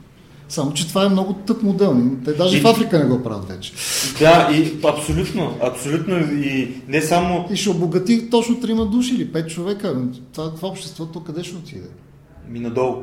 Само, 0.49 0.73
че 0.73 0.89
това 0.89 1.05
е 1.05 1.09
много 1.09 1.33
тъп 1.33 1.63
модел. 1.63 2.03
Те 2.25 2.33
даже 2.33 2.59
и... 2.59 2.61
в 2.61 2.67
Африка 2.67 2.99
не 2.99 3.05
го 3.05 3.23
правят 3.23 3.49
вече. 3.49 3.73
Да, 4.19 4.49
и 4.53 4.79
абсолютно, 4.85 5.57
абсолютно. 5.63 6.19
И 6.19 6.75
не 6.89 7.03
само... 7.03 7.47
И 7.51 7.57
ще 7.57 7.71
обогати 7.71 8.31
точно 8.31 8.61
трима 8.61 8.87
души 8.87 9.15
или 9.15 9.33
пет 9.33 9.51
човека. 9.51 10.03
Това, 10.33 10.55
това 10.55 10.69
обществото 10.69 11.25
къде 11.25 11.45
ще 11.45 11.57
отиде? 11.57 11.89
Ми 12.49 12.61
надолу. 12.61 13.03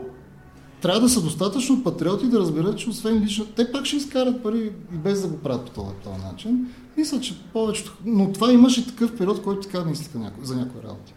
Трябва 0.82 1.00
да 1.00 1.10
са 1.10 1.22
достатъчно 1.22 1.84
патриоти 1.84 2.28
да 2.28 2.40
разберат, 2.40 2.78
че 2.78 2.90
освен 2.90 3.24
лично... 3.24 3.46
Те 3.46 3.72
пак 3.72 3.86
ще 3.86 3.96
изкарат 3.96 4.44
пари 4.44 4.72
и 4.94 4.98
без 4.98 5.22
да 5.22 5.28
го 5.28 5.38
правят 5.38 5.66
по 5.66 5.72
този, 5.72 5.96
този 6.04 6.26
начин. 6.32 6.68
Мисля, 6.98 7.20
че 7.20 7.34
повечето... 7.54 7.98
Но 8.06 8.32
това 8.32 8.52
имаше 8.52 8.88
такъв 8.88 9.18
период, 9.18 9.42
който 9.42 9.68
така 9.68 9.86
мислиха 9.86 10.32
за 10.44 10.56
някои 10.56 10.82
работи. 10.84 11.14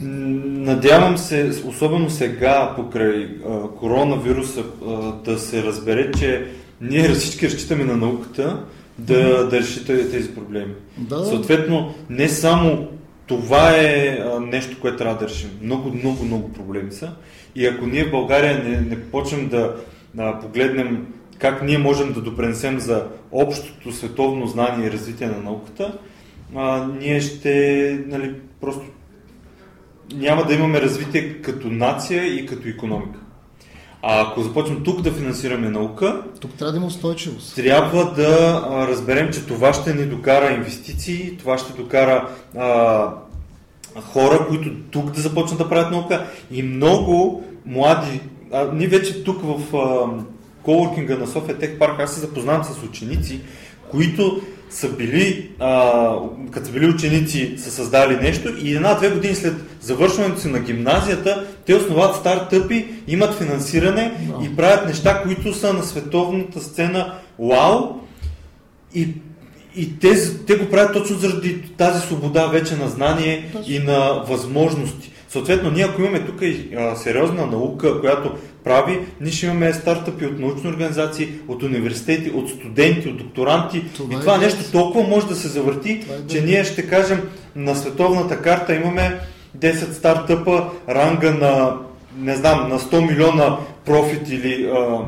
Надявам 0.00 1.18
се, 1.18 1.50
особено 1.66 2.10
сега, 2.10 2.72
покрай 2.76 3.28
а, 3.48 3.68
коронавируса, 3.68 4.64
а, 4.86 5.12
да 5.12 5.38
се 5.38 5.62
разбере, 5.62 6.10
че 6.12 6.46
ние 6.80 7.08
всички 7.08 7.46
разчитаме 7.46 7.84
на 7.84 7.96
науката 7.96 8.64
да, 8.98 9.14
mm-hmm. 9.14 9.48
да 9.48 9.60
реши 9.60 9.84
тези 9.84 10.34
проблеми. 10.34 10.72
Да. 10.98 11.24
Съответно, 11.24 11.94
не 12.10 12.28
само 12.28 12.88
това 13.26 13.76
е 13.76 14.18
а, 14.20 14.40
нещо, 14.40 14.76
което 14.80 14.98
трябва 14.98 15.18
да 15.18 15.28
решим. 15.28 15.50
Много, 15.62 15.94
много, 15.94 16.24
много 16.24 16.52
проблеми 16.52 16.92
са. 16.92 17.12
И 17.54 17.66
ако 17.66 17.86
ние 17.86 18.04
в 18.04 18.10
България 18.10 18.64
не, 18.64 18.80
не 18.80 19.00
почнем 19.00 19.48
да 19.48 19.76
а, 20.18 20.40
погледнем 20.40 21.06
как 21.40 21.62
ние 21.62 21.78
можем 21.78 22.12
да 22.12 22.20
допренесем 22.20 22.78
за 22.78 23.06
общото 23.32 23.92
световно 23.92 24.46
знание 24.46 24.86
и 24.86 24.90
развитие 24.90 25.26
на 25.26 25.38
науката, 25.38 25.98
а, 26.56 26.86
ние 27.00 27.20
ще 27.20 28.04
нали, 28.06 28.34
просто 28.60 28.82
няма 30.14 30.44
да 30.44 30.54
имаме 30.54 30.80
развитие 30.80 31.42
като 31.42 31.68
нация 31.68 32.26
и 32.26 32.46
като 32.46 32.68
економика. 32.68 33.18
А 34.02 34.22
ако 34.22 34.42
започнем 34.42 34.82
тук 34.84 35.00
да 35.00 35.12
финансираме 35.12 35.70
наука, 35.70 36.22
тук 36.40 36.54
трябва 36.54 36.72
да 36.72 36.78
има 36.78 36.86
устойчивост. 36.86 37.56
Трябва 37.56 38.12
да 38.12 38.62
а, 38.70 38.88
разберем, 38.88 39.32
че 39.32 39.46
това 39.46 39.72
ще 39.72 39.94
ни 39.94 40.06
докара 40.06 40.52
инвестиции, 40.52 41.36
това 41.36 41.58
ще 41.58 41.82
докара 41.82 42.28
а, 42.58 43.08
хора, 44.02 44.46
които 44.48 44.70
тук 44.90 45.10
да 45.10 45.20
започнат 45.20 45.58
да 45.58 45.68
правят 45.68 45.90
наука 45.90 46.26
и 46.50 46.62
много 46.62 47.44
млади. 47.66 48.20
А, 48.52 48.68
ние 48.74 48.86
вече 48.86 49.24
тук 49.24 49.40
в 49.42 49.76
а, 49.76 50.06
коворкинга 50.62 51.16
на 51.16 51.26
София 51.26 51.58
Тех 51.58 51.78
Парк, 51.78 52.00
аз 52.00 52.14
се 52.14 52.20
запознавам 52.20 52.64
с 52.64 52.82
ученици, 52.82 53.40
които 53.90 54.42
са 54.70 54.88
били, 54.88 55.50
а, 55.58 56.12
като 56.50 56.66
са 56.66 56.72
били 56.72 56.88
ученици, 56.88 57.54
са 57.58 57.70
създали 57.70 58.16
нещо 58.16 58.52
и 58.62 58.74
една-две 58.74 59.10
години 59.10 59.34
след 59.34 59.54
завършването 59.80 60.40
си 60.40 60.48
на 60.48 60.58
гимназията, 60.58 61.46
те 61.66 61.74
основават 61.74 62.16
стартъпи, 62.16 62.86
имат 63.08 63.38
финансиране 63.38 64.12
no. 64.28 64.46
и 64.46 64.56
правят 64.56 64.86
неща, 64.86 65.22
които 65.22 65.54
са 65.54 65.72
на 65.72 65.82
световната 65.82 66.60
сцена 66.60 67.14
вау 67.38 68.00
и, 68.94 69.08
и 69.76 69.98
те, 69.98 70.36
те 70.46 70.54
го 70.54 70.70
правят 70.70 70.92
точно 70.92 71.18
заради 71.18 71.62
тази 71.62 72.06
свобода 72.06 72.46
вече 72.46 72.76
на 72.76 72.88
знание 72.88 73.50
точно. 73.52 73.74
и 73.74 73.78
на 73.78 74.24
възможности. 74.28 75.09
Съответно, 75.30 75.70
ние 75.70 75.84
ако 75.84 76.00
имаме 76.00 76.20
тук 76.20 76.42
и 76.42 76.68
а, 76.76 76.96
сериозна 76.96 77.46
наука, 77.46 78.00
която 78.00 78.34
прави, 78.64 79.00
ние 79.20 79.32
ще 79.32 79.46
имаме 79.46 79.72
стартъпи 79.72 80.26
от 80.26 80.38
научни 80.38 80.70
организации, 80.70 81.28
от 81.48 81.62
университети, 81.62 82.30
от 82.30 82.48
студенти, 82.48 83.08
от 83.08 83.16
докторанти. 83.16 83.84
Това 83.96 84.16
и 84.16 84.20
това 84.20 84.34
е 84.34 84.38
нещо 84.38 84.72
толкова 84.72 85.08
може 85.08 85.26
да 85.26 85.34
се 85.34 85.48
завърти, 85.48 85.90
е 85.90 86.28
че 86.28 86.40
ние 86.40 86.64
ще 86.64 86.88
кажем 86.88 87.20
на 87.56 87.76
световната 87.76 88.42
карта 88.42 88.74
имаме 88.74 89.20
10 89.58 89.92
стартъпа, 89.92 90.70
ранга 90.88 91.30
на, 91.30 91.76
не 92.18 92.36
знам, 92.36 92.68
на 92.68 92.78
100 92.78 93.08
милиона 93.08 93.56
профит 93.84 94.28
или 94.28 94.70
а, 94.74 94.98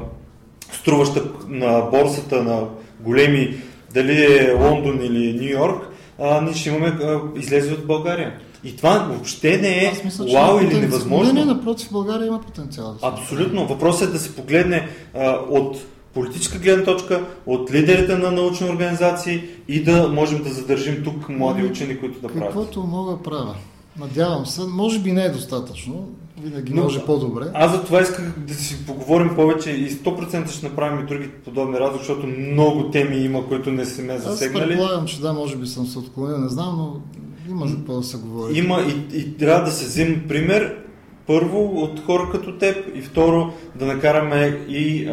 струваща 0.72 1.22
на 1.48 1.80
борсата 1.80 2.42
на 2.42 2.64
големи, 3.00 3.56
дали 3.94 4.24
е 4.24 4.52
Лондон 4.52 5.00
или 5.02 5.32
Нью 5.32 5.58
Йорк, 5.58 5.82
а, 6.18 6.40
ние 6.40 6.54
ще 6.54 6.68
имаме 6.68 6.88
а, 6.88 7.20
излезе 7.36 7.72
от 7.72 7.86
България. 7.86 8.32
И 8.64 8.76
това 8.76 8.98
въобще 8.98 9.58
не 9.58 9.84
е 9.84 9.92
мисля, 10.04 10.24
вау 10.32 10.60
или 10.60 10.80
невъзможно. 10.80 11.32
Не, 11.32 11.40
не, 11.40 11.46
напротив, 11.46 11.88
България 11.92 12.26
има 12.26 12.40
потенциал. 12.40 12.96
Да 13.00 13.08
Абсолютно. 13.08 13.66
Въпросът 13.66 14.08
е 14.08 14.12
да 14.12 14.18
се 14.18 14.36
погледне 14.36 14.88
а, 15.14 15.38
от 15.50 15.76
политическа 16.14 16.58
гледна 16.58 16.84
точка, 16.84 17.26
от 17.46 17.72
лидерите 17.72 18.18
на 18.18 18.30
научни 18.30 18.70
организации 18.70 19.44
и 19.68 19.82
да 19.82 20.08
можем 20.08 20.42
да 20.42 20.52
задържим 20.52 21.04
тук 21.04 21.28
млади 21.28 21.64
учени, 21.64 22.00
които 22.00 22.20
да 22.20 22.28
правят. 22.28 22.44
Каквото 22.44 22.82
мога 22.82 23.12
да 23.12 23.22
правя. 23.22 23.54
Надявам 23.98 24.46
се. 24.46 24.60
Може 24.64 24.98
би 24.98 25.12
не 25.12 25.24
е 25.24 25.28
достатъчно. 25.28 26.08
Винаги 26.42 26.72
Но, 26.74 26.82
може 26.82 27.04
по-добре. 27.04 27.44
Аз 27.54 27.72
за 27.72 27.84
това 27.84 28.00
исках 28.00 28.38
да 28.38 28.54
си 28.54 28.86
поговорим 28.86 29.34
повече 29.34 29.70
и 29.70 29.90
100% 29.90 30.50
ще 30.50 30.68
направим 30.68 31.04
и 31.04 31.06
други 31.06 31.30
подобни 31.30 31.78
разговори, 31.78 31.98
защото 31.98 32.26
много 32.26 32.90
теми 32.90 33.16
има, 33.16 33.48
които 33.48 33.70
не 33.70 33.84
сме 33.84 34.18
засегнали. 34.18 34.62
Аз 34.62 34.68
предполагам, 34.68 35.06
че 35.06 35.20
да, 35.20 35.32
може 35.32 35.56
би 35.56 35.66
съм 35.66 35.86
се 35.86 35.98
отклонил, 35.98 36.38
не 36.38 36.48
знам, 36.48 36.76
но 36.76 37.00
има 37.50 37.66
за 37.66 37.76
какво 37.76 37.96
да 37.96 38.02
се 38.02 38.16
говори. 38.16 38.58
Има 38.58 38.80
и, 38.80 39.18
и 39.18 39.36
трябва 39.36 39.64
да 39.64 39.70
се 39.70 39.84
вземе 39.84 40.24
пример 40.28 40.76
първо 41.26 41.64
от 41.64 42.00
хора 42.00 42.28
като 42.32 42.58
теб 42.58 42.76
и 42.94 43.02
второ 43.02 43.52
да 43.74 43.86
накараме 43.86 44.60
и 44.68 45.06
а, 45.06 45.12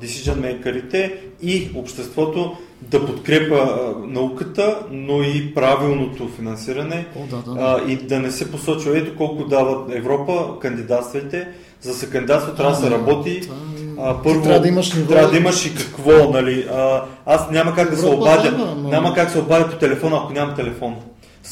decision 0.00 0.34
makerите 0.34 1.14
и 1.42 1.70
обществото 1.74 2.56
да 2.82 3.06
подкрепа 3.06 3.54
а, 3.56 3.94
науката, 4.06 4.78
но 4.90 5.22
и 5.22 5.54
правилното 5.54 6.28
финансиране 6.28 7.06
О, 7.16 7.26
да, 7.30 7.36
да, 7.36 7.54
да. 7.54 7.60
А, 7.60 7.90
и 7.92 7.96
да 7.96 8.18
не 8.18 8.30
се 8.30 8.50
посочва 8.50 8.98
ето 8.98 9.16
колко 9.16 9.44
дават 9.44 9.94
Европа, 9.94 10.58
кандидатствайте. 10.60 11.48
За 11.80 11.90
да 11.90 11.96
се 11.96 12.10
кандидатства 12.10 12.54
трябва 12.54 12.72
да 12.72 12.78
се 12.78 12.90
работи. 12.90 13.40
Това... 13.40 13.56
А, 13.98 14.22
първо, 14.22 14.42
трябва 14.42 14.60
да 14.60 14.68
имаш 14.68 14.94
ниво. 14.94 15.08
Трябва 15.08 15.30
да 15.30 15.36
имаш 15.36 15.66
и 15.66 15.74
какво, 15.74 16.30
нали? 16.30 16.66
А, 16.72 17.04
аз 17.26 17.50
няма 17.50 17.74
как 17.74 17.92
Европа, 17.92 17.96
да 17.96 18.02
се 18.02 18.14
обадя. 18.14 18.56
Да, 18.56 18.74
но... 18.74 18.88
Няма 18.88 19.14
как 19.14 19.26
да 19.26 19.32
се 19.32 19.38
обадя 19.38 19.70
по 19.70 19.76
телефона, 19.76 20.20
ако 20.24 20.32
нямам 20.32 20.56
телефон. 20.56 20.96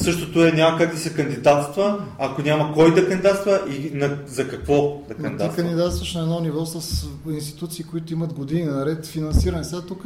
Същото 0.03 0.45
е 0.45 0.51
няма 0.51 0.77
как 0.77 0.91
да 0.91 0.99
се 0.99 1.13
кандидатства, 1.13 2.05
ако 2.19 2.41
няма 2.41 2.73
кой 2.73 2.93
да 2.93 3.07
кандидатства 3.07 3.61
и 3.69 3.91
на, 3.93 4.17
за 4.27 4.47
какво 4.47 5.01
да 5.07 5.13
кандидатства. 5.15 5.49
Ти 5.49 5.55
кандидатстваш 5.55 6.13
на 6.13 6.21
едно 6.21 6.39
ниво 6.39 6.65
с 6.65 7.07
институции, 7.29 7.85
които 7.85 8.13
имат 8.13 8.33
години 8.33 8.63
наред 8.63 9.05
финансиране. 9.05 9.63
Сега 9.63 9.81
тук 9.81 10.05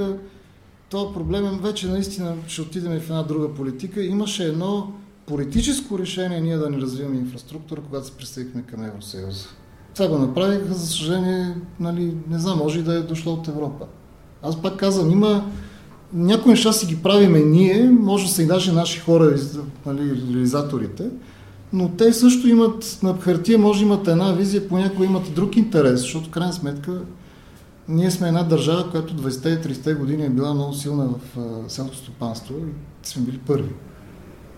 този 0.90 1.14
проблем 1.14 1.46
е 1.46 1.60
вече 1.62 1.88
наистина 1.88 2.36
ще 2.48 2.62
отидем 2.62 3.00
в 3.00 3.10
една 3.10 3.24
друга 3.24 3.54
политика. 3.54 4.04
Имаше 4.04 4.44
едно 4.44 4.92
политическо 5.26 6.00
решение 6.00 6.42
ние 6.42 6.58
да 6.58 6.70
не 6.70 6.78
развиваме 6.78 7.18
инфраструктура, 7.18 7.82
когато 7.82 8.06
се 8.06 8.18
присъединихме 8.18 8.62
към 8.62 8.84
Евросъюза. 8.84 9.48
Това 9.96 10.08
го 10.08 10.18
направиха, 10.18 10.74
за 10.74 10.88
съжаление, 10.88 11.56
нали, 11.80 12.14
не 12.30 12.40
знам, 12.40 12.58
може 12.58 12.80
и 12.80 12.84
да 12.84 12.94
е 12.94 13.00
дошло 13.00 13.34
от 13.34 13.48
Европа. 13.48 13.86
Аз 14.42 14.62
пак 14.62 14.78
казвам, 14.78 15.12
има 15.12 15.52
някои 16.14 16.52
неща 16.52 16.72
си 16.72 16.86
ги 16.86 16.96
правиме 16.96 17.40
ние, 17.40 17.90
може 18.00 18.26
да 18.26 18.32
са 18.32 18.44
и 18.44 18.48
даже 18.48 18.72
наши 18.72 19.00
хора, 19.00 19.36
нали, 19.86 20.22
реализаторите, 20.34 21.10
но 21.74 21.90
те 21.90 22.14
също 22.14 22.48
имат, 22.48 23.00
на 23.04 23.18
хартия 23.20 23.58
може 23.60 23.80
да 23.80 23.86
имат 23.86 24.08
една 24.08 24.32
визия, 24.32 24.68
понякога 24.68 25.06
имат 25.06 25.34
друг 25.36 25.56
интерес, 25.56 26.00
защото 26.00 26.28
в 26.28 26.32
крайна 26.32 26.54
сметка 26.54 27.02
ние 27.88 28.12
сме 28.12 28.28
една 28.28 28.44
държава, 28.44 28.92
която 28.92 29.14
20-30 29.16 29.98
години 29.98 30.26
е 30.26 30.30
била 30.30 30.54
много 30.54 30.74
силна 30.74 31.08
в 31.08 31.40
селското 31.68 31.98
стопанство 31.98 32.54
и 32.54 33.08
сме 33.08 33.22
били 33.22 33.38
първи. 33.38 33.70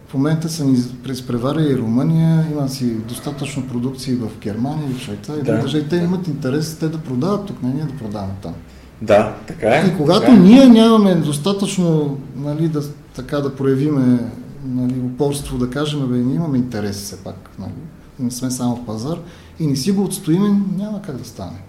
В 0.08 0.14
момента 0.14 0.50
са 0.50 0.66
ни 0.66 0.78
изпреварили 1.10 1.74
и 1.74 1.78
Румъния, 1.78 2.48
има 2.52 2.70
си 2.70 2.96
достатъчно 2.96 3.68
продукции 3.68 4.16
в 4.16 4.30
Германия 4.42 4.90
и 4.90 4.94
в 4.94 5.00
Швейцария. 5.00 5.44
Да. 5.44 5.78
И 5.78 5.90
те 5.90 5.96
имат 5.96 6.28
интерес 6.28 6.78
те 6.80 6.88
да 6.88 6.98
продават 6.98 7.46
тук, 7.46 7.64
не 7.64 7.74
ние 7.74 7.84
да 7.84 7.98
продаваме 7.98 8.34
там. 8.42 8.54
Да, 9.02 9.36
така 9.48 9.68
е. 9.68 9.88
И 9.88 9.98
когато 9.98 10.20
така 10.20 10.34
е. 10.34 10.40
ние 10.40 10.66
нямаме 10.66 11.16
достатъчно 11.16 12.18
нали, 12.36 12.68
да, 12.68 12.82
така 13.16 13.38
да 13.38 13.56
проявиме 13.56 14.20
нали, 14.66 15.00
упорство, 15.00 15.58
да 15.58 15.70
кажем, 15.70 16.08
бе, 16.08 16.18
ние 16.18 16.36
имаме 16.36 16.58
интерес 16.58 16.96
все 16.96 17.24
пак, 17.24 17.50
нали, 17.60 17.72
не 18.20 18.32
сме 18.32 18.52
само 18.52 18.76
в 18.76 18.86
пазар 18.86 19.18
и 19.60 19.68
не 19.68 19.76
си 19.76 19.92
го 19.92 20.04
отстоиме, 20.04 20.62
няма 20.78 21.02
как 21.02 21.18
да 21.18 21.26
стане. 21.26 21.62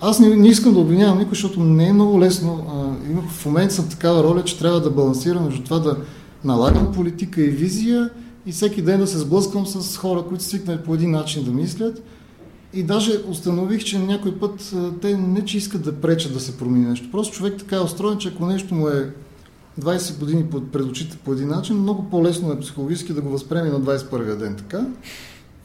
Аз 0.00 0.20
не, 0.20 0.36
не 0.36 0.48
искам 0.48 0.72
да 0.72 0.78
обвинявам 0.78 1.18
никой, 1.18 1.30
защото 1.30 1.60
не 1.60 1.88
е 1.88 1.92
много 1.92 2.20
лесно. 2.20 2.66
А, 2.68 3.28
в 3.28 3.46
момента 3.46 3.74
съм 3.74 3.88
такава 3.88 4.24
роля, 4.24 4.44
че 4.44 4.58
трябва 4.58 4.80
да 4.80 4.90
балансирам 4.90 5.44
между 5.44 5.62
това 5.62 5.78
да 5.78 5.96
налагам 6.44 6.92
политика 6.92 7.40
и 7.40 7.48
визия 7.48 8.10
и 8.46 8.52
всеки 8.52 8.82
ден 8.82 9.00
да 9.00 9.06
се 9.06 9.18
сблъскам 9.18 9.66
с 9.66 9.96
хора, 9.96 10.22
които 10.28 10.44
свикнали 10.44 10.78
по 10.78 10.94
един 10.94 11.10
начин 11.10 11.44
да 11.44 11.50
мислят 11.50 12.02
и 12.74 12.82
даже 12.82 13.12
установих, 13.28 13.84
че 13.84 13.98
някой 13.98 14.34
път 14.38 14.74
те 15.02 15.16
не 15.16 15.44
че 15.44 15.58
искат 15.58 15.82
да 15.82 16.00
пречат 16.00 16.32
да 16.32 16.40
се 16.40 16.58
промени 16.58 16.86
нещо. 16.86 17.10
Просто 17.10 17.36
човек 17.36 17.58
така 17.58 17.76
е 17.76 17.80
устроен, 17.80 18.18
че 18.18 18.28
ако 18.28 18.46
нещо 18.46 18.74
му 18.74 18.88
е 18.88 19.10
20 19.80 20.18
години 20.18 20.46
пред 20.72 20.86
очите 20.86 21.16
по 21.24 21.32
един 21.32 21.48
начин, 21.48 21.76
много 21.76 22.10
по-лесно 22.10 22.52
е 22.52 22.60
психологически 22.60 23.12
да 23.12 23.20
го 23.20 23.30
възприеме 23.30 23.68
на 23.68 23.80
21-я 23.80 24.36
ден 24.36 24.56
така. 24.56 24.86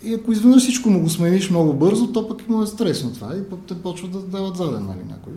И 0.03 0.13
ако 0.13 0.31
изведнъж 0.31 0.63
всичко 0.63 0.89
му 0.89 1.01
го 1.01 1.09
смениш 1.09 1.49
много 1.49 1.73
бързо, 1.73 2.07
то 2.07 2.27
пък 2.27 2.49
му 2.49 2.63
е 2.63 2.67
стресно 2.67 3.13
това 3.13 3.35
и 3.37 3.43
пък 3.43 3.59
те 3.67 3.81
почват 3.81 4.11
да 4.11 4.19
дават 4.19 4.57
заден, 4.57 4.85
нали, 4.85 4.99
някой. 5.09 5.33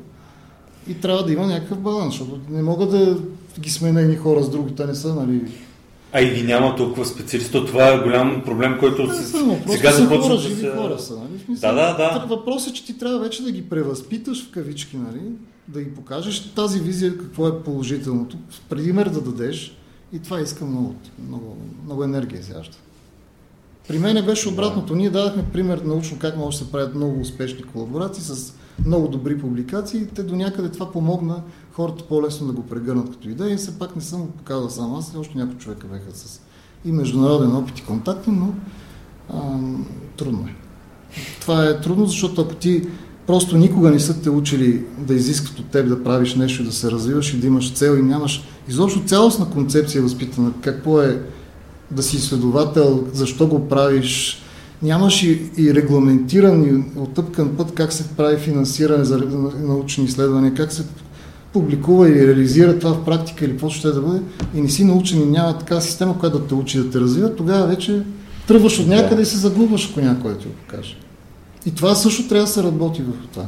И 0.88 0.94
трябва 0.94 1.24
да 1.24 1.32
има 1.32 1.46
някакъв 1.46 1.78
баланс, 1.78 2.14
защото 2.14 2.40
не 2.50 2.62
мога 2.62 2.86
да 2.86 3.20
ги 3.60 3.70
сменя 3.70 4.00
едни 4.00 4.16
хора 4.16 4.42
с 4.42 4.50
други, 4.50 4.74
те 4.74 4.86
не 4.86 4.94
са, 4.94 5.14
нали, 5.14 5.52
а 6.12 6.20
и 6.20 6.34
ги 6.34 6.42
няма 6.42 6.76
толкова 6.76 7.06
специалисти. 7.06 7.52
Това 7.52 7.88
е 7.88 7.98
голям 7.98 8.42
проблем, 8.44 8.76
който 8.80 9.06
не, 9.06 9.14
само, 9.14 9.60
сега 9.68 9.92
започва 9.92 10.36
да 10.36 10.42
се... 10.42 10.70
Хора 10.76 10.98
са, 10.98 11.16
нали? 11.16 11.40
Смисъл, 11.44 11.74
да, 11.74 11.96
да, 11.96 12.18
да. 12.18 12.26
Въпросът 12.26 12.70
е, 12.70 12.74
че 12.74 12.84
ти 12.84 12.98
трябва 12.98 13.18
вече 13.18 13.42
да 13.42 13.52
ги 13.52 13.68
превъзпиташ 13.68 14.46
в 14.46 14.50
кавички, 14.50 14.96
нали? 14.96 15.20
да 15.68 15.82
ги 15.82 15.94
покажеш 15.94 16.40
тази 16.40 16.80
визия, 16.80 17.18
какво 17.18 17.48
е 17.48 17.62
положителното, 17.62 18.36
пример 18.68 19.08
да 19.08 19.20
дадеш 19.20 19.76
и 20.12 20.18
това 20.18 20.40
иска 20.40 20.64
много, 20.64 20.94
много, 21.28 21.56
много 21.84 22.04
енергия 22.04 22.40
изяща. 22.40 22.78
При 23.88 23.98
мен 23.98 24.26
беше 24.26 24.48
обратното. 24.48 24.94
Ние 24.94 25.10
дадахме 25.10 25.44
пример 25.52 25.78
научно 25.78 26.18
как 26.18 26.36
може 26.36 26.58
да 26.58 26.64
се 26.64 26.72
правят 26.72 26.94
много 26.94 27.20
успешни 27.20 27.62
колаборации 27.62 28.22
с 28.22 28.54
много 28.86 29.08
добри 29.08 29.38
публикации. 29.38 30.06
Те 30.14 30.22
до 30.22 30.36
някъде 30.36 30.68
това 30.68 30.92
помогна 30.92 31.42
хората 31.78 32.04
по-лесно 32.08 32.46
да 32.46 32.52
го 32.52 32.62
прегърнат 32.62 33.10
като 33.10 33.28
идея 33.28 33.54
и 33.54 33.56
все 33.56 33.78
пак 33.78 33.96
не 33.96 34.02
съм 34.02 34.20
го 34.20 34.28
показал 34.28 34.70
сам 34.70 34.94
аз, 34.94 35.14
още 35.18 35.38
някои 35.38 35.58
човека 35.58 35.86
беха 35.86 36.04
с 36.14 36.40
и 36.84 36.92
международен 36.92 37.56
опит 37.56 37.78
и 37.78 37.84
контакти, 37.84 38.30
но 38.30 38.54
а, 39.34 39.40
трудно 40.16 40.48
е. 40.48 40.54
Това 41.40 41.64
е 41.64 41.80
трудно, 41.80 42.06
защото 42.06 42.40
ако 42.40 42.54
ти 42.54 42.86
просто 43.26 43.56
никога 43.56 43.90
не 43.90 44.00
са 44.00 44.22
те 44.22 44.30
учили 44.30 44.84
да 44.98 45.14
изискват 45.14 45.58
от 45.58 45.66
теб 45.66 45.88
да 45.88 46.04
правиш 46.04 46.34
нещо, 46.34 46.64
да 46.64 46.72
се 46.72 46.90
развиваш 46.90 47.34
и 47.34 47.40
да 47.40 47.46
имаш 47.46 47.72
цел 47.72 47.96
и 47.98 48.02
нямаш 48.02 48.44
изобщо 48.68 49.04
цялостна 49.04 49.50
концепция 49.50 50.02
възпитана, 50.02 50.52
какво 50.60 51.00
е 51.00 51.22
да 51.90 52.02
си 52.02 52.16
изследовател, 52.16 53.06
защо 53.12 53.46
го 53.46 53.68
правиш, 53.68 54.42
нямаш 54.82 55.22
и, 55.22 55.50
и 55.56 55.74
регламентиран 55.74 56.64
и 56.64 57.00
оттъпкан 57.00 57.56
път 57.56 57.74
как 57.74 57.92
се 57.92 58.08
прави 58.08 58.36
финансиране 58.36 59.04
за 59.04 59.18
научни 59.58 60.04
изследвания, 60.04 60.54
как 60.54 60.72
се 60.72 60.86
публикува 61.52 62.08
и 62.08 62.26
реализира 62.26 62.78
това 62.78 62.94
в 62.94 63.04
практика 63.04 63.44
или 63.44 63.52
какво 63.52 63.70
ще 63.70 63.88
да 63.88 64.00
бъде 64.00 64.20
и 64.54 64.60
не 64.60 64.68
си 64.68 64.84
научен 64.84 65.22
и 65.22 65.26
няма 65.26 65.58
така 65.58 65.80
система, 65.80 66.18
която 66.18 66.38
да 66.38 66.46
те 66.46 66.54
учи 66.54 66.78
да 66.78 66.90
те 66.90 67.00
развива, 67.00 67.36
тогава 67.36 67.66
вече 67.66 68.02
тръгваш 68.46 68.78
от 68.78 68.86
някъде 68.86 69.16
да. 69.16 69.22
и 69.22 69.26
се 69.26 69.36
загубваш, 69.36 69.88
ако 69.90 70.00
някой 70.00 70.32
да 70.32 70.38
ти 70.38 70.46
го 70.46 70.54
покаже. 70.54 70.96
И 71.66 71.74
това 71.74 71.94
също 71.94 72.28
трябва 72.28 72.46
да 72.46 72.52
се 72.52 72.62
работи 72.62 73.02
върху 73.02 73.26
това. 73.32 73.46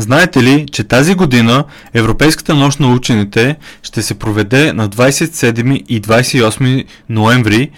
Знаете 0.00 0.42
ли, 0.42 0.66
че 0.72 0.84
тази 0.84 1.14
година 1.14 1.64
Европейската 1.94 2.54
нощ 2.54 2.80
на 2.80 2.92
учените 2.92 3.56
ще 3.82 4.02
се 4.02 4.14
проведе 4.14 4.72
на 4.72 4.88
27 4.88 5.84
и 5.88 6.02
28 6.02 6.84
ноември, 7.08 7.70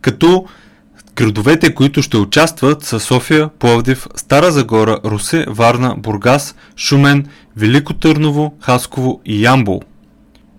като 0.00 0.44
градовете, 1.16 1.74
които 1.74 2.02
ще 2.02 2.16
участват 2.16 2.84
са 2.84 3.00
София, 3.00 3.48
Пловдив, 3.58 4.06
Стара 4.16 4.52
Загора, 4.52 4.98
Русе, 5.04 5.46
Варна, 5.48 5.94
Бургас, 5.98 6.54
Шумен, 6.76 7.26
Велико 7.56 7.94
Търново, 7.94 8.54
Хасково 8.60 9.20
и 9.26 9.44
Ямбол. 9.44 9.80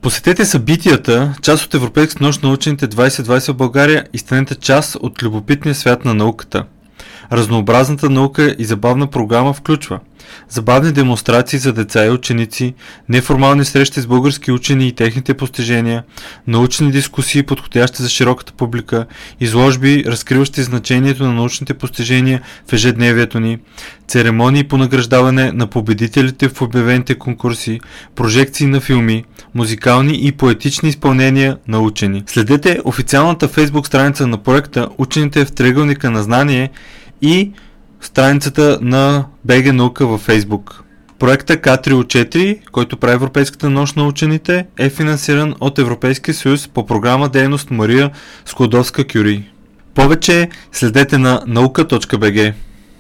Посетете 0.02 0.46
събитията, 0.46 1.34
част 1.42 1.66
от 1.66 1.74
Европейската 1.74 2.24
нощ 2.24 2.44
на 2.44 2.50
учените 2.50 2.88
2020 2.88 3.52
в 3.52 3.56
България 3.56 4.06
и 4.14 4.18
станете 4.18 4.56
част 4.56 4.96
от 4.96 5.24
любопитния 5.24 5.76
свят 5.76 6.06
на 6.06 6.14
науката– 6.14 6.64
Разнообразната 7.32 8.10
наука 8.10 8.56
и 8.60 8.66
забавна 8.66 9.08
програма 9.08 9.54
включва 9.54 10.00
забавни 10.50 10.92
демонстрации 10.92 11.60
за 11.60 11.74
деца 11.74 12.06
и 12.06 12.10
ученици, 12.10 12.74
неформални 13.10 13.66
срещи 13.66 14.02
с 14.02 14.08
български 14.08 14.52
учени 14.52 14.88
и 14.88 14.92
техните 14.92 15.34
постижения, 15.34 16.04
научни 16.48 16.92
дискусии, 16.92 17.44
подходящи 17.44 18.04
за 18.04 18.10
широката 18.10 18.54
публика, 18.54 19.06
изложби, 19.40 20.04
разкриващи 20.08 20.64
значението 20.64 21.24
на 21.24 21.34
научните 21.34 21.74
постижения 21.74 22.42
в 22.68 22.74
ежедневието 22.74 23.40
ни, 23.40 23.60
церемонии 24.08 24.64
по 24.64 24.78
награждаване 24.78 25.52
на 25.52 25.68
победителите 25.68 26.50
в 26.50 26.62
обявените 26.62 27.16
конкурси, 27.16 27.80
прожекции 28.16 28.68
на 28.68 28.80
филми, 28.80 29.24
музикални 29.56 30.28
и 30.28 30.32
поетични 30.32 30.90
изпълнения 30.90 31.58
на 31.68 31.80
учени. 31.80 32.24
Следете 32.28 32.80
официалната 32.86 33.48
фейсбук 33.48 33.88
страница 33.88 34.28
на 34.28 34.38
проекта 34.38 34.90
Учените 34.98 35.46
в 35.46 35.52
триъгълника 35.52 36.12
на 36.12 36.24
знание 36.24 36.70
и 37.22 37.52
страницата 38.02 38.80
на 38.82 39.26
БГ 39.46 39.74
наука 39.74 40.08
във 40.08 40.22
Фейсбук. 40.22 40.84
Проекта 41.20 41.62
Катрио 41.62 42.04
4, 42.04 42.60
който 42.72 42.98
прави 42.98 43.14
Европейската 43.14 43.70
нощ 43.70 43.96
на 43.96 44.08
учените, 44.08 44.66
е 44.80 44.90
финансиран 44.90 45.56
от 45.60 45.80
Европейския 45.80 46.34
съюз 46.34 46.68
по 46.68 46.86
програма 46.86 47.30
Дейност 47.30 47.72
Мария 47.72 48.12
Складовска 48.46 49.08
Кюри. 49.08 49.52
Повече 49.96 50.50
следете 50.72 51.18
на 51.18 51.44
наука.бг. 51.48 52.54